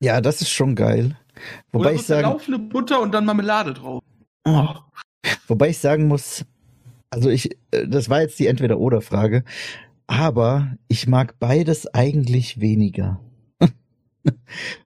ja, 0.00 0.20
das 0.20 0.40
ist 0.40 0.50
schon 0.50 0.74
geil. 0.74 1.16
Wobei 1.70 1.90
Oder 1.90 1.92
ich 1.94 2.02
sagen, 2.02 2.22
zerlaufene 2.24 2.58
Butter 2.58 3.00
und 3.00 3.12
dann 3.12 3.24
Marmelade 3.24 3.74
drauf. 3.74 4.02
Oh. 4.44 4.74
Wobei 5.46 5.68
ich 5.68 5.78
sagen 5.78 6.08
muss, 6.08 6.44
also 7.10 7.30
ich, 7.30 7.56
äh, 7.70 7.86
das 7.86 8.08
war 8.08 8.20
jetzt 8.20 8.38
die 8.40 8.48
Entweder-Oder-Frage, 8.48 9.44
aber 10.06 10.76
ich 10.88 11.06
mag 11.06 11.38
beides 11.38 11.86
eigentlich 11.92 12.60
weniger. 12.60 13.20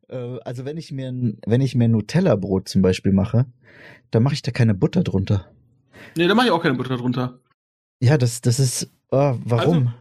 Äh, 0.08 0.38
also 0.44 0.64
wenn 0.66 0.76
ich 0.76 0.92
mir, 0.92 1.08
ein- 1.08 1.38
wenn 1.46 1.60
ich 1.62 1.74
mir 1.74 1.88
Nutella-Brot 1.88 2.68
zum 2.68 2.82
Beispiel 2.82 3.12
mache, 3.12 3.46
dann 4.10 4.22
mache 4.22 4.34
ich 4.34 4.42
da 4.42 4.50
keine 4.50 4.74
Butter 4.74 5.02
drunter. 5.02 5.46
Nee, 6.16 6.26
da 6.26 6.34
mache 6.34 6.46
ich 6.46 6.52
auch 6.52 6.62
keine 6.62 6.74
Butter 6.76 6.96
drunter. 6.96 7.38
Ja, 8.02 8.18
das, 8.18 8.40
das 8.42 8.58
ist, 8.60 8.90
oh, 9.12 9.36
warum? 9.44 9.94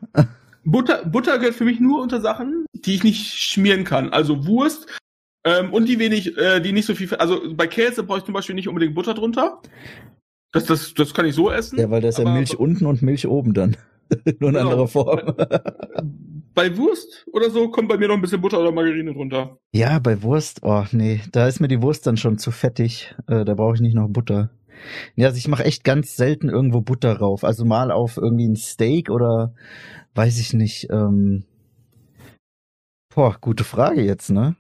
Butter, 0.66 1.06
Butter 1.06 1.38
gehört 1.40 1.56
für 1.56 1.64
mich 1.64 1.80
nur 1.80 2.02
unter 2.02 2.20
Sachen, 2.22 2.66
die 2.74 2.96
ich 2.96 3.04
nicht 3.04 3.34
schmieren 3.38 3.84
kann. 3.86 4.10
Also 4.10 4.46
Wurst 4.48 4.88
ähm, 5.46 5.72
und 5.74 5.88
die 5.88 6.00
wenig, 6.00 6.36
äh, 6.38 6.60
die 6.60 6.74
nicht 6.74 6.86
so 6.86 6.96
viel. 6.96 7.14
Also 7.16 7.54
bei 7.56 7.68
Käse 7.68 8.04
brauche 8.04 8.18
ich 8.20 8.26
zum 8.26 8.34
Beispiel 8.34 8.56
nicht 8.56 8.68
unbedingt 8.68 8.96
Butter 8.96 9.14
drunter. 9.14 9.62
Das, 10.52 10.66
das, 10.66 10.94
das 10.96 11.14
kann 11.14 11.26
ich 11.28 11.36
so 11.36 11.50
essen. 11.52 11.80
ja, 11.80 11.90
weil 11.90 12.02
da 12.02 12.10
ist 12.10 12.18
ja 12.18 12.30
Milch 12.30 12.58
unten 12.60 12.86
und 12.88 13.02
Milch 13.04 13.28
oben 13.28 13.54
dann. 13.54 13.78
Nur 14.40 14.50
in 14.50 14.56
Genau. 14.56 14.60
anderer 14.60 14.88
Form. 14.88 15.20
Bei 16.56 16.76
Wurst 16.78 17.26
oder 17.32 17.50
so 17.52 17.70
kommt 17.70 17.88
bei 17.88 17.98
mir 17.98 18.08
noch 18.10 18.16
ein 18.16 18.22
bisschen 18.22 18.42
Butter 18.42 18.60
oder 18.60 18.72
Margarine 18.72 19.14
drunter. 19.14 19.58
Ja, 19.72 20.00
bei 20.00 20.22
Wurst, 20.24 20.60
oh 20.64 20.84
nee, 20.92 21.22
da 21.32 21.48
ist 21.48 21.62
mir 21.62 21.70
die 21.70 21.82
Wurst 21.82 22.06
dann 22.06 22.18
schon 22.18 22.38
zu 22.38 22.52
fettig. 22.52 23.16
Äh, 23.28 23.46
da 23.46 23.54
brauche 23.54 23.76
ich 23.76 23.82
nicht 23.82 23.94
noch 23.94 24.10
Butter. 24.10 24.50
Ja, 25.16 25.28
also 25.28 25.38
ich 25.38 25.48
mache 25.48 25.64
echt 25.64 25.84
ganz 25.86 26.18
selten 26.18 26.50
irgendwo 26.50 26.82
Butter 26.82 27.18
rauf. 27.18 27.46
Also 27.46 27.64
mal 27.64 27.92
auf 27.92 28.18
irgendwie 28.18 28.48
ein 28.48 28.56
Steak 28.58 29.10
oder 29.10 29.54
weiß 30.16 30.40
ich 30.40 30.54
nicht. 30.54 30.88
Ähm, 30.92 31.46
boah, 33.14 33.38
gute 33.40 33.64
Frage 33.64 34.02
jetzt, 34.04 34.30
ne? 34.30 34.56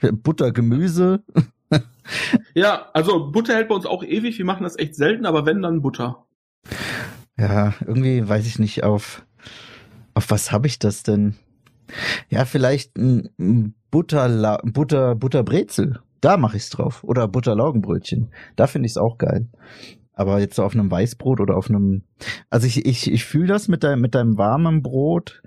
Butter, 0.00 0.52
Gemüse. 0.52 1.24
Ja, 2.54 2.88
also 2.92 3.30
Butter 3.30 3.54
hält 3.54 3.68
bei 3.68 3.74
uns 3.76 3.86
auch 3.86 4.02
ewig. 4.02 4.36
Wir 4.36 4.44
machen 4.44 4.64
das 4.64 4.76
echt 4.76 4.96
selten, 4.96 5.26
aber 5.26 5.46
wenn, 5.46 5.62
dann 5.62 5.80
Butter. 5.82 6.26
Ja, 7.40 7.72
irgendwie 7.80 8.28
weiß 8.28 8.46
ich 8.46 8.58
nicht, 8.58 8.84
auf, 8.84 9.24
auf 10.12 10.30
was 10.30 10.52
habe 10.52 10.66
ich 10.66 10.78
das 10.78 11.02
denn? 11.02 11.36
Ja, 12.28 12.44
vielleicht 12.44 12.96
ein, 12.98 13.74
Butter, 13.90 14.60
Butter, 14.62 15.14
Butterbrezel. 15.14 16.00
Da 16.20 16.36
mache 16.36 16.58
ich's 16.58 16.70
drauf. 16.70 17.02
Oder 17.02 17.26
Butterlaugenbrötchen. 17.28 18.30
Da 18.56 18.66
finde 18.66 18.86
ich's 18.86 18.98
auch 18.98 19.16
geil. 19.18 19.48
Aber 20.12 20.38
jetzt 20.38 20.56
so 20.56 20.64
auf 20.64 20.74
einem 20.74 20.90
Weißbrot 20.90 21.40
oder 21.40 21.56
auf 21.56 21.70
einem, 21.70 22.02
also 22.50 22.66
ich, 22.66 22.84
ich, 22.84 23.10
ich 23.10 23.24
fühle 23.24 23.46
das 23.46 23.68
mit 23.68 23.82
deinem, 23.82 24.02
mit 24.02 24.14
deinem 24.14 24.36
warmen 24.36 24.82
Brot. 24.82 25.42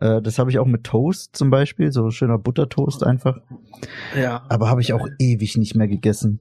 Äh, 0.00 0.20
das 0.20 0.38
habe 0.38 0.50
ich 0.50 0.58
auch 0.58 0.66
mit 0.66 0.84
Toast 0.84 1.34
zum 1.34 1.48
Beispiel, 1.48 1.92
so 1.92 2.10
schöner 2.10 2.36
Buttertoast 2.36 3.04
einfach. 3.04 3.40
Ja. 4.14 4.44
Aber 4.50 4.68
habe 4.68 4.82
ich 4.82 4.92
auch 4.92 5.08
ewig 5.18 5.56
nicht 5.56 5.74
mehr 5.76 5.88
gegessen. 5.88 6.40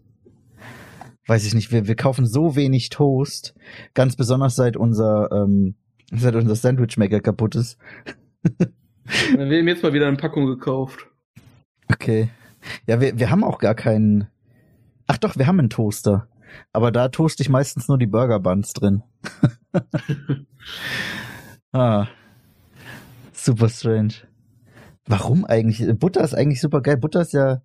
Weiß 1.28 1.46
ich 1.46 1.54
nicht, 1.54 1.72
wir, 1.72 1.88
wir 1.88 1.96
kaufen 1.96 2.26
so 2.26 2.56
wenig 2.56 2.90
Toast, 2.90 3.54
ganz 3.94 4.16
besonders 4.16 4.56
seit 4.56 4.78
unser, 4.78 5.30
ähm, 5.32 5.76
seit 6.12 6.36
unser 6.36 6.56
Sandwichmaker 6.56 7.20
kaputt 7.20 7.56
ist. 7.56 7.78
Dann 9.36 9.50
werden 9.50 9.68
jetzt 9.68 9.84
mal 9.84 9.94
wieder 9.94 10.08
eine 10.08 10.18
Packung 10.18 10.46
gekauft. 10.46 11.08
Okay. 11.90 12.30
Ja, 12.86 13.00
wir, 13.00 13.18
wir 13.20 13.30
haben 13.30 13.44
auch 13.44 13.60
gar 13.60 13.76
keinen. 13.76 14.28
Ach 15.08 15.18
doch, 15.18 15.38
wir 15.38 15.48
haben 15.48 15.60
einen 15.60 15.70
Toaster. 15.70 16.28
Aber 16.72 16.92
da 16.92 17.10
toast 17.10 17.40
ich 17.40 17.50
meistens 17.50 17.88
nur 17.88 17.98
die 17.98 18.08
Burger 18.08 18.40
Buns 18.40 18.74
drin. 18.74 19.04
ah. 21.72 22.08
Super 23.34 23.70
strange. 23.70 24.14
Warum 25.06 25.46
eigentlich? 25.46 25.86
Butter 25.98 26.22
ist 26.22 26.34
eigentlich 26.34 26.60
super 26.60 26.82
geil. 26.82 26.98
Butter 26.98 27.22
ist 27.22 27.34
ja. 27.34 27.62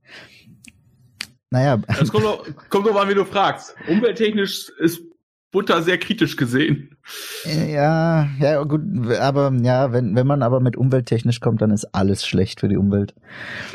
Naja, 1.53 1.77
Das 1.99 2.11
kommt 2.11 2.25
doch, 2.25 2.47
kommt 2.71 2.87
doch 2.87 2.95
mal, 2.95 3.07
wie 3.11 3.15
du 3.15 3.27
fragst. 3.27 3.75
Umwelttechnisch 3.87 4.71
ist 4.79 5.03
Butter 5.51 5.83
sehr 5.83 5.99
kritisch 5.99 6.39
gesehen. 6.39 6.97
ja, 7.45 8.27
ja, 8.41 8.63
gut, 8.65 8.81
aber 9.21 9.53
ja, 9.61 9.93
wenn, 9.93 10.17
wenn 10.17 10.27
man 10.27 10.43
aber 10.43 10.61
mit 10.61 10.79
umwelttechnisch 10.79 11.41
kommt, 11.41 11.61
dann 11.61 11.71
ist 11.71 11.85
alles 11.95 12.27
schlecht 12.27 12.61
für 12.61 12.69
die 12.69 12.79
Umwelt. 12.79 13.15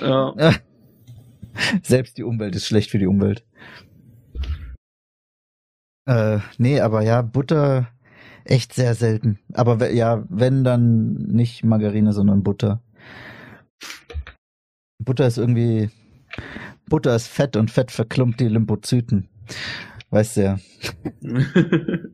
Ja. 0.02 0.34
Selbst 1.84 2.18
die 2.18 2.24
Umwelt 2.24 2.56
ist 2.56 2.66
schlecht 2.66 2.90
für 2.90 2.98
die 2.98 3.06
Umwelt. 3.06 3.46
Äh, 6.08 6.40
nee, 6.58 6.82
aber 6.82 7.04
ja, 7.04 7.22
Butter 7.22 7.90
echt 8.44 8.74
sehr 8.74 8.96
selten. 8.96 9.38
Aber 9.54 9.92
ja, 9.92 10.24
wenn 10.30 10.64
dann 10.64 11.14
nicht 11.14 11.64
Margarine, 11.64 12.12
sondern 12.12 12.42
Butter. 12.42 12.82
Butter 14.98 15.28
ist 15.28 15.38
irgendwie, 15.38 15.92
Butter 16.90 17.16
ist 17.16 17.28
Fett 17.28 17.56
und 17.56 17.72
Fett 17.72 17.92
verklumpt 17.92 18.40
die 18.40 18.48
Lymphozyten. 18.48 19.30
Weißt 20.10 20.38
du 20.38 20.42
ja. 20.44 20.60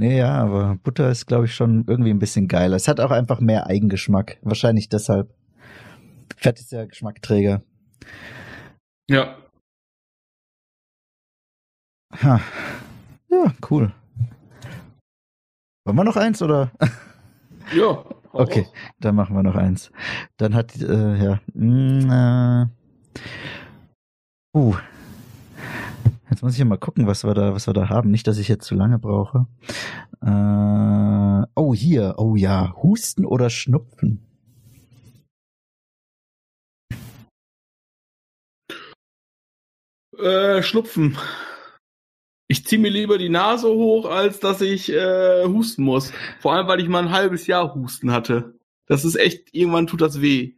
Nee, 0.00 0.18
ja, 0.18 0.32
aber 0.32 0.76
Butter 0.84 1.10
ist, 1.10 1.26
glaube 1.26 1.46
ich, 1.46 1.54
schon 1.56 1.84
irgendwie 1.88 2.10
ein 2.10 2.20
bisschen 2.20 2.46
geiler. 2.46 2.76
Es 2.76 2.86
hat 2.86 3.00
auch 3.00 3.10
einfach 3.10 3.40
mehr 3.40 3.66
Eigengeschmack. 3.66 4.38
Wahrscheinlich 4.42 4.88
deshalb. 4.88 5.34
Fett 6.36 6.60
ist 6.60 6.70
ja 6.70 6.84
Geschmackträger. 6.84 7.62
ja. 9.10 9.36
Ha. 12.22 12.40
Ja, 13.28 13.52
cool. 13.70 13.92
Wollen 15.84 15.96
wir 15.96 16.04
noch 16.04 16.16
eins 16.16 16.40
oder? 16.42 16.70
Ja. 17.74 18.04
Okay, 18.32 18.66
dann 19.00 19.14
machen 19.14 19.34
wir 19.34 19.42
noch 19.42 19.56
eins. 19.56 19.90
Dann 20.36 20.54
hat, 20.54 20.76
äh, 20.80 21.16
ja, 21.24 21.40
mm, 21.54 22.10
äh, 22.10 22.66
uh. 24.56 24.74
Jetzt 26.30 26.42
muss 26.42 26.52
ich 26.52 26.58
ja 26.58 26.64
mal 26.66 26.78
gucken, 26.78 27.06
was 27.06 27.24
wir 27.24 27.34
da, 27.34 27.54
was 27.54 27.66
wir 27.66 27.74
da 27.74 27.88
haben. 27.88 28.10
Nicht, 28.10 28.26
dass 28.26 28.38
ich 28.38 28.48
jetzt 28.48 28.66
zu 28.66 28.74
lange 28.74 28.98
brauche. 28.98 29.46
Äh, 30.20 31.46
oh, 31.54 31.74
hier, 31.74 32.14
oh 32.18 32.36
ja, 32.36 32.74
Husten 32.82 33.24
oder 33.24 33.48
Schnupfen. 33.50 34.20
Äh, 40.18 40.62
Schnupfen. 40.62 41.16
Ich 42.48 42.64
ziehe 42.66 42.80
mir 42.80 42.90
lieber 42.90 43.18
die 43.18 43.28
Nase 43.28 43.68
hoch, 43.68 44.06
als 44.10 44.40
dass 44.40 44.62
ich 44.62 44.90
äh, 44.90 45.44
husten 45.44 45.82
muss. 45.84 46.12
Vor 46.40 46.54
allem, 46.54 46.66
weil 46.66 46.80
ich 46.80 46.88
mal 46.88 47.02
ein 47.04 47.12
halbes 47.12 47.46
Jahr 47.46 47.74
Husten 47.74 48.10
hatte. 48.10 48.54
Das 48.86 49.04
ist 49.04 49.16
echt, 49.16 49.54
irgendwann 49.54 49.86
tut 49.86 50.00
das 50.00 50.22
weh. 50.22 50.54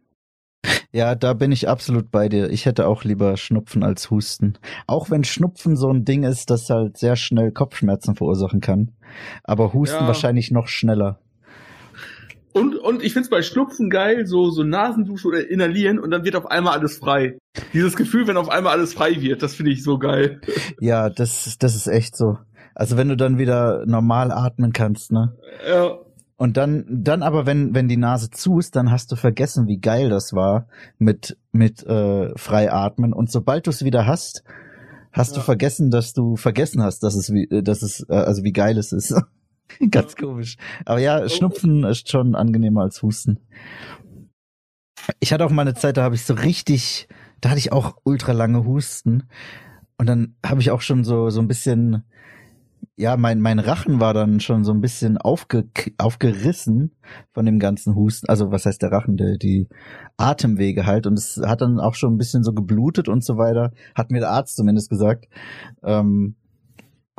Ja, 0.93 1.15
da 1.15 1.33
bin 1.33 1.51
ich 1.51 1.67
absolut 1.67 2.09
bei 2.11 2.29
dir. 2.29 2.49
Ich 2.49 2.65
hätte 2.65 2.87
auch 2.87 3.03
lieber 3.03 3.35
Schnupfen 3.37 3.83
als 3.83 4.09
Husten. 4.09 4.57
Auch 4.87 5.09
wenn 5.09 5.23
Schnupfen 5.23 5.75
so 5.75 5.89
ein 5.91 6.05
Ding 6.05 6.23
ist, 6.23 6.49
das 6.49 6.69
halt 6.69 6.97
sehr 6.97 7.15
schnell 7.17 7.51
Kopfschmerzen 7.51 8.15
verursachen 8.15 8.61
kann. 8.61 8.91
Aber 9.43 9.73
Husten 9.73 10.03
Ja. 10.03 10.07
wahrscheinlich 10.07 10.51
noch 10.51 10.67
schneller. 10.67 11.19
Und, 12.53 12.75
und 12.75 13.01
ich 13.03 13.13
find's 13.13 13.29
bei 13.29 13.41
Schnupfen 13.41 13.89
geil, 13.89 14.25
so, 14.27 14.49
so 14.49 14.63
Nasendusche 14.63 15.27
oder 15.27 15.49
inhalieren 15.49 15.99
und 15.99 16.11
dann 16.11 16.25
wird 16.25 16.35
auf 16.35 16.45
einmal 16.51 16.77
alles 16.77 16.97
frei. 16.97 17.37
Dieses 17.73 17.95
Gefühl, 17.95 18.27
wenn 18.27 18.37
auf 18.37 18.49
einmal 18.49 18.73
alles 18.73 18.93
frei 18.93 19.21
wird, 19.21 19.41
das 19.41 19.55
finde 19.55 19.71
ich 19.71 19.83
so 19.83 19.97
geil. 19.97 20.41
Ja, 20.79 21.09
das, 21.09 21.57
das 21.59 21.75
ist 21.75 21.87
echt 21.87 22.15
so. 22.17 22.37
Also 22.73 22.97
wenn 22.97 23.09
du 23.09 23.15
dann 23.15 23.37
wieder 23.37 23.85
normal 23.85 24.31
atmen 24.31 24.73
kannst, 24.73 25.11
ne? 25.11 25.35
Ja. 25.69 25.97
Und 26.37 26.57
dann, 26.57 26.85
dann 26.89 27.21
aber, 27.21 27.45
wenn, 27.45 27.75
wenn 27.75 27.87
die 27.87 27.97
Nase 27.97 28.31
zu 28.31 28.57
ist, 28.57 28.75
dann 28.75 28.89
hast 28.89 29.11
du 29.11 29.15
vergessen, 29.15 29.67
wie 29.67 29.77
geil 29.79 30.09
das 30.09 30.33
war 30.33 30.67
mit, 30.97 31.37
mit 31.51 31.83
äh, 31.85 32.35
frei 32.35 32.71
atmen. 32.71 33.13
Und 33.13 33.29
sobald 33.31 33.67
du 33.67 33.69
es 33.69 33.85
wieder 33.85 34.07
hast, 34.07 34.43
hast 35.11 35.33
du 35.35 35.39
Ja. 35.39 35.43
vergessen, 35.43 35.91
dass 35.91 36.13
du 36.13 36.35
vergessen 36.37 36.81
hast, 36.81 37.03
dass 37.03 37.13
es 37.13 37.31
wie, 37.31 37.43
äh, 37.43 37.61
dass 37.61 37.83
es, 37.83 38.05
äh, 38.09 38.13
also 38.15 38.43
wie 38.43 38.53
geil 38.53 38.77
es 38.79 38.91
ist. 38.91 39.13
Ganz 39.91 40.15
komisch. 40.15 40.57
Aber 40.85 40.99
ja, 40.99 41.27
Schnupfen 41.29 41.83
ist 41.83 42.09
schon 42.09 42.35
angenehmer 42.35 42.81
als 42.81 43.01
Husten. 43.01 43.39
Ich 45.19 45.33
hatte 45.33 45.45
auch 45.45 45.51
mal 45.51 45.63
eine 45.63 45.73
Zeit, 45.73 45.97
da 45.97 46.03
habe 46.03 46.15
ich 46.15 46.23
so 46.23 46.33
richtig, 46.33 47.07
da 47.41 47.49
hatte 47.49 47.59
ich 47.59 47.71
auch 47.71 47.97
ultra 48.03 48.33
lange 48.33 48.65
Husten. 48.65 49.23
Und 49.97 50.07
dann 50.07 50.35
habe 50.45 50.61
ich 50.61 50.71
auch 50.71 50.81
schon 50.81 51.03
so, 51.03 51.29
so 51.29 51.41
ein 51.41 51.47
bisschen, 51.47 52.03
ja, 52.97 53.17
mein, 53.17 53.39
mein 53.39 53.59
Rachen 53.59 53.99
war 53.99 54.13
dann 54.13 54.39
schon 54.39 54.63
so 54.63 54.71
ein 54.71 54.81
bisschen 54.81 55.17
aufge, 55.17 55.69
aufgerissen 55.97 56.95
von 57.33 57.45
dem 57.45 57.59
ganzen 57.59 57.95
Husten. 57.95 58.27
Also 58.29 58.51
was 58.51 58.65
heißt 58.65 58.81
der 58.81 58.91
Rachen? 58.91 59.17
Der, 59.17 59.37
die 59.37 59.67
Atemwege 60.17 60.85
halt. 60.85 61.07
Und 61.07 61.17
es 61.17 61.39
hat 61.43 61.61
dann 61.61 61.79
auch 61.79 61.95
schon 61.95 62.13
ein 62.13 62.17
bisschen 62.17 62.43
so 62.43 62.53
geblutet 62.53 63.09
und 63.09 63.23
so 63.23 63.37
weiter. 63.37 63.71
Hat 63.95 64.11
mir 64.11 64.19
der 64.19 64.31
Arzt 64.31 64.55
zumindest 64.55 64.89
gesagt. 64.89 65.27
Ähm, 65.83 66.35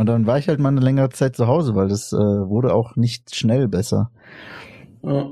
und 0.02 0.06
dann 0.06 0.26
war 0.26 0.36
ich 0.36 0.48
halt 0.48 0.58
mal 0.58 0.70
eine 0.70 0.80
längere 0.80 1.10
Zeit 1.10 1.36
zu 1.36 1.46
Hause, 1.46 1.76
weil 1.76 1.86
das 1.86 2.12
äh, 2.12 2.16
wurde 2.16 2.74
auch 2.74 2.96
nicht 2.96 3.36
schnell 3.36 3.68
besser. 3.68 4.10
Ja. 5.04 5.30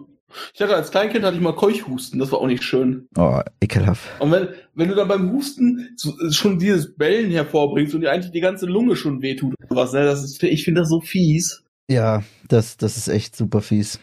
Ich 0.55 0.63
hatte 0.63 0.77
als 0.77 0.93
Kleinkind 0.93 1.25
hatte 1.25 1.35
ich 1.35 1.43
mal 1.43 1.57
Keuchhusten, 1.57 2.21
das 2.21 2.31
war 2.31 2.39
auch 2.39 2.47
nicht 2.47 2.63
schön. 2.63 3.09
Oh, 3.19 3.41
ekelhaft. 3.61 4.09
Und 4.21 4.31
wenn, 4.31 4.51
wenn 4.77 4.89
du 4.89 4.95
dann 4.95 5.09
beim 5.09 5.33
Husten 5.33 5.89
so, 5.97 6.13
schon 6.31 6.61
dieses 6.61 6.95
Bellen 6.95 7.33
hervorbringst 7.33 7.97
und 7.97 8.03
dir 8.03 8.13
eigentlich 8.13 8.31
die 8.31 8.41
ganze 8.41 8.67
Lunge 8.67 8.95
schon 8.95 9.23
wehtut 9.23 9.55
oder 9.69 9.81
was, 9.83 9.93
ne, 9.93 10.05
das 10.05 10.23
ist, 10.23 10.41
ich 10.41 10.63
finde 10.63 10.83
das 10.83 10.89
so 10.89 11.01
fies. 11.01 11.65
Ja, 11.91 12.23
das, 12.47 12.77
das 12.77 12.97
ist 12.97 13.09
echt 13.09 13.35
super 13.35 13.61
fies. 13.61 13.99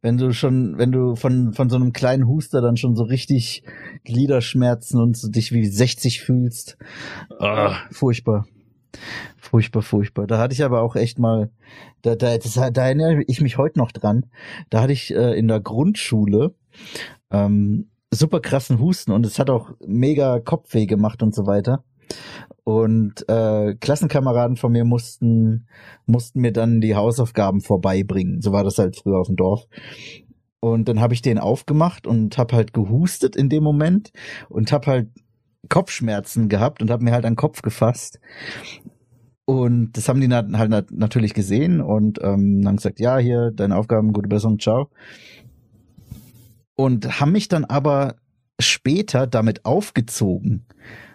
Wenn 0.00 0.16
du 0.16 0.32
schon, 0.32 0.78
wenn 0.78 0.92
du 0.92 1.14
von, 1.14 1.52
von 1.52 1.68
so 1.68 1.76
einem 1.76 1.92
kleinen 1.92 2.26
Huster 2.26 2.62
dann 2.62 2.78
schon 2.78 2.96
so 2.96 3.02
richtig 3.02 3.64
Gliederschmerzen 4.04 4.98
und 4.98 5.36
dich 5.36 5.52
wie 5.52 5.66
60 5.66 6.22
fühlst. 6.22 6.78
Oh, 7.38 7.72
furchtbar. 7.90 8.46
Furchtbar, 9.38 9.82
furchtbar. 9.82 10.26
Da 10.26 10.38
hatte 10.38 10.54
ich 10.54 10.64
aber 10.64 10.82
auch 10.82 10.96
echt 10.96 11.18
mal, 11.18 11.50
da, 12.02 12.14
da, 12.14 12.36
das, 12.38 12.54
da 12.54 12.86
erinnere 12.86 13.22
ich 13.26 13.40
mich 13.40 13.58
heute 13.58 13.78
noch 13.78 13.92
dran. 13.92 14.26
Da 14.70 14.82
hatte 14.82 14.92
ich 14.92 15.14
äh, 15.14 15.38
in 15.38 15.48
der 15.48 15.60
Grundschule 15.60 16.54
ähm, 17.30 17.88
super 18.10 18.40
krassen 18.40 18.80
Husten 18.80 19.12
und 19.12 19.26
es 19.26 19.38
hat 19.38 19.50
auch 19.50 19.72
mega 19.86 20.40
Kopfweh 20.40 20.86
gemacht 20.86 21.22
und 21.22 21.34
so 21.34 21.46
weiter. 21.46 21.84
Und 22.64 23.28
äh, 23.28 23.74
Klassenkameraden 23.74 24.56
von 24.56 24.72
mir 24.72 24.84
mussten 24.84 25.68
mussten 26.06 26.40
mir 26.40 26.52
dann 26.52 26.80
die 26.80 26.96
Hausaufgaben 26.96 27.60
vorbeibringen. 27.60 28.40
So 28.40 28.52
war 28.52 28.64
das 28.64 28.78
halt 28.78 28.96
früher 28.96 29.18
auf 29.18 29.28
dem 29.28 29.36
Dorf. 29.36 29.66
Und 30.60 30.88
dann 30.88 31.00
habe 31.00 31.14
ich 31.14 31.22
den 31.22 31.38
aufgemacht 31.38 32.06
und 32.06 32.38
habe 32.38 32.56
halt 32.56 32.72
gehustet 32.72 33.36
in 33.36 33.48
dem 33.48 33.62
Moment 33.62 34.10
und 34.48 34.72
habe 34.72 34.86
halt 34.86 35.08
Kopfschmerzen 35.68 36.48
gehabt 36.48 36.82
und 36.82 36.90
habe 36.90 37.04
mir 37.04 37.12
halt 37.12 37.24
an 37.24 37.32
den 37.32 37.36
Kopf 37.38 37.62
gefasst. 37.62 38.20
Und 39.44 39.92
das 39.96 40.08
haben 40.08 40.20
die 40.20 40.28
halt 40.28 40.90
natürlich 40.90 41.32
gesehen 41.32 41.80
und 41.80 42.18
ähm, 42.20 42.62
haben 42.66 42.76
gesagt, 42.76 42.98
ja, 42.98 43.18
hier, 43.18 43.52
deine 43.52 43.76
Aufgaben, 43.76 44.12
gute 44.12 44.28
Besserung, 44.28 44.58
ciao. 44.58 44.90
Und 46.74 47.20
haben 47.20 47.32
mich 47.32 47.48
dann 47.48 47.64
aber 47.64 48.16
später 48.58 49.26
damit 49.26 49.64
aufgezogen 49.64 50.66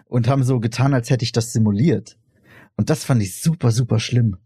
und 0.06 0.28
haben 0.28 0.44
so 0.44 0.60
getan, 0.60 0.94
als 0.94 1.10
hätte 1.10 1.24
ich 1.24 1.32
das 1.32 1.52
simuliert. 1.52 2.16
Und 2.76 2.90
das 2.90 3.04
fand 3.04 3.22
ich 3.22 3.40
super, 3.40 3.70
super 3.70 4.00
schlimm. 4.00 4.38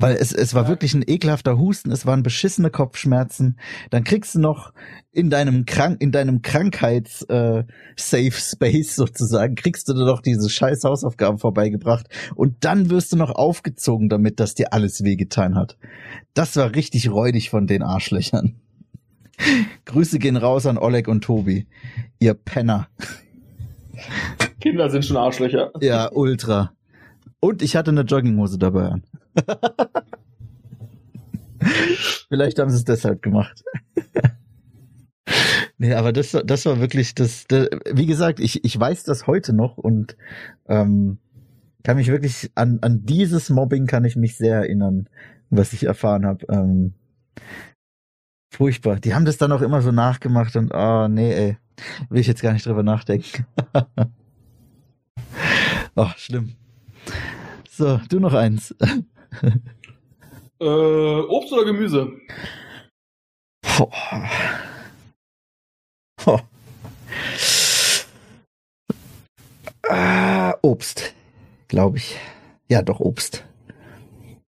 Weil 0.00 0.14
es, 0.14 0.32
es 0.32 0.54
war 0.54 0.68
wirklich 0.68 0.94
ein 0.94 1.02
ekelhafter 1.04 1.58
Husten, 1.58 1.90
es 1.90 2.06
waren 2.06 2.22
beschissene 2.22 2.70
Kopfschmerzen. 2.70 3.58
Dann 3.90 4.04
kriegst 4.04 4.36
du 4.36 4.38
noch 4.38 4.72
in 5.10 5.28
deinem 5.28 5.66
Krank, 5.66 6.00
in 6.00 6.12
deinem 6.12 6.40
Krankheits 6.40 7.22
äh, 7.22 7.64
Safe 7.96 8.30
Space 8.30 8.94
sozusagen, 8.94 9.56
kriegst 9.56 9.88
du 9.88 9.94
doch 9.94 10.22
diese 10.22 10.48
scheiß 10.48 10.84
Hausaufgaben 10.84 11.38
vorbeigebracht 11.38 12.06
und 12.36 12.64
dann 12.64 12.90
wirst 12.90 13.12
du 13.12 13.16
noch 13.16 13.32
aufgezogen 13.32 14.08
damit, 14.08 14.38
dass 14.38 14.54
dir 14.54 14.72
alles 14.72 15.02
wehgetan 15.02 15.56
hat. 15.56 15.76
Das 16.32 16.54
war 16.54 16.76
richtig 16.76 17.10
räudig 17.10 17.50
von 17.50 17.66
den 17.66 17.82
Arschlöchern. 17.82 18.54
Grüße 19.84 20.20
gehen 20.20 20.36
raus 20.36 20.66
an 20.66 20.78
Oleg 20.78 21.08
und 21.08 21.24
Tobi. 21.24 21.66
Ihr 22.20 22.34
Penner. 22.34 22.88
Kinder 24.60 24.90
sind 24.90 25.04
schon 25.04 25.16
Arschlöcher. 25.16 25.72
Ja, 25.80 26.10
ultra. 26.12 26.72
Und 27.40 27.62
ich 27.62 27.74
hatte 27.74 27.90
eine 27.90 28.02
Jogginghose 28.02 28.58
dabei 28.58 28.86
an. 28.88 29.02
Vielleicht 32.28 32.58
haben 32.58 32.70
sie 32.70 32.76
es 32.76 32.84
deshalb 32.84 33.22
gemacht. 33.22 33.64
nee, 35.78 35.94
aber 35.94 36.12
das, 36.12 36.36
das 36.44 36.66
war 36.66 36.80
wirklich 36.80 37.14
das, 37.14 37.46
das, 37.48 37.68
wie 37.92 38.06
gesagt, 38.06 38.40
ich, 38.40 38.64
ich 38.64 38.78
weiß 38.78 39.04
das 39.04 39.26
heute 39.26 39.52
noch 39.52 39.78
und 39.78 40.16
ähm, 40.68 41.18
kann 41.82 41.96
mich 41.96 42.08
wirklich 42.08 42.50
an, 42.54 42.78
an 42.82 43.04
dieses 43.04 43.50
Mobbing 43.50 43.86
kann 43.86 44.04
ich 44.04 44.16
mich 44.16 44.36
sehr 44.36 44.56
erinnern, 44.56 45.08
was 45.50 45.72
ich 45.72 45.84
erfahren 45.84 46.26
habe. 46.26 46.46
Ähm, 46.50 46.94
furchtbar. 48.50 48.96
Die 48.96 49.14
haben 49.14 49.24
das 49.24 49.38
dann 49.38 49.52
auch 49.52 49.62
immer 49.62 49.82
so 49.82 49.92
nachgemacht 49.92 50.56
und 50.56 50.72
oh 50.74 51.08
nee, 51.08 51.32
ey, 51.32 51.56
will 52.10 52.20
ich 52.20 52.26
jetzt 52.26 52.42
gar 52.42 52.52
nicht 52.52 52.66
drüber 52.66 52.82
nachdenken. 52.82 53.46
oh, 55.96 56.10
schlimm. 56.16 56.54
So, 57.70 58.00
du 58.08 58.20
noch 58.20 58.34
eins. 58.34 58.74
äh, 60.60 60.64
Obst 60.64 61.52
oder 61.52 61.64
Gemüse? 61.64 62.12
Boah. 63.62 64.28
Oh. 66.26 66.40
Ah, 69.88 70.54
Obst, 70.62 71.14
glaube 71.68 71.98
ich. 71.98 72.16
Ja, 72.68 72.82
doch 72.82 73.00
Obst. 73.00 73.44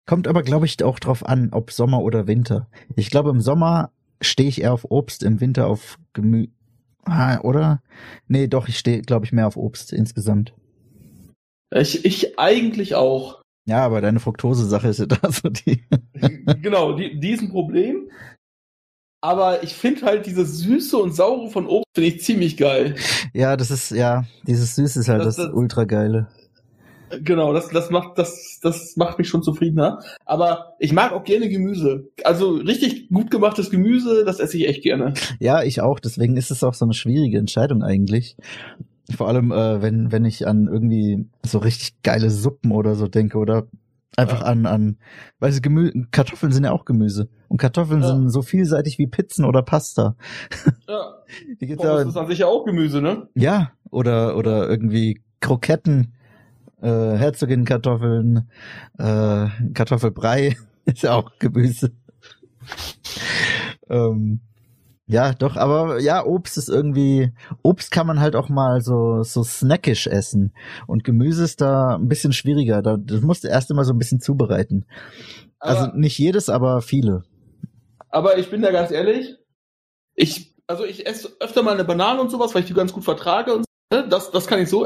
Kommt 0.05 0.27
aber, 0.27 0.43
glaube 0.43 0.65
ich, 0.65 0.83
auch 0.83 0.99
drauf 0.99 1.25
an, 1.25 1.49
ob 1.51 1.71
Sommer 1.71 2.01
oder 2.01 2.27
Winter. 2.27 2.67
Ich 2.95 3.09
glaube, 3.09 3.29
im 3.29 3.41
Sommer 3.41 3.91
stehe 4.21 4.49
ich 4.49 4.61
eher 4.61 4.73
auf 4.73 4.85
Obst, 4.89 5.23
im 5.23 5.39
Winter 5.39 5.67
auf 5.67 5.97
Gemüse. 6.13 6.51
Ah, 7.05 7.39
oder? 7.41 7.81
Nee, 8.27 8.47
doch, 8.47 8.67
ich 8.67 8.77
stehe, 8.77 9.01
glaube 9.01 9.25
ich, 9.25 9.31
mehr 9.31 9.47
auf 9.47 9.57
Obst 9.57 9.93
insgesamt. 9.93 10.53
Ich, 11.73 12.05
ich 12.05 12.37
eigentlich 12.39 12.95
auch. 12.95 13.41
Ja, 13.69 13.85
aber 13.85 14.01
deine 14.01 14.19
Fructose-Sache 14.19 14.87
ist 14.87 14.99
ja 14.99 15.05
da 15.05 15.31
so 15.31 15.47
die. 15.49 15.83
genau, 16.59 16.93
die, 16.93 17.19
die 17.19 17.29
ist 17.29 17.41
ein 17.43 17.51
Problem. 17.51 18.09
Aber 19.21 19.61
ich 19.63 19.73
finde 19.73 20.07
halt 20.07 20.25
dieses 20.25 20.57
Süße 20.59 20.97
und 20.97 21.13
Saure 21.13 21.51
von 21.51 21.67
Obst 21.67 21.85
finde 21.93 22.09
ich 22.09 22.23
ziemlich 22.23 22.57
geil. 22.57 22.95
Ja, 23.33 23.57
das 23.57 23.69
ist, 23.69 23.91
ja, 23.91 24.23
dieses 24.47 24.75
Süße 24.75 25.01
ist 25.01 25.09
halt 25.09 25.23
das, 25.23 25.35
das, 25.35 25.45
das 25.47 25.53
ultra 25.53 25.83
geile. 25.83 26.29
Genau, 27.21 27.53
das, 27.53 27.69
das 27.69 27.91
macht, 27.91 28.17
das, 28.17 28.59
das 28.61 28.95
macht 28.95 29.19
mich 29.19 29.27
schon 29.27 29.43
zufriedener. 29.43 29.99
Aber 30.25 30.75
ich 30.79 30.93
mag 30.93 31.11
auch 31.11 31.23
gerne 31.23 31.47
Gemüse. 31.49 32.09
Also 32.23 32.53
richtig 32.53 33.09
gut 33.09 33.29
gemachtes 33.29 33.69
Gemüse, 33.69 34.25
das 34.25 34.39
esse 34.39 34.57
ich 34.57 34.67
echt 34.67 34.83
gerne. 34.83 35.13
Ja, 35.39 35.61
ich 35.61 35.81
auch. 35.81 35.99
Deswegen 35.99 36.37
ist 36.37 36.49
es 36.49 36.63
auch 36.63 36.73
so 36.73 36.85
eine 36.85 36.93
schwierige 36.93 37.37
Entscheidung 37.37 37.83
eigentlich. 37.83 38.35
Vor 39.15 39.27
allem, 39.27 39.51
äh, 39.51 39.81
wenn, 39.81 40.11
wenn 40.11 40.25
ich 40.25 40.47
an 40.47 40.67
irgendwie 40.67 41.27
so 41.43 41.59
richtig 41.59 42.01
geile 42.03 42.29
Suppen 42.29 42.71
oder 42.71 42.95
so 42.95 43.07
denke 43.07 43.37
oder 43.37 43.67
einfach 44.17 44.41
ja. 44.41 44.47
an, 44.47 44.65
an, 44.65 44.97
weil 45.39 45.51
sie 45.51 45.61
Gemü 45.61 46.05
Kartoffeln 46.11 46.51
sind 46.51 46.63
ja 46.63 46.71
auch 46.71 46.85
Gemüse. 46.85 47.29
Und 47.47 47.57
Kartoffeln 47.57 48.01
ja. 48.01 48.07
sind 48.07 48.29
so 48.29 48.41
vielseitig 48.41 48.99
wie 48.99 49.07
Pizzen 49.07 49.45
oder 49.45 49.61
Pasta. 49.61 50.15
Ja. 50.87 51.15
Die 51.61 51.67
gibt's 51.67 51.83
ja, 51.83 51.99
ist 51.99 52.17
an 52.17 52.27
sich 52.27 52.39
ja 52.39 52.47
auch 52.47 52.65
Gemüse, 52.65 53.01
ne? 53.01 53.27
Ja, 53.35 53.71
oder, 53.91 54.35
oder 54.35 54.67
irgendwie 54.67 55.21
Kroketten, 55.39 56.13
äh, 56.81 56.87
Herzogin-Kartoffeln, 56.87 58.49
äh, 58.97 59.47
Kartoffelbrei 59.73 60.57
ist 60.85 61.03
ja 61.03 61.13
auch 61.15 61.31
Gemüse. 61.39 61.91
ähm, 63.89 64.41
ja, 65.09 65.33
doch, 65.33 65.55
aber 65.55 65.99
ja, 65.99 66.23
Obst 66.23 66.55
ist 66.59 66.69
irgendwie, 66.69 67.33
Obst 67.63 67.89
kann 67.89 68.05
man 68.05 68.19
halt 68.19 68.35
auch 68.35 68.47
mal 68.47 68.81
so, 68.81 69.23
so 69.23 69.43
snackisch 69.43 70.05
essen. 70.05 70.53
Und 70.85 71.03
Gemüse 71.03 71.43
ist 71.43 71.61
da 71.61 71.95
ein 71.95 72.07
bisschen 72.07 72.31
schwieriger. 72.31 72.83
Da, 72.83 72.95
das 72.95 73.21
musst 73.21 73.43
du 73.43 73.47
erst 73.47 73.71
immer 73.71 73.85
so 73.85 73.93
ein 73.93 73.97
bisschen 73.97 74.21
zubereiten. 74.21 74.85
Also 75.57 75.77
aber, 75.77 75.87
also 75.87 75.97
nicht 75.97 76.19
jedes, 76.19 76.47
aber 76.47 76.83
viele. 76.83 77.23
Aber 78.09 78.37
ich 78.37 78.51
bin 78.51 78.61
da 78.61 78.71
ganz 78.71 78.91
ehrlich, 78.91 79.35
ich, 80.13 80.55
also 80.67 80.85
ich 80.85 81.07
esse 81.07 81.35
öfter 81.39 81.63
mal 81.63 81.73
eine 81.73 81.85
Banane 81.85 82.21
und 82.21 82.29
sowas, 82.29 82.53
weil 82.53 82.61
ich 82.61 82.67
die 82.67 82.75
ganz 82.75 82.93
gut 82.93 83.03
vertrage 83.03 83.55
und 83.55 83.65
so, 83.91 83.97
ne? 83.97 84.07
das, 84.07 84.29
das 84.29 84.45
kann 84.45 84.61
ich 84.61 84.69
so. 84.69 84.85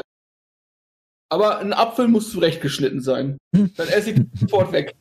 Aber 1.27 1.59
ein 1.59 1.73
Apfel 1.73 2.07
muss 2.07 2.31
zurechtgeschnitten 2.31 3.01
sein. 3.01 3.37
Hm. 3.53 3.73
Dann 3.75 3.89
esse 3.89 4.11
ich 4.11 4.21
sofort 4.39 4.71
weg. 4.71 4.95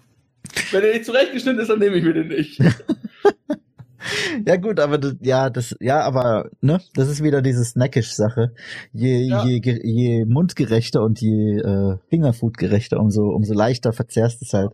Wenn 0.73 0.83
er 0.83 0.95
nicht 0.95 1.05
zurechtgeschnitten 1.05 1.61
ist, 1.61 1.69
dann 1.69 1.79
nehme 1.79 1.95
ich 1.95 2.03
mir 2.03 2.15
den 2.15 2.27
nicht. 2.27 2.59
ja 4.47 4.57
gut, 4.57 4.81
aber 4.81 4.99
das, 4.99 5.17
ja, 5.21 5.51
das, 5.51 5.77
ja, 5.81 6.01
aber 6.01 6.51
ne, 6.61 6.81
das 6.95 7.09
ist 7.09 7.23
wieder 7.23 7.43
diese 7.43 7.65
Snackish-Sache. 7.65 8.53
Je, 8.93 9.29
ja. 9.29 9.45
je, 9.45 9.61
je 9.83 10.25
mundgerechter 10.25 11.03
und 11.03 11.21
je 11.21 11.59
äh, 11.59 11.99
Fingerfood-gerechter, 12.09 13.01
umso, 13.01 13.29
umso 13.29 13.55
leichter 13.55 13.93
verzehrst 13.93 14.43
es 14.43 14.53
halt. 14.53 14.73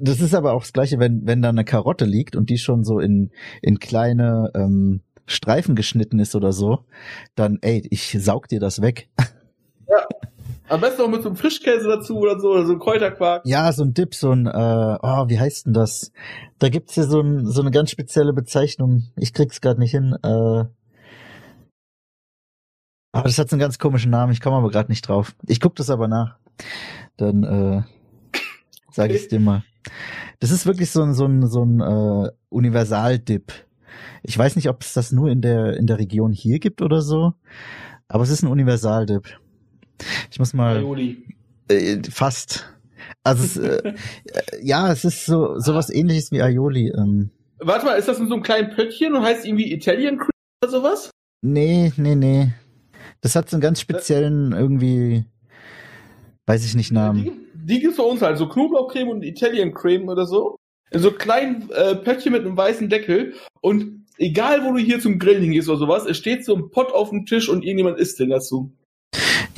Das 0.00 0.20
ist 0.20 0.34
aber 0.34 0.52
auch 0.52 0.62
das 0.62 0.72
Gleiche, 0.72 0.98
wenn, 0.98 1.26
wenn 1.26 1.42
da 1.42 1.48
eine 1.48 1.64
Karotte 1.64 2.04
liegt 2.04 2.36
und 2.36 2.50
die 2.50 2.58
schon 2.58 2.84
so 2.84 3.00
in, 3.00 3.30
in 3.62 3.78
kleine 3.78 4.50
ähm, 4.54 5.00
Streifen 5.26 5.74
geschnitten 5.74 6.18
ist 6.18 6.34
oder 6.34 6.52
so, 6.52 6.84
dann, 7.34 7.58
ey, 7.60 7.86
ich 7.90 8.16
saug 8.18 8.48
dir 8.48 8.60
das 8.60 8.80
weg. 8.80 9.08
Ja. 9.88 10.06
Am 10.68 10.80
besten 10.80 11.02
auch 11.02 11.08
mit 11.08 11.22
so 11.22 11.28
einem 11.28 11.36
Frischkäse 11.36 11.88
dazu 11.88 12.18
oder 12.18 12.38
so, 12.38 12.50
oder 12.50 12.66
so 12.66 12.72
ein 12.74 12.78
Kräuterquark. 12.78 13.42
Ja, 13.46 13.72
so 13.72 13.84
ein 13.84 13.94
Dip, 13.94 14.14
so 14.14 14.32
ein, 14.32 14.46
äh, 14.46 14.98
oh, 15.02 15.28
wie 15.28 15.40
heißt 15.40 15.66
denn 15.66 15.72
das? 15.72 16.12
Da 16.58 16.68
gibt's 16.68 16.94
hier 16.94 17.04
so, 17.04 17.20
ein, 17.20 17.46
so 17.46 17.62
eine 17.62 17.70
ganz 17.70 17.90
spezielle 17.90 18.32
Bezeichnung. 18.32 19.04
Ich 19.16 19.32
krieg's 19.32 19.60
gerade 19.60 19.80
nicht 19.80 19.92
hin. 19.92 20.14
Äh, 20.22 20.64
Aber 23.12 23.24
das 23.24 23.38
hat 23.38 23.48
so 23.48 23.54
einen 23.56 23.60
ganz 23.60 23.78
komischen 23.78 24.10
Namen, 24.10 24.32
ich 24.32 24.40
komme 24.40 24.56
aber 24.56 24.70
gerade 24.70 24.90
nicht 24.90 25.08
drauf. 25.08 25.34
Ich 25.46 25.60
guck 25.60 25.74
das 25.76 25.88
aber 25.88 26.06
nach. 26.08 26.36
Dann 27.16 27.44
äh, 27.44 27.82
sage 28.92 29.14
ich 29.14 29.28
dir 29.28 29.40
mal. 29.40 29.64
Das 30.40 30.50
ist 30.50 30.66
wirklich 30.66 30.90
so 30.90 31.02
ein 31.02 31.14
so 31.14 31.24
ein 31.24 31.46
so 31.46 31.64
ein 31.64 31.80
äh, 31.80 32.30
Universal-Dip. 32.50 33.52
Ich 34.22 34.36
weiß 34.36 34.54
nicht, 34.56 34.68
ob 34.68 34.82
es 34.82 34.92
das 34.92 35.12
nur 35.12 35.30
in 35.30 35.40
der 35.40 35.76
in 35.78 35.86
der 35.86 35.98
Region 35.98 36.32
hier 36.32 36.58
gibt 36.58 36.82
oder 36.82 37.00
so, 37.00 37.32
aber 38.06 38.22
es 38.22 38.30
ist 38.30 38.42
ein 38.42 38.50
Universal-Dip. 38.50 39.40
Ich 40.30 40.38
muss 40.38 40.54
mal 40.54 40.78
Aioli. 40.78 41.24
äh, 41.68 41.98
fast. 42.10 42.66
Also 43.24 43.44
es, 43.44 43.56
äh, 43.56 43.94
ja, 44.62 44.90
es 44.92 45.04
ist 45.04 45.26
so 45.26 45.58
sowas 45.58 45.90
ähnliches 45.90 46.30
wie 46.32 46.42
Aioli. 46.42 46.92
Ähm, 46.96 47.30
Warte 47.60 47.86
mal, 47.86 47.94
ist 47.94 48.08
das 48.08 48.18
in 48.18 48.28
so 48.28 48.34
einem 48.34 48.42
kleinen 48.42 48.70
Pöttchen 48.70 49.14
und 49.14 49.22
heißt 49.22 49.44
irgendwie 49.44 49.72
Italian 49.72 50.18
Cream 50.18 50.30
oder 50.62 50.70
sowas? 50.70 51.10
nee, 51.42 51.92
nee, 51.96 52.14
nee. 52.14 52.52
Das 53.20 53.34
hat 53.34 53.50
so 53.50 53.56
einen 53.56 53.62
ganz 53.62 53.80
speziellen 53.80 54.52
irgendwie, 54.52 55.24
weiß 56.46 56.64
ich 56.64 56.74
nicht 56.74 56.92
Namen. 56.92 57.24
Die, 57.24 57.32
die 57.54 57.80
gibt's 57.80 57.96
bei 57.96 58.04
uns 58.04 58.22
halt, 58.22 58.38
so 58.38 58.48
Knoblauchcreme 58.48 59.08
und 59.08 59.22
Italian 59.24 59.74
Cream 59.74 60.08
oder 60.08 60.26
so. 60.26 60.56
In 60.90 61.00
so 61.00 61.10
kleinen 61.10 61.70
äh, 61.70 61.96
Pöttchen 61.96 62.32
mit 62.32 62.42
einem 62.42 62.56
weißen 62.56 62.88
Deckel. 62.88 63.34
Und 63.60 64.06
egal, 64.18 64.64
wo 64.64 64.72
du 64.72 64.78
hier 64.78 65.00
zum 65.00 65.18
Grillen 65.18 65.42
hingehst 65.42 65.68
oder 65.68 65.78
sowas, 65.78 66.06
es 66.06 66.16
steht 66.16 66.44
so 66.44 66.54
ein 66.54 66.70
Pott 66.70 66.92
auf 66.92 67.10
dem 67.10 67.26
Tisch 67.26 67.48
und 67.48 67.64
irgendjemand 67.64 67.98
isst 67.98 68.20
den 68.20 68.30
dazu. 68.30 68.72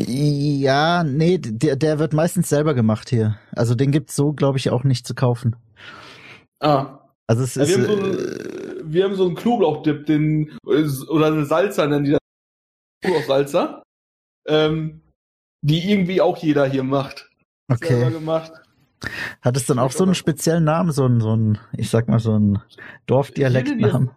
Ja, 0.06 1.04
nee, 1.04 1.38
der, 1.38 1.76
der 1.76 1.98
wird 1.98 2.12
meistens 2.12 2.48
selber 2.48 2.74
gemacht 2.74 3.10
hier. 3.10 3.38
Also 3.52 3.74
den 3.74 3.90
gibt's 3.90 4.16
so, 4.16 4.32
glaube 4.32 4.58
ich, 4.58 4.70
auch 4.70 4.84
nicht 4.84 5.06
zu 5.06 5.14
kaufen. 5.14 5.56
Ah. 6.60 6.98
Also 7.26 7.44
es 7.44 7.54
Ja, 7.54 7.62
ist, 7.62 7.78
wir, 7.78 7.86
haben 7.86 7.86
so 7.86 7.92
äh, 7.92 8.04
einen, 8.04 8.92
wir 8.92 9.04
haben 9.04 9.14
so 9.14 9.26
einen 9.26 9.34
Knoblauchdip, 9.36 10.06
den, 10.06 10.56
oder 10.64 11.26
eine 11.26 11.46
Salsa 11.46 11.86
nennen 11.86 12.04
die 12.04 12.10
das. 12.12 12.20
Knoblauchsalsa. 13.02 13.82
Ähm, 14.46 15.02
die 15.62 15.90
irgendwie 15.90 16.20
auch 16.20 16.38
jeder 16.38 16.66
hier 16.66 16.82
macht. 16.82 17.30
Okay. 17.70 18.10
gemacht. 18.10 18.52
Hat 19.42 19.56
es 19.56 19.66
dann 19.66 19.78
auch 19.78 19.92
so 19.92 20.04
einen 20.04 20.14
speziellen 20.14 20.64
Namen, 20.64 20.92
so 20.92 21.06
ein, 21.06 21.20
so 21.20 21.34
ein, 21.34 21.58
ich 21.76 21.88
sag 21.88 22.08
mal, 22.08 22.18
so 22.18 22.38
ein 22.38 22.58
Dorfdialektnamen? 23.06 24.10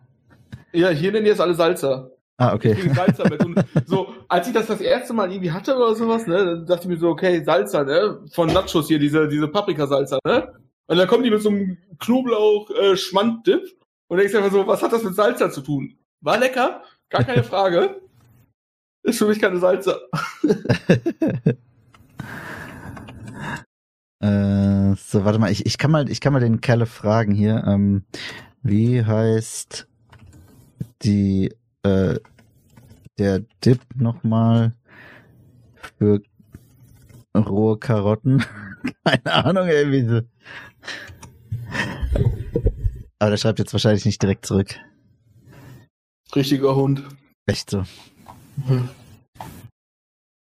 Ja, 0.73 0.89
hier 0.89 1.11
nennen 1.11 1.25
die 1.25 1.31
es 1.31 1.39
alle 1.39 1.53
Salsa. 1.53 2.09
Ah, 2.43 2.53
okay. 2.53 2.73
Deswegen 2.75 2.93
Salsa 2.93 3.23
mit. 3.29 3.45
Und 3.45 3.63
so, 3.85 4.13
als 4.27 4.47
ich 4.47 4.53
das 4.53 4.67
das 4.67 4.81
erste 4.81 5.13
Mal 5.13 5.31
irgendwie 5.31 5.51
hatte 5.51 5.75
oder 5.77 5.95
sowas, 5.95 6.27
ne, 6.27 6.43
dann 6.43 6.65
dachte 6.65 6.81
ich 6.83 6.87
mir 6.89 6.97
so, 6.97 7.09
okay, 7.09 7.41
Salsa, 7.41 7.83
ne, 7.83 8.19
von 8.33 8.51
Nachos 8.51 8.89
hier, 8.89 8.99
diese, 8.99 9.29
diese 9.29 9.47
Paprikasalsa, 9.47 10.19
ne? 10.25 10.53
Und 10.87 10.97
dann 10.97 11.07
kommen 11.07 11.23
die 11.23 11.29
mit 11.31 11.41
so 11.41 11.49
einem 11.49 11.77
Knoblauch-Schmand-Dip 11.99 13.63
und 14.07 14.17
denkst 14.17 14.35
einfach 14.35 14.51
so, 14.51 14.67
was 14.67 14.81
hat 14.81 14.91
das 14.91 15.03
mit 15.03 15.15
Salsa 15.15 15.49
zu 15.51 15.61
tun? 15.61 15.97
War 16.19 16.37
lecker, 16.37 16.83
gar 17.09 17.23
keine 17.23 17.43
Frage. 17.43 18.01
Ist 19.03 19.19
für 19.19 19.27
mich 19.27 19.39
keine 19.39 19.59
Salsa. 19.59 19.97
Äh, 24.19 24.95
so, 24.95 25.25
warte 25.25 25.37
mal, 25.37 25.51
ich, 25.51 25.65
ich 25.65 25.77
kann 25.77 25.91
mal, 25.91 26.09
ich 26.09 26.21
kann 26.21 26.31
mal 26.31 26.39
den 26.39 26.61
Kerle 26.61 26.85
fragen 26.85 27.33
hier. 27.33 27.65
Ähm, 27.67 28.05
wie 28.61 29.03
heißt 29.03 29.85
die, 31.01 31.53
äh, 31.83 32.19
der 33.17 33.39
Dip 33.63 33.81
nochmal 33.95 34.75
für 35.97 36.21
rohe 37.35 37.77
Karotten? 37.77 38.43
Keine 39.05 39.45
Ahnung, 39.45 39.67
ey, 39.67 39.91
wie 39.91 40.07
so. 40.07 40.21
Aber 43.19 43.29
der 43.29 43.37
schreibt 43.37 43.59
jetzt 43.59 43.73
wahrscheinlich 43.73 44.05
nicht 44.05 44.21
direkt 44.21 44.45
zurück. 44.45 44.75
Richtiger 46.35 46.75
Hund. 46.75 47.03
Echt 47.45 47.69
so. 47.69 47.83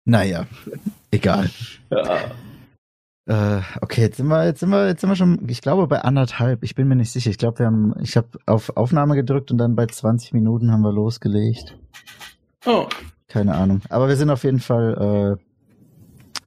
Naja, 0.04 0.46
egal. 1.10 1.50
Ja. 1.90 2.30
Äh, 3.26 3.62
okay, 3.80 4.00
jetzt 4.00 4.16
sind 4.16 4.26
wir, 4.26 4.44
jetzt 4.44 4.60
sind 4.60 4.70
wir, 4.70 4.88
jetzt 4.88 5.02
sind 5.02 5.10
wir 5.10 5.16
schon, 5.16 5.48
ich 5.48 5.60
glaube 5.60 5.86
bei 5.86 6.00
anderthalb. 6.00 6.64
Ich 6.64 6.74
bin 6.74 6.88
mir 6.88 6.96
nicht 6.96 7.12
sicher. 7.12 7.30
Ich 7.30 7.38
glaube, 7.38 7.60
wir 7.60 7.66
haben, 7.66 7.94
ich 8.00 8.16
habe 8.16 8.28
auf 8.46 8.76
Aufnahme 8.76 9.14
gedrückt 9.14 9.50
und 9.52 9.58
dann 9.58 9.76
bei 9.76 9.86
20 9.86 10.32
Minuten 10.32 10.72
haben 10.72 10.82
wir 10.82 10.92
losgelegt. 10.92 11.76
Oh. 12.66 12.86
Keine 13.28 13.54
Ahnung. 13.54 13.80
Aber 13.88 14.08
wir 14.08 14.16
sind 14.16 14.30
auf 14.30 14.44
jeden 14.44 14.60
Fall, 14.60 15.38
äh, 15.38 15.44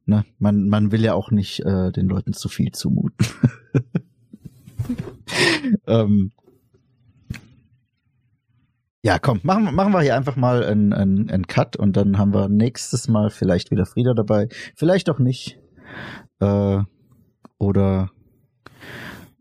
ne, 0.06 0.26
man, 0.40 0.68
man 0.69 0.91
will 0.91 1.02
ja 1.03 1.14
auch 1.14 1.31
nicht 1.31 1.61
äh, 1.61 1.91
den 1.91 2.07
Leuten 2.07 2.34
zu 2.34 2.49
viel 2.49 2.72
zumuten. 2.72 3.26
ähm, 5.88 6.31
ja, 9.02 9.19
komm, 9.19 9.40
machen, 9.44 9.65
wir- 9.65 9.72
machen 9.72 9.94
wir 9.94 10.02
hier 10.02 10.15
einfach 10.15 10.35
mal 10.35 10.64
einen, 10.64 10.94
einen, 10.94 11.30
einen 11.30 11.48
Cut 11.48 11.76
und 11.76 11.98
dann 11.98 12.18
haben 12.18 12.34
wir 12.34 12.48
nächstes 12.49 13.07
Mal 13.07 13.30
vielleicht 13.30 13.72
wieder 13.72 13.85
Frieda 13.85 14.14
dabei. 14.14 14.48
Vielleicht 14.76 15.10
auch 15.10 15.19
nicht. 15.19 15.60
Äh, 16.40 16.80
oder 17.57 18.10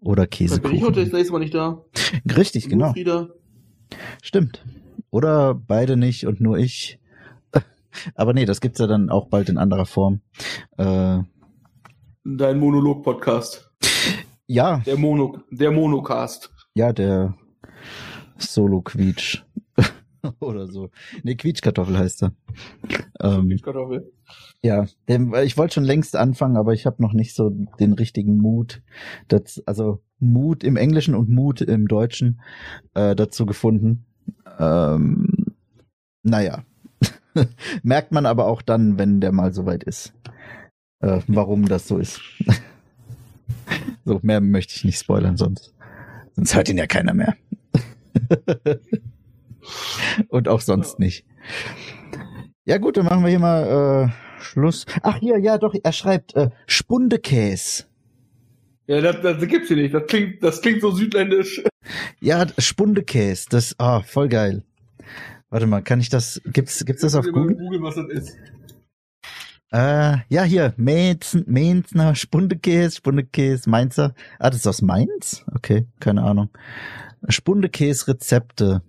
oder 0.01 0.27
Dann 0.27 0.62
bin 0.62 0.74
ich 0.74 0.82
heute 0.82 0.94
Käsekuchen. 0.94 0.94
das 0.94 1.12
nächste 1.12 1.32
Mal 1.32 1.39
nicht 1.39 1.55
da. 1.55 1.85
Richtig, 2.36 2.69
genau. 2.69 2.93
Frieda. 2.93 3.28
Stimmt. 4.23 4.65
Oder 5.13 5.55
beide 5.55 5.97
nicht 5.99 6.27
und 6.27 6.41
nur 6.41 6.57
ich. 6.59 6.99
Aber 8.15 8.33
nee, 8.33 8.47
das 8.47 8.61
gibt's 8.63 8.79
ja 8.81 8.87
dann 8.87 9.11
auch 9.11 9.29
bald 9.29 9.49
in 9.51 9.59
anderer 9.59 9.85
Form. 9.85 10.23
Äh, 10.79 11.19
Dein 12.25 12.59
Monolog-Podcast. 12.59 13.71
ja, 14.47 14.79
Der 14.87 14.97
Mono, 14.97 15.39
der 15.51 15.71
Monocast. 15.71 16.51
ja, 16.75 16.93
der 16.95 17.35
Solo-Quietsch. 18.39 19.45
Oder 20.41 20.67
so. 20.69 20.89
Nee, 21.25 21.35
Quietschkartoffel 21.35 21.99
heißt 21.99 22.23
er. 22.23 22.33
Ähm, 23.21 23.59
Kartoffel. 23.63 24.13
ja, 24.63 24.87
dem, 25.09 25.35
ich 25.35 25.59
wollte 25.59 25.75
schon 25.75 25.85
längst 25.85 26.17
anfangen, 26.17 26.57
aber 26.57 26.73
ich 26.73 26.87
habe 26.87 27.03
noch 27.03 27.13
nicht 27.13 27.35
so 27.35 27.51
den 27.51 27.93
richtigen 27.93 28.39
Mut. 28.39 28.83
Das, 29.29 29.63
also 29.67 30.01
Mut 30.21 30.65
im 30.65 30.77
Englischen 30.77 31.15
und 31.17 31.29
Mut 31.29 31.61
im 31.61 31.87
Deutschen 31.89 32.41
äh, 32.95 33.15
dazu 33.17 33.45
gefunden. 33.47 34.07
Ähm, 34.59 35.55
naja. 36.23 36.65
Merkt 37.82 38.12
man 38.12 38.27
aber 38.27 38.47
auch 38.47 38.62
dann, 38.62 38.99
wenn 38.99 39.20
der 39.20 39.32
mal 39.32 39.53
soweit 39.53 39.85
ist. 39.85 40.12
Äh, 41.01 41.20
warum 41.27 41.66
das 41.66 41.89
so 41.89 41.99
ist. 41.99 42.20
so, 44.05 44.20
mehr 44.23 44.40
möchte 44.40 44.74
ich 44.77 44.85
nicht 44.85 44.99
spoilern, 44.99 45.36
sonst. 45.36 45.74
Sonst 46.35 46.55
hört 46.55 46.69
ihn 46.69 46.78
ja 46.78 46.86
keiner 46.86 47.15
mehr. 47.15 47.36
Und 50.28 50.49
auch 50.49 50.61
sonst 50.61 50.99
nicht. 50.99 51.24
Ja 52.65 52.78
gut, 52.78 52.97
dann 52.97 53.07
machen 53.07 53.23
wir 53.23 53.31
hier 53.31 53.39
mal 53.39 54.09
äh, 54.09 54.43
Schluss. 54.43 54.86
Ach 55.03 55.16
hier, 55.16 55.39
ja 55.39 55.59
doch, 55.59 55.74
er 55.82 55.93
schreibt 55.93 56.35
äh, 56.36 56.51
Spundekäse. 56.66 57.85
Ja, 58.86 59.01
das, 59.01 59.20
das 59.23 59.47
gibt's 59.47 59.69
hier 59.69 59.77
nicht. 59.77 59.94
Das 59.94 60.07
klingt, 60.07 60.43
das 60.43 60.61
klingt 60.61 60.81
so 60.81 60.90
südländisch. 60.90 61.62
Ja, 62.21 62.47
Spundekäse, 62.59 63.47
das, 63.51 63.75
ah, 63.79 64.01
voll 64.01 64.29
geil. 64.29 64.63
Warte 65.51 65.67
mal, 65.67 65.83
kann 65.83 66.01
ich 66.01 66.09
das, 66.09 66.41
gibt's, 66.47 66.85
gibt's 66.85 67.03
das 67.03 67.15
auf 67.15 67.27
Google? 67.27 67.57
googeln, 67.57 67.83
was 67.83 67.97
das 67.97 68.09
ist. 68.09 68.37
Äh, 69.71 70.19
ja, 70.29 70.43
hier, 70.45 70.75
Mainzen, 70.77 71.45
Mainzner, 71.47 72.15
Spundekäse, 72.15 72.97
Spundekäse, 72.97 73.69
Mainzer. 73.71 74.15
Ah, 74.39 74.51
das 74.51 74.61
ist 74.61 74.67
aus 74.67 74.83
Mainz? 74.83 75.45
Okay, 75.55 75.87
keine 75.99 76.23
Ahnung. 76.23 76.51
Spundekäse-Rezepte. 77.29 78.83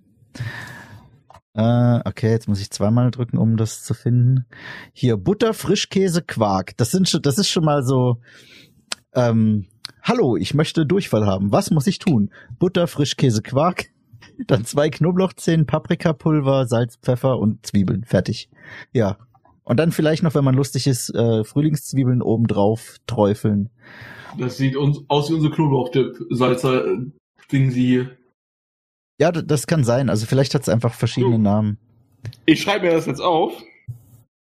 Äh, 1.54 2.00
okay, 2.04 2.30
jetzt 2.30 2.48
muss 2.48 2.60
ich 2.60 2.70
zweimal 2.70 3.10
drücken, 3.10 3.38
um 3.38 3.56
das 3.56 3.82
zu 3.82 3.94
finden. 3.94 4.44
Hier, 4.92 5.16
Butter, 5.16 5.54
Frischkäse, 5.54 6.20
Quark. 6.20 6.76
Das 6.76 6.90
sind 6.90 7.08
schon, 7.08 7.22
das 7.22 7.38
ist 7.38 7.48
schon 7.48 7.64
mal 7.64 7.82
so, 7.82 8.20
ähm, 9.14 9.66
hallo, 10.04 10.36
ich 10.36 10.54
möchte 10.54 10.86
Durchfall 10.86 11.26
haben. 11.26 11.50
Was 11.50 11.70
muss 11.70 11.86
ich 11.86 11.98
tun? 11.98 12.30
Butter, 12.58 12.86
Frischkäse, 12.86 13.42
Quark. 13.42 13.86
Dann 14.46 14.64
zwei 14.64 14.88
Knoblauchzehen, 14.90 15.66
Paprikapulver, 15.66 16.66
Salz, 16.66 16.96
Pfeffer 16.96 17.38
und 17.38 17.66
Zwiebeln. 17.66 18.04
Fertig. 18.04 18.48
Ja, 18.92 19.18
und 19.64 19.78
dann 19.78 19.92
vielleicht 19.92 20.22
noch, 20.22 20.34
wenn 20.34 20.44
man 20.44 20.54
lustig 20.54 20.86
ist, 20.86 21.08
äh, 21.14 21.42
Frühlingszwiebeln 21.44 22.20
obendrauf 22.20 22.98
träufeln. 23.06 23.70
Das 24.38 24.56
sieht 24.56 24.76
uns 24.76 25.00
aus 25.08 25.30
wie 25.30 25.34
unsere 25.34 25.54
Knoblauchdip. 25.54 26.16
Salzer, 26.30 26.84
äh, 26.86 26.96
Ding 27.52 27.70
sie. 27.70 28.08
Ja, 29.20 29.30
das 29.32 29.66
kann 29.66 29.84
sein. 29.84 30.10
Also 30.10 30.26
vielleicht 30.26 30.54
hat 30.54 30.62
es 30.62 30.68
einfach 30.68 30.92
verschiedene 30.94 31.36
Jo. 31.36 31.40
Namen. 31.42 31.78
Ich 32.46 32.62
schreibe 32.62 32.86
mir 32.86 32.92
das 32.92 33.06
jetzt 33.06 33.20
auf. 33.20 33.52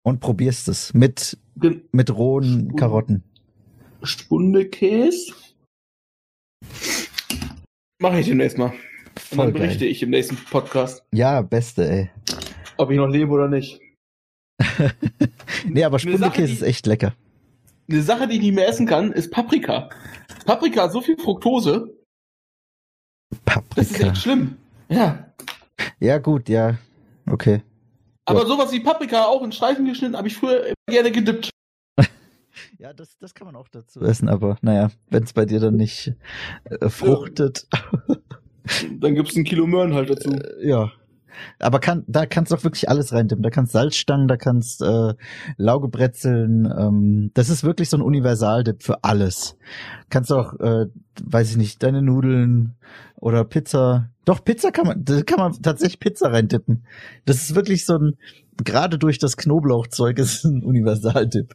Und 0.02 0.20
probierst 0.20 0.68
es 0.68 0.94
mit, 0.94 1.38
Gen- 1.56 1.82
mit 1.92 2.12
rohen 2.14 2.74
Karotten. 2.76 3.22
Spundekäse. 4.02 5.34
Mache 7.98 8.20
ich 8.20 8.26
demnächst 8.26 8.58
mal. 8.58 8.72
Und 8.72 9.20
Voll 9.20 9.44
dann 9.46 9.52
berichte 9.54 9.80
geil. 9.80 9.88
ich 9.88 10.02
im 10.02 10.10
nächsten 10.10 10.36
Podcast, 10.36 11.04
Ja, 11.12 11.42
beste, 11.42 11.88
ey. 11.88 12.10
ob 12.78 12.90
ich 12.90 12.96
noch 12.96 13.08
lebe 13.08 13.30
oder 13.32 13.48
nicht. 13.48 13.80
Nee, 15.64 15.84
aber 15.84 15.98
Spundekäse 15.98 16.52
ist 16.52 16.62
echt 16.62 16.86
lecker. 16.86 17.14
Eine 17.88 18.02
Sache, 18.02 18.26
die 18.26 18.34
ich 18.36 18.40
nicht 18.42 18.54
mehr 18.54 18.68
essen 18.68 18.86
kann, 18.86 19.12
ist 19.12 19.30
Paprika. 19.30 19.90
Paprika 20.44 20.84
hat 20.84 20.92
so 20.92 21.00
viel 21.00 21.16
Fructose, 21.16 21.92
das 23.30 23.38
ist 23.38 23.44
Paprika. 23.44 24.06
echt 24.08 24.16
schlimm. 24.18 24.56
Ja. 24.88 25.32
Ja, 26.00 26.18
gut, 26.18 26.48
ja. 26.48 26.78
Okay. 27.30 27.62
Aber 28.24 28.46
sowas 28.46 28.72
wie 28.72 28.80
Paprika 28.80 29.24
auch 29.26 29.42
in 29.42 29.52
Streifen 29.52 29.84
geschnitten, 29.86 30.16
habe 30.16 30.28
ich 30.28 30.36
früher 30.36 30.64
immer 30.66 30.74
gerne 30.90 31.12
gedippt. 31.12 31.50
Ja, 32.78 32.92
das, 32.92 33.18
das 33.18 33.34
kann 33.34 33.46
man 33.46 33.56
auch 33.56 33.68
dazu 33.68 34.00
essen, 34.00 34.28
aber 34.28 34.58
naja, 34.62 34.90
wenn 35.10 35.22
es 35.22 35.32
bei 35.32 35.44
dir 35.44 35.60
dann 35.60 35.76
nicht 35.76 36.14
äh, 36.64 36.88
fruchtet. 36.88 37.66
Dann 39.00 39.14
gibt's 39.14 39.36
ein 39.36 39.44
Kilo 39.44 39.66
Möhren 39.66 39.94
halt 39.94 40.10
dazu. 40.10 40.30
Äh, 40.30 40.68
ja. 40.68 40.92
Aber 41.58 41.80
kann, 41.80 42.04
da 42.06 42.26
kannst 42.26 42.52
du 42.52 42.56
auch 42.56 42.64
wirklich 42.64 42.88
alles 42.88 43.12
reintippen. 43.12 43.42
Da 43.42 43.50
kannst 43.50 43.72
Salzstangen, 43.72 44.28
da 44.28 44.36
kannst 44.36 44.82
äh, 44.82 45.14
Laugebrezeln. 45.56 46.66
Ähm, 46.66 47.30
das 47.34 47.48
ist 47.48 47.64
wirklich 47.64 47.88
so 47.88 47.96
ein 47.96 48.02
Universaldip 48.02 48.82
für 48.82 49.02
alles. 49.02 49.56
Kannst 50.10 50.32
auch, 50.32 50.54
äh, 50.60 50.86
weiß 51.22 51.50
ich 51.50 51.56
nicht, 51.56 51.82
deine 51.82 52.02
Nudeln 52.02 52.76
oder 53.16 53.44
Pizza. 53.44 54.10
Doch 54.24 54.44
Pizza 54.44 54.70
kann 54.70 54.86
man, 54.86 55.04
da 55.04 55.22
kann 55.22 55.38
man 55.38 55.60
tatsächlich 55.62 55.98
Pizza 55.98 56.32
reintippen. 56.32 56.86
Das 57.24 57.42
ist 57.42 57.54
wirklich 57.54 57.84
so 57.84 57.98
ein, 57.98 58.16
gerade 58.56 58.98
durch 58.98 59.18
das 59.18 59.36
Knoblauchzeug 59.36 60.18
ist 60.18 60.44
ein 60.44 60.62
Universaldip. 60.62 61.54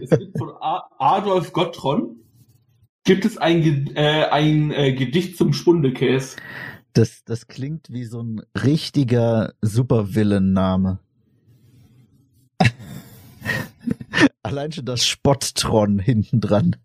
Es 0.00 0.10
gibt 0.10 0.36
von 0.36 0.52
Adolf 0.60 1.52
Gottron 1.52 2.16
gibt 3.04 3.24
es 3.24 3.38
ein, 3.38 3.96
äh, 3.96 4.26
ein 4.30 4.70
äh, 4.70 4.92
Gedicht 4.92 5.38
zum 5.38 5.54
Spundekäse. 5.54 6.36
Das, 6.92 7.24
das 7.24 7.46
klingt 7.46 7.90
wie 7.90 8.04
so 8.04 8.22
ein 8.22 8.42
richtiger 8.62 9.54
Supervillain-Name. 9.62 10.98
Allein 14.42 14.72
schon 14.72 14.84
das 14.84 15.06
Spotttron 15.06 15.98
hinten 15.98 16.40
dran. 16.40 16.76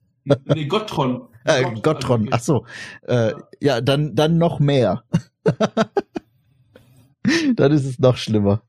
Nee, 0.46 0.68
Gottron. 0.68 1.28
Äh, 1.46 1.80
Gottron, 1.82 2.30
ach 2.32 2.40
so. 2.40 2.66
Äh, 3.04 3.34
ja, 3.62 3.82
dann, 3.82 4.16
dann 4.16 4.38
noch 4.38 4.60
mehr. 4.60 5.04
dann 7.56 7.72
ist 7.72 7.86
es 7.86 8.00
noch 8.00 8.18
schlimmer. 8.18 8.64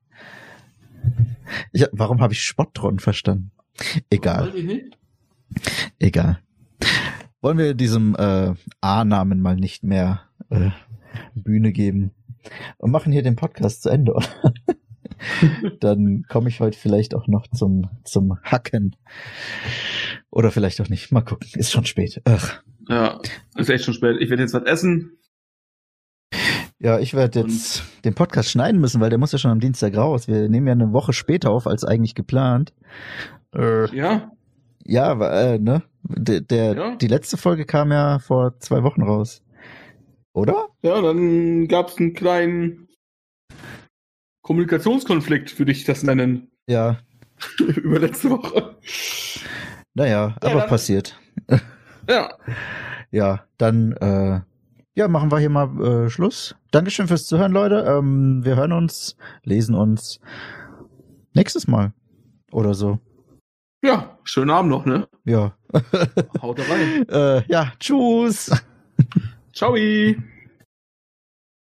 Ich, 1.72 1.86
warum 1.92 2.20
habe 2.20 2.32
ich 2.32 2.42
Spotttron 2.42 2.98
verstanden? 2.98 3.50
Egal, 4.10 4.52
egal. 5.98 6.38
Wollen 7.40 7.58
wir 7.58 7.74
diesem 7.74 8.14
äh, 8.16 8.54
A-Namen 8.80 9.40
mal 9.40 9.56
nicht 9.56 9.82
mehr 9.82 10.22
äh, 10.48 10.70
Bühne 11.34 11.72
geben 11.72 12.12
und 12.78 12.90
machen 12.90 13.12
hier 13.12 13.22
den 13.22 13.36
Podcast 13.36 13.82
zu 13.82 13.90
Ende. 13.90 14.14
oder? 14.14 14.26
Dann 15.80 16.24
komme 16.28 16.48
ich 16.48 16.60
heute 16.60 16.78
vielleicht 16.78 17.14
auch 17.14 17.26
noch 17.28 17.46
zum 17.48 17.88
zum 18.04 18.38
Hacken 18.42 18.96
oder 20.30 20.50
vielleicht 20.50 20.80
auch 20.80 20.88
nicht. 20.88 21.12
Mal 21.12 21.22
gucken. 21.22 21.48
Ist 21.54 21.72
schon 21.72 21.84
spät. 21.86 22.20
Ach. 22.24 22.62
Ja, 22.88 23.20
ist 23.56 23.70
echt 23.70 23.84
schon 23.84 23.94
spät. 23.94 24.16
Ich 24.20 24.28
werde 24.30 24.42
jetzt 24.42 24.54
was 24.54 24.64
essen. 24.64 25.18
Ja, 26.78 26.98
ich 26.98 27.14
werde 27.14 27.40
jetzt 27.40 27.84
den 28.04 28.14
Podcast 28.14 28.50
schneiden 28.50 28.80
müssen, 28.80 29.00
weil 29.00 29.08
der 29.08 29.18
muss 29.18 29.32
ja 29.32 29.38
schon 29.38 29.50
am 29.52 29.60
Dienstag 29.60 29.96
raus. 29.96 30.28
Wir 30.28 30.48
nehmen 30.48 30.66
ja 30.66 30.72
eine 30.72 30.92
Woche 30.92 31.12
später 31.12 31.50
auf 31.50 31.66
als 31.66 31.84
eigentlich 31.84 32.14
geplant. 32.14 32.74
Äh, 33.54 33.94
Ja, 33.96 34.30
ja, 34.84 35.52
äh, 35.54 35.58
ne? 35.58 35.82
Der, 36.02 36.40
der 36.42 36.74
Ja. 36.76 36.96
die 36.96 37.06
letzte 37.06 37.38
Folge 37.38 37.64
kam 37.64 37.90
ja 37.90 38.18
vor 38.18 38.58
zwei 38.58 38.82
Wochen 38.82 39.02
raus. 39.02 39.42
Oder? 40.34 40.66
ja, 40.82 41.00
dann 41.00 41.68
gab's 41.68 41.96
einen 41.98 42.12
kleinen 42.12 42.83
Kommunikationskonflikt, 44.44 45.58
würde 45.58 45.72
ich 45.72 45.84
das 45.84 46.02
nennen, 46.02 46.48
Ja. 46.66 46.98
über 47.58 47.98
letzte 47.98 48.30
Woche. 48.30 48.76
Naja, 49.94 50.36
Ja, 50.42 50.50
aber 50.50 50.60
dann- 50.60 50.68
passiert. 50.68 51.18
Ja, 52.08 52.28
Ja, 53.10 53.44
dann 53.56 53.92
äh, 53.92 54.40
ja, 54.94 55.08
machen 55.08 55.32
wir 55.32 55.38
hier 55.38 55.48
mal 55.48 56.04
äh, 56.04 56.10
Schluss. 56.10 56.54
Dankeschön 56.70 57.08
fürs 57.08 57.26
Zuhören, 57.26 57.52
Leute. 57.52 57.76
Ähm, 57.88 58.44
wir 58.44 58.56
hören 58.56 58.72
uns, 58.72 59.16
lesen 59.42 59.74
uns 59.74 60.20
nächstes 61.32 61.66
Mal 61.66 61.94
oder 62.52 62.74
so. 62.74 62.98
ja, 63.82 64.18
schönen 64.24 64.50
Abend 64.50 64.70
noch, 64.70 64.84
ne? 64.84 65.08
Ja. 65.24 65.56
Haut 66.42 66.60
rein. 66.68 67.08
äh, 67.08 67.42
ja, 67.50 67.72
tschüss. 67.80 68.50
Ciao. 69.54 69.74